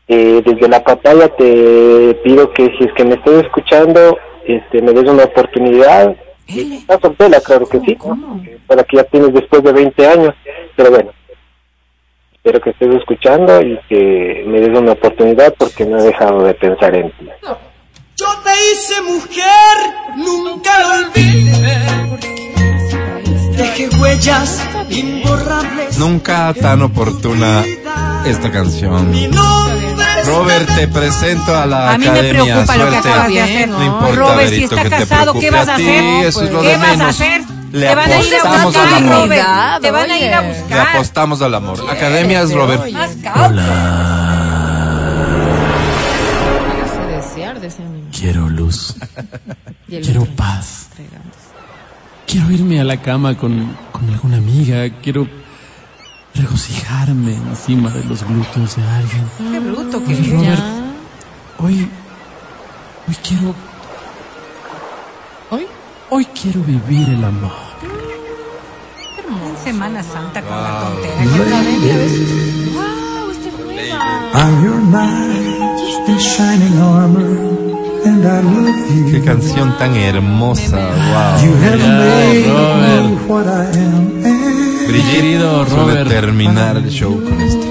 Eh, 0.09 0.43
desde 0.45 0.69
la 0.69 0.83
pantalla 0.83 1.29
te 1.29 2.15
pido 2.23 2.53
que 2.53 2.67
si 2.79 2.85
es 2.85 2.93
que 2.97 3.05
me 3.05 3.15
estás 3.15 3.45
escuchando, 3.45 4.17
este, 4.47 4.81
me 4.81 4.93
des 4.93 5.05
una 5.05 5.25
oportunidad. 5.25 6.17
Estás 6.47 7.01
soltera, 7.01 7.41
claro 7.41 7.67
que 7.67 7.81
sí, 7.81 7.97
¿no? 8.05 8.43
para 8.67 8.85
que 8.85 8.97
ya 8.97 9.05
tienes 9.05 9.35
después 9.35 9.63
de 9.63 9.73
20 9.73 10.07
años, 10.07 10.35
pero 10.77 10.91
bueno, 10.91 11.11
espero 12.35 12.61
que 12.61 12.71
estés 12.71 12.95
escuchando 12.95 13.61
y 13.63 13.79
que 13.89 14.45
me 14.47 14.61
des 14.61 14.79
una 14.79 14.93
oportunidad 14.93 15.53
porque 15.59 15.85
no 15.85 15.99
he 15.99 16.03
dejado 16.03 16.45
de 16.45 16.55
pensar 16.55 16.95
en 16.95 17.11
ti. 17.13 17.29
Yo 18.17 18.27
te 18.45 18.51
hice 18.73 19.03
mujer, 19.03 19.77
nunca 20.17 20.71
lo 20.79 21.09
olvides. 21.09 22.07
Dejé 23.57 23.89
huellas 24.01 24.69
imborrables. 24.91 25.99
Nunca 25.99 26.55
tan 26.55 26.83
oportuna 26.83 27.65
esta 28.27 28.51
canción. 28.51 29.13
Robert, 30.39 30.75
te 30.75 30.89
presento 30.89 31.57
a 31.57 31.67
la 31.67 31.93
A 31.93 31.99
mí 31.99 32.05
me 32.05 32.11
academia. 32.11 32.43
preocupa 32.45 32.77
lo 32.77 32.91
que 32.91 32.97
acabas 32.97 33.29
de 33.29 33.41
hacer. 33.43 33.69
No 33.69 33.85
importa, 33.85 34.15
Robert, 34.17 34.51
si 34.51 34.65
está 34.65 34.89
casado, 34.91 35.35
¿qué 35.35 35.51
vas 35.51 35.69
a 35.69 35.75
hacer? 35.75 36.05
eso 36.27 36.43
es 36.45 36.51
lo 36.51 36.63
¿Qué 36.63 36.69
de 36.69 36.77
vas 36.77 37.01
a 37.01 37.09
hacer? 37.09 37.43
Le 37.73 37.89
Te 37.89 37.95
van 37.95 38.11
a 38.13 38.21
ir 38.21 38.35
a 38.37 38.65
buscar, 38.65 38.87
al 38.87 38.95
amor. 38.95 39.23
Robert. 39.23 39.47
Te 39.83 39.91
van 39.91 40.11
a 40.11 40.19
ir 40.19 40.33
a 40.35 40.41
Le 40.43 40.49
buscar. 40.61 40.89
apostamos 40.89 41.43
al 41.43 41.55
amor. 41.55 41.85
Academias, 41.91 42.53
Robert. 42.53 42.85
Mi 42.85 42.93
mamá. 42.93 44.23
Quiero 48.19 48.49
luz. 48.49 48.95
Quiero 49.89 50.25
paz. 50.37 50.89
Quiero 52.27 52.51
irme 52.51 52.81
a 52.81 52.85
la 52.85 52.97
cama 53.01 53.37
con, 53.37 53.77
con 53.93 54.09
alguna 54.11 54.39
amiga, 54.39 54.89
quiero 55.03 55.29
regocijarme 56.37 57.35
encima 57.35 57.91
de 57.91 58.05
los 58.05 58.23
glúteos 58.25 58.77
de 58.77 58.83
alguien. 58.85 59.25
Qué 59.53 59.59
bruto 59.61 60.03
que 60.05 60.13
es. 60.13 60.31
Robert, 60.31 60.61
hoy, 61.59 61.89
hoy 63.09 63.17
quiero, 63.27 63.55
hoy, 65.51 65.67
hoy 66.11 66.25
quiero 66.41 66.61
vivir 66.63 67.09
el 67.09 67.25
amor. 67.25 67.53
En 69.49 69.57
Semana 69.65 70.03
Santa 70.03 70.41
con 70.43 70.51
la 70.51 70.71
Wow. 70.73 70.93
tontera. 70.93 71.23
que 71.23 71.41
otra 71.41 71.61
vez. 71.63 72.13
Wow, 72.75 73.31
esta 73.33 73.49
es 73.49 73.59
nueva. 73.59 73.99
I'm 74.35 74.65
your 74.65 74.81
knight 74.81 76.09
in 76.09 76.19
shining 76.19 76.79
armor, 76.81 77.37
and 78.05 78.25
I 78.25 78.43
love 78.43 79.11
Qué 79.11 79.19
you. 79.19 79.25
canción 79.25 79.77
tan 79.79 79.97
hermosa, 79.97 80.79
You 81.43 81.51
wow. 81.51 81.63
have 81.65 81.79
Ya, 81.79 81.89
made 81.89 83.09
me 83.09 83.17
what 83.27 83.47
I 83.47 83.49
am. 83.79 84.36
Brigitte 84.87 85.13
Querido 85.15 85.67
suele 85.67 85.83
Robert. 85.83 86.09
terminar 86.09 86.77
el 86.77 86.89
show 86.91 87.13
con 87.23 87.41
esto. 87.41 87.67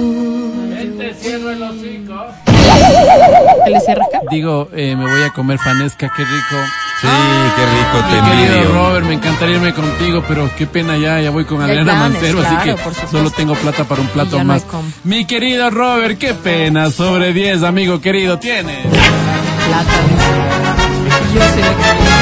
¿Qué 3.66 3.72
le 3.72 3.80
cierras 3.80 4.08
acá? 4.08 4.20
Digo, 4.30 4.70
eh, 4.74 4.96
me 4.96 5.06
voy 5.10 5.22
a 5.24 5.30
comer 5.32 5.58
fanesca, 5.60 6.12
qué 6.16 6.24
rico. 6.24 6.56
Sí, 7.02 7.08
qué 7.56 7.66
rico 7.66 8.08
te 8.10 8.22
Mi 8.22 8.48
querido. 8.48 8.74
Robert, 8.74 9.06
me 9.06 9.14
encantaría 9.16 9.56
irme 9.56 9.74
contigo, 9.74 10.24
pero 10.28 10.50
qué 10.58 10.66
pena 10.66 10.98
ya, 10.98 11.20
ya 11.20 11.30
voy 11.30 11.46
con 11.46 11.62
Adriana 11.62 11.92
planes, 11.94 12.14
Mancero, 12.14 12.40
claro, 12.40 12.58
así 12.58 12.70
que 13.02 13.08
solo 13.08 13.30
tengo 13.32 13.54
plata 13.56 13.84
para 13.84 14.02
un 14.02 14.08
plato 14.08 14.38
no 14.40 14.46
más. 14.46 14.66
Mi 15.04 15.26
querido 15.26 15.70
Robert, 15.70 16.18
qué 16.18 16.34
pena, 16.34 16.90
sobre 16.92 17.34
10, 17.34 17.64
amigo 17.64 18.00
querido, 18.00 18.40
tienes. 18.40 18.86
Plata, 18.86 19.92
dice. 20.08 21.36
Yo 21.36 21.42
sé 21.42 22.15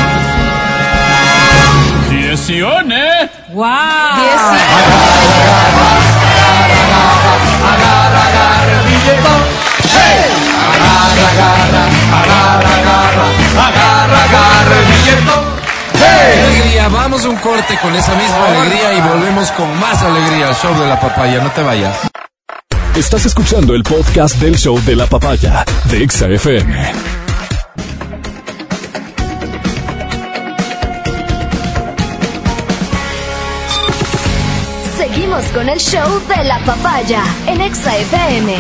¡Wow! 3.54 3.70
¡Qué 15.96 16.38
alegría! 16.42 16.90
Vamos 16.90 17.24
a 17.24 17.30
un 17.30 17.38
corte 17.38 17.78
con 17.82 17.96
esa 17.96 18.14
misma 18.16 18.46
alegría 18.48 18.94
y 18.94 19.02
volvemos 19.02 19.50
con 19.52 19.80
más 19.80 20.02
alegría 20.02 20.50
al 20.50 20.56
show 20.56 20.78
de 20.78 20.88
la 20.88 21.00
papaya. 21.00 21.42
No 21.42 21.50
te 21.52 21.64
vayas. 21.64 21.96
Estás 22.96 23.26
escuchando 23.26 23.74
el 23.74 23.84
podcast 23.84 24.36
del 24.42 24.58
show 24.58 24.80
de 24.84 24.96
la 24.98 25.06
papaya 25.08 25.64
de 25.86 26.04
Exa 26.04 26.28
Seguimos 35.34 35.52
con 35.54 35.70
el 35.70 35.80
show 35.80 36.22
de 36.28 36.44
la 36.44 36.60
papaya 36.60 37.24
en 37.48 37.60
Exa 37.62 37.96
FM. 37.98 38.56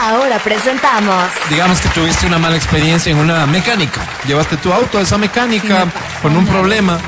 Ahora 0.00 0.38
presentamos 0.38 1.24
Digamos 1.50 1.80
que 1.80 1.88
tuviste 1.90 2.26
una 2.26 2.38
mala 2.38 2.56
experiencia 2.56 3.12
en 3.12 3.18
una 3.18 3.44
mecánica. 3.46 4.00
Llevaste 4.26 4.56
tu 4.56 4.72
auto 4.72 4.96
a 4.98 5.02
esa 5.02 5.18
mecánica 5.18 5.86
con 6.22 6.34
un 6.34 6.46
problema 6.46 6.98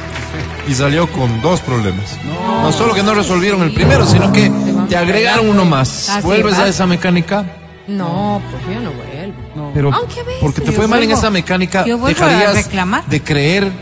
y 0.66 0.74
salió 0.74 1.10
con 1.10 1.40
dos 1.40 1.60
problemas. 1.60 2.18
No. 2.24 2.70
solo 2.72 2.92
que 2.92 3.02
no 3.02 3.14
resolvieron 3.14 3.62
el 3.62 3.72
primero, 3.72 4.06
sino 4.06 4.32
que 4.32 4.52
te 4.88 4.96
agregaron 4.98 5.48
uno 5.48 5.64
más. 5.64 6.10
Así 6.10 6.26
¿Vuelves 6.26 6.58
va. 6.58 6.64
a 6.64 6.68
esa 6.68 6.86
mecánica? 6.86 7.46
No, 7.86 8.42
pues 8.50 8.76
yo 8.76 8.82
no 8.82 8.90
vuelvo. 8.90 9.72
Pero 9.72 9.94
Aunque 9.94 10.20
a 10.20 10.24
veces 10.24 10.40
porque 10.42 10.60
te 10.60 10.72
fue 10.72 10.86
mal 10.86 11.02
en 11.02 11.12
esa 11.12 11.30
mecánica, 11.30 11.86
yo 11.86 11.96
vuelvo 11.96 12.22
a 12.22 12.28
dejarías 12.28 12.54
reclamar. 12.54 13.06
de 13.06 13.22
creer 13.22 13.72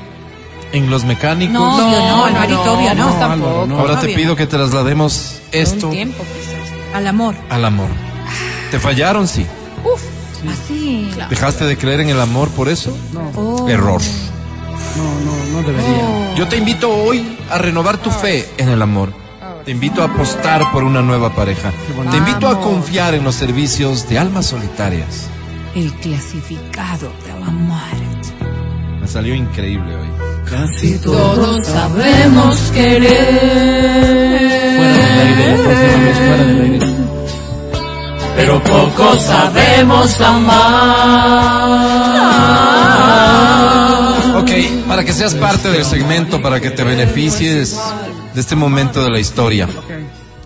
en 0.77 0.91
los 0.91 1.05
mecánicos. 1.05 1.55
No, 1.55 1.75
obvio 1.75 1.99
no, 1.99 2.25
Alvarito, 2.27 2.73
obvio 2.75 2.95
no. 2.95 3.11
no, 3.11 3.19
tampoco. 3.19 3.67
no. 3.67 3.79
Ahora 3.79 3.99
te 3.99 4.07
obvio 4.07 4.17
pido 4.17 4.29
no. 4.31 4.37
que 4.37 4.47
traslademos 4.47 5.41
esto 5.53 5.91
tiempo. 5.91 6.25
Al 6.95 7.07
amor. 7.07 7.35
al 7.49 7.65
amor. 7.65 7.89
¿Te 8.71 8.79
fallaron? 8.79 9.27
Sí. 9.27 9.47
Uf, 9.85 10.03
así. 10.51 11.11
¿Dejaste 11.31 11.65
de 11.65 11.77
creer 11.77 12.01
en 12.01 12.11
el 12.11 12.21
amor 12.21 12.51
por 12.51 12.69
eso? 12.69 12.97
Oh. 13.35 13.69
Error. 13.69 14.01
No, 14.97 15.21
no, 15.21 15.53
no 15.53 15.67
debería. 15.67 16.35
Yo 16.37 16.49
te 16.49 16.57
invito 16.57 16.91
hoy 16.91 17.39
a 17.51 17.59
renovar 17.59 17.99
tu 17.99 18.11
fe 18.11 18.49
en 18.59 18.69
el 18.69 18.83
amor. 18.83 19.13
Te 19.65 19.73
invito 19.73 20.01
a 20.03 20.07
apostar 20.07 20.71
por 20.73 20.85
una 20.85 21.03
nueva 21.03 21.35
pareja. 21.35 21.73
Te 22.11 22.17
invito 22.17 22.49
a 22.49 22.61
confiar 22.61 23.15
en 23.15 23.25
los 23.25 23.35
servicios 23.35 24.09
de 24.09 24.19
almas 24.19 24.47
solitarias. 24.47 25.27
El 25.75 25.93
clasificado 25.95 27.11
del 27.27 27.43
amor. 27.43 27.77
Me 29.01 29.09
salió 29.09 29.35
increíble 29.35 29.95
hoy. 29.97 30.36
Casi 30.49 30.99
Todos 30.99 31.67
sabemos 31.67 32.71
querer, 32.73 33.11
Fuera 34.77 35.17
del 35.27 35.67
aire, 36.41 36.79
pero 38.37 38.63
poco 38.63 39.17
sabemos 39.19 40.21
amar. 40.21 40.57
Ok, 44.37 44.51
para 44.87 45.05
que 45.05 45.13
seas 45.13 45.35
parte 45.35 45.69
del 45.71 45.85
segmento, 45.85 46.41
para 46.41 46.61
que 46.61 46.71
te 46.71 46.85
beneficies 46.85 47.77
de 48.35 48.41
este 48.41 48.55
momento 48.55 49.03
de 49.03 49.11
la 49.11 49.19
historia, 49.19 49.69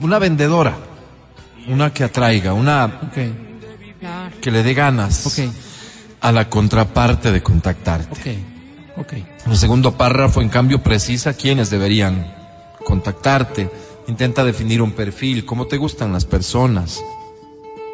Una 0.00 0.18
vendedora. 0.18 0.76
Una 1.68 1.92
que 1.92 2.02
atraiga, 2.02 2.52
una 2.52 3.12
que 4.40 4.50
le 4.50 4.64
dé 4.64 4.74
ganas 4.74 5.40
a 6.20 6.32
la 6.32 6.48
contraparte 6.48 7.30
de 7.30 7.44
contactarte. 7.44 8.40
El 9.46 9.56
segundo 9.56 9.96
párrafo, 9.96 10.42
en 10.42 10.48
cambio, 10.48 10.82
precisa 10.82 11.34
quiénes 11.34 11.70
deberían 11.70 12.34
contactarte. 12.84 13.70
Intenta 14.08 14.44
definir 14.44 14.82
un 14.82 14.92
perfil, 14.92 15.44
cómo 15.44 15.66
te 15.66 15.76
gustan 15.76 16.12
las 16.12 16.24
personas, 16.24 17.02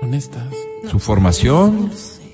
Honestas. 0.00 0.46
su 0.90 0.98
formación, 0.98 1.90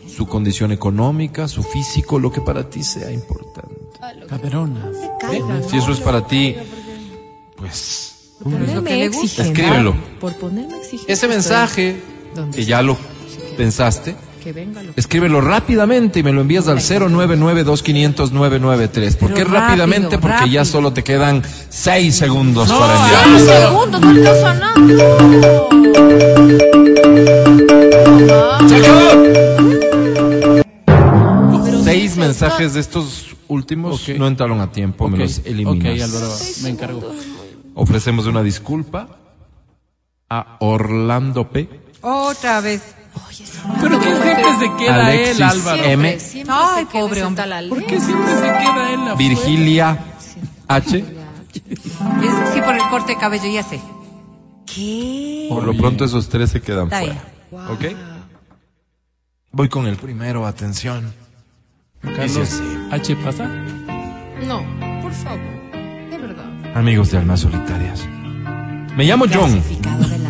su 0.07 0.27
condición 0.27 0.71
económica, 0.71 1.49
su 1.49 1.63
físico, 1.63 2.19
lo 2.19 2.31
que 2.31 2.41
para 2.41 2.69
ti 2.71 2.83
sea 2.85 3.11
importante. 3.11 3.75
Caderonas. 4.29 4.97
Si 5.69 5.77
eso 5.77 5.93
es 5.93 6.01
para 6.01 6.27
ti, 6.27 6.55
pues 7.57 8.37
Ponerme 8.43 9.05
exigente. 9.05 9.61
Escríbelo. 9.61 9.95
Por 10.21 10.35
ponerme 10.35 10.77
exigente. 10.79 11.13
ese 11.13 11.29
mensaje 11.29 12.01
que 12.53 12.65
ya 12.65 12.83
lo 12.83 12.97
pensaste, 13.57 14.17
Que 14.45 14.53
venga 14.53 14.81
lo 14.83 14.93
escríbelo 14.95 15.41
rápidamente 15.41 16.21
y 16.21 16.23
me 16.23 16.31
lo 16.31 16.43
envías 16.43 16.69
al 16.69 16.79
099-2500-993. 16.81 19.17
¿Por 19.17 19.33
qué 19.33 19.43
rápidamente? 19.43 20.17
rápido, 20.17 20.21
Porque 20.21 20.51
ya 20.51 20.61
rápido. 20.61 20.65
solo 20.67 20.93
te 20.93 21.03
quedan 21.03 21.43
seis 21.71 22.17
segundos 22.17 22.69
No, 22.69 22.79
para 22.79 22.95
ya. 23.11 23.25
enviar. 23.25 23.63
¡Ah, 23.63 23.67
segundos! 23.69 24.01
¡No 24.03 24.09
alcanza 24.11 24.55
nada! 24.55 24.75
¡Se 28.69 28.77
acabó! 28.77 29.01
Seis 31.85 32.17
mensajes 32.19 32.75
de 32.75 32.81
estos 32.81 33.35
últimos 33.49 34.07
Ok. 34.09 34.17
no 34.19 34.27
entraron 34.27 34.61
a 34.61 34.71
tiempo, 34.73 35.09
me 35.09 35.15
Ok, 35.15 35.21
los 35.21 35.39
ok, 35.39 35.47
eliminas. 35.47 36.03
Álvaro, 36.15 36.29
me 36.63 36.69
encargo. 36.69 37.13
Ofrecemos 37.75 38.27
una 38.27 38.43
disculpa 38.43 39.09
a 40.29 40.57
Orlando 40.61 41.49
P. 41.51 41.67
Otra 42.03 42.61
vez. 42.61 42.83
Pero 43.81 43.99
qué 44.01 44.07
gente 44.07 44.59
se 44.59 44.77
queda 44.77 45.07
Alexis 45.07 45.37
él, 45.37 45.43
Álvaro. 45.43 45.85
M. 45.85 46.21
Siempre 46.21 46.55
Ay, 46.57 46.85
pobre 46.87 47.23
hombre. 47.25 47.69
¿Por 47.69 47.85
qué 47.87 48.01
siempre 48.01 48.35
se 48.35 48.41
queda 48.43 48.91
él 48.93 49.01
afuera? 49.01 49.15
Virgilia 49.15 49.99
H. 50.69 50.99
Es- 50.99 51.05
sí, 52.55 52.61
por 52.65 52.75
el 52.75 52.83
corte 52.91 53.13
de 53.15 53.19
cabello, 53.19 53.47
ya 53.47 53.63
sé. 53.63 53.81
Por 55.49 55.63
lo 55.65 55.77
pronto 55.77 56.05
esos 56.05 56.29
tres 56.29 56.51
se 56.51 56.61
quedan 56.61 56.85
Está 56.93 57.01
fuera. 57.01 57.73
¿Ok? 57.73 57.85
Voy 59.53 59.69
con 59.69 59.87
el 59.87 59.97
primero, 59.97 60.47
atención. 60.47 61.13
Carlos. 62.03 62.61
H 62.91 63.17
pasa. 63.17 63.47
No, 64.47 64.61
por 65.01 65.13
favor. 65.13 65.41
De 66.11 66.19
verdad. 66.19 66.77
Amigos 66.77 67.11
de 67.13 67.19
Almas 67.19 67.41
Solitarias. 67.41 68.07
Me 68.97 69.05
llamo 69.05 69.25
John. 69.33 69.63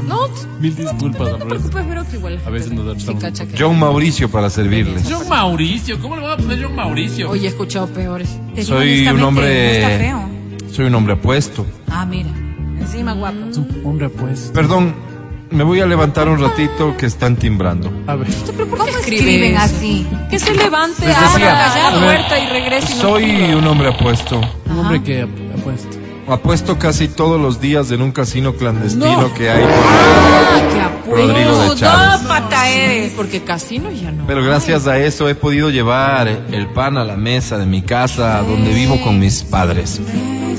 No, 0.09 0.29
Mil 0.61 0.75
disculpas, 0.77 1.29
no 1.31 1.37
te 1.39 1.45
preocupes, 1.47 1.85
pero 1.89 2.07
que 2.09 2.17
igual. 2.17 2.41
A 2.47 2.51
veces 2.51 2.73
nos 2.73 2.87
da- 2.87 3.01
Sí, 3.01 3.15
cacha 3.19 3.47
que- 3.47 3.57
John 3.59 3.79
Mauricio 3.79 4.31
para 4.31 4.49
servirles. 4.51 5.05
John 5.11 5.29
Mauricio, 5.29 5.99
¿cómo 6.01 6.17
le 6.17 6.23
voy 6.23 6.33
a 6.33 6.37
poner 6.37 6.63
John 6.63 6.75
Mauricio? 6.77 7.31
Oye, 7.31 7.47
he 7.47 7.49
escuchado 7.49 7.87
peores. 7.89 8.29
Soy 8.63 9.07
un 9.09 9.23
hombre. 9.23 9.77
está 9.77 9.89
feo. 9.99 10.29
Soy 10.71 10.87
un 10.87 10.95
hombre 10.95 11.15
apuesto. 11.15 11.67
Ah, 11.91 12.05
mira. 12.07 12.29
Encima 12.79 13.13
guapo. 13.15 13.39
Es 13.51 13.57
un 13.57 13.69
hombre 13.85 14.09
pues. 14.11 14.51
Perdón, 14.55 14.95
Me 15.51 15.63
voy 15.63 15.79
a 15.81 15.87
levantar 15.87 16.29
un 16.29 16.41
ratito 16.41 16.97
que 16.97 17.07
están 17.07 17.37
timbrando. 17.37 17.93
A 18.09 18.17
ver. 18.17 18.27
¿Pero 18.57 18.67
por 18.67 18.79
¿Cómo 18.79 18.91
escriben 18.99 19.57
así? 19.57 20.05
Que 20.29 20.39
se 20.39 20.53
levante, 20.53 21.07
abra 21.13 21.91
la 21.93 22.01
puerta 22.01 22.41
y 22.41 22.47
regrese. 22.49 22.95
Soy 23.01 23.53
un 23.55 23.65
hombre 23.65 23.89
apuesto. 23.89 24.41
Un 24.69 24.79
hombre 24.81 25.01
que 25.03 25.23
ap- 25.23 25.29
apuesto. 25.57 25.97
Apuesto 26.27 26.79
casi 26.79 27.09
todos 27.09 27.39
los 27.41 27.61
días 27.61 27.91
en 27.91 28.01
un 28.01 28.11
casino 28.11 28.55
clandestino 28.55 29.21
No. 29.23 29.35
que 29.35 29.51
hay. 29.51 29.63
Ah, 29.63 30.63
que 30.73 30.81
apuesto. 30.81 31.27
Rodrigo 31.29 31.59
de 31.63 31.75
Chávez. 31.77 32.21
Pata 32.27 32.69
eres. 32.71 33.13
Porque 33.13 33.43
casino 33.43 33.91
ya 33.93 34.11
no. 34.11 34.27
Pero 34.27 34.43
gracias 34.43 34.87
a 34.87 34.99
eso 34.99 35.29
he 35.29 35.35
podido 35.35 35.69
llevar 35.69 36.29
el 36.51 36.67
pan 36.69 36.97
a 36.97 37.05
la 37.05 37.17
mesa 37.17 37.59
de 37.59 37.67
mi 37.67 37.83
casa 37.83 38.41
donde 38.43 38.73
vivo 38.73 38.99
con 39.03 39.19
mis 39.19 39.43
padres. 39.43 40.01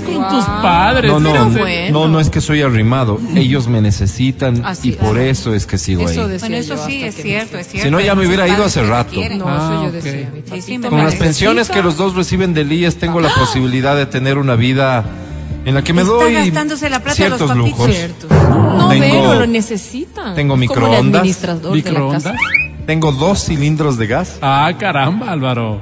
Con 0.05 0.29
tus 0.29 0.45
padres. 0.45 1.11
No, 1.11 1.19
no, 1.19 1.31
Pero 1.31 1.45
no, 1.45 1.57
bueno. 1.59 1.99
no, 1.99 2.07
no 2.07 2.19
es 2.19 2.29
que 2.29 2.41
soy 2.41 2.61
arrimado. 2.61 3.19
Ellos 3.35 3.67
me 3.67 3.81
necesitan 3.81 4.63
Así 4.63 4.89
y 4.89 4.91
por 4.93 5.17
es. 5.17 5.39
eso 5.39 5.55
es 5.55 5.65
que 5.65 5.79
sigo 5.79 6.07
Eso 6.07 6.25
ahí. 6.25 6.37
Bueno, 6.39 6.55
eso 6.57 6.77
sí 6.85 7.03
es 7.03 7.15
cierto, 7.15 7.55
me- 7.55 7.61
es 7.61 7.67
cierto. 7.67 7.87
Si 7.87 7.91
no, 7.91 7.99
ya 7.99 8.13
me 8.13 8.27
hubiera 8.27 8.47
ido 8.47 8.63
hace 8.65 8.83
rato. 8.83 9.19
No, 9.35 9.45
Ah, 9.47 9.71
eso 9.73 9.83
yo 9.85 9.91
decía. 9.91 10.29
Sí, 10.53 10.61
sí, 10.61 10.77
me 10.77 10.89
Con 10.89 11.03
las 11.03 11.15
pensiones 11.15 11.69
que 11.69 11.81
los 11.81 11.97
dos 11.97 12.15
reciben 12.15 12.53
del 12.53 12.71
IES 12.71 12.97
tengo 12.97 13.19
la 13.19 13.29
posibilidad 13.33 13.95
de 13.95 14.05
tener 14.05 14.37
una 14.37 14.55
vida 14.55 15.03
en 15.65 15.73
la 15.73 15.83
que 15.83 15.93
me 15.93 16.01
Está 16.03 16.13
doy 16.13 16.33
gastándose 16.33 16.89
la 16.89 16.99
plata 17.01 17.23
de 17.23 17.29
los 17.29 17.37
ciertos 17.39 17.57
lujos. 17.57 17.91
Cierto. 17.91 18.27
No, 18.29 18.89
Tengo- 18.89 19.05
pero 19.09 19.33
lo 19.39 19.47
necesitan. 19.47 20.35
tengo 20.35 20.55
microondas. 20.55 21.19
administrador 21.21 21.61
de 21.61 21.69
la 21.69 21.75
¿Microondas? 21.89 22.23
casa. 22.23 22.37
Tengo 22.85 23.11
dos 23.11 23.43
cilindros 23.45 23.97
de 23.97 24.07
gas. 24.07 24.37
Ah, 24.41 24.71
caramba, 24.79 25.31
Álvaro. 25.31 25.81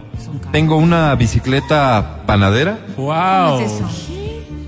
Tengo 0.53 0.77
una 0.77 1.14
bicicleta 1.15 2.22
panadera 2.26 2.80
Wow. 2.97 3.60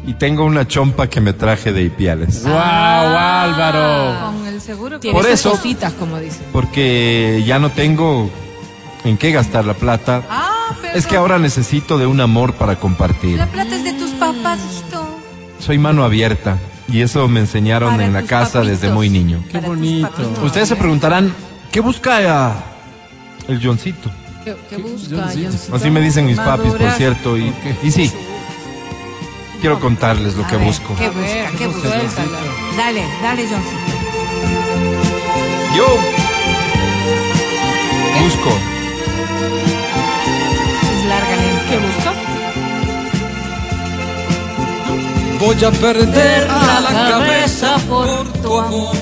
Y 0.08 0.14
tengo 0.16 0.46
una 0.46 0.68
chompa 0.68 1.08
que 1.08 1.20
me 1.22 1.34
traje 1.34 1.72
de 1.74 1.82
Ipiales. 1.84 2.44
Wow, 2.44 2.54
Álvaro. 2.56 4.34
Con 4.38 4.48
el 4.48 4.62
seguro 4.62 5.00
que 5.00 5.12
Por 5.12 5.26
eso- 5.26 5.52
cositas, 5.52 5.94
como 5.94 6.20
dicen. 6.20 6.46
Porque 6.52 7.44
ya 7.46 7.58
no 7.58 7.70
tengo 7.72 8.30
en 9.04 9.18
qué 9.18 9.32
gastar 9.32 9.66
la 9.66 9.74
plata. 9.74 10.22
Ah, 10.30 10.52
pero 10.82 10.96
Es 10.98 11.08
que 11.08 11.16
ahora 11.16 11.40
necesito 11.40 11.98
de 11.98 12.06
un 12.06 12.20
amor 12.22 12.54
para 12.54 12.76
compartir. 12.76 13.38
la 13.38 13.48
plata 13.48 13.76
es 13.76 13.84
de. 13.84 13.95
Soy 15.66 15.80
mano 15.80 16.04
abierta 16.04 16.60
y 16.88 17.02
eso 17.02 17.28
me 17.28 17.40
enseñaron 17.40 17.92
Para 17.94 18.06
en 18.06 18.14
la 18.14 18.22
casa 18.22 18.60
papitos. 18.60 18.82
desde 18.82 18.94
muy 18.94 19.10
niño. 19.10 19.44
Qué 19.52 19.60
bonito. 19.60 20.12
Ustedes 20.44 20.70
se 20.70 20.76
preguntarán, 20.76 21.34
¿qué 21.72 21.80
busca 21.80 22.20
ah, 22.28 22.64
el 23.48 23.60
Johncito? 23.66 24.12
¿Qué, 24.44 24.56
qué 24.70 24.78
busca, 24.78 25.16
Johncito. 25.18 25.50
Johncito? 25.50 25.76
Así 25.76 25.90
me 25.90 26.02
dicen 26.02 26.28
mis 26.28 26.38
papis, 26.38 26.72
por 26.74 26.92
cierto. 26.92 27.36
Y, 27.36 27.52
y 27.82 27.90
sí, 27.90 28.12
quiero 29.60 29.80
contarles 29.80 30.36
lo 30.36 30.46
A 30.46 30.48
que 30.48 30.58
ver, 30.58 30.68
busco. 30.68 30.96
¿Qué 30.96 31.10
busca? 31.10 31.58
¿Qué 31.58 31.66
busca? 31.66 31.90
Dale, 32.78 33.04
dale, 33.24 33.42
Johncito. 33.50 33.82
Yo 35.76 35.86
busco 38.24 38.50
Es 40.94 41.06
larga, 41.08 41.36
lenta. 41.36 41.70
¿Qué 41.72 41.78
busca? 41.78 42.35
Voy 45.46 45.64
a 45.64 45.70
perder 45.70 46.48
La 46.48 47.08
cabeza 47.12 47.78
por 47.88 48.08
tu 48.42 48.58
amor. 48.58 48.96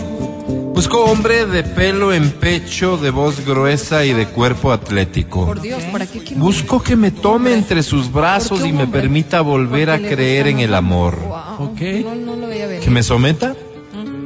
Busco 0.73 1.05
hombre 1.05 1.45
de 1.45 1.63
pelo 1.63 2.11
en 2.11 2.31
pecho, 2.31 2.97
de 2.97 3.11
voz 3.11 3.45
gruesa 3.45 4.03
y 4.03 4.11
de 4.11 4.27
cuerpo 4.27 4.73
atlético. 4.73 5.45
Por 5.45 5.61
Dios, 5.61 5.81
¿para 5.83 6.05
qué 6.05 6.19
quiero? 6.19 6.43
Busco 6.43 6.83
que 6.83 6.97
me 6.97 7.11
tome 7.11 7.53
entre 7.53 7.81
sus 7.81 8.11
brazos 8.11 8.59
¿Por 8.59 8.63
qué 8.63 8.67
y 8.67 8.73
me 8.73 8.87
permita 8.87 9.39
volver 9.39 9.89
a 9.89 9.99
creer 9.99 10.47
en 10.47 10.59
el 10.59 10.73
amor. 10.73 11.17
Wow. 11.21 11.69
Ok. 11.69 11.81
No, 12.03 12.15
no 12.15 12.35
lo 12.35 12.47
veía 12.47 12.67
venir. 12.67 12.83
¿Que 12.83 12.89
me 12.89 13.03
someta? 13.03 13.55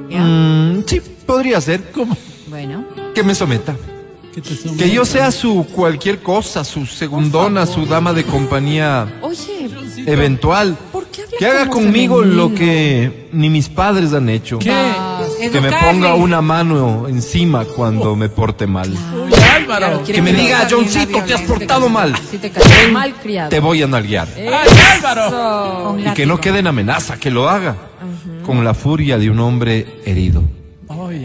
Mm, 0.10 0.80
sí, 0.88 1.00
podría 1.00 1.62
ser. 1.62 1.92
¿Cómo? 1.92 2.18
Bueno. 2.48 2.84
Que 3.14 3.22
me 3.22 3.36
someta. 3.36 3.76
Que 4.78 4.92
yo 4.92 5.04
sea 5.04 5.32
su 5.32 5.66
cualquier 5.66 6.22
cosa, 6.22 6.64
su 6.64 6.86
segundona, 6.86 7.66
su 7.66 7.88
dama 7.88 8.14
de 8.14 8.24
compañía 8.24 9.08
Oye, 9.22 9.68
eventual. 10.06 10.78
¿Por 11.24 11.40
qué 11.40 11.46
habla 11.46 11.58
Que 11.58 11.62
haga 11.62 11.70
conmigo 11.70 12.20
femenino? 12.20 12.50
lo 12.50 12.56
que 12.56 13.30
ni 13.32 13.50
mis 13.50 13.70
padres 13.70 14.14
han 14.14 14.30
hecho. 14.30 14.60
¿Qué? 14.60 14.74
Que 15.52 15.62
me 15.62 15.72
ponga 15.72 16.16
una 16.16 16.42
mano 16.42 17.08
encima 17.08 17.66
cuando 17.66 18.16
me 18.16 18.30
porte 18.30 18.68
mal. 18.68 18.90
Uy, 18.90 19.34
Álvaro. 19.56 20.04
Que 20.04 20.22
me 20.22 20.34
diga, 20.34 20.68
Johncito, 20.70 21.22
te 21.24 21.34
has 21.34 21.42
portado 21.42 21.90
mal. 21.90 22.14
Si 22.30 22.38
te 22.38 22.52
mal 22.92 23.14
criado. 23.16 23.50
Te 23.50 23.60
voy 23.60 23.84
a 23.84 23.88
nalguear. 23.88 24.28
¡Ay, 24.36 24.70
Álvaro! 24.96 25.98
Y 26.00 26.14
que 26.14 26.26
no 26.26 26.40
quede 26.40 26.60
en 26.60 26.68
amenaza, 26.68 27.18
que 27.18 27.32
lo 27.32 27.50
haga. 27.50 27.76
Con 28.46 28.64
la 28.64 28.74
furia 28.74 29.18
de 29.18 29.30
un 29.30 29.40
hombre 29.40 30.02
herido. 30.06 30.44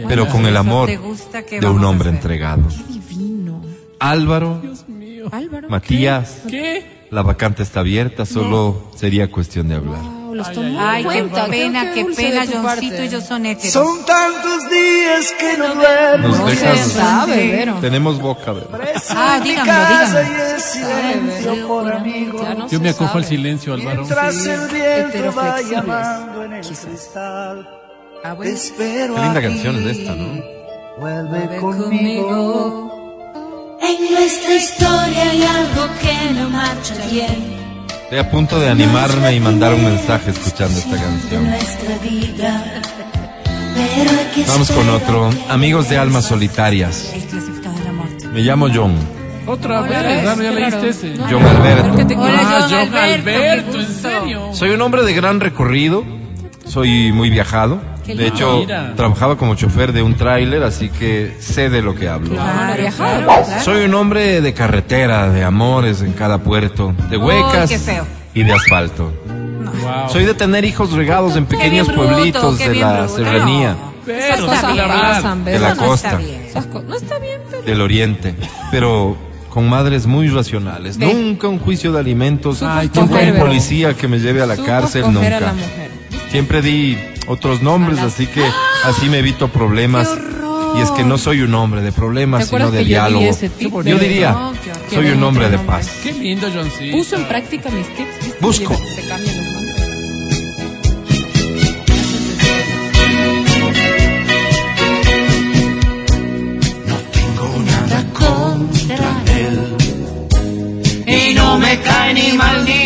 Pero 0.07 0.27
con 0.27 0.45
el 0.45 0.57
amor 0.57 0.87
te 0.87 0.97
gusta, 0.97 1.43
¿qué 1.43 1.59
de 1.59 1.67
un 1.67 1.83
hombre 1.83 2.09
entregado. 2.09 2.63
Divino. 2.87 3.61
Álvaro, 3.99 4.59
Dios 4.61 4.87
mío. 4.87 5.29
Álvaro. 5.31 5.69
Matías, 5.69 6.41
¿Qué? 6.49 7.02
La 7.13 7.21
vacante 7.21 7.63
está 7.63 7.81
abierta, 7.81 8.25
solo 8.25 8.89
sería 8.95 9.29
cuestión 9.31 9.67
de 9.69 9.75
hablar. 9.75 10.01
Wow, 10.01 10.33
los 10.35 10.51
tomó 10.51 10.79
Ay, 10.81 11.03
qué 11.03 11.07
cuenta. 11.09 11.45
pena, 11.45 11.93
qué 11.93 12.03
dulce 12.03 12.21
pena, 12.23 12.39
Johncito, 12.41 12.63
parte. 12.63 13.03
ellos 13.05 13.23
son 13.23 13.45
héteros. 13.45 13.71
Son 13.71 14.05
tantos 14.05 14.69
días 14.71 15.33
que 15.39 15.57
no 15.57 15.75
duermo. 15.75 16.27
Nos 16.29 16.39
No 16.39 16.45
dejas- 16.47 16.79
se 16.79 16.89
sabe, 16.89 17.47
Vero. 17.51 17.75
Tenemos 17.81 18.19
boca, 18.19 18.51
¿verdad? 18.51 18.79
Ah, 19.11 19.39
y 19.45 19.55
por 21.67 21.91
amigos. 21.91 22.41
Ya 22.41 22.55
no 22.55 22.67
Yo 22.67 22.79
me 22.79 22.89
acojo 22.89 23.17
al 23.17 23.25
silencio, 23.25 23.73
Álvaro. 23.75 24.01
Mientras 24.03 24.45
el 24.45 24.67
viento 24.69 25.35
va 25.35 25.61
llamando 25.61 26.43
en 26.45 26.53
el 26.53 26.65
cristal. 26.65 27.69
Ah, 28.25 28.29
Te 28.29 28.35
bueno. 28.37 28.51
espero 28.53 29.15
Qué 29.15 29.21
linda 29.21 29.41
canción 29.41 29.75
es 29.87 29.97
esta, 29.97 30.15
¿no? 30.15 30.41
Vuelve 30.99 31.57
conmigo. 31.59 33.02
En 33.85 34.13
nuestra 34.13 34.55
historia 34.55 35.29
hay 35.29 35.43
algo 35.43 35.89
que 36.01 36.33
no 36.39 36.49
marcha 36.49 36.95
bien. 37.11 37.53
Estoy 38.03 38.17
a 38.17 38.31
punto 38.31 38.57
de 38.57 38.69
animarme 38.69 39.35
y 39.35 39.41
mandar 39.41 39.73
un 39.73 39.83
mensaje 39.83 40.31
escuchando 40.31 40.79
esta 40.79 40.95
canción. 40.95 41.53
Vamos 44.47 44.71
con 44.71 44.89
otro. 44.89 45.29
Amigos 45.49 45.89
de 45.89 45.97
almas 45.97 46.23
solitarias. 46.23 47.11
Me 48.31 48.39
llamo 48.39 48.69
John. 48.73 48.95
Otra 49.45 49.81
vez, 49.81 50.23
ya 50.23 50.51
leíste 50.51 50.87
ese. 50.87 51.15
John 51.29 51.45
Alberto. 51.45 52.15
Ah, 52.19 52.67
John 52.69 52.95
Alberto, 52.95 53.79
¿en 53.81 53.93
serio? 53.93 54.49
Soy 54.53 54.69
un 54.69 54.81
hombre 54.81 55.03
de 55.03 55.13
gran 55.13 55.41
recorrido. 55.41 56.05
Soy 56.65 57.11
muy 57.11 57.29
viajado. 57.29 57.81
Qué 58.05 58.15
De 58.15 58.27
hecho, 58.27 58.57
Mira. 58.59 58.93
trabajaba 58.95 59.37
como 59.37 59.55
chofer 59.55 59.93
de 59.93 60.01
un 60.01 60.15
tráiler, 60.15 60.63
así 60.63 60.89
que 60.89 61.35
sé 61.39 61.69
de 61.69 61.81
lo 61.81 61.95
que 61.95 62.07
hablo. 62.09 62.35
Ah. 62.39 62.75
Soy 63.63 63.85
un 63.85 63.93
hombre 63.93 64.41
de 64.41 64.53
carretera, 64.53 65.29
de 65.29 65.43
amores 65.43 66.01
en 66.01 66.13
cada 66.13 66.39
puerto, 66.39 66.93
de 67.09 67.17
huecas 67.17 67.69
qué 67.69 67.79
feo. 67.79 68.05
y 68.33 68.43
de 68.43 68.51
asfalto. 68.53 69.13
Wow. 69.25 70.09
Soy 70.09 70.25
de 70.25 70.33
tener 70.33 70.65
hijos 70.65 70.91
regados 70.93 71.35
en 71.35 71.45
pequeños 71.45 71.87
bruto, 71.87 72.03
pueblitos 72.13 72.59
de 72.59 72.75
la 72.75 72.99
bruto. 73.03 73.15
serranía, 73.17 73.69
No. 73.71 73.93
Pero, 74.05 74.19
Esas 74.19 74.41
déjala 74.41 74.51
cosas 74.51 74.63
hablar. 74.79 74.99
pasan, 75.15 75.45
de 75.45 75.59
la 75.59 75.75
costa, 75.75 76.07
está 76.09 76.17
bien. 76.19 76.41
Esas 76.45 76.65
co- 76.65 76.81
No 76.81 76.95
está 76.95 77.19
bien, 77.19 77.39
pero... 77.49 77.63
del 77.63 77.79
oriente, 77.81 78.35
pero 78.69 79.15
con 79.49 79.69
madres 79.69 80.05
muy 80.07 80.27
racionales. 80.27 80.97
Ve. 80.97 81.05
Nunca 81.13 81.47
un 81.47 81.59
juicio 81.59 81.93
de 81.93 81.99
alimentos, 81.99 82.61
Ay, 82.63 82.91
un 82.97 83.07
policía 83.39 83.93
que 83.93 84.09
me 84.09 84.19
lleve 84.19 84.41
a 84.41 84.45
la 84.45 84.55
Supo 84.57 84.67
cárcel, 84.67 85.05
a 85.05 85.07
nunca. 85.07 85.39
la 85.39 85.53
mujer. 85.53 85.91
Siempre 86.33 86.63
di 86.63 86.97
otros 87.27 87.61
nombres, 87.61 87.99
así 87.99 88.25
que 88.25 88.43
así 88.85 89.07
me 89.07 89.19
evito 89.19 89.49
problemas. 89.49 90.09
Y 90.75 90.81
es 90.81 90.89
que 90.89 91.03
no 91.03 91.19
soy 91.19 91.41
un 91.41 91.53
hombre 91.53 91.81
de 91.81 91.91
¿Te 91.91 91.95
problemas, 91.95 92.47
sino 92.47 92.71
de 92.71 92.79
yo 92.79 92.87
diálogo. 92.87 93.37
Yo 93.85 93.99
diría, 93.99 94.31
No, 94.31 94.53
soy 94.89 95.11
un 95.11 95.23
hombre 95.23 95.51
de 95.51 95.59
paz. 95.59 95.91
Qué 96.01 96.11
lindo, 96.11 96.49
Johncito. 96.51 96.97
Puso 96.97 97.17
en 97.17 97.27
práctica 97.27 97.69
mis 97.69 97.87
tips. 97.95 98.41
Busco. 98.41 98.73
Los 98.73 98.81
nombres. 98.81 99.77
nada 107.63 108.03
contra 108.11 109.23
él. 109.37 109.77
Y 111.05 111.35
no 111.35 111.59
me 111.59 111.79
cae 111.79 112.13
ni 112.15 112.33
mal 112.33 112.65
ni 112.65 112.71
bien. 112.71 112.82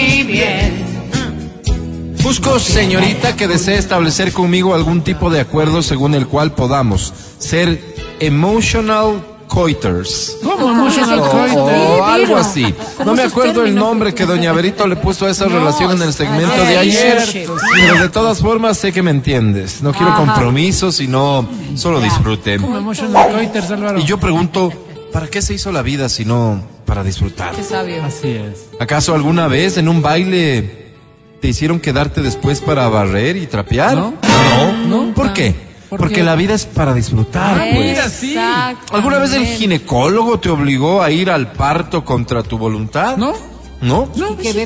Busco, 2.28 2.60
señorita, 2.60 3.38
que 3.38 3.48
desee 3.48 3.78
establecer 3.78 4.34
conmigo 4.34 4.76
algún 4.76 5.02
tipo 5.02 5.30
de 5.30 5.40
acuerdo 5.40 5.82
según 5.82 6.14
el 6.14 6.28
cual 6.28 6.52
podamos 6.52 7.14
ser 7.38 7.82
emotional 8.20 9.24
coiters. 9.48 10.36
¿Cómo 10.44 10.70
emotional 10.72 11.20
O, 11.20 11.30
coiter? 11.30 11.58
o 11.58 12.04
algo 12.04 12.36
así. 12.36 12.76
No 13.06 13.16
me 13.16 13.24
acuerdo 13.24 13.64
el 13.64 13.74
nombre 13.74 14.14
que 14.14 14.26
doña 14.26 14.52
Berito 14.52 14.86
le 14.88 14.98
puso 14.98 15.26
a 15.26 15.30
esa 15.30 15.46
relación 15.46 15.94
en 15.94 16.02
el 16.02 16.12
segmento 16.12 16.62
de 16.66 16.78
ayer. 16.78 17.48
Pero 17.74 17.98
de 18.02 18.10
todas 18.10 18.40
formas 18.42 18.78
sé 18.78 18.92
que 18.92 19.02
me 19.02 19.12
entiendes. 19.12 19.82
No 19.82 19.94
quiero 19.94 20.10
Ajá. 20.12 20.26
compromiso, 20.26 20.92
sino 20.92 21.48
solo 21.76 22.02
disfrute. 22.02 22.58
Como 22.58 22.78
emotional 22.78 23.32
coiters, 23.34 23.72
Álvaro. 23.72 24.00
Y 24.00 24.04
yo 24.04 24.18
pregunto, 24.18 24.74
¿para 25.14 25.28
qué 25.28 25.42
se 25.42 25.54
hizo 25.54 25.72
la 25.72 25.82
vida 25.82 26.10
si 26.10 26.26
no 26.26 26.62
para 26.86 27.06
disfrutar? 27.06 27.56
Qué 27.56 27.64
sabio. 27.64 28.04
Así 28.04 28.32
es. 28.32 28.66
¿Acaso 28.82 29.16
alguna 29.16 29.48
vez 29.48 29.78
en 29.78 29.88
un 29.88 30.02
baile 30.02 30.87
te 31.40 31.48
hicieron 31.48 31.80
quedarte 31.80 32.22
después 32.22 32.62
para 32.62 32.88
barrer 32.90 33.38
y 33.38 33.48
trapear? 33.48 33.96
¿No? 33.96 34.14
No. 34.88 35.14
¿Por 35.14 35.34
qué? 35.34 35.68
Porque 35.90 36.22
la 36.24 36.36
vida 36.36 36.54
es 36.54 36.66
para 36.66 36.94
disfrutar, 36.94 37.60
Ay, 37.60 37.74
pues. 37.74 37.86
mira, 37.86 38.10
sí. 38.10 38.36
¿Alguna 38.92 39.20
vez 39.20 39.34
el 39.34 39.46
ginecólogo 39.46 40.40
te 40.40 40.50
obligó 40.50 41.02
a 41.02 41.12
ir 41.12 41.30
al 41.30 41.54
parto 41.54 42.04
contra 42.04 42.44
tu 42.44 42.58
voluntad? 42.58 43.16
No. 43.18 43.34
¿No? 43.82 44.10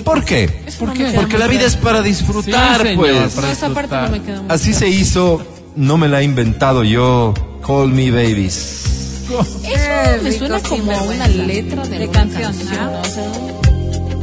¿Por 0.03 0.23
qué? 0.23 0.63
Eso 0.65 0.85
no 0.85 0.93
me 0.93 0.97
queda 0.97 1.11
Porque 1.13 1.33
muy 1.33 1.39
la 1.39 1.47
vida 1.47 1.65
es 1.65 1.75
para 1.75 2.01
disfrutar, 2.01 2.77
Sí, 2.77 2.87
señor, 2.87 2.97
pues. 2.97 3.35
No, 3.35 3.47
esa 3.47 3.69
parte 3.69 3.95
no 3.95 4.09
me 4.09 4.21
queda 4.21 4.41
muy 4.41 4.51
Así 4.51 4.73
se 4.73 4.87
hizo, 4.87 5.41
no 5.75 5.97
me 5.97 6.07
la 6.07 6.21
he 6.21 6.23
inventado 6.23 6.83
yo. 6.83 7.33
Call 7.65 7.89
me 7.89 8.09
babies. 8.09 8.87
Eso 9.29 10.23
me 10.23 10.31
suena 10.31 10.59
como 10.61 10.91
a 10.91 11.01
una 11.03 11.27
letra 11.27 11.85
de, 11.85 12.09
canción, 12.09 12.53
canción, 12.53 12.85
¿no? 12.85 12.99
O 12.99 13.05
sea, 13.05 13.31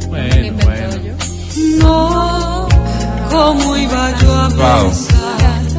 Bueno, 0.07 0.35
¿me 0.35 0.41
he 0.41 0.47
inventado 0.47 0.97
yo? 1.01 1.28
No, 1.79 2.67
¿cómo 3.31 3.75
iba 3.77 4.11
yo 4.21 4.33
a 4.35 4.49
Wow. 4.49 4.91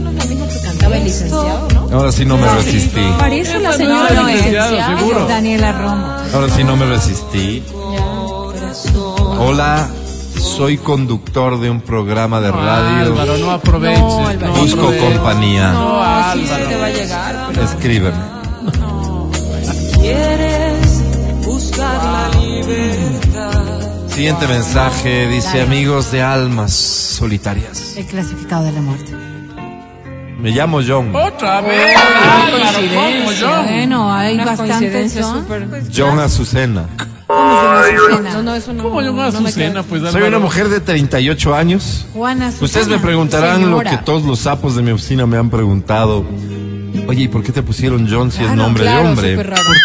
No 0.03 0.47
es 0.47 0.55
que 0.55 0.61
cantaba 0.67 0.97
el 0.97 1.05
licenciado, 1.05 1.69
¿no? 1.75 1.97
Ahora 1.97 2.13
sí 2.13 2.25
no 2.25 2.37
me 2.37 2.49
resistí. 2.49 3.01
Parece 3.19 3.59
la 3.61 3.73
señora 3.73 4.11
no, 4.15 4.27
licenciada. 4.27 4.97
seguro. 4.99 5.27
Daniela 5.27 5.73
Romo. 5.73 6.07
Ahora 6.35 6.49
sí 6.55 6.65
no 6.65 6.77
me 6.77 6.87
resistí. 6.87 7.63
Hola, 9.39 9.89
soy 10.39 10.77
conductor 10.79 11.59
de 11.61 11.71
un 11.71 11.81
programa 11.81 12.41
de 12.41 12.51
radio. 12.53 13.13
Álvaro, 13.13 13.39
no 13.39 13.51
aproveches. 13.51 13.99
No, 14.01 14.27
Álvaro. 14.27 14.53
no 14.55 14.61
Busco 14.61 14.81
aproveches. 14.81 15.13
compañía. 15.15 15.73
No, 15.73 16.01
sí 16.35 16.41
Álvaro. 16.45 16.67
te 16.69 16.77
va 16.77 16.87
a 16.87 16.91
llegar. 16.91 17.47
pero- 17.53 17.65
Escríbeme. 17.65 18.41
Siguiente 24.21 24.47
mensaje 24.49 25.29
dice 25.29 25.63
amigos 25.63 26.13
de 26.13 26.21
almas 26.21 26.75
solitarias. 26.75 27.97
El 27.97 28.05
clasificado 28.05 28.65
de 28.65 28.73
la 28.73 28.83
muerte. 28.83 29.15
Me 30.39 30.51
llamo 30.51 30.81
John. 30.87 31.17
Otra 31.17 31.63
vez. 31.63 31.87
Qué 31.87 31.97
Álvaro, 31.97 32.79
¿cómo 32.95 33.25
coincidencia. 33.25 33.41
yo? 33.41 33.63
Bueno, 33.63 34.13
hay 34.13 34.39
coincidencia 34.45 35.23
son. 35.23 35.39
súper- 35.41 35.69
John 35.97 36.19
Azucena. 36.19 36.85
No, 37.31 38.43
no, 38.43 38.55
eso 38.55 38.75
no. 38.75 38.83
¿Cómo 38.83 39.01
me 39.01 39.23
Azucena, 39.23 39.83
pues, 39.85 40.03
Soy 40.13 40.21
una 40.25 40.39
mujer 40.39 40.69
de 40.69 40.81
38 40.81 41.55
años. 41.55 42.05
Juana 42.13 42.49
Ustedes 42.51 42.73
Susana. 42.73 42.97
me 42.97 43.03
preguntarán 43.03 43.71
lo 43.71 43.81
que 43.81 43.97
todos 44.05 44.23
los 44.25 44.41
sapos 44.41 44.77
de 44.77 44.83
mi 44.83 44.91
oficina 44.91 45.25
me 45.25 45.39
han 45.39 45.49
preguntado. 45.49 46.27
Oye, 47.09 47.23
¿y 47.23 47.29
por 47.29 47.43
qué 47.43 47.53
te 47.53 47.63
pusieron 47.63 48.07
John 48.07 48.31
si 48.31 48.45
es 48.45 48.53
nombre 48.55 48.83
claro, 48.83 49.03
de 49.05 49.09
hombre? 49.09 49.43
raro. 49.45 49.63
¿Por 49.65 49.77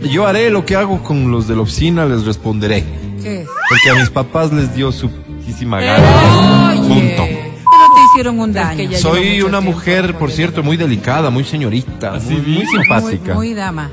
qué? 0.00 0.08
Yo 0.08 0.26
haré 0.26 0.48
lo 0.48 0.64
que 0.64 0.76
hago 0.76 1.02
con 1.02 1.30
los 1.30 1.46
de 1.46 1.56
la 1.56 1.60
oficina, 1.60 2.06
les 2.06 2.24
responderé. 2.24 2.99
¿Qué? 3.22 3.46
Porque 3.68 3.90
a 3.90 3.94
mis 4.00 4.10
papás 4.10 4.52
les 4.52 4.74
dio 4.74 4.90
su 4.92 5.10
putísima 5.10 5.80
gana. 5.80 6.74
Punto. 6.76 7.24
Pero 7.26 7.94
te 7.94 8.00
hicieron 8.12 8.40
un 8.40 8.52
daño. 8.52 8.76
que 8.76 8.88
ya 8.88 8.98
Soy 8.98 9.42
una 9.42 9.60
tiempo 9.60 9.76
mujer, 9.76 10.14
por 10.18 10.30
cierto, 10.30 10.62
muy 10.62 10.76
delicada, 10.76 11.30
muy 11.30 11.44
señorita, 11.44 12.12
muy, 12.24 12.36
muy 12.40 12.66
simpática. 12.66 13.34
Muy, 13.34 13.48
muy 13.48 13.54
dama. 13.54 13.90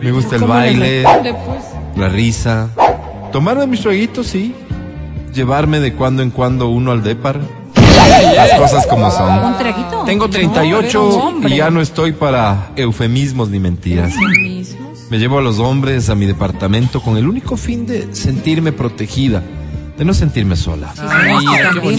Me 0.00 0.12
gusta 0.12 0.36
el 0.36 0.42
¿Cómo 0.42 0.54
le 0.54 1.02
baile, 1.02 1.04
la 1.96 2.08
risa. 2.08 2.68
Tomarme 3.32 3.66
mis 3.66 3.80
traguitos, 3.80 4.26
sí. 4.28 4.54
Llevarme 5.32 5.80
de 5.80 5.94
cuando 5.94 6.22
en 6.22 6.30
cuando 6.30 6.68
uno 6.68 6.92
al 6.92 7.02
depar. 7.02 7.40
Las 8.36 8.52
cosas 8.58 8.86
como 8.86 9.06
¿Un 9.06 9.12
son. 9.12 9.58
traguito? 9.58 10.02
Tengo 10.04 10.26
No, 10.26 10.30
38 10.30 10.88
era 10.88 11.00
un 11.00 11.20
hombre. 11.20 11.50
y 11.54 11.56
ya 11.58 11.70
no 11.70 11.80
estoy 11.80 12.12
para 12.12 12.68
eufemismos 12.76 13.48
ni 13.48 13.58
mentiras. 13.58 14.12
Mismos. 14.16 14.83
Me 15.14 15.20
llevo 15.20 15.38
a 15.38 15.42
los 15.42 15.60
hombres 15.60 16.10
a 16.10 16.16
mi 16.16 16.26
departamento 16.26 17.00
con 17.00 17.16
el 17.16 17.28
único 17.28 17.56
fin 17.56 17.86
de 17.86 18.12
sentirme 18.16 18.72
protegida, 18.72 19.44
de 19.96 20.04
no 20.04 20.12
sentirme 20.12 20.56
sola. 20.56 20.92
Ay, 21.08 21.36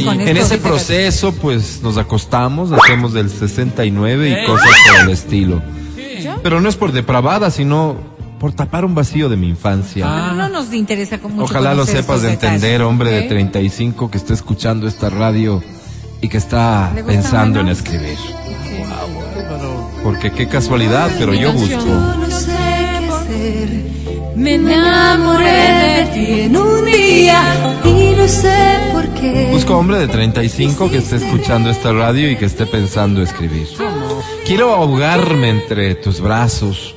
con 0.06 0.20
En 0.20 0.36
ese 0.36 0.58
proceso, 0.58 1.32
pues 1.32 1.80
nos 1.82 1.98
acostamos, 1.98 2.74
hacemos 2.74 3.14
del 3.14 3.30
69 3.30 4.32
y 4.32 4.46
cosas 4.46 4.68
por 4.92 5.06
el 5.06 5.12
estilo. 5.12 5.62
Pero 6.44 6.60
no 6.60 6.68
es 6.68 6.76
por 6.76 6.92
depravada, 6.92 7.52
sino 7.52 7.96
por 8.38 8.52
tapar 8.52 8.84
un 8.84 8.96
vacío 8.96 9.30
de 9.30 9.38
mi 9.38 9.48
infancia. 9.48 10.06
Bueno, 10.06 10.34
no 10.34 10.50
nos 10.50 10.74
interesa 10.74 11.18
con 11.20 11.36
mucho 11.36 11.46
Ojalá 11.46 11.74
lo 11.74 11.86
sepas 11.86 12.22
de 12.22 12.32
detalles. 12.32 12.56
entender, 12.56 12.82
hombre 12.82 13.12
de 13.12 13.22
¿Ok? 13.22 13.28
35 13.30 14.12
que 14.12 14.18
está 14.18 14.34
escuchando 14.34 14.90
esta 14.90 15.10
radio 15.10 15.64
y 16.20 16.28
que 16.28 16.36
está 16.36 16.92
¿Le 16.94 17.02
gusta 17.02 17.14
pensando 17.16 17.62
en 17.62 17.70
escribir. 17.70 18.18
Porque 20.04 20.32
qué 20.32 20.50
casualidad, 20.50 21.10
pero 21.18 21.34
yo 21.34 21.54
busco. 21.54 21.80
Me 24.36 24.56
enamoré 24.56 25.46
de 25.46 26.06
ti 26.14 26.42
en 26.42 26.58
un 26.58 26.86
día 26.86 27.42
y 27.86 28.14
no 28.18 28.28
sé 28.28 28.80
por 28.92 29.08
qué. 29.14 29.50
Busco 29.52 29.78
hombre 29.78 29.98
de 30.00 30.08
35 30.08 30.90
que 30.92 30.98
esté 30.98 31.16
escuchando 31.18 31.70
esta 31.70 31.94
radio 31.94 32.30
y 32.30 32.36
que 32.36 32.46
esté 32.46 32.66
pensando 32.66 33.22
escribir. 33.22 33.68
Quiero 34.46 34.74
ahogarme 34.74 35.50
entre 35.50 35.96
tus 35.96 36.20
brazos. 36.20 36.96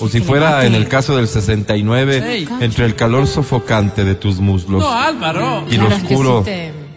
O 0.00 0.08
si 0.08 0.20
fuera 0.20 0.64
en 0.64 0.76
el 0.76 0.86
caso 0.86 1.16
del 1.16 1.26
69, 1.26 2.22
Ey. 2.32 2.48
entre 2.60 2.84
el 2.86 2.94
calor 2.94 3.26
sofocante 3.26 4.04
de 4.04 4.14
tus 4.14 4.38
muslos 4.38 4.80
No, 4.80 4.92
Álvaro. 4.92 5.64
y 5.68 5.76
que 5.76 5.84
oscuro 5.84 6.44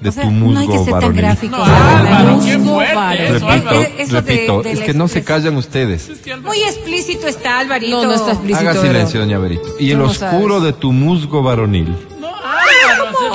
de 0.02 0.10
O 0.10 0.12
sea, 0.12 0.24
tu 0.24 0.32
no 0.32 0.60
hay 0.60 0.68
que 0.68 0.74
musgo 0.74 0.84
ser 0.86 0.92
tan 0.94 1.02
varonil. 1.02 1.22
gráfico. 1.22 1.58
No, 1.58 1.64
Álvaro. 1.64 2.40
Fuerte 2.42 2.96
varón. 2.96 3.16
eso, 3.28 3.46
Repito, 3.48 3.82
eso 4.00 4.14
repito, 4.16 4.62
de 4.64 4.72
es 4.72 4.80
que 4.82 4.94
no 4.94 5.08
se 5.08 5.24
callan 5.24 5.56
ustedes. 5.58 6.10
Muy 6.44 6.58
explícito 6.64 7.28
está, 7.28 7.60
Alvarito. 7.60 7.98
No, 8.02 8.06
no 8.08 8.14
está 8.14 8.32
explícito. 8.32 8.70
Haga 8.70 8.82
silencio, 8.82 9.20
doña 9.20 9.38
Berito. 9.38 9.76
Y 9.80 9.92
el 9.92 10.00
¿Cómo 10.00 10.10
oscuro 10.10 10.58
sabes? 10.58 10.74
de 10.74 10.80
tu 10.80 10.92
musgo 10.92 11.44
varonil. 11.44 11.96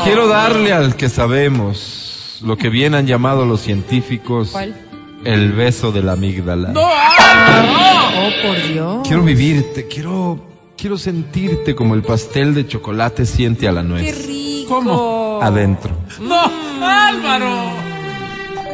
Quiero 0.05 0.27
darle 0.29 0.73
al 0.73 0.97
que 0.97 1.09
sabemos 1.09 2.39
lo 2.45 2.57
que 2.57 2.69
bien 2.69 2.95
han 2.95 3.07
llamado 3.07 3.45
los 3.47 3.61
científicos 3.61 4.51
¿Cuál? 4.53 4.75
el 5.25 5.53
beso 5.53 5.91
de 5.93 6.03
la 6.03 6.13
amígdala. 6.13 6.69
No. 6.69 6.83
Oh, 6.83 8.31
por 8.47 8.73
Dios. 8.73 9.07
Quiero 9.07 9.23
vivirte, 9.23 9.87
quiero, 9.89 10.39
quiero 10.77 10.99
sentirte 10.99 11.75
como 11.75 11.95
el 11.95 12.03
pastel 12.03 12.55
de 12.55 12.67
chocolate 12.67 13.25
siente 13.27 13.67
a 13.69 13.73
la 13.73 13.83
Qué 13.83 13.89
nuez. 13.89 14.27
Rico. 14.67 14.75
¿Cómo? 14.75 15.39
Adentro. 15.43 15.91
No, 16.21 16.41
Álvaro. 16.87 17.87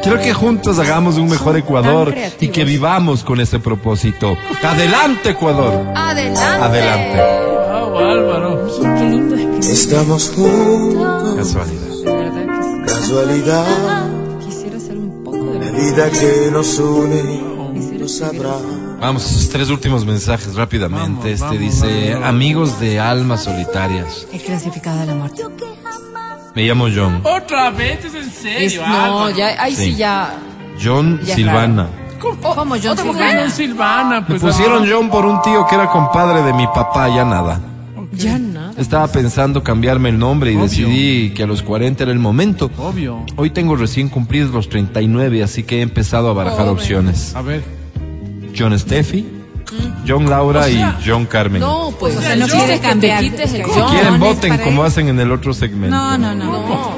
Quiero 0.01 0.19
que 0.19 0.33
juntos 0.33 0.79
hagamos 0.79 1.15
un 1.15 1.29
mejor 1.29 1.55
Ecuador 1.57 2.13
y 2.41 2.49
que 2.49 2.65
vivamos 2.65 3.23
con 3.23 3.39
ese 3.39 3.59
propósito. 3.59 4.35
Adelante, 4.61 5.29
Ecuador. 5.29 5.85
Adelante. 5.95 6.41
Adelante. 6.41 7.21
Wow, 7.21 7.97
Álvaro. 7.99 8.67
Qué 8.97 9.03
lindo 9.09 9.35
es 9.35 9.65
que 9.65 9.71
Estamos 9.73 10.29
juntos, 10.35 11.35
Casualidad. 11.37 11.87
que 11.87 12.91
sí. 12.91 12.93
casualidad, 12.99 13.65
Quisiera 14.45 14.75
hacer 14.77 14.97
un 14.97 15.23
poco 15.23 15.45
de 15.45 15.59
la 15.59 15.71
vida 15.71 16.09
que 16.11 16.49
nos 16.51 16.79
une, 16.79 17.41
Quisiera 17.73 17.99
no 17.99 18.07
sabrá. 18.09 18.55
Vamos, 18.99 19.23
sus 19.23 19.49
tres 19.49 19.69
últimos 19.69 20.05
mensajes 20.05 20.53
rápidamente. 20.55 21.01
Vamos, 21.07 21.25
este 21.25 21.45
vamos, 21.45 21.59
dice, 21.59 22.09
vamos. 22.13 22.27
amigos 22.29 22.79
de 22.81 22.99
almas 22.99 23.43
solitarias. 23.43 24.27
El 24.33 24.41
clasificado 24.41 24.99
de 24.99 25.05
la 25.05 25.15
muerte. 25.15 25.43
Me 26.55 26.63
llamo 26.63 26.87
John. 26.93 27.21
Otra 27.23 27.71
vez, 27.71 28.05
es 28.05 28.13
en 28.15 28.29
serio, 28.29 28.59
Es- 28.81 28.87
no, 28.87 28.95
Álvaro. 29.21 29.29
ya, 29.35 29.61
ahí 29.61 29.75
sí, 29.75 29.85
Sí. 29.91 29.95
ya. 29.95 30.35
John 30.81 31.19
Ya, 31.23 31.35
Silvana. 31.35 31.87
¿Cómo? 32.19 32.39
¿Cómo, 32.55 32.75
John 32.81 32.91
Otra 32.91 33.05
mujer, 33.05 33.29
Silvana? 33.29 33.49
Silvana, 33.49 34.21
Me 34.21 34.27
pues. 34.27 34.41
pusieron 34.41 34.83
ah. 34.83 34.87
John 34.89 35.09
por 35.09 35.25
un 35.25 35.41
tío 35.41 35.65
que 35.67 35.75
era 35.75 35.87
compadre 35.89 36.41
de 36.43 36.53
mi 36.53 36.65
papá, 36.67 37.09
ya 37.09 37.25
nada. 37.25 37.59
Ya 38.13 38.37
nada. 38.37 38.71
Estaba 38.77 39.07
pensando 39.07 39.63
cambiarme 39.63 40.09
el 40.09 40.19
nombre 40.19 40.51
y 40.51 40.55
Obvio. 40.55 40.63
decidí 40.65 41.31
que 41.33 41.43
a 41.43 41.47
los 41.47 41.63
40 41.63 42.03
era 42.03 42.11
el 42.11 42.19
momento. 42.19 42.69
Obvio. 42.77 43.25
Hoy 43.35 43.49
tengo 43.49 43.75
recién 43.75 44.09
cumplidos 44.09 44.51
los 44.51 44.69
39, 44.69 45.41
así 45.43 45.63
que 45.63 45.79
he 45.79 45.81
empezado 45.81 46.29
a 46.29 46.33
barajar 46.33 46.59
Joven. 46.65 46.73
opciones. 46.73 47.35
A 47.35 47.41
ver. 47.41 47.63
John 48.57 48.77
Steffi, 48.77 49.25
John 50.07 50.29
Laura 50.29 50.61
O 50.61 50.63
sea, 50.65 50.97
y 51.01 51.03
John 51.05 51.25
Carmen. 51.25 51.61
No, 51.61 51.91
pues 51.99 52.15
O 52.17 52.21
sea, 52.21 52.33
el 52.33 52.39
no 52.39 52.47
quiere 52.47 52.79
cambiar. 52.79 53.23
Si 53.23 53.29
quieren, 53.31 54.19
voten 54.19 54.57
como 54.59 54.83
hacen 54.83 55.07
en 55.09 55.19
el 55.19 55.31
otro 55.31 55.53
segmento. 55.53 55.95
No, 55.95 56.17
no, 56.17 56.35
no. 56.35 56.45
No. 56.45 56.91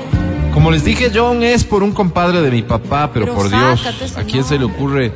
Como 0.54 0.72
les 0.72 0.84
dije, 0.86 1.12
John 1.14 1.44
es 1.44 1.64
por 1.66 1.84
un 1.84 1.92
compadre 1.92 2.42
de 2.42 2.50
mi 2.50 2.62
papá, 2.62 3.12
pero, 3.14 3.26
Pero 3.26 3.36
por 3.38 3.50
Dios, 3.50 4.16
¿a 4.18 4.24
quién 4.24 4.44
se 4.44 4.58
le 4.58 4.64
ocurre 4.66 5.12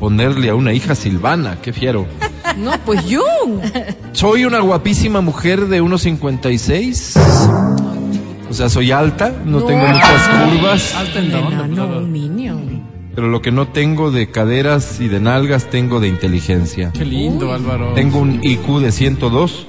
ponerle 0.00 0.50
a 0.50 0.54
una 0.54 0.72
hija 0.72 0.94
Silvana? 0.94 1.58
Qué 1.62 1.72
fiero. 1.72 2.06
No, 2.56 2.72
pues 2.84 3.04
John. 3.08 3.60
Soy 4.12 4.44
una 4.44 4.58
guapísima 4.58 5.20
mujer 5.20 5.68
de 5.68 5.80
1.56. 5.80 7.20
O 8.50 8.52
sea, 8.52 8.68
soy 8.68 8.90
alta, 8.90 9.32
no, 9.44 9.60
No. 9.60 9.66
tengo 9.66 9.86
muchas 9.86 10.28
curvas, 10.28 10.94
Alta 10.96 11.18
en 11.20 11.30
dónde, 11.30 11.54
Enano, 11.54 11.82
Álvaro? 11.84 12.00
Pero 13.14 13.28
lo 13.28 13.42
que 13.42 13.50
no 13.52 13.68
tengo 13.68 14.10
de 14.10 14.30
caderas 14.30 15.00
y 15.00 15.08
de 15.08 15.20
nalgas 15.20 15.70
tengo 15.70 16.00
de 16.00 16.08
inteligencia. 16.08 16.92
Qué 16.92 17.04
lindo, 17.04 17.52
Álvaro. 17.52 17.92
Tengo 17.94 18.18
un 18.20 18.40
IQ 18.42 18.80
de 18.80 18.92
102. 18.92 19.66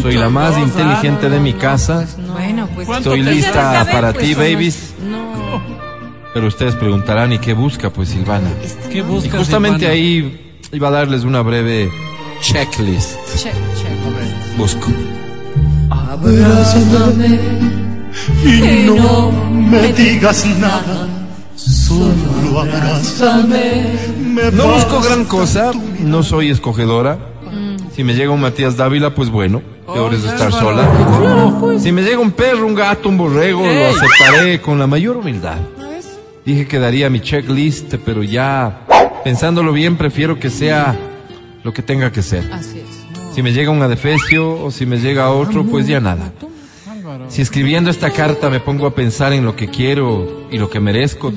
Soy 0.00 0.14
la 0.14 0.30
más 0.30 0.54
102, 0.54 0.76
inteligente 0.76 1.28
de 1.28 1.40
mi 1.40 1.52
casa. 1.52 2.06
Bueno, 2.32 2.68
pues. 2.74 2.86
¿Cuánto 2.86 3.14
Estoy 3.14 3.34
lista 3.34 3.86
para 3.90 4.12
Pues 4.12 4.24
ti, 4.24 4.34
babies. 4.34 4.94
No. 5.08 5.60
Pero 6.32 6.46
ustedes 6.46 6.74
preguntarán, 6.74 7.32
¿y 7.32 7.38
qué 7.38 7.52
busca? 7.52 7.90
Pues 7.90 8.10
Silvana. 8.10 8.50
¿Qué 8.90 8.98
Y 8.98 9.00
buscas, 9.02 9.38
justamente 9.38 9.80
Silvana? 9.80 9.94
ahí 9.94 10.40
iba 10.72 10.88
a 10.88 10.90
darles 10.90 11.24
una 11.24 11.42
breve 11.42 11.90
checklist. 12.40 13.16
Check, 13.34 13.52
check. 13.52 14.56
Busco. 14.56 14.88
Abrázame 15.90 17.38
Y 18.44 18.86
no 18.86 19.30
me 19.32 19.92
digas 19.92 20.46
nada, 20.58 21.08
solo 21.88 22.60
abrázame. 22.60 23.92
Abrázame 24.36 24.52
No 24.52 24.68
busco 24.68 25.00
gran 25.00 25.24
cosa, 25.24 25.72
no 26.00 26.22
soy 26.22 26.50
escogedora. 26.50 27.18
Si 27.94 28.04
me 28.04 28.14
llega 28.14 28.30
un 28.30 28.40
Matías 28.40 28.76
Dávila, 28.76 29.14
pues 29.14 29.28
bueno, 29.28 29.60
peor 29.92 30.14
es 30.14 30.24
estar 30.24 30.52
sola. 30.52 30.88
Si 31.80 31.90
me 31.90 32.02
llega 32.02 32.20
un 32.20 32.30
perro, 32.30 32.66
un 32.66 32.74
gato, 32.74 33.08
un 33.08 33.18
borrego, 33.18 33.66
lo 33.66 33.86
aceptaré 33.86 34.60
con 34.60 34.78
la 34.78 34.86
mayor 34.86 35.16
humildad. 35.16 35.56
Dije 36.44 36.68
que 36.68 36.78
daría 36.78 37.10
mi 37.10 37.20
checklist, 37.20 37.96
pero 38.04 38.22
ya 38.22 38.86
pensándolo 39.24 39.72
bien, 39.72 39.96
prefiero 39.96 40.38
que 40.38 40.48
sea 40.48 40.96
lo 41.64 41.72
que 41.72 41.82
tenga 41.82 42.12
que 42.12 42.22
ser. 42.22 42.48
Si 43.34 43.42
me 43.42 43.52
llega 43.52 43.70
un 43.70 43.82
adefesio 43.82 44.62
o 44.62 44.70
si 44.70 44.86
me 44.86 44.98
llega 44.98 45.30
otro, 45.30 45.64
pues 45.64 45.86
ya 45.86 46.00
nada. 46.00 46.32
Si 47.28 47.42
escribiendo 47.42 47.90
esta 47.90 48.10
carta 48.10 48.48
me 48.48 48.60
pongo 48.60 48.86
a 48.86 48.94
pensar 48.94 49.32
en 49.32 49.44
lo 49.44 49.56
que 49.56 49.68
quiero 49.68 50.46
y 50.50 50.58
lo 50.58 50.70
que 50.70 50.80
merezco, 50.80 51.32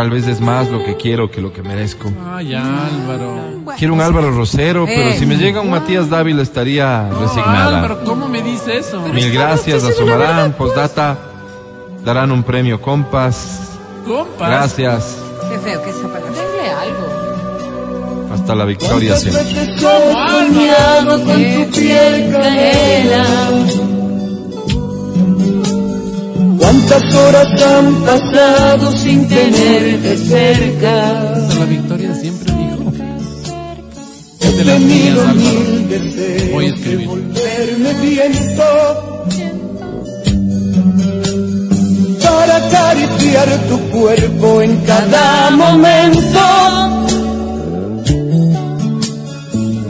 tal 0.00 0.08
vez 0.08 0.26
es 0.26 0.40
más 0.40 0.70
lo 0.70 0.82
que 0.82 0.96
quiero 0.96 1.30
que 1.30 1.42
lo 1.42 1.52
que 1.52 1.60
merezco. 1.62 2.10
Ay, 2.34 2.54
Álvaro. 2.54 3.34
Quiero 3.76 3.92
un 3.92 4.00
Álvaro 4.00 4.30
Rosero, 4.30 4.86
pero 4.86 5.10
Eh. 5.10 5.16
si 5.18 5.26
me 5.26 5.36
llega 5.36 5.60
un 5.60 5.68
Matías 5.68 6.08
Dávila 6.08 6.40
estaría 6.40 7.06
resignada. 7.10 7.76
Álvaro, 7.82 8.00
¿cómo 8.06 8.26
me 8.26 8.40
dice 8.40 8.78
eso? 8.78 8.98
Mil 9.12 9.30
gracias, 9.30 9.84
asomarán, 9.84 10.52
postdata, 10.54 11.18
darán 12.02 12.32
un 12.32 12.42
premio 12.42 12.80
compas. 12.80 13.72
Compas. 14.06 14.48
Gracias, 14.48 15.18
Qué 15.50 15.58
feo 15.58 15.82
que 15.82 15.90
palabra. 15.90 16.30
Denle 16.30 16.70
algo. 16.70 18.32
hasta 18.32 18.54
la 18.54 18.64
victoria 18.64 19.16
siempre. 19.16 19.78
Soñado 19.78 21.24
con 21.26 21.34
tu 21.36 21.70
piel 21.78 22.32
canela. 22.32 23.99
¿Cuántas 26.70 27.14
horas 27.16 27.62
han 27.62 27.94
pasado 28.04 28.92
sin 28.92 29.26
tenerte 29.26 30.16
cerca? 30.18 31.14
La 31.58 31.64
victoria 31.64 32.14
siempre 32.14 32.52
dijo. 32.54 32.92
He 34.38 34.52
de 34.52 34.64
las 34.64 34.78
mías, 34.78 35.34
mil 35.34 35.88
deseos 35.88 36.52
Voy 36.52 36.66
a 36.66 36.68
escribir. 36.68 37.08
volverme 37.08 37.92
viento 38.02 38.62
para 42.22 42.56
acariciar 42.56 43.48
tu 43.68 43.78
cuerpo 43.90 44.62
en 44.62 44.76
cada 44.82 45.50
momento. 45.50 46.40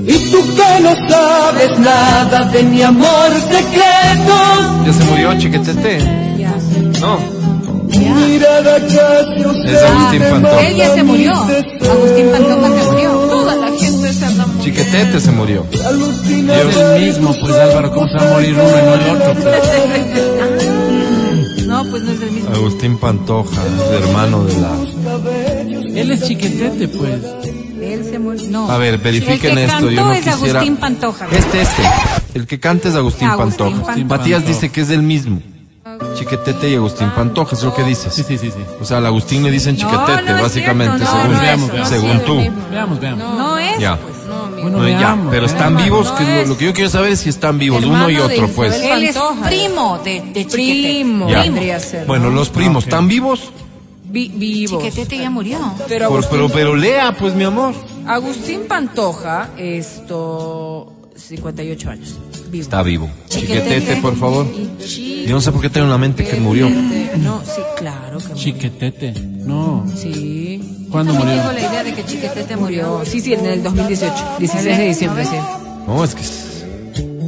Y 0.07 0.31
tú 0.31 0.39
que 0.57 0.81
no 0.83 1.09
sabes 1.11 1.79
nada 1.79 2.45
de 2.47 2.63
mi 2.63 2.83
amor 2.83 3.29
secreto. 3.51 4.85
¿Ya 4.87 4.93
se 4.95 5.05
murió 5.05 5.39
Chiquetete? 5.39 6.30
No. 7.01 7.19
Es 7.91 9.83
Agustín 9.83 10.23
Pantoja. 10.31 10.61
Él 10.67 10.77
ya 10.77 10.95
se 10.95 11.03
murió. 11.03 11.33
Agustín 11.33 12.31
Pantoja 12.31 12.69
se 12.79 12.85
murió. 12.91 13.11
Toda 13.11 13.57
la 13.57 13.67
gente 13.79 14.13
se 14.13 14.25
anda 14.27 14.47
muriendo. 14.47 14.65
Chiquetete 14.65 15.21
se 15.21 15.31
murió. 15.33 15.67
Es 15.73 16.77
el 16.77 17.01
mismo, 17.01 17.35
pues 17.41 17.55
Álvaro, 17.55 17.91
¿cómo 17.93 18.09
se 18.09 18.15
va 18.17 18.23
a 18.23 18.33
morir 18.33 18.55
uno 18.55 18.63
y 18.63 18.83
no 18.83 18.95
el 18.95 19.23
otro? 19.23 19.51
No, 21.67 21.85
pues 21.91 22.03
no 22.03 22.13
es 22.13 22.23
el 22.23 22.31
mismo. 22.33 22.51
Agustín 22.55 22.99
Pantoja, 22.99 23.63
es 23.67 24.03
hermano 24.05 24.45
de 24.45 24.55
la... 24.61 24.73
Él 26.01 26.11
es 26.11 26.23
chiquetete, 26.25 26.89
pues. 26.89 27.21
Él 27.81 28.05
se 28.05 28.19
murió. 28.19 28.43
No. 28.51 28.71
A 28.71 28.77
ver, 28.79 28.99
verifiquen 28.99 29.57
el 29.59 29.67
que 29.69 29.73
esto, 29.75 29.91
yo 29.91 30.05
no 30.05 30.13
es 30.13 30.19
quisiera- 30.25 30.61
Agustín 30.61 30.77
Pantoja. 30.77 31.27
Este, 31.33 31.63
este. 31.63 31.83
El 32.35 32.47
que 32.47 32.61
canta 32.61 32.89
es 32.89 32.95
Agustín, 32.95 33.29
Agustín 33.29 33.57
Pantoja. 33.67 33.87
Pantoja. 33.95 34.19
Matías 34.19 34.47
dice 34.47 34.71
que 34.71 34.81
es 34.83 34.91
el 34.91 35.03
mismo. 35.03 35.41
Chiquetete 36.15 36.69
y 36.71 36.75
Agustín 36.75 37.11
Pantoja, 37.11 37.55
es 37.57 37.63
lo 37.63 37.75
que 37.75 37.83
dices. 37.85 38.13
Sí, 38.15 38.23
sí, 38.23 38.37
sí, 38.39 38.51
sí. 38.51 38.61
O 38.81 38.85
sea, 38.85 38.99
al 38.99 39.07
Agustín 39.07 39.43
le 39.43 39.51
dicen 39.51 39.77
chiquetete, 39.77 40.33
no 40.33 40.43
básicamente, 40.43 40.99
cierto, 40.99 41.15
no, 41.15 41.23
según, 41.23 41.35
es 41.35 41.41
Veamos, 41.43 41.89
según 41.89 42.13
Sí, 42.13 42.23
tú. 42.27 42.37
Veamos, 42.71 43.01
veamos. 43.01 43.39
No 43.39 43.59
es. 43.59 43.79
Ya. 43.79 43.99
Bueno, 44.63 44.79
No, 44.79 44.89
ya, 44.89 44.97
veamos. 44.99 45.27
pero 45.31 45.47
están 45.47 45.77
veamos. 45.77 45.85
vivos, 45.85 46.07
No 46.07 46.15
que 46.17 46.25
lo, 46.25 46.31
es. 46.31 46.49
lo 46.49 46.57
que 46.59 46.65
yo 46.67 46.73
quiero 46.75 46.91
saber 46.91 47.13
es 47.13 47.21
si 47.21 47.29
están 47.31 47.59
vivos, 47.59 47.83
uno 47.85 48.11
y 48.11 48.15
de 48.17 48.21
otro, 48.23 48.49
pues. 48.49 48.75
Él 48.83 49.05
es 49.05 49.17
primo 49.49 49.99
de, 50.05 50.21
de 50.21 50.47
Chiquetete. 50.47 50.53
Primo 50.53 51.29
a 51.75 51.81
ser. 51.81 52.07
Bueno, 52.07 52.29
¿no? 52.31 52.37
los 52.37 52.51
primos, 52.51 52.85
Ah, 52.85 52.87
ok. 52.87 52.93
¿están 52.93 53.09
vivos? 53.09 53.53
Vi- 54.05 54.33
vivos. 54.35 54.83
Chiquetete 54.83 55.19
ya 55.19 55.31
murió. 55.31 55.59
Pero 55.89 56.07
Agustín, 56.07 56.29
pero, 56.31 56.49
pero 56.49 56.75
lea, 56.77 57.17
pues, 57.19 57.35
mi 57.35 57.45
amor. 57.45 57.75
Agustín 58.07 58.63
Pantoja, 58.69 59.51
esto, 59.57 60.93
58 61.17 61.91
años. 61.91 62.19
Vivo. 62.51 62.63
Está 62.63 62.83
vivo. 62.83 63.09
Chiquetete. 63.29 63.63
Chiquetete, 63.81 63.97
por 64.03 64.17
favor. 64.17 64.47
Yo 65.27 65.35
no 65.35 65.41
sé 65.41 65.53
por 65.53 65.61
qué 65.61 65.71
tengo 65.71 65.85
en 65.87 65.91
la 65.91 65.99
mente 65.99 66.25
que 66.25 66.37
murió. 66.37 66.69
No, 66.69 67.43
sí, 67.45 67.61
claro 67.77 68.19
que 68.19 68.25
murió. 68.29 68.37
Chiquetete. 68.43 69.13
No. 69.13 69.85
Sí. 69.97 70.87
¿Cuándo 70.91 71.15
murió? 71.15 71.35
tengo 71.37 71.53
la 71.53 71.61
idea 71.61 71.85
de 71.85 71.95
que 71.95 72.05
Chiquetete 72.05 72.57
murió. 72.57 73.03
Sí, 73.05 73.21
sí, 73.21 73.35
en 73.35 73.47
el 73.47 73.63
2018. 73.63 74.15
16 74.39 74.77
de 74.79 74.85
diciembre, 74.87 75.25
sí. 75.25 75.37
No, 75.87 76.03
es 76.05 76.15
que... 76.15 76.23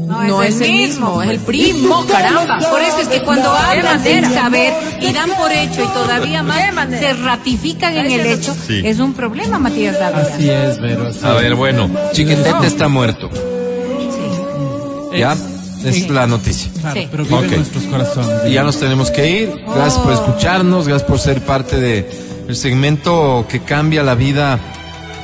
No 0.09 0.43
es 0.43 0.61
el 0.61 0.71
mismo, 0.73 1.23
es 1.23 1.31
el 1.31 1.39
primo, 1.41 2.05
caramba. 2.07 2.59
Por 2.71 2.81
eso 2.83 2.99
es 3.01 3.09
que 3.09 3.23
cuando 3.23 3.49
hablan 3.51 4.03
del 4.05 4.25
saber 4.27 4.75
y 5.01 5.11
dan 5.13 5.31
por 5.31 5.51
hecho 5.51 5.83
y 5.83 5.87
todavía 5.89 6.43
más 6.43 6.61
se 6.91 7.15
ratifican 7.15 7.97
en 7.97 8.11
el 8.11 8.27
hecho, 8.27 8.55
Sí. 8.67 8.83
es 8.85 8.99
un 8.99 9.15
problema, 9.15 9.59
Matías 9.59 9.99
Dávila. 9.99 10.35
Así 10.35 10.51
es, 10.51 10.79
Vero. 10.81 11.07
así 11.09 11.19
A 11.25 11.33
ver, 11.33 11.55
bueno, 11.55 11.89
Chiquetete 12.13 12.67
está 12.67 12.89
muerto. 12.89 13.31
¿Ya? 15.19 15.37
Es 15.85 16.09
la 16.09 16.27
noticia. 16.29 16.71
Claro, 16.81 17.01
Sí. 17.01 17.09
pero 17.11 17.25
vive 17.25 17.45
en 17.47 17.57
nuestros 17.57 17.85
corazones. 17.85 18.49
Y 18.49 18.53
ya 18.53 18.63
nos 18.63 18.79
tenemos 18.79 19.11
que 19.11 19.29
ir. 19.31 19.51
Gracias 19.75 19.99
por 19.99 20.13
escucharnos, 20.13 20.87
gracias 20.87 21.09
por 21.09 21.19
ser 21.19 21.41
parte 21.41 21.81
de 21.81 22.09
el 22.49 22.55
segmento 22.57 23.45
que 23.49 23.61
cambia 23.61 24.03
la 24.05 24.15
vida 24.15 24.61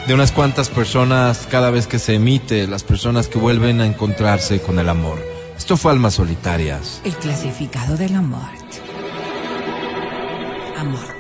de 0.09 0.15
unas 0.15 0.33
cuantas 0.33 0.69
personas 0.69 1.47
cada 1.51 1.71
vez 1.71 1.87
que 1.87 1.99
se 2.01 2.15
emite, 2.15 2.67
las 2.67 2.83
personas 2.83 3.29
que 3.29 3.39
vuelven 3.39 3.81
a 3.81 3.87
encontrarse 3.87 4.61
con 4.61 4.79
el 4.81 4.89
amor. 4.89 5.19
Esto 5.57 5.77
fue 5.77 5.93
Almas 5.93 6.15
Solitarias. 6.15 7.01
El 7.05 7.15
clasificado 7.15 7.97
del 7.97 8.15
amor. 8.17 8.41
Amor. 10.77 11.19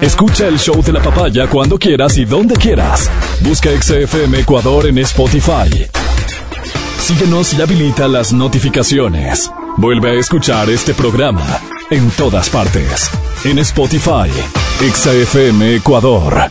Escucha 0.00 0.48
el 0.48 0.58
show 0.58 0.82
de 0.82 0.92
la 0.92 1.00
papaya 1.02 1.46
cuando 1.48 1.78
quieras 1.78 2.16
y 2.18 2.24
donde 2.24 2.54
quieras. 2.56 3.08
Busca 3.40 3.70
XFM 3.70 4.40
Ecuador 4.40 4.86
en 4.86 4.98
Spotify. 4.98 5.86
Síguenos 7.02 7.52
y 7.54 7.60
habilita 7.60 8.06
las 8.06 8.32
notificaciones. 8.32 9.50
Vuelve 9.76 10.12
a 10.12 10.14
escuchar 10.20 10.70
este 10.70 10.94
programa 10.94 11.44
en 11.90 12.08
todas 12.12 12.48
partes. 12.48 13.10
En 13.42 13.58
Spotify, 13.58 14.30
XFM 14.94 15.74
Ecuador. 15.74 16.48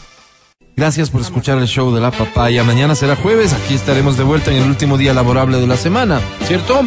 Gracias 0.75 1.09
por 1.09 1.21
escuchar 1.21 1.57
el 1.57 1.67
show 1.67 1.93
de 1.95 2.01
la 2.01 2.11
papaya. 2.11 2.65
Mañana 2.65 2.95
será 2.95 3.15
jueves, 3.15 3.53
aquí 3.53 3.75
estaremos 3.75 4.17
de 4.17 4.23
vuelta 4.23 4.51
en 4.51 4.57
el 4.61 4.67
último 4.69 4.97
día 4.97 5.13
laborable 5.13 5.57
de 5.57 5.67
la 5.67 5.77
semana, 5.77 6.19
¿cierto? 6.45 6.79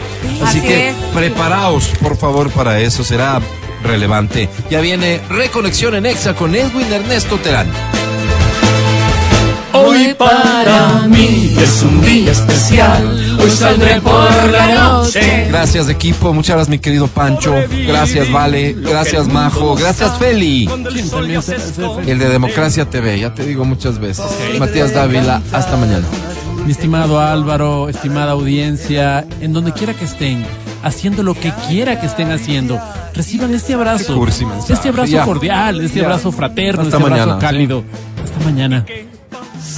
Así, 0.43 0.59
Así 0.59 0.61
que 0.61 0.91
es. 0.91 0.97
preparaos, 1.15 1.89
por 2.03 2.19
favor, 2.19 2.51
para 2.51 2.81
eso, 2.81 3.03
será 3.03 3.41
relevante. 3.82 4.51
Ya 4.70 4.82
viene 4.82 5.23
Reconexión 5.31 5.95
en 5.95 6.05
Exa 6.05 6.35
con 6.35 6.55
Edwin 6.55 6.93
Ernesto 6.93 7.39
Terán. 7.39 7.69
Hoy 9.73 10.15
para 10.15 11.07
mí 11.09 11.57
es 11.59 11.82
un 11.82 12.01
día 12.03 12.31
especial. 12.31 13.34
Hoy 13.45 13.51
saldré 13.51 14.01
por 14.01 14.51
la 14.51 14.75
noche. 14.75 15.47
Gracias 15.49 15.89
equipo, 15.89 16.33
muchas 16.33 16.57
gracias 16.57 16.69
mi 16.71 16.79
querido 16.79 17.07
Pancho, 17.09 17.55
gracias 17.87 18.31
Vale, 18.33 18.73
gracias 18.73 19.29
Majo, 19.29 19.75
gracias 19.75 20.16
Feli, 20.19 20.66
¿Quién 20.66 21.11
también 21.11 21.43
se- 21.43 21.59
se- 21.59 22.11
el 22.11 22.19
de 22.19 22.29
Democracia 22.29 22.89
TV, 22.89 23.21
ya 23.21 23.35
te 23.35 23.45
digo 23.45 23.65
muchas 23.65 23.99
veces. 23.99 24.25
Matías 24.59 24.95
Dávila, 24.95 25.43
hasta 25.53 25.77
mañana. 25.77 26.07
Mi 26.65 26.73
estimado 26.73 27.21
Álvaro, 27.21 27.89
estimada 27.91 28.33
audiencia, 28.33 29.27
en 29.43 29.53
donde 29.53 29.73
quiera 29.73 29.93
que 29.93 30.07
estén, 30.07 30.45
haciendo 30.83 31.23
lo 31.23 31.35
que 31.35 31.53
quiera 31.69 32.01
que 32.01 32.07
estén 32.07 32.33
haciendo, 32.33 32.81
reciban 33.15 33.55
este 33.55 33.75
abrazo. 33.75 34.15
Cursi. 34.16 34.47
Este 34.71 34.89
abrazo 34.89 35.12
Ya. 35.12 35.25
cordial, 35.27 35.83
este 35.83 35.99
Ya. 36.01 36.07
abrazo 36.07 36.33
fraterno, 36.33 36.83
Hasta 36.83 36.97
este 36.97 37.12
abrazo 37.12 37.39
cálido. 37.39 37.85
Hasta 38.25 38.45
mañana. 38.45 38.87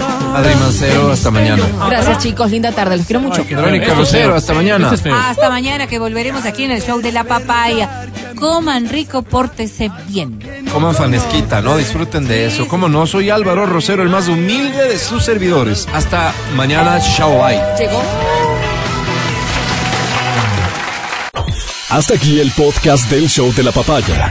Adri 0.01 0.55
Mancero, 0.57 1.11
hasta 1.11 1.31
mañana. 1.31 1.63
Gracias, 1.89 2.19
chicos. 2.19 2.51
Linda 2.51 2.73
tarde. 2.73 2.97
Los 2.97 3.07
quiero 3.07 3.21
mucho. 3.21 3.45
Verónica 3.45 3.95
Rosero, 3.95 4.35
hasta 4.35 4.55
mañana. 4.55 4.91
Hasta 4.91 5.49
mañana 5.49 5.87
que 5.87 5.99
volveremos 5.99 6.45
aquí 6.45 6.65
en 6.65 6.73
el 6.73 6.83
show 6.83 7.01
de 7.01 7.13
la 7.13 7.25
papaya. 7.25 8.07
Coman 8.37 8.89
rico, 8.89 9.23
pórtese 9.23 9.91
bien. 10.09 10.39
Coman 10.73 10.95
fanesquita, 10.95 11.63
¿no? 11.63 11.77
Disfruten 11.77 12.27
de 12.29 12.47
eso. 12.47 12.69
¿Cómo 12.69 12.89
no? 12.89 13.07
Soy 13.07 13.31
Álvaro 13.31 13.67
Rosero, 13.67 14.03
el 14.03 14.09
más 14.09 14.29
humilde 14.29 14.89
de 14.89 14.99
sus 14.99 15.25
servidores. 15.25 15.89
Hasta 15.93 16.33
mañana, 16.55 17.01
chao, 17.01 17.43
bye. 17.43 17.61
Llegó. 17.79 18.03
Hasta 21.89 22.15
aquí 22.15 22.41
el 22.41 22.51
podcast 22.51 23.09
del 23.09 23.29
show 23.29 23.53
de 23.55 23.63
la 23.63 23.73
papaya. 23.73 24.31